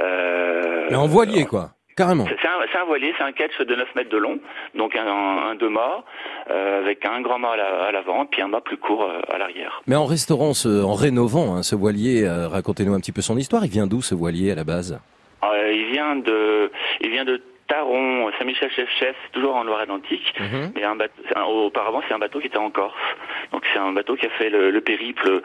Euh, 0.01 0.89
Mais 0.91 0.97
en 0.97 1.07
voilier, 1.07 1.45
quoi. 1.45 1.71
Carrément. 1.97 2.27
c'est 2.29 2.79
un, 2.79 2.85
voilier, 2.85 3.15
c'est 3.17 3.25
un 3.25 3.33
catch 3.33 3.59
de 3.59 3.75
9 3.75 3.95
mètres 3.95 4.11
de 4.11 4.19
long, 4.19 4.39
donc 4.75 4.95
un, 4.97 5.07
un 5.07 5.55
deux 5.55 5.71
mâts, 5.71 6.05
euh, 6.51 6.81
avec 6.81 7.05
un 7.07 7.23
grand 7.23 7.39
mât 7.39 7.53
à 7.53 7.57
la- 7.57 7.83
à 7.85 7.93
l'avant, 7.93 8.27
puis 8.27 8.43
un 8.43 8.49
mât 8.49 8.61
plus 8.61 8.77
court 8.77 9.05
euh, 9.05 9.21
à 9.35 9.39
l'arrière. 9.39 9.81
Mais 9.87 9.97
en 9.97 10.05
restaurant, 10.05 10.53
ce, 10.53 10.85
en 10.85 10.93
rénovant 10.95 11.57
hein, 11.57 11.63
ce 11.63 11.75
voilier, 11.75 12.25
euh, 12.25 12.49
racontez-nous 12.49 12.93
un 12.93 13.01
petit 13.01 13.13
peu 13.13 13.23
son 13.23 13.39
histoire. 13.39 13.65
Il 13.65 13.71
vient 13.71 13.87
d'où 13.87 14.03
ce 14.03 14.15
voilier 14.15 14.53
à 14.53 14.55
la 14.55 14.65
base? 14.65 15.01
Euh, 15.43 15.73
il 15.73 15.87
vient 15.91 16.17
de, 16.17 16.71
il 17.01 17.11
vient 17.11 17.25
de 17.25 17.41
Taron, 17.69 18.31
Saint-Michel-Chef-Chef, 18.39 19.17
toujours 19.33 19.57
en 19.57 19.65
Loire-Atlantique. 19.65 20.35
Mhm. 20.39 20.73
Mais 20.75 20.85
un 20.85 20.97
bateau, 20.97 21.23
auparavant, 21.67 22.03
c'est 22.07 22.15
un 22.15 22.19
bateau 22.19 22.41
qui 22.41 22.47
était 22.47 22.59
en 22.59 22.71
Corse. 22.71 22.95
Donc 23.53 23.65
c'est 23.73 23.79
un 23.79 23.93
bateau 23.93 24.15
qui 24.17 24.27
a 24.27 24.31
fait 24.31 24.51
le, 24.51 24.71
le 24.71 24.81
périple, 24.81 25.43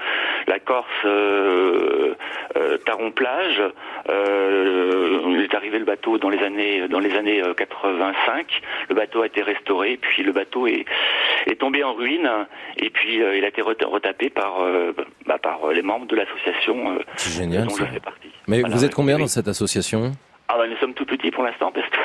la 0.48 0.60
Corse, 0.60 0.88
euh, 1.06 2.16
euh, 2.58 2.78
Taron-Plage. 2.86 3.62
Euh, 4.10 5.20
il 5.30 5.42
est 5.42 5.54
arrivé 5.56 5.80
le 5.80 5.86
bateau 5.86 6.18
dans 6.18 6.30
les 6.30 6.40
années 6.44 6.88
dans 6.88 7.00
les 7.00 7.16
années 7.16 7.42
euh, 7.42 7.54
85. 7.54 8.62
Le 8.90 8.96
bateau 8.96 9.22
a 9.22 9.26
été 9.28 9.42
restauré, 9.42 9.98
puis 10.02 10.24
le 10.24 10.32
bateau 10.32 10.68
est, 10.68 10.86
est 11.48 11.60
tombé 11.60 11.84
en 11.84 11.94
ruine, 11.94 12.30
et 12.78 12.90
puis 12.90 13.22
euh, 13.22 13.38
il 13.38 13.44
a 13.46 13.48
été 13.48 13.62
reta- 13.62 13.86
retapé 13.88 14.30
par 14.30 14.62
euh, 14.62 14.94
bah, 15.26 15.38
par 15.42 15.68
les 15.72 15.82
membres 15.82 16.06
de 16.08 16.16
l'association. 16.16 16.92
euh, 16.92 17.00
C'est 17.16 17.42
génial. 17.42 17.64
dont 17.68 17.70
ça. 17.74 17.86
je 17.86 17.94
fais 17.94 18.00
partie. 18.00 18.30
Mais 18.48 18.60
Voilà, 18.62 18.76
vous 18.76 18.86
êtes 18.86 18.94
combien 18.96 19.16
oui. 19.16 19.22
dans 19.22 19.28
cette 19.28 19.48
association? 19.48 20.12
Ah 20.54 20.58
bah, 20.58 20.68
nous 20.68 20.76
sommes 20.78 20.94
tout 20.94 21.06
petits 21.06 21.32
pour 21.32 21.44
l'instant 21.44 21.72
parce 21.72 21.88
que 21.88 21.98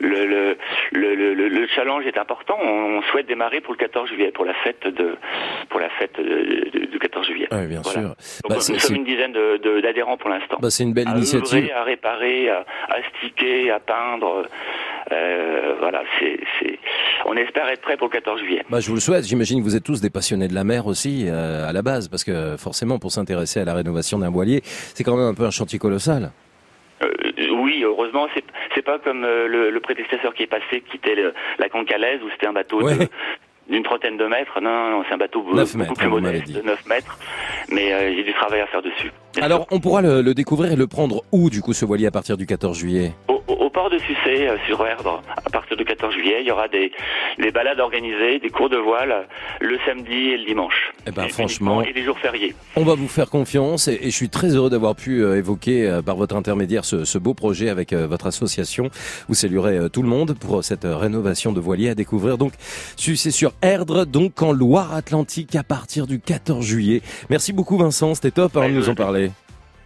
le, 0.06 0.24
le, 0.26 0.56
le, 0.92 1.14
le, 1.14 1.34
le- 1.34 1.48
le 1.48 1.66
challenge 1.68 2.06
est 2.06 2.16
important. 2.18 2.56
On, 2.62 3.02
souhaite 3.10 3.26
démarrer 3.26 3.60
pour 3.60 3.74
le 3.74 3.78
14 3.78 4.08
juillet, 4.08 4.30
pour 4.32 4.44
la 4.44 4.54
fête 4.54 4.86
de 4.86 5.16
pour 5.68 5.80
la 5.80 5.90
fête 5.90 6.18
du 6.20 6.98
14 6.98 7.26
juillet. 7.26 7.48
Oui, 7.52 7.66
bien 7.66 7.80
Voilà. 7.82 8.00
sûr. 8.00 8.08
Donc, 8.08 8.16
Bah, 8.48 8.54
nous 8.54 8.60
c'est- 8.60 8.78
sommes 8.78 8.96
une 8.96 9.04
dizaine 9.04 9.32
de- 9.32 9.58
de- 9.58 9.80
d'adhérents 9.80 10.16
pour 10.16 10.30
l'instant. 10.30 10.58
Bah, 10.60 10.70
c'est 10.70 10.84
une 10.84 10.92
belle 10.94 11.08
à 11.08 11.16
initiative. 11.16 11.70
à 11.74 11.82
réparer, 11.84 12.48
à, 12.48 12.64
à 12.88 12.96
sticker, 13.18 13.70
à 13.70 13.80
peindre. 13.80 14.46
Euh, 15.10 15.74
voilà, 15.80 16.02
c'est. 16.18 16.38
On 17.26 17.34
espère 17.36 17.68
être 17.68 17.82
prêt 17.82 17.96
pour 17.96 18.06
le 18.08 18.12
14 18.12 18.40
juillet. 18.40 18.62
Bah, 18.70 18.80
je 18.80 18.88
vous 18.88 18.94
le 18.94 19.00
souhaite. 19.00 19.24
J'imagine 19.26 19.58
que 19.58 19.64
vous 19.64 19.76
êtes 19.76 19.84
tous 19.84 20.00
des 20.00 20.10
passionnés 20.10 20.48
de 20.48 20.54
la 20.54 20.64
mer 20.64 20.86
aussi 20.86 21.26
euh, 21.28 21.68
à 21.68 21.72
la 21.72 21.82
base, 21.82 22.08
parce 22.08 22.24
que 22.24 22.56
forcément, 22.56 22.98
pour 22.98 23.10
s'intéresser 23.12 23.60
à 23.60 23.64
la 23.64 23.74
rénovation 23.74 24.18
d'un 24.18 24.30
voilier, 24.30 24.60
c'est 24.64 25.04
quand 25.04 25.16
même 25.16 25.26
un 25.28 25.34
peu 25.34 25.44
un 25.44 25.50
chantier 25.50 25.78
colossal. 25.78 26.30
C'est 28.34 28.44
c'est 28.74 28.82
pas 28.82 28.98
comme 28.98 29.24
euh, 29.24 29.46
le, 29.48 29.70
le 29.70 29.80
prédécesseur 29.80 30.34
qui 30.34 30.42
est 30.44 30.46
passé, 30.46 30.82
qui 30.88 30.96
était 30.96 31.14
le- 31.14 31.34
la 31.58 31.68
Concalaise, 31.68 32.20
où 32.22 32.30
c'était 32.30 32.46
un 32.46 32.52
bateau 32.52 32.82
de- 32.98 33.08
d'une 33.70 33.82
trentaine 33.82 34.16
de 34.16 34.26
mètres. 34.26 34.60
Non, 34.60 34.70
non, 34.70 34.90
non, 34.98 35.04
c'est 35.08 35.14
un 35.14 35.18
bateau 35.18 35.42
beaucoup, 35.42 35.56
mètres, 35.78 35.94
plus 35.94 36.08
m'avez 36.20 36.38
modeste, 36.38 36.52
de 36.52 36.62
9 36.62 36.86
mètres. 36.86 37.18
Mais 37.70 37.92
euh, 37.92 38.10
a 38.20 38.22
du 38.24 38.32
travail 38.34 38.60
à 38.60 38.66
faire 38.66 38.82
dessus. 38.82 39.10
Alors, 39.40 39.66
on 39.70 39.80
pourra 39.80 40.02
le, 40.02 40.20
le 40.20 40.34
découvrir 40.34 40.72
et 40.72 40.76
le 40.76 40.86
prendre 40.86 41.22
où, 41.32 41.48
du 41.48 41.62
coup, 41.62 41.72
ce 41.72 41.84
voilier 41.84 42.06
à 42.06 42.10
partir 42.10 42.36
du 42.36 42.44
14 42.46 42.76
juillet? 42.78 43.12
Port 43.72 43.90
de 43.90 43.98
Sucé, 43.98 44.46
euh, 44.48 44.56
sur 44.66 44.84
Erdre, 44.86 45.22
à 45.44 45.50
partir 45.50 45.76
du 45.76 45.84
14 45.84 46.12
juillet, 46.14 46.38
il 46.40 46.46
y 46.46 46.50
aura 46.50 46.68
des, 46.68 46.92
des 47.38 47.50
balades 47.50 47.80
organisées, 47.80 48.38
des 48.38 48.50
cours 48.50 48.68
de 48.68 48.76
voile, 48.76 49.26
le 49.60 49.78
samedi 49.86 50.12
et 50.30 50.36
le 50.38 50.44
dimanche. 50.44 50.92
Eh 51.06 51.10
ben, 51.10 51.24
Et 51.24 51.28
franchement, 51.28 51.82
Et 51.82 51.92
les 51.92 52.02
jours 52.04 52.18
fériés. 52.18 52.54
on 52.76 52.84
va 52.84 52.94
vous 52.94 53.08
faire 53.08 53.30
confiance 53.30 53.88
et, 53.88 53.98
et 54.02 54.10
je 54.10 54.16
suis 54.16 54.28
très 54.28 54.54
heureux 54.54 54.70
d'avoir 54.70 54.94
pu 54.94 55.22
euh, 55.24 55.36
évoquer 55.38 55.88
euh, 55.88 56.02
par 56.02 56.16
votre 56.16 56.36
intermédiaire 56.36 56.84
ce, 56.84 57.04
ce 57.04 57.18
beau 57.18 57.34
projet 57.34 57.68
avec 57.68 57.92
euh, 57.92 58.06
votre 58.06 58.26
association. 58.26 58.90
Vous 59.28 59.34
saluerez 59.34 59.76
euh, 59.78 59.88
tout 59.88 60.02
le 60.02 60.08
monde 60.08 60.34
pour 60.38 60.58
euh, 60.58 60.62
cette 60.62 60.84
euh, 60.84 60.96
rénovation 60.96 61.52
de 61.52 61.60
voilier 61.60 61.88
à 61.90 61.94
découvrir. 61.94 62.38
Donc, 62.38 62.52
su- 62.96 63.16
c'est 63.16 63.30
sur 63.30 63.52
Erdre, 63.62 64.04
donc 64.06 64.42
en 64.42 64.52
Loire-Atlantique 64.52 65.56
à 65.56 65.62
partir 65.62 66.06
du 66.06 66.20
14 66.20 66.64
juillet. 66.64 67.02
Merci 67.30 67.52
beaucoup 67.52 67.78
Vincent, 67.78 68.14
c'était 68.14 68.30
top 68.30 68.56
hein, 68.56 68.68
de 68.68 68.74
nous 68.74 68.88
en 68.88 68.94
parler. 68.94 69.30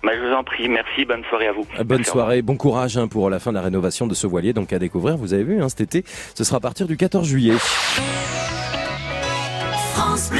Bah, 0.06 0.12
je 0.14 0.20
vous 0.24 0.32
en 0.34 0.44
prie, 0.44 0.68
merci, 0.68 1.04
bonne 1.04 1.24
soirée 1.28 1.48
à 1.48 1.52
vous. 1.52 1.66
Euh, 1.80 1.82
Bonne 1.82 1.98
Merci, 1.98 2.12
soirée, 2.12 2.40
bon 2.40 2.56
courage 2.56 2.96
hein, 2.96 3.08
pour 3.08 3.28
la 3.28 3.40
fin 3.40 3.50
de 3.50 3.56
la 3.56 3.62
rénovation 3.62 4.06
de 4.06 4.14
ce 4.14 4.28
voilier 4.28 4.52
donc 4.52 4.72
à 4.72 4.78
découvrir. 4.78 5.16
Vous 5.16 5.34
avez 5.34 5.42
vu 5.42 5.60
hein, 5.60 5.68
cet 5.68 5.80
été, 5.80 6.04
ce 6.32 6.44
sera 6.44 6.58
à 6.58 6.60
partir 6.60 6.86
du 6.86 6.96
14 6.96 7.26
juillet. 7.26 7.54
France 9.94 10.30
Bleu. 10.30 10.38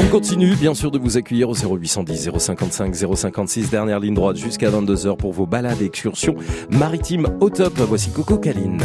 On 0.00 0.06
continue 0.10 0.54
bien 0.54 0.72
sûr 0.72 0.90
de 0.90 0.98
vous 0.98 1.18
accueillir 1.18 1.50
au 1.50 1.54
0810 1.54 2.30
055 2.38 2.94
056 2.94 3.68
dernière 3.70 4.00
ligne 4.00 4.14
droite 4.14 4.36
jusqu'à 4.36 4.70
22h 4.70 5.18
pour 5.18 5.34
vos 5.34 5.44
balades 5.44 5.82
et 5.82 5.84
excursions 5.84 6.36
maritimes 6.70 7.26
au 7.40 7.50
top. 7.50 7.74
Voici 7.80 8.10
Coco 8.10 8.38
Caline. 8.38 8.80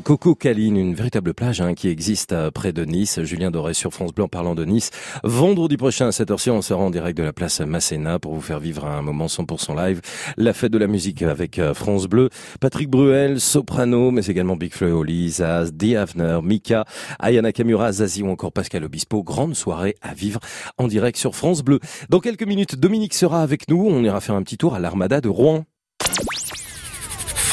Coco 0.00 0.34
Caline, 0.34 0.76
une 0.76 0.94
véritable 0.94 1.34
plage 1.34 1.60
hein, 1.60 1.74
qui 1.74 1.88
existe 1.88 2.32
euh, 2.32 2.50
près 2.50 2.72
de 2.72 2.84
Nice. 2.84 3.20
Julien 3.22 3.50
Doré 3.50 3.74
sur 3.74 3.92
France 3.92 4.12
Bleu 4.12 4.24
en 4.24 4.28
parlant 4.28 4.54
de 4.54 4.64
Nice. 4.64 4.90
Vendredi 5.24 5.76
prochain 5.76 6.08
à 6.08 6.12
cette 6.12 6.30
heure-ci, 6.30 6.50
on 6.50 6.62
sera 6.62 6.82
en 6.82 6.90
direct 6.90 7.18
de 7.18 7.22
la 7.22 7.32
place 7.32 7.60
Masséna 7.60 8.18
pour 8.18 8.34
vous 8.34 8.40
faire 8.40 8.60
vivre 8.60 8.86
un 8.86 9.02
moment 9.02 9.26
100% 9.26 9.76
live. 9.76 10.00
La 10.36 10.52
fête 10.52 10.72
de 10.72 10.78
la 10.78 10.86
musique 10.86 11.22
avec 11.22 11.58
euh, 11.58 11.74
France 11.74 12.06
Bleu. 12.06 12.30
Patrick 12.60 12.88
Bruel, 12.88 13.40
soprano, 13.40 14.10
mais 14.10 14.24
également 14.26 14.56
Big 14.56 14.72
Flo 14.72 15.00
Oli, 15.00 15.30
Zaz, 15.30 15.72
Dee 15.72 15.96
Havner, 15.96 16.40
Mika, 16.42 16.84
Ayana 17.18 17.52
Kamura, 17.52 17.92
Zazie 17.92 18.22
ou 18.22 18.30
encore 18.30 18.52
Pascal 18.52 18.84
Obispo. 18.84 19.22
Grande 19.22 19.54
soirée 19.54 19.96
à 20.00 20.14
vivre 20.14 20.40
en 20.78 20.86
direct 20.86 21.18
sur 21.18 21.34
France 21.34 21.62
Bleu. 21.62 21.80
Dans 22.08 22.20
quelques 22.20 22.46
minutes, 22.46 22.76
Dominique 22.76 23.14
sera 23.14 23.42
avec 23.42 23.68
nous. 23.68 23.86
On 23.86 24.02
ira 24.04 24.20
faire 24.20 24.34
un 24.34 24.42
petit 24.42 24.58
tour 24.58 24.74
à 24.74 24.80
l'Armada 24.80 25.20
de 25.20 25.28
Rouen. 25.28 25.64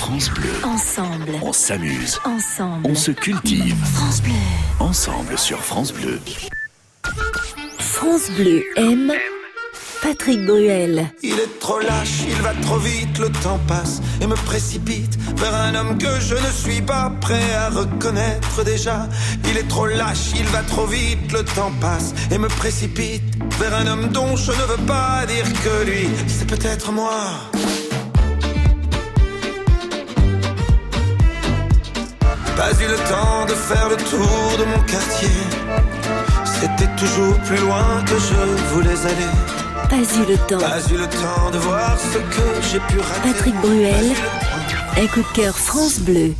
France 0.09 0.31
Bleu. 0.31 0.49
Ensemble. 0.63 1.31
On 1.43 1.53
s'amuse. 1.53 2.19
Ensemble. 2.25 2.87
On 2.89 2.95
se 2.95 3.11
cultive. 3.11 3.75
France 3.93 4.23
Bleu. 4.23 4.33
Ensemble 4.79 5.37
sur 5.37 5.59
France 5.59 5.93
Bleu. 5.93 6.19
France 7.77 8.31
Bleu 8.31 8.63
aime 8.75 9.13
Patrick 10.01 10.43
Bruel. 10.47 11.11
Il 11.21 11.33
est 11.35 11.59
trop 11.59 11.79
lâche, 11.79 12.23
il 12.27 12.41
va 12.41 12.55
trop 12.55 12.79
vite, 12.79 13.19
le 13.19 13.29
temps 13.29 13.59
passe 13.67 14.01
et 14.19 14.25
me 14.25 14.33
précipite 14.33 15.15
vers 15.37 15.53
un 15.53 15.75
homme 15.75 15.99
que 15.99 16.19
je 16.19 16.33
ne 16.33 16.51
suis 16.53 16.81
pas 16.81 17.11
prêt 17.21 17.53
à 17.53 17.69
reconnaître 17.69 18.63
déjà. 18.63 19.07
Il 19.45 19.57
est 19.57 19.67
trop 19.67 19.85
lâche, 19.85 20.31
il 20.35 20.45
va 20.45 20.63
trop 20.63 20.87
vite, 20.87 21.31
le 21.31 21.43
temps 21.43 21.71
passe 21.79 22.15
et 22.31 22.39
me 22.39 22.47
précipite 22.47 23.35
vers 23.59 23.75
un 23.75 23.85
homme 23.85 24.07
dont 24.07 24.35
je 24.35 24.53
ne 24.53 24.65
veux 24.65 24.85
pas 24.87 25.27
dire 25.27 25.45
que 25.63 25.85
lui, 25.85 26.09
c'est 26.27 26.47
peut-être 26.47 26.91
moi. 26.91 27.51
Pas 32.59 32.73
eu 32.73 32.87
le 32.89 32.97
temps 33.07 33.45
de 33.45 33.53
faire 33.53 33.87
le 33.87 33.95
tour 33.95 34.57
de 34.59 34.65
mon 34.65 34.83
quartier. 34.83 35.29
C'était 36.43 36.93
toujours 36.97 37.39
plus 37.45 37.55
loin 37.55 38.03
que 38.05 38.15
je 38.19 38.73
voulais 38.73 38.99
aller. 39.05 39.31
Pas 39.89 39.95
eu 39.95 40.25
le 40.29 40.37
temps. 40.45 40.57
Pas 40.57 40.81
eu 40.91 40.97
le 40.97 41.07
temps 41.07 41.51
de 41.53 41.57
voir 41.57 41.97
ce 41.97 42.17
que 42.17 42.61
j'ai 42.69 42.79
pu 42.81 42.99
rater. 42.99 43.31
Patrick 43.31 43.55
Bruel. 43.61 44.11
Un 44.97 45.07
coup 45.07 45.21
de 45.21 45.33
cœur 45.33 45.57
France 45.57 45.99
Bleu. 46.01 46.33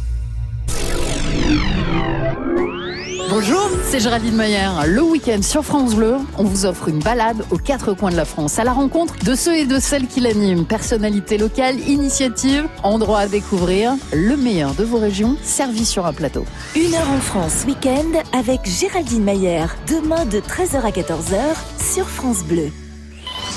Bonjour, 3.42 3.70
c'est 3.86 4.02
Géraldine 4.02 4.36
Mayer. 4.36 4.68
Le 4.86 5.02
week-end 5.02 5.42
sur 5.42 5.64
France 5.64 5.96
Bleu, 5.96 6.18
on 6.38 6.44
vous 6.44 6.66
offre 6.66 6.90
une 6.90 7.00
balade 7.00 7.46
aux 7.52 7.58
quatre 7.58 7.94
coins 7.94 8.12
de 8.12 8.18
la 8.18 8.26
France 8.26 8.60
à 8.60 8.66
la 8.66 8.74
rencontre 8.74 9.18
de 9.24 9.34
ceux 9.34 9.56
et 9.56 9.66
de 9.66 9.80
celles 9.80 10.08
qui 10.08 10.20
l'animent. 10.20 10.66
Personnalités 10.66 11.38
locales, 11.38 11.80
initiatives, 11.88 12.68
endroits 12.84 13.20
à 13.20 13.28
découvrir, 13.28 13.94
le 14.12 14.36
meilleur 14.36 14.74
de 14.74 14.84
vos 14.84 14.98
régions 14.98 15.38
servi 15.42 15.86
sur 15.86 16.06
un 16.06 16.12
plateau. 16.12 16.44
Une 16.76 16.94
heure 16.94 17.10
en 17.10 17.22
France 17.22 17.64
week-end 17.66 18.12
avec 18.34 18.60
Géraldine 18.66 19.24
Mayer. 19.24 19.68
Demain 19.88 20.26
de 20.26 20.40
13h 20.40 20.82
à 20.82 20.92
14h 20.92 21.94
sur 21.94 22.10
France 22.10 22.44
Bleu. 22.44 22.70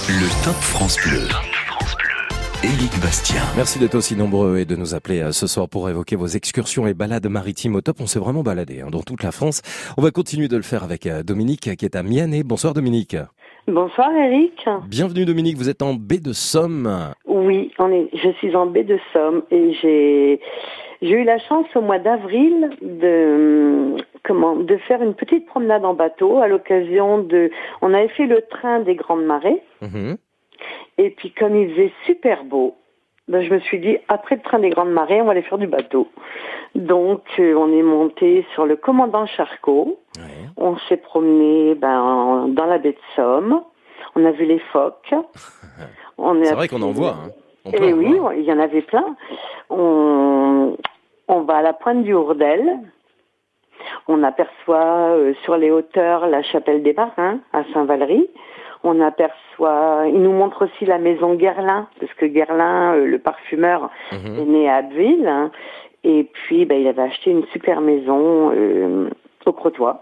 Le 0.09 0.45
Top 0.45 0.61
France 0.61 0.97
Bleu. 1.05 1.27
Éric 2.65 2.93
Bastien. 3.03 3.43
Merci 3.57 3.81
d'être 3.81 3.97
aussi 3.97 4.17
nombreux 4.17 4.59
et 4.59 4.65
de 4.65 4.77
nous 4.77 4.95
appeler 4.95 5.21
euh, 5.21 5.33
ce 5.33 5.49
soir 5.49 5.69
pour 5.69 5.89
évoquer 5.91 6.15
vos 6.15 6.27
excursions 6.29 6.87
et 6.87 6.95
balades 6.95 7.27
maritimes 7.27 7.75
au 7.75 7.81
top. 7.81 7.97
On 8.01 8.07
s'est 8.07 8.21
vraiment 8.21 8.43
baladé 8.45 8.83
hein, 8.83 8.89
dans 8.91 9.01
toute 9.01 9.25
la 9.25 9.33
France. 9.33 9.63
On 9.99 10.03
va 10.03 10.13
continuer 10.13 10.47
de 10.47 10.57
le 10.57 10.63
faire 10.63 10.85
avec 10.85 11.07
euh, 11.07 11.25
Dominique 11.25 11.75
qui 11.77 11.85
est 11.85 11.97
à 11.97 12.03
Mianet. 12.05 12.45
Bonsoir 12.45 12.73
Dominique. 12.73 13.17
Bonsoir 13.67 14.11
Eric. 14.15 14.65
Bienvenue 14.89 15.25
Dominique, 15.25 15.57
vous 15.57 15.69
êtes 15.69 15.83
en 15.83 15.95
baie 15.95 16.19
de 16.21 16.33
Somme. 16.33 17.13
Oui, 17.27 17.73
on 17.81 17.91
est, 17.93 18.09
je 18.13 18.31
suis 18.39 18.55
en 18.55 18.67
baie 18.67 18.85
de 18.85 18.99
Somme 19.13 19.43
et 19.51 19.73
j'ai 19.83 20.41
j'ai 21.01 21.15
eu 21.21 21.25
la 21.25 21.39
chance 21.39 21.67
au 21.75 21.81
mois 21.81 21.99
d'avril 21.99 22.71
de 22.81 23.97
comment 24.25 24.55
de 24.55 24.77
faire 24.89 25.03
une 25.03 25.15
petite 25.15 25.47
promenade 25.47 25.85
en 25.85 25.95
bateau 25.95 26.39
à 26.39 26.47
l'occasion 26.47 27.19
de 27.19 27.51
on 27.83 27.93
avait 27.93 28.09
fait 28.09 28.27
le 28.27 28.41
train 28.51 28.81
des 28.81 28.95
grandes 28.95 29.25
marées 29.25 29.63
Mhm. 29.81 30.17
Et 30.99 31.11
puis 31.11 31.31
comme 31.33 31.57
il 31.57 31.71
faisait 31.71 31.93
super 32.07 32.45
beau 32.45 32.77
ben, 33.29 33.41
je 33.43 33.53
me 33.55 33.61
suis 33.61 33.79
dit 33.79 33.99
après 34.09 34.37
le 34.37 34.43
train 34.43 34.59
des 34.59 34.71
grandes 34.71 34.91
marées 34.93 35.21
on 35.23 35.25
va 35.27 35.31
aller 35.33 35.43
faire 35.43 35.59
du 35.59 35.67
bateau 35.67 36.09
donc 36.75 37.23
euh, 37.39 37.55
on 37.55 37.73
est 37.73 37.83
monté 37.83 38.45
sur 38.55 38.67
le 38.67 38.77
commandant 38.77 39.27
Charcot 39.27 39.99
on 40.57 40.77
s'est 40.89 40.97
promené 40.99 41.75
ben, 41.75 42.01
en- 42.01 42.49
dans 42.49 42.67
la 42.67 42.79
baie 42.79 42.93
de 42.93 42.99
Somme 43.17 43.63
on 44.17 44.25
a 44.25 44.31
vu 44.33 44.45
les 44.45 44.59
phoques 44.59 45.15
C'est 46.45 46.55
vrai 46.55 46.69
qu'on 46.69 46.83
en 46.83 46.93
voit. 46.93 47.17
hein. 47.25 47.31
On 47.65 47.71
eh 47.73 47.93
en 47.93 47.97
oui, 47.97 48.19
voir. 48.19 48.35
il 48.35 48.43
y 48.43 48.53
en 48.53 48.59
avait 48.59 48.83
plein. 48.83 49.17
On, 49.71 50.77
on 51.29 51.41
va 51.43 51.57
à 51.57 51.63
la 51.63 51.73
pointe 51.73 52.03
du 52.03 52.13
Hourdel. 52.15 52.79
On 54.09 54.23
aperçoit 54.23 55.11
euh, 55.17 55.33
sur 55.45 55.57
les 55.57 55.71
hauteurs 55.71 56.27
la 56.29 56.43
chapelle 56.43 56.83
des 56.83 56.93
Marins 56.93 57.41
à 57.53 57.63
Saint-Valery. 57.73 58.29
On 58.85 59.01
aperçoit, 59.01 59.37
il 59.67 60.21
nous 60.23 60.33
montre 60.33 60.65
aussi 60.67 60.85
la 60.87 60.99
maison 60.99 61.35
Guerlain, 61.35 61.87
parce 62.01 62.13
que 62.15 62.27
Guerlain, 62.27 62.95
euh, 62.95 63.07
le 63.07 63.19
parfumeur, 63.19 63.91
Mhm. 64.13 64.39
est 64.41 64.45
né 64.45 64.69
à 64.71 64.77
Abbeville. 64.77 65.27
hein. 65.29 65.51
Et 66.05 66.25
puis, 66.33 66.65
ben, 66.65 66.81
il 66.81 66.89
avait 66.89 67.03
acheté 67.03 67.31
une 67.31 67.45
super 67.53 67.81
maison 67.81 68.51
euh, 68.55 69.09
au 69.47 69.53
Crotoy. 69.53 69.93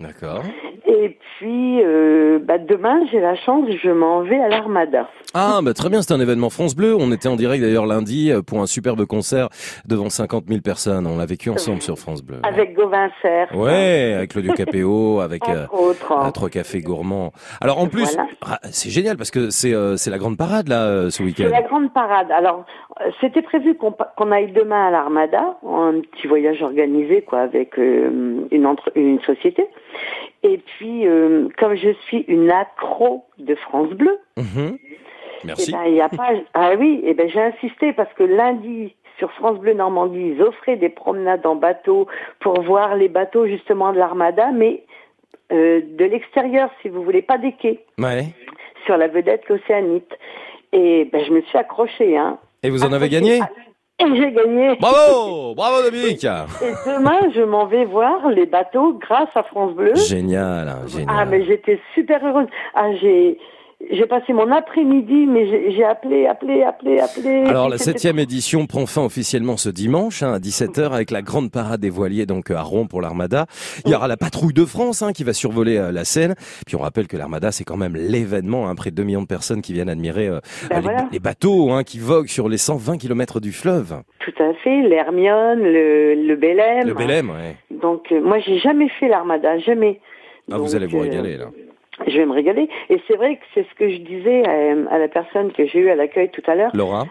D'accord. 0.00 0.42
Et 0.86 1.16
puis, 1.38 1.80
euh, 1.82 2.38
bah, 2.40 2.58
demain, 2.58 3.00
j'ai 3.10 3.20
la 3.20 3.34
chance, 3.36 3.68
je 3.82 3.90
m'en 3.90 4.22
vais 4.22 4.38
à 4.38 4.48
l'Armada. 4.48 5.08
Ah, 5.34 5.60
bah 5.62 5.72
très 5.72 5.88
bien, 5.88 6.00
c'était 6.02 6.14
un 6.14 6.20
événement 6.20 6.50
France 6.50 6.76
Bleu. 6.76 6.94
On 6.98 7.10
était 7.10 7.28
en 7.28 7.34
direct 7.36 7.62
d'ailleurs 7.62 7.86
lundi 7.86 8.30
euh, 8.30 8.42
pour 8.42 8.60
un 8.60 8.66
superbe 8.66 9.04
concert 9.04 9.48
devant 9.86 10.08
50 10.10 10.44
000 10.46 10.60
personnes. 10.60 11.06
On 11.06 11.16
l'a 11.18 11.26
vécu 11.26 11.50
ensemble 11.50 11.80
sur 11.82 11.98
France 11.98 12.22
Bleu. 12.22 12.36
Avec 12.44 12.74
Gauvin 12.74 13.08
Cerf. 13.22 13.54
Ouais, 13.56 14.14
avec 14.16 14.30
Claudio 14.32 14.52
Capéo, 14.56 15.20
avec 15.20 15.42
euh, 15.48 15.66
trois 16.32 16.48
cafés 16.50 16.80
gourmands. 16.80 17.32
Alors 17.60 17.78
en 17.80 17.86
plus, 17.88 18.14
Voilà. 18.14 18.28
ah, 18.46 18.58
c'est 18.64 18.90
génial 18.90 19.16
parce 19.16 19.30
que 19.32 19.50
c'est 19.50 19.74
euh, 19.74 19.96
c'est 19.96 20.10
la 20.10 20.18
grande 20.18 20.36
parade 20.36 20.68
là 20.68 20.84
euh, 20.86 21.04
ce 21.10 21.18
C'est 21.18 21.24
week-end. 21.24 21.48
la 21.50 21.62
grande 21.62 21.92
parade. 21.92 22.30
Alors, 22.30 22.64
euh, 23.00 23.10
c'était 23.20 23.42
prévu 23.42 23.74
qu'on 23.74 24.30
aille 24.32 24.52
demain 24.52 24.88
à 24.88 24.90
l'Armada, 24.90 25.56
un 25.66 26.00
petit 26.00 26.28
voyage 26.28 26.62
organisé 26.62 27.22
quoi 27.22 27.40
avec 27.40 27.76
une, 27.76 28.66
entre- 28.66 28.92
une 28.94 29.20
société. 29.22 29.66
Et 30.42 30.58
puis, 30.58 31.06
euh, 31.06 31.48
comme 31.58 31.74
je 31.74 31.90
suis 32.06 32.24
une 32.28 32.50
accro 32.50 33.24
de 33.38 33.54
France 33.54 33.90
Bleu, 33.90 34.18
Mhm. 34.36 34.78
Merci. 35.44 35.70
eh 35.70 35.72
ben, 35.72 35.84
y 35.94 36.00
a 36.00 36.08
pas. 36.08 36.30
Ah 36.54 36.72
oui, 36.78 37.00
et 37.04 37.14
ben 37.14 37.28
j'ai 37.28 37.40
insisté 37.42 37.92
parce 37.92 38.12
que 38.14 38.22
lundi 38.24 38.94
sur 39.18 39.30
France 39.32 39.58
Bleu 39.58 39.74
Normandie, 39.74 40.32
ils 40.36 40.42
offraient 40.42 40.76
des 40.76 40.88
promenades 40.88 41.46
en 41.46 41.54
bateau 41.54 42.08
pour 42.40 42.60
voir 42.62 42.96
les 42.96 43.08
bateaux 43.08 43.46
justement 43.46 43.92
de 43.92 43.98
l'Armada, 43.98 44.50
mais 44.52 44.82
euh, 45.52 45.80
de 45.86 46.04
l'extérieur, 46.04 46.70
si 46.82 46.88
vous 46.88 47.02
voulez, 47.02 47.22
pas 47.22 47.38
des 47.38 47.52
quais, 47.52 47.80
Ouais. 47.98 48.24
sur 48.86 48.96
la 48.96 49.06
vedette 49.08 49.48
l'Océanite. 49.48 50.12
Et 50.72 51.04
ben 51.12 51.24
je 51.24 51.32
me 51.32 51.40
suis 51.42 51.56
accrochée, 51.58 52.16
hein. 52.16 52.38
Et 52.62 52.70
vous 52.70 52.82
en 52.84 52.92
avez 52.92 53.08
gagné? 53.08 53.40
Et 54.00 54.16
j'ai 54.16 54.32
gagné. 54.32 54.76
Bravo, 54.80 55.54
bravo 55.54 55.82
Dominique. 55.82 56.24
Et 56.24 56.72
demain, 56.84 57.20
je 57.34 57.42
m'en 57.42 57.66
vais 57.66 57.84
voir 57.84 58.28
les 58.28 58.46
bateaux 58.46 58.94
grâce 58.94 59.28
à 59.36 59.44
France 59.44 59.72
Bleu. 59.74 59.94
Génial, 59.94 60.68
hein, 60.68 60.80
génial. 60.88 61.14
Ah, 61.16 61.24
mais 61.24 61.44
j'étais 61.44 61.80
super 61.94 62.24
heureuse. 62.24 62.48
Ah, 62.74 62.92
j'ai, 63.00 63.38
j'ai 63.90 64.06
passé 64.06 64.32
mon 64.32 64.50
après-midi, 64.50 65.26
mais 65.26 65.72
j'ai, 65.72 65.84
appelé, 65.84 66.26
appelé, 66.26 66.62
appelé, 66.62 67.00
appelé. 67.00 67.44
Alors 67.46 67.68
la 67.68 67.78
septième 67.78 68.18
édition 68.18 68.66
prend 68.66 68.86
fin 68.86 69.04
officiellement 69.04 69.56
ce 69.56 69.68
dimanche 69.68 70.22
hein, 70.22 70.32
à 70.32 70.38
17h 70.38 70.92
avec 70.92 71.10
la 71.10 71.22
grande 71.22 71.50
parade 71.50 71.80
des 71.80 71.90
voiliers 71.90 72.26
donc 72.26 72.50
à 72.50 72.62
Rouen 72.62 72.86
pour 72.86 73.00
l'Armada. 73.00 73.46
Il 73.84 73.92
y 73.92 73.94
aura 73.94 74.08
la 74.08 74.16
patrouille 74.16 74.54
de 74.54 74.64
France 74.64 75.02
hein, 75.02 75.12
qui 75.12 75.24
va 75.24 75.32
survoler 75.32 75.76
euh, 75.76 75.92
la 75.92 76.04
Seine. 76.04 76.34
Puis 76.66 76.76
on 76.76 76.80
rappelle 76.80 77.06
que 77.06 77.16
l'Armada 77.16 77.52
c'est 77.52 77.64
quand 77.64 77.76
même 77.76 77.94
l'événement, 77.94 78.68
hein, 78.68 78.74
près 78.74 78.90
de 78.90 78.96
2 78.96 79.04
millions 79.04 79.22
de 79.22 79.26
personnes 79.26 79.62
qui 79.62 79.72
viennent 79.72 79.88
admirer 79.88 80.28
euh, 80.28 80.40
Ben 80.70 80.76
les, 80.76 80.82
voilà. 80.82 81.08
les 81.12 81.20
bateaux 81.20 81.70
hein, 81.70 81.84
qui 81.84 81.98
voguent 81.98 82.28
sur 82.28 82.48
les 82.48 82.58
120 82.58 82.98
km 82.98 83.40
du 83.40 83.52
fleuve. 83.52 84.02
Tout 84.20 84.42
à 84.42 84.54
fait, 84.54 84.82
l'Hermione, 84.82 85.60
le, 85.60 86.14
le 86.14 86.36
Bélème. 86.36 86.86
Le 86.86 86.94
Bélème, 86.94 87.30
ouais. 87.30 87.56
Donc, 87.70 88.10
euh, 88.12 88.20
moi, 88.20 88.38
j'ai 88.38 88.58
jamais 88.58 88.88
fait 89.00 89.08
l'Armada, 89.08 89.58
jamais. 89.58 90.00
Ah, 90.50 90.58
vous 90.58 90.74
allez 90.74 90.86
vous 90.86 90.98
euh, 90.98 91.02
régaler 91.02 91.36
là. 91.36 91.46
Je 92.06 92.18
vais 92.18 92.26
me 92.26 92.32
régaler. 92.32 92.68
Et 92.90 93.00
c'est 93.06 93.16
vrai 93.16 93.36
que 93.36 93.44
c'est 93.54 93.66
ce 93.68 93.74
que 93.74 93.88
je 93.88 93.98
disais 93.98 94.44
à, 94.46 94.94
à 94.94 94.98
la 94.98 95.08
personne 95.08 95.52
que 95.52 95.66
j'ai 95.66 95.78
eue 95.80 95.90
à 95.90 95.94
l'accueil 95.94 96.30
tout 96.30 96.42
à 96.46 96.54
l'heure. 96.54 96.70
Laura 96.74 97.04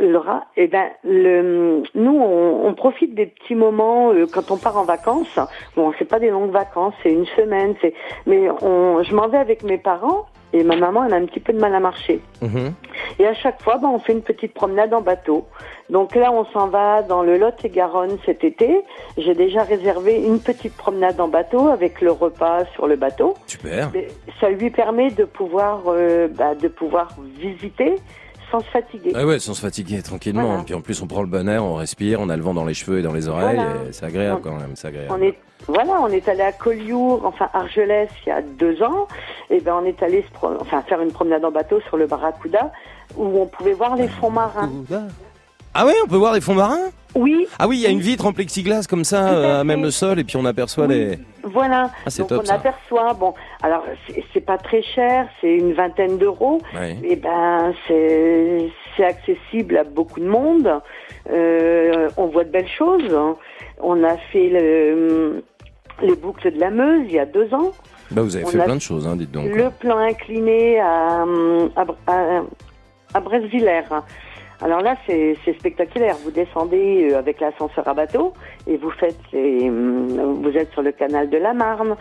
Laura, 0.00 0.44
eh 0.58 0.66
ben, 0.66 0.90
le, 1.02 1.82
nous, 1.94 2.18
on, 2.20 2.66
on 2.66 2.74
profite 2.74 3.14
des 3.14 3.24
petits 3.24 3.54
moments 3.54 4.12
euh, 4.12 4.26
quand 4.30 4.50
on 4.50 4.58
part 4.58 4.76
en 4.76 4.84
vacances. 4.84 5.38
Bon, 5.76 5.94
c'est 5.98 6.04
pas 6.04 6.18
des 6.18 6.28
longues 6.28 6.50
vacances, 6.50 6.92
c'est 7.02 7.10
une 7.10 7.24
semaine, 7.24 7.74
c'est, 7.80 7.94
mais 8.26 8.50
on, 8.62 9.02
je 9.02 9.14
m'en 9.14 9.28
vais 9.28 9.38
avec 9.38 9.62
mes 9.62 9.78
parents 9.78 10.26
et 10.52 10.64
ma 10.64 10.76
maman, 10.76 11.04
elle 11.04 11.12
a 11.12 11.16
un 11.16 11.26
petit 11.26 11.40
peu 11.40 11.52
de 11.52 11.58
mal 11.58 11.74
à 11.74 11.80
marcher. 11.80 12.20
Mhm. 12.40 12.72
Et 13.18 13.26
à 13.26 13.34
chaque 13.34 13.62
fois, 13.62 13.76
ben, 13.76 13.88
on 13.88 13.98
fait 13.98 14.12
une 14.12 14.22
petite 14.22 14.54
promenade 14.54 14.94
en 14.94 15.00
bateau. 15.00 15.46
Donc 15.90 16.14
là, 16.14 16.32
on 16.32 16.44
s'en 16.46 16.68
va 16.68 17.02
dans 17.02 17.22
le 17.22 17.36
Lot 17.36 17.54
et 17.64 17.68
Garonne 17.68 18.18
cet 18.24 18.44
été. 18.44 18.82
J'ai 19.16 19.34
déjà 19.34 19.62
réservé 19.62 20.22
une 20.22 20.40
petite 20.40 20.76
promenade 20.76 21.20
en 21.20 21.28
bateau 21.28 21.68
avec 21.68 22.00
le 22.00 22.12
repas 22.12 22.64
sur 22.74 22.86
le 22.86 22.96
bateau. 22.96 23.34
Super. 23.46 23.90
Ça 24.40 24.50
lui 24.50 24.70
permet 24.70 25.10
de 25.10 25.24
pouvoir, 25.24 25.82
euh, 25.86 26.28
bah, 26.28 26.54
de 26.54 26.68
pouvoir 26.68 27.14
visiter 27.38 27.96
sans 28.50 28.60
se 28.60 28.66
fatiguer. 28.66 29.12
Ah 29.14 29.26
ouais, 29.26 29.38
sans 29.38 29.54
se 29.54 29.60
fatiguer 29.60 30.02
tranquillement. 30.02 30.42
Voilà. 30.46 30.62
Puis 30.64 30.74
en 30.74 30.80
plus, 30.80 31.00
on 31.02 31.06
prend 31.06 31.20
le 31.22 31.26
bon 31.28 31.48
air, 31.48 31.64
on 31.64 31.74
respire, 31.74 32.20
on 32.20 32.28
a 32.28 32.36
le 32.36 32.42
vent 32.42 32.54
dans 32.54 32.64
les 32.64 32.74
cheveux 32.74 32.98
et 32.98 33.02
dans 33.02 33.12
les 33.12 33.28
oreilles. 33.28 33.56
Voilà. 33.56 33.70
et 33.88 33.92
C'est 33.92 34.06
agréable 34.06 34.40
On- 34.40 34.48
quand 34.50 34.56
même, 34.56 34.72
c'est 34.74 34.88
agréable. 34.88 35.14
On 35.16 35.22
est 35.22 35.34
voilà, 35.66 36.00
on 36.00 36.08
est 36.08 36.26
allé 36.28 36.42
à 36.42 36.52
Collioure, 36.52 37.22
enfin 37.26 37.48
Argelès, 37.52 38.08
il 38.24 38.28
y 38.28 38.32
a 38.32 38.40
deux 38.40 38.80
ans. 38.82 39.08
Et 39.50 39.60
ben 39.60 39.74
on 39.82 39.84
est 39.84 40.02
allé 40.02 40.22
se 40.22 40.32
pro- 40.32 40.54
enfin 40.60 40.82
faire 40.82 41.00
une 41.00 41.10
promenade 41.12 41.44
en 41.44 41.50
bateau 41.50 41.80
sur 41.88 41.96
le 41.96 42.06
Barracuda, 42.06 42.70
où 43.16 43.40
on 43.40 43.46
pouvait 43.46 43.72
voir 43.74 43.96
les 43.96 44.08
fonds 44.08 44.30
marins. 44.30 44.70
Ah 45.74 45.84
ouais, 45.84 45.94
on 46.04 46.08
peut 46.08 46.16
voir 46.16 46.32
les 46.32 46.40
fonds 46.40 46.54
marins? 46.54 46.88
Oui. 47.18 47.46
Ah 47.58 47.66
oui, 47.66 47.78
il 47.78 47.82
y 47.82 47.86
a 47.86 47.90
une 47.90 48.00
vitre 48.00 48.26
en 48.26 48.32
plexiglas 48.32 48.86
comme 48.88 49.02
ça, 49.04 49.32
euh, 49.32 49.60
à 49.60 49.64
même 49.64 49.82
le 49.82 49.90
sol, 49.90 50.18
et 50.20 50.24
puis 50.24 50.36
on 50.36 50.44
aperçoit 50.44 50.86
les... 50.86 51.18
Voilà. 51.42 51.90
Ah, 52.06 52.10
c'est 52.10 52.20
Donc 52.22 52.28
top, 52.28 52.40
on 52.42 52.46
ça. 52.46 52.54
aperçoit. 52.54 53.12
Bon, 53.14 53.34
alors 53.62 53.84
c'est- 54.32 54.40
pas 54.40 54.58
très 54.58 54.82
cher, 54.82 55.26
c'est 55.40 55.52
une 55.54 55.72
vingtaine 55.72 56.16
d'euros. 56.18 56.60
Ouais. 56.74 56.96
Et 57.02 57.16
ben 57.16 57.72
c'est 57.86 58.70
accessible 59.04 59.76
à 59.78 59.84
beaucoup 59.84 60.20
de 60.20 60.26
monde. 60.28 60.70
Euh, 61.30 62.08
on 62.16 62.26
voit 62.26 62.44
de 62.44 62.50
belles 62.50 62.68
choses. 62.68 63.16
On 63.80 64.04
a 64.04 64.16
fait 64.32 64.48
le, 64.48 65.42
les 66.02 66.14
boucles 66.16 66.52
de 66.52 66.60
la 66.60 66.70
Meuse 66.70 67.04
il 67.08 67.14
y 67.14 67.18
a 67.18 67.26
deux 67.26 67.52
ans. 67.54 67.72
Bah 68.10 68.22
vous 68.22 68.36
avez 68.36 68.44
On 68.44 68.48
fait 68.48 68.58
plein 68.64 68.76
de 68.76 68.80
choses, 68.80 69.06
hein, 69.06 69.16
dites 69.16 69.32
donc. 69.32 69.46
Le 69.54 69.70
plan 69.70 69.98
incliné 69.98 70.78
à, 70.80 71.24
à, 71.76 71.84
à, 72.06 72.42
à 73.14 73.20
Bresvillers. 73.20 73.82
Alors 74.60 74.80
là, 74.80 74.96
c'est 75.06 75.36
spectaculaire. 75.58 76.16
Vous 76.24 76.32
descendez 76.32 77.10
euh, 77.10 77.18
avec 77.18 77.40
l'ascenseur 77.40 77.86
à 77.86 77.94
bateau 77.94 78.34
et 78.66 78.76
vous 78.76 78.90
faites 78.90 79.20
hum, 79.32 80.40
vous 80.42 80.56
êtes 80.56 80.72
sur 80.72 80.82
le 80.82 80.92
canal 80.92 81.30
de 81.30 81.38
la 81.38 81.52
Marne. 81.52 81.96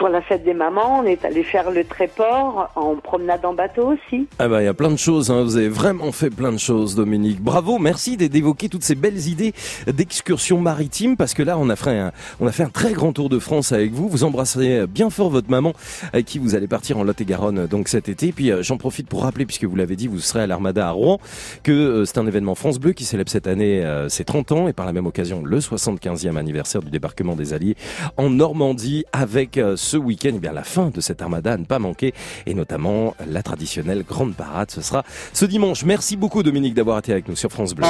Pour 0.00 0.08
la 0.08 0.22
fête 0.22 0.44
des 0.44 0.54
mamans, 0.54 1.00
on 1.00 1.04
est 1.04 1.22
allé 1.26 1.42
faire 1.44 1.70
le 1.70 1.84
tréport 1.84 2.70
en 2.74 2.96
promenade 2.96 3.44
en 3.44 3.52
bateau 3.52 3.92
aussi. 3.92 4.26
Ah 4.38 4.48
bah 4.48 4.62
il 4.62 4.64
y 4.64 4.68
a 4.68 4.72
plein 4.72 4.90
de 4.90 4.96
choses, 4.96 5.30
hein. 5.30 5.42
vous 5.42 5.58
avez 5.58 5.68
vraiment 5.68 6.10
fait 6.10 6.30
plein 6.30 6.52
de 6.52 6.58
choses 6.58 6.94
Dominique. 6.94 7.42
Bravo, 7.42 7.78
merci 7.78 8.16
d'é- 8.16 8.30
d'évoquer 8.30 8.70
toutes 8.70 8.82
ces 8.82 8.94
belles 8.94 9.28
idées 9.28 9.52
d'excursion 9.86 10.58
maritime 10.58 11.18
parce 11.18 11.34
que 11.34 11.42
là 11.42 11.58
on 11.58 11.68
a 11.68 11.76
fait 11.76 11.98
un, 11.98 12.12
on 12.40 12.46
a 12.46 12.52
fait 12.52 12.62
un 12.62 12.70
très 12.70 12.92
grand 12.94 13.12
tour 13.12 13.28
de 13.28 13.38
France 13.38 13.72
avec 13.72 13.92
vous. 13.92 14.08
Vous 14.08 14.24
embrasserez 14.24 14.86
bien 14.86 15.10
fort 15.10 15.28
votre 15.28 15.50
maman 15.50 15.74
avec 16.14 16.24
qui 16.24 16.38
vous 16.38 16.54
allez 16.54 16.66
partir 16.66 16.96
en 16.96 17.04
Lot-et-Garonne 17.04 17.66
donc 17.66 17.88
cet 17.88 18.08
été. 18.08 18.32
Puis 18.32 18.50
euh, 18.50 18.62
j'en 18.62 18.78
profite 18.78 19.06
pour 19.06 19.22
rappeler 19.24 19.44
puisque 19.44 19.64
vous 19.64 19.76
l'avez 19.76 19.96
dit, 19.96 20.06
vous 20.06 20.18
serez 20.20 20.40
à 20.40 20.46
l'Armada 20.46 20.88
à 20.88 20.92
Rouen 20.92 21.18
que 21.62 21.72
euh, 21.72 22.04
c'est 22.06 22.16
un 22.16 22.26
événement 22.26 22.54
France 22.54 22.78
Bleu 22.80 22.92
qui 22.94 23.04
célèbre 23.04 23.30
cette 23.30 23.46
année 23.46 23.84
euh, 23.84 24.08
ses 24.08 24.24
30 24.24 24.52
ans 24.52 24.66
et 24.66 24.72
par 24.72 24.86
la 24.86 24.94
même 24.94 25.06
occasion 25.06 25.42
le 25.44 25.58
75e 25.58 26.36
anniversaire 26.38 26.80
du 26.82 26.88
débarquement 26.90 27.36
des 27.36 27.52
Alliés 27.52 27.76
en 28.16 28.30
Normandie 28.30 29.04
avec 29.12 29.58
euh, 29.58 29.76
ce 29.90 29.96
week-end 29.96 30.30
eh 30.34 30.38
bien 30.38 30.52
la 30.52 30.62
fin 30.62 30.90
de 30.90 31.00
cette 31.00 31.20
Armada 31.20 31.54
à 31.54 31.56
ne 31.56 31.64
pas 31.64 31.80
manquer 31.80 32.14
et 32.46 32.54
notamment 32.54 33.16
la 33.26 33.42
traditionnelle 33.42 34.04
grande 34.04 34.34
parade. 34.34 34.70
Ce 34.70 34.82
sera 34.82 35.04
ce 35.32 35.44
dimanche. 35.44 35.84
Merci 35.84 36.16
beaucoup 36.16 36.44
Dominique 36.44 36.74
d'avoir 36.74 36.98
été 36.98 37.10
avec 37.10 37.28
nous 37.28 37.34
sur 37.34 37.50
France 37.50 37.74
Bleu. 37.74 37.86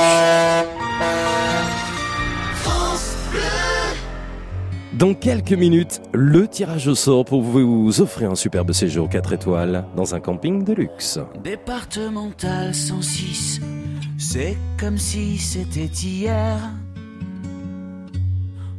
Dans 4.94 5.14
quelques 5.14 5.52
minutes, 5.52 6.01
le 6.12 6.48
tirage 6.48 6.86
au 6.89 6.94
sort 6.94 7.24
pour 7.24 7.43
vous 7.43 8.01
offrir 8.01 8.31
un 8.31 8.35
superbe 8.35 8.72
séjour 8.72 9.09
4 9.09 9.32
étoiles 9.35 9.85
dans 9.97 10.14
un 10.14 10.20
camping 10.20 10.64
de 10.64 10.72
luxe. 10.72 11.18
Départemental 11.43 12.74
106, 12.74 13.60
c'est 14.18 14.56
comme 14.78 14.98
si 14.98 15.39
c'était 15.39 15.85
hier. 15.85 16.59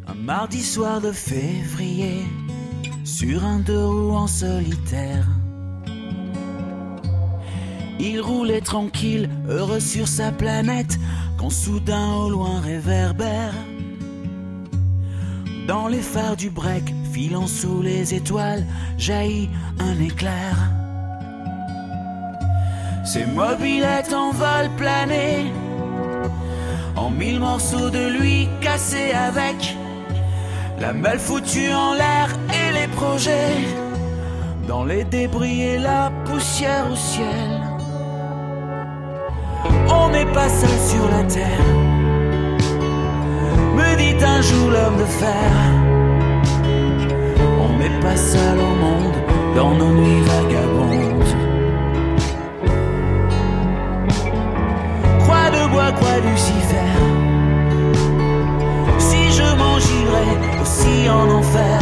Un 0.08 0.14
mardi 0.14 0.62
soir 0.62 1.02
de 1.02 1.12
février, 1.12 2.24
sur 3.12 3.44
un 3.44 3.60
deux 3.60 3.86
roues 3.86 4.16
en 4.16 4.28
solitaire. 4.28 5.26
Il 8.00 8.22
roulait 8.22 8.62
tranquille, 8.62 9.30
heureux 9.50 9.82
sur 9.82 10.08
sa 10.08 10.32
planète, 10.32 10.98
quand 11.38 11.50
soudain 11.50 12.14
au 12.14 12.30
loin 12.30 12.62
réverbère. 12.62 13.54
Dans 15.68 15.88
les 15.88 16.02
phares 16.02 16.38
du 16.38 16.50
break, 16.50 16.94
filant 17.12 17.48
sous 17.48 17.82
les 17.82 18.14
étoiles, 18.14 18.66
jaillit 18.98 19.50
un 19.80 20.00
éclair. 20.00 20.56
Ses 23.04 23.26
mobilettes 23.26 24.14
en 24.14 24.32
vol 24.32 24.70
plané, 24.78 25.52
en 26.96 27.10
mille 27.10 27.40
morceaux 27.40 27.90
de 27.90 28.08
lui 28.20 28.48
cassés 28.62 29.12
avec 29.12 29.76
la 30.82 30.94
malle 30.94 31.20
foutue 31.20 31.72
en 31.72 31.94
l'air 31.94 32.36
dans 34.68 34.84
les 34.84 35.04
débris 35.04 35.62
et 35.62 35.78
la 35.78 36.12
poussière 36.26 36.86
au 36.92 36.96
ciel. 36.96 37.52
On 39.90 40.10
n'est 40.10 40.32
pas 40.34 40.50
seul 40.50 40.78
sur 40.92 41.08
la 41.10 41.24
terre, 41.24 41.68
me 43.76 43.96
dit 43.98 44.24
un 44.24 44.42
jour 44.42 44.72
l'homme 44.72 44.98
de 44.98 45.06
fer. 45.06 45.52
On 47.66 47.78
n'est 47.78 48.00
pas 48.00 48.16
seul 48.16 48.58
au 48.60 48.74
monde 48.86 49.18
dans 49.56 49.74
nos 49.74 49.94
nuits 50.00 50.22
vagabondes. 50.22 51.36
Croix 55.20 55.50
de 55.58 55.72
bois, 55.72 55.92
croix 55.92 56.20
Lucifer. 56.30 56.92
Si 58.98 59.32
je 59.32 59.56
m'en 59.60 59.78
girais 59.80 60.38
aussi 60.62 61.10
en 61.10 61.30
enfer, 61.40 61.82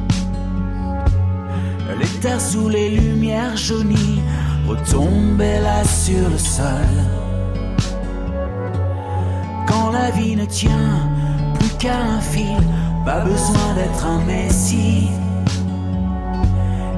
les 2.01 2.19
terres 2.19 2.41
sous 2.41 2.67
les 2.69 2.89
lumières 2.89 3.55
jaunies 3.55 4.21
retombaient 4.67 5.61
là 5.61 5.83
sur 5.83 6.29
le 6.29 6.37
sol. 6.37 6.93
Quand 9.67 9.91
la 9.91 10.09
vie 10.11 10.35
ne 10.35 10.45
tient 10.45 11.09
plus 11.59 11.69
qu'à 11.77 11.97
un 11.97 12.21
fil, 12.21 12.63
pas 13.05 13.21
besoin 13.21 13.73
d'être 13.75 14.05
un 14.05 14.21
messie. 14.25 15.09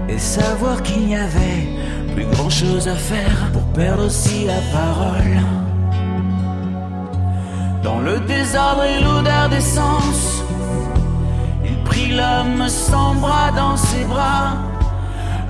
Et 0.07 0.17
savoir 0.17 0.81
qu'il 0.83 1.07
n'y 1.07 1.15
avait 1.15 1.67
plus 2.13 2.25
grand 2.25 2.49
chose 2.49 2.87
à 2.87 2.95
faire 2.95 3.51
pour 3.51 3.63
perdre 3.73 4.05
aussi 4.05 4.45
la 4.45 4.61
parole. 4.71 5.37
Dans 7.83 7.99
le 7.99 8.19
désordre 8.21 8.83
et 8.83 9.03
l'odeur 9.03 9.49
d'essence, 9.49 10.43
il 11.65 11.77
prit 11.83 12.11
l'homme 12.11 12.69
sans 12.69 13.15
bras 13.15 13.51
dans 13.51 13.75
ses 13.75 14.05
bras, 14.05 14.53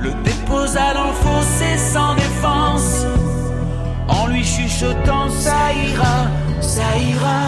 le 0.04 0.12
déposa 0.24 0.94
dans 0.94 1.08
le 1.08 1.14
fossé 1.14 1.78
sans 1.78 2.14
défense, 2.16 3.06
en 4.10 4.28
lui 4.28 4.44
chuchotant 4.44 5.30
ça 5.30 5.74
ira, 5.74 6.28
ça 6.62 6.90
ira. 6.98 7.44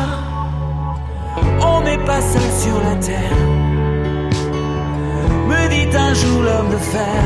On 1.60 1.82
n'est 1.82 2.04
pas 2.06 2.22
seul 2.22 2.50
sur 2.64 2.78
la 2.88 2.96
terre, 2.96 3.38
me 5.50 5.68
dit 5.70 5.98
un 5.98 6.14
jour 6.14 6.42
l'homme 6.44 6.72
de 6.72 6.78
fer. 6.78 7.24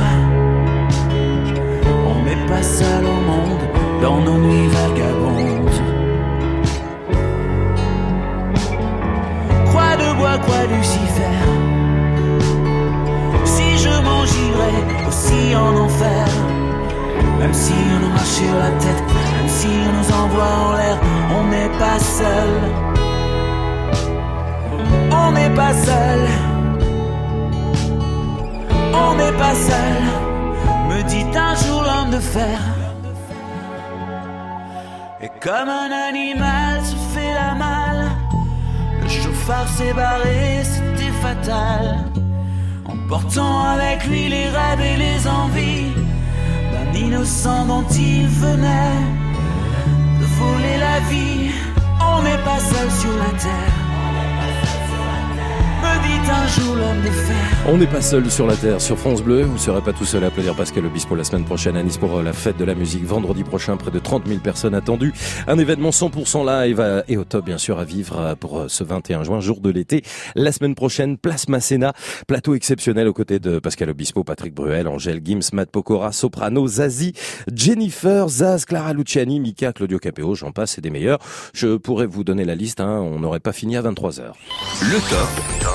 On 2.12 2.24
n'est 2.24 2.48
pas 2.48 2.64
seul 2.64 3.06
au 3.06 3.20
monde 3.32 3.64
dans 4.02 4.20
nos 4.22 4.40
nuits 4.40 4.68
vagabondes. 4.68 5.82
Croix 9.68 9.96
de 9.96 10.18
bois, 10.18 10.38
croix 10.40 10.66
Lucifer. 10.76 11.69
Si 13.60 13.78
je 13.78 13.90
m'en 14.06 14.24
girais 14.26 14.82
aussi 15.06 15.54
en 15.54 15.76
enfer, 15.86 16.28
même 17.40 17.54
si 17.54 17.74
on 17.94 18.00
nous 18.04 18.14
marche 18.14 18.36
sur 18.42 18.56
la 18.56 18.72
tête, 18.84 19.04
même 19.36 19.50
si 19.50 19.68
on 19.88 19.92
nous 19.98 20.10
envoie 20.22 20.54
en 20.66 20.72
l'air, 20.78 20.98
on 21.38 21.44
n'est 21.54 21.74
pas 21.78 22.00
seul. 22.00 22.52
On 25.12 25.32
n'est 25.34 25.54
pas 25.62 25.74
seul. 25.74 26.22
On 28.94 29.16
n'est 29.16 29.38
pas 29.44 29.56
seul, 29.70 30.02
me 30.90 31.04
dit 31.04 31.26
un 31.38 31.56
jour 31.56 31.84
l'homme 31.84 32.12
de 32.12 32.20
fer. 32.20 32.60
Et 35.22 35.32
comme 35.44 35.68
un 35.68 35.92
animal 36.10 36.80
se 36.86 36.96
fait 37.14 37.34
la 37.34 37.56
malle, 37.56 38.08
le 39.02 39.10
chauffard 39.10 39.68
s'est 39.68 39.94
barré, 39.94 40.64
c'était 40.64 41.14
fatal. 41.22 42.06
Emportant 43.12 43.64
avec 43.64 44.06
lui 44.06 44.30
les 44.30 44.50
rêves 44.50 44.82
et 44.82 44.98
les 44.98 45.28
envies 45.28 45.92
d'un 46.72 46.94
innocent 46.94 47.66
dont 47.66 47.84
il 47.90 48.28
venait 48.28 49.02
voler 50.38 50.78
la 50.78 51.00
vie. 51.10 51.50
On 52.00 52.22
n'est 52.22 52.44
pas 52.44 52.60
seul 52.60 52.92
sur 52.92 53.18
la 53.18 53.32
terre. 53.40 53.79
On 57.68 57.78
n'est 57.78 57.88
pas 57.88 58.02
seul 58.02 58.32
sur 58.32 58.48
la 58.48 58.56
Terre, 58.56 58.82
sur 58.82 58.98
France 58.98 59.22
Bleu. 59.22 59.44
Vous 59.44 59.54
ne 59.54 59.58
serez 59.60 59.82
pas 59.82 59.94
tout 59.94 60.06
seul 60.06 60.24
à 60.24 60.28
applaudir 60.28 60.56
Pascal 60.56 60.86
Obispo 60.86 61.14
la 61.16 61.24
semaine 61.24 61.44
prochaine 61.44 61.78
à 61.78 61.84
Nice 61.84 61.98
pour 61.98 62.18
euh, 62.18 62.24
la 62.24 62.34
fête 62.34 62.58
de 62.58 62.66
la 62.66 62.74
musique. 62.74 63.04
Vendredi 63.04 63.44
prochain, 63.44 63.78
près 63.78 63.92
de 63.92 64.00
30 64.00 64.28
000 64.28 64.40
personnes 64.40 64.74
attendues. 64.74 65.14
Un 65.48 65.60
événement 65.60 65.92
100% 65.92 66.46
live 66.46 67.04
et 67.08 67.18
au 67.18 67.26
top, 67.26 67.46
bien 67.46 67.60
sûr, 67.60 67.78
à 67.78 67.84
vivre 67.84 68.20
euh, 68.20 68.36
pour 68.36 68.60
euh, 68.60 68.68
ce 68.70 68.84
21 68.84 69.24
juin, 69.24 69.40
jour 69.40 69.60
de 69.62 69.70
l'été. 69.70 70.04
La 70.36 70.52
semaine 70.52 70.74
prochaine, 70.74 71.18
place 71.18 71.48
Masséna. 71.48 71.94
Plateau 72.28 72.56
exceptionnel 72.56 73.08
aux 73.08 73.14
côtés 73.14 73.40
de 73.40 73.60
Pascal 73.60 73.92
Obispo, 73.92 74.24
Patrick 74.24 74.56
Bruel, 74.56 74.88
Angèle 74.88 75.22
Gims, 75.24 75.50
Matt 75.54 75.70
Pokora, 75.70 76.12
Soprano, 76.12 76.68
Zazie, 76.68 77.14
Jennifer, 77.54 78.28
Zaz, 78.30 78.66
Clara 78.66 78.94
Luciani, 78.94 79.40
Mika, 79.40 79.74
Claudio 79.74 80.00
Capéo, 80.00 80.34
j'en 80.34 80.52
passe, 80.52 80.72
c'est 80.72 80.82
des 80.82 80.90
meilleurs. 80.90 81.20
Je 81.54 81.78
pourrais 81.78 82.08
vous 82.08 82.24
donner 82.24 82.46
la 82.46 82.56
liste, 82.56 82.80
hein, 82.80 83.00
on 83.00 83.20
n'aurait 83.20 83.40
pas 83.40 83.54
fini 83.54 83.78
à 83.78 83.84
23h. 83.84 84.32
Le 84.82 85.10
top. 85.10 85.69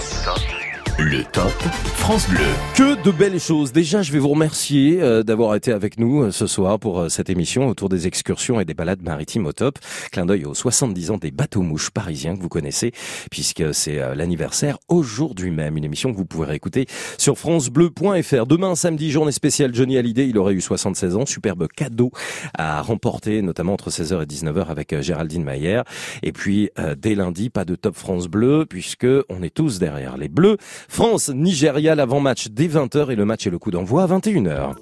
Le 0.98 1.24
top 1.24 1.50
France 1.96 2.28
Bleu. 2.28 2.38
Que 2.76 3.02
de 3.02 3.10
belles 3.10 3.40
choses. 3.40 3.72
Déjà, 3.72 4.02
je 4.02 4.12
vais 4.12 4.20
vous 4.20 4.28
remercier 4.28 5.02
euh, 5.02 5.24
d'avoir 5.24 5.56
été 5.56 5.72
avec 5.72 5.98
nous 5.98 6.22
euh, 6.22 6.30
ce 6.30 6.46
soir 6.46 6.78
pour 6.78 7.00
euh, 7.00 7.08
cette 7.08 7.30
émission 7.30 7.66
autour 7.66 7.88
des 7.88 8.06
excursions 8.06 8.60
et 8.60 8.64
des 8.64 8.74
balades 8.74 9.02
maritimes 9.02 9.46
au 9.46 9.52
top. 9.52 9.78
Clin 10.12 10.24
d'œil 10.24 10.44
aux 10.44 10.54
70 10.54 11.10
ans 11.10 11.18
des 11.18 11.32
bateaux-mouches 11.32 11.90
parisiens 11.90 12.36
que 12.36 12.40
vous 12.40 12.48
connaissez, 12.48 12.92
puisque 13.30 13.74
c'est 13.74 14.00
euh, 14.00 14.14
l'anniversaire 14.14 14.78
aujourd'hui 14.88 15.50
même. 15.50 15.76
Une 15.76 15.84
émission 15.84 16.12
que 16.12 16.16
vous 16.16 16.26
pourrez 16.26 16.54
écouter 16.54 16.86
sur 17.18 17.38
francebleu.fr. 17.38 18.46
Demain, 18.46 18.76
samedi, 18.76 19.10
journée 19.10 19.32
spéciale 19.32 19.74
Johnny 19.74 19.98
Hallyday. 19.98 20.28
Il 20.28 20.38
aurait 20.38 20.54
eu 20.54 20.60
76 20.60 21.16
ans. 21.16 21.26
Superbe 21.26 21.66
cadeau 21.74 22.12
à 22.56 22.82
remporter, 22.82 23.42
notamment 23.42 23.72
entre 23.72 23.90
16h 23.90 24.22
et 24.22 24.26
19h 24.26 24.66
avec 24.66 24.92
euh, 24.92 25.02
Géraldine 25.02 25.42
Maillère. 25.42 25.84
Et 26.22 26.32
puis, 26.32 26.70
euh, 26.78 26.94
dès 26.96 27.14
lundi, 27.14 27.50
pas 27.50 27.64
de 27.64 27.74
top 27.74 27.96
France 27.96 28.28
Bleu, 28.28 28.66
puisque 28.68 29.06
on 29.28 29.42
est 29.42 29.54
tous 29.54 29.78
derrière 29.78 30.16
les 30.16 30.28
Bleus. 30.28 30.56
France, 30.88 31.28
Nigeria, 31.28 31.94
l'avant-match 31.94 32.48
dès 32.48 32.66
20h 32.66 33.10
et 33.10 33.16
le 33.16 33.24
match 33.24 33.46
et 33.46 33.50
le 33.50 33.58
coup 33.58 33.70
d'envoi 33.70 34.04
à 34.04 34.06
21h. 34.06 34.74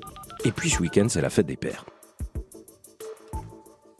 Et 0.44 0.50
puis 0.50 0.70
ce 0.70 0.80
week-end, 0.80 1.06
c'est 1.08 1.20
la 1.20 1.30
fête 1.30 1.46
des 1.46 1.56
pères. 1.56 1.84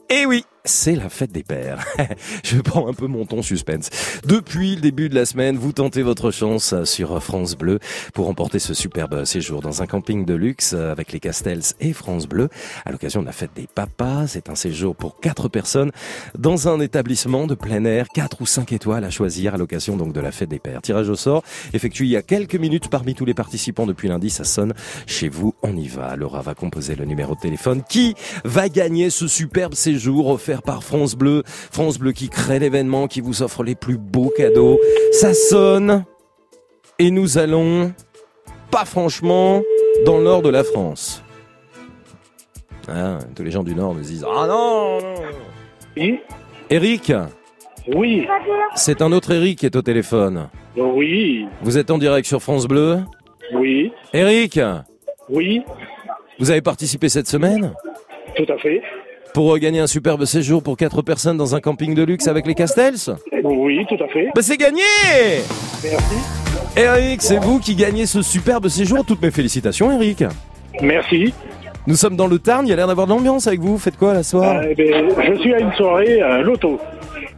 Eh 0.09 0.25
oui, 0.25 0.45
c'est 0.65 0.95
la 0.95 1.09
fête 1.09 1.33
des 1.33 1.43
pères. 1.43 1.85
Je 2.43 2.61
prends 2.61 2.87
un 2.87 2.93
peu 2.93 3.07
mon 3.07 3.25
ton 3.25 3.41
suspense. 3.41 3.89
Depuis 4.25 4.75
le 4.75 4.81
début 4.81 5.09
de 5.09 5.15
la 5.15 5.25
semaine, 5.25 5.57
vous 5.57 5.73
tentez 5.73 6.03
votre 6.03 6.31
chance 6.31 6.73
sur 6.85 7.21
France 7.21 7.57
Bleu 7.57 7.79
pour 8.13 8.27
remporter 8.27 8.59
ce 8.59 8.73
superbe 8.73 9.25
séjour 9.25 9.59
dans 9.59 9.81
un 9.81 9.87
camping 9.87 10.25
de 10.25 10.33
luxe 10.33 10.71
avec 10.73 11.11
les 11.11 11.19
Castels 11.19 11.63
et 11.81 11.91
France 11.91 12.27
Bleu 12.27 12.47
à 12.85 12.93
l'occasion 12.93 13.19
de 13.19 13.25
la 13.25 13.33
fête 13.33 13.51
des 13.53 13.67
papas. 13.67 14.27
C'est 14.27 14.49
un 14.49 14.55
séjour 14.55 14.95
pour 14.95 15.19
quatre 15.19 15.49
personnes 15.49 15.91
dans 16.37 16.69
un 16.69 16.79
établissement 16.79 17.45
de 17.45 17.55
plein 17.55 17.83
air, 17.83 18.07
quatre 18.07 18.41
ou 18.41 18.45
cinq 18.45 18.71
étoiles 18.71 19.03
à 19.03 19.09
choisir 19.09 19.55
à 19.55 19.57
l'occasion 19.57 19.97
donc 19.97 20.13
de 20.13 20.21
la 20.21 20.31
fête 20.31 20.49
des 20.49 20.59
pères. 20.59 20.81
Tirage 20.81 21.09
au 21.09 21.15
sort 21.15 21.43
effectué 21.73 22.05
il 22.05 22.11
y 22.11 22.17
a 22.17 22.21
quelques 22.21 22.55
minutes 22.55 22.87
parmi 22.87 23.15
tous 23.15 23.25
les 23.25 23.33
participants 23.33 23.85
depuis 23.85 24.07
lundi. 24.07 24.29
Ça 24.29 24.45
sonne 24.45 24.73
chez 25.07 25.27
vous. 25.27 25.53
On 25.61 25.75
y 25.75 25.89
va. 25.89 26.15
Laura 26.15 26.41
va 26.41 26.55
composer 26.55 26.95
le 26.95 27.03
numéro 27.03 27.35
de 27.35 27.41
téléphone. 27.41 27.83
Qui 27.89 28.15
va 28.45 28.69
gagner 28.69 29.09
ce 29.09 29.27
superbe 29.27 29.73
séjour 29.73 30.29
offert 30.29 30.52
par 30.61 30.83
France 30.83 31.15
Bleu. 31.15 31.43
France 31.45 31.97
Bleu 31.97 32.11
qui 32.11 32.29
crée 32.29 32.59
l'événement, 32.59 33.07
qui 33.07 33.21
vous 33.21 33.41
offre 33.41 33.63
les 33.63 33.75
plus 33.75 33.97
beaux 33.97 34.31
cadeaux. 34.35 34.79
Ça 35.11 35.33
sonne. 35.33 36.05
Et 36.99 37.11
nous 37.11 37.37
allons, 37.37 37.93
pas 38.71 38.85
franchement, 38.85 39.61
dans 40.05 40.17
le 40.17 40.23
nord 40.23 40.41
de 40.41 40.49
la 40.49 40.63
France. 40.63 41.23
Ah, 42.87 43.19
tous 43.35 43.43
les 43.43 43.51
gens 43.51 43.63
du 43.63 43.75
nord 43.75 43.95
nous 43.95 44.01
disent 44.01 44.25
Ah 44.29 44.45
non, 44.47 44.99
non. 44.99 46.17
Eric 46.69 47.11
Oui. 47.87 48.27
C'est 48.75 49.01
un 49.01 49.11
autre 49.11 49.31
Eric 49.31 49.59
qui 49.59 49.65
est 49.65 49.75
au 49.75 49.81
téléphone. 49.81 50.49
Oui. 50.75 51.45
Vous 51.61 51.77
êtes 51.77 51.91
en 51.91 51.97
direct 51.97 52.27
sur 52.27 52.41
France 52.41 52.67
Bleu 52.67 52.99
Oui. 53.53 53.91
Eric 54.13 54.59
Oui. 55.29 55.61
Vous 56.39 56.51
avez 56.51 56.61
participé 56.61 57.09
cette 57.09 57.27
semaine? 57.27 57.73
Tout 58.35 58.51
à 58.51 58.57
fait. 58.57 58.81
Pour 59.33 59.55
euh, 59.55 59.57
gagner 59.57 59.79
un 59.79 59.87
superbe 59.87 60.25
séjour 60.25 60.61
pour 60.61 60.77
quatre 60.77 61.01
personnes 61.01 61.37
dans 61.37 61.55
un 61.55 61.59
camping 61.59 61.95
de 61.95 62.03
luxe 62.03 62.27
avec 62.27 62.45
les 62.45 62.53
Castels 62.53 63.15
Oui, 63.43 63.85
tout 63.89 64.01
à 64.03 64.07
fait. 64.07 64.29
Bah 64.35 64.41
c'est 64.41 64.57
gagné 64.57 64.81
Merci. 65.83 66.15
Eric, 66.77 67.21
c'est 67.21 67.37
vous 67.37 67.59
qui 67.59 67.75
gagnez 67.75 68.05
ce 68.05 68.21
superbe 68.21 68.67
séjour. 68.67 69.05
Toutes 69.05 69.21
mes 69.21 69.31
félicitations, 69.31 69.91
Eric. 69.91 70.23
Merci. 70.81 71.33
Nous 71.85 71.95
sommes 71.95 72.15
dans 72.15 72.27
le 72.27 72.39
Tarn, 72.39 72.65
il 72.65 72.69
y 72.69 72.73
a 72.73 72.75
l'air 72.75 72.87
d'avoir 72.87 73.07
de 73.07 73.11
l'ambiance 73.11 73.45
avec 73.47 73.59
vous. 73.59 73.77
Faites 73.77 73.97
quoi 73.97 74.13
la 74.13 74.23
soirée 74.23 74.69
Eh 74.71 74.75
ben, 74.75 75.09
je 75.27 75.39
suis 75.41 75.53
à 75.53 75.59
une 75.59 75.73
soirée 75.73 76.21
à 76.21 76.41
loto. 76.41 76.79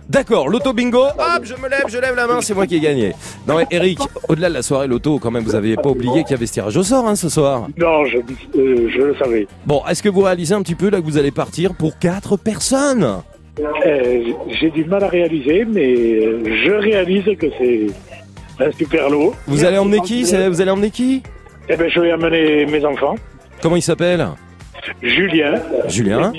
D'accord, 0.08 0.50
loto 0.50 0.72
bingo. 0.72 1.04
Hop, 1.04 1.44
je 1.44 1.54
me 1.56 1.68
lève, 1.68 1.86
je 1.88 1.98
lève 1.98 2.16
la 2.16 2.28
main, 2.28 2.40
c'est 2.42 2.54
moi 2.54 2.68
qui 2.68 2.76
ai 2.76 2.80
gagné. 2.80 3.14
Non 3.48 3.58
mais 3.58 3.66
Eric, 3.72 4.00
au-delà 4.30 4.50
de 4.50 4.54
la 4.54 4.62
soirée 4.62 4.88
loto, 4.88 5.18
quand 5.20 5.32
même, 5.32 5.44
vous 5.44 5.54
n'aviez 5.54 5.76
pas 5.78 5.90
oublié 5.90 6.24
qu'il 6.24 6.32
y 6.32 6.34
avait 6.36 6.46
ce 6.46 6.54
tirage 6.54 6.78
au 6.78 6.84
sort 6.84 7.08
hein, 7.08 7.16
ce 7.16 7.28
soir. 7.28 7.68
Non, 7.78 8.06
je, 8.06 8.18
euh, 8.18 8.90
je 8.94 9.02
le 9.02 9.16
savais. 9.18 9.48
Bon, 9.66 9.82
est-ce 9.90 10.04
que 10.04 10.10
vous 10.10 10.22
réalisez 10.22 10.54
un 10.54 10.62
petit 10.62 10.76
peu 10.76 10.90
là 10.90 11.00
que 11.02 11.06
vous 11.06 11.18
allez 11.18 11.32
partir 11.32 11.74
pour 11.74 11.98
quatre 11.98 12.38
personnes? 12.38 13.22
Euh, 13.60 14.22
J'ai 14.60 14.70
du 14.70 14.86
mal 14.86 15.04
à 15.04 15.08
réaliser, 15.08 15.66
mais 15.66 15.96
je 15.96 16.72
réalise 16.72 17.26
que 17.40 17.48
c'est 17.58 17.88
un 18.64 18.72
super 18.72 19.10
lot. 19.10 19.34
Vous 19.48 19.64
allez 19.66 19.78
emmener 19.78 20.02
qui 20.02 20.24
Vous 20.24 20.62
allez 20.62 20.72
emmener 20.72 20.92
qui? 20.92 21.24
Eh 21.68 21.76
ben, 21.76 21.90
je 21.90 22.00
vais 22.00 22.12
amener 22.12 22.66
mes 22.68 22.86
enfants. 22.86 23.16
Comment 23.62 23.76
il 23.78 23.82
s'appelle 23.82 24.28
Julien. 25.02 25.56
Julien. 25.88 26.32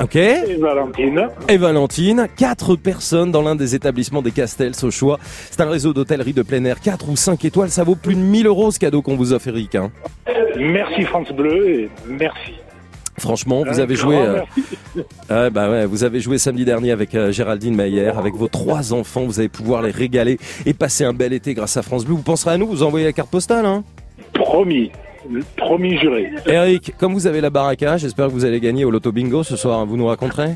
Ok. 0.00 0.16
Et 0.16 0.56
Valentine. 0.60 1.28
et 1.48 1.56
Valentine. 1.56 2.26
Quatre 2.36 2.76
personnes 2.76 3.30
dans 3.32 3.42
l'un 3.42 3.54
des 3.56 3.74
établissements 3.74 4.22
des 4.22 4.30
Castels 4.30 4.72
au 4.82 4.90
choix. 4.90 5.18
C'est 5.50 5.60
un 5.60 5.68
réseau 5.70 5.92
d'hôtellerie 5.92 6.32
de 6.32 6.42
plein 6.42 6.64
air, 6.64 6.80
4 6.80 7.08
ou 7.08 7.16
5 7.16 7.44
étoiles. 7.44 7.70
Ça 7.70 7.84
vaut 7.84 7.96
plus 7.96 8.14
de 8.14 8.20
1000 8.20 8.46
euros 8.46 8.70
ce 8.70 8.78
cadeau 8.78 9.02
qu'on 9.02 9.16
vous 9.16 9.32
offre, 9.32 9.48
Eric. 9.48 9.74
hein. 9.74 9.90
Merci 10.58 11.02
France 11.04 11.32
Bleu 11.32 11.70
et 11.70 11.90
merci. 12.08 12.52
Franchement, 13.18 13.62
vous 13.68 13.78
avez 13.78 13.94
joué. 13.94 14.16
euh, 15.30 15.50
bah 15.50 15.70
ouais, 15.70 15.86
vous 15.86 16.02
avez 16.02 16.18
joué 16.20 16.38
samedi 16.38 16.64
dernier 16.64 16.90
avec 16.92 17.14
euh, 17.14 17.30
Géraldine 17.30 17.74
Maillère, 17.74 18.18
avec 18.18 18.34
vos 18.34 18.48
trois 18.48 18.92
enfants. 18.94 19.24
Vous 19.24 19.38
allez 19.38 19.48
pouvoir 19.50 19.82
les 19.82 19.90
régaler 19.90 20.38
et 20.66 20.72
passer 20.74 21.04
un 21.04 21.12
bel 21.12 21.32
été 21.32 21.54
grâce 21.54 21.76
à 21.76 21.82
France 21.82 22.04
Bleu. 22.04 22.14
Vous 22.14 22.22
penserez 22.22 22.52
à 22.52 22.58
nous, 22.58 22.66
vous 22.66 22.82
envoyez 22.82 23.04
la 23.06 23.12
carte 23.12 23.30
postale. 23.30 23.66
Hein 23.66 23.84
Promis. 24.32 24.90
Promis 25.56 25.98
juré. 25.98 26.30
Eric, 26.46 26.94
comme 26.98 27.14
vous 27.14 27.26
avez 27.26 27.40
la 27.40 27.50
baraka, 27.50 27.96
j'espère 27.96 28.26
que 28.26 28.32
vous 28.32 28.44
allez 28.44 28.60
gagner 28.60 28.84
au 28.84 28.90
loto 28.90 29.12
bingo 29.12 29.42
ce 29.42 29.56
soir. 29.56 29.84
Vous 29.86 29.96
nous 29.96 30.06
raconterez 30.06 30.54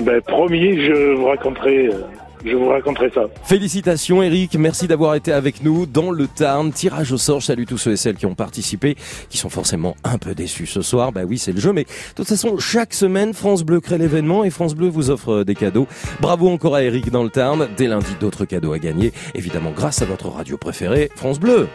Ben, 0.00 0.20
promis, 0.22 0.80
je 0.80 1.14
vous 1.14 1.26
raconterai, 1.26 1.88
euh, 1.88 2.02
je 2.44 2.54
vous 2.56 2.68
raconterai 2.68 3.10
ça. 3.14 3.22
Félicitations 3.44 4.22
Eric, 4.22 4.56
merci 4.56 4.86
d'avoir 4.86 5.14
été 5.14 5.32
avec 5.32 5.62
nous 5.62 5.86
dans 5.86 6.10
le 6.10 6.26
Tarn. 6.26 6.72
Tirage 6.72 7.12
au 7.12 7.18
sort, 7.18 7.40
je 7.40 7.46
salue 7.46 7.64
tous 7.64 7.78
ceux 7.78 7.92
et 7.92 7.96
celles 7.96 8.16
qui 8.16 8.26
ont 8.26 8.34
participé, 8.34 8.96
qui 9.28 9.38
sont 9.38 9.50
forcément 9.50 9.96
un 10.04 10.18
peu 10.18 10.34
déçus 10.34 10.66
ce 10.66 10.82
soir. 10.82 11.12
Bah 11.12 11.22
oui, 11.26 11.38
c'est 11.38 11.52
le 11.52 11.60
jeu, 11.60 11.72
mais 11.72 11.84
de 11.84 11.88
toute 12.14 12.28
façon, 12.28 12.58
chaque 12.58 12.94
semaine, 12.94 13.34
France 13.34 13.62
Bleu 13.62 13.80
crée 13.80 13.98
l'événement 13.98 14.44
et 14.44 14.50
France 14.50 14.74
Bleu 14.74 14.88
vous 14.88 15.10
offre 15.10 15.32
euh, 15.32 15.44
des 15.44 15.54
cadeaux. 15.54 15.86
Bravo 16.20 16.48
encore 16.48 16.76
à 16.76 16.82
Eric 16.82 17.10
dans 17.10 17.24
le 17.24 17.30
Tarn. 17.30 17.68
Dès 17.76 17.88
lundi, 17.88 18.14
d'autres 18.20 18.44
cadeaux 18.44 18.72
à 18.72 18.78
gagner, 18.78 19.12
évidemment 19.34 19.72
grâce 19.74 20.02
à 20.02 20.04
votre 20.04 20.28
radio 20.28 20.56
préférée, 20.56 21.10
France 21.16 21.40
Bleu. 21.40 21.68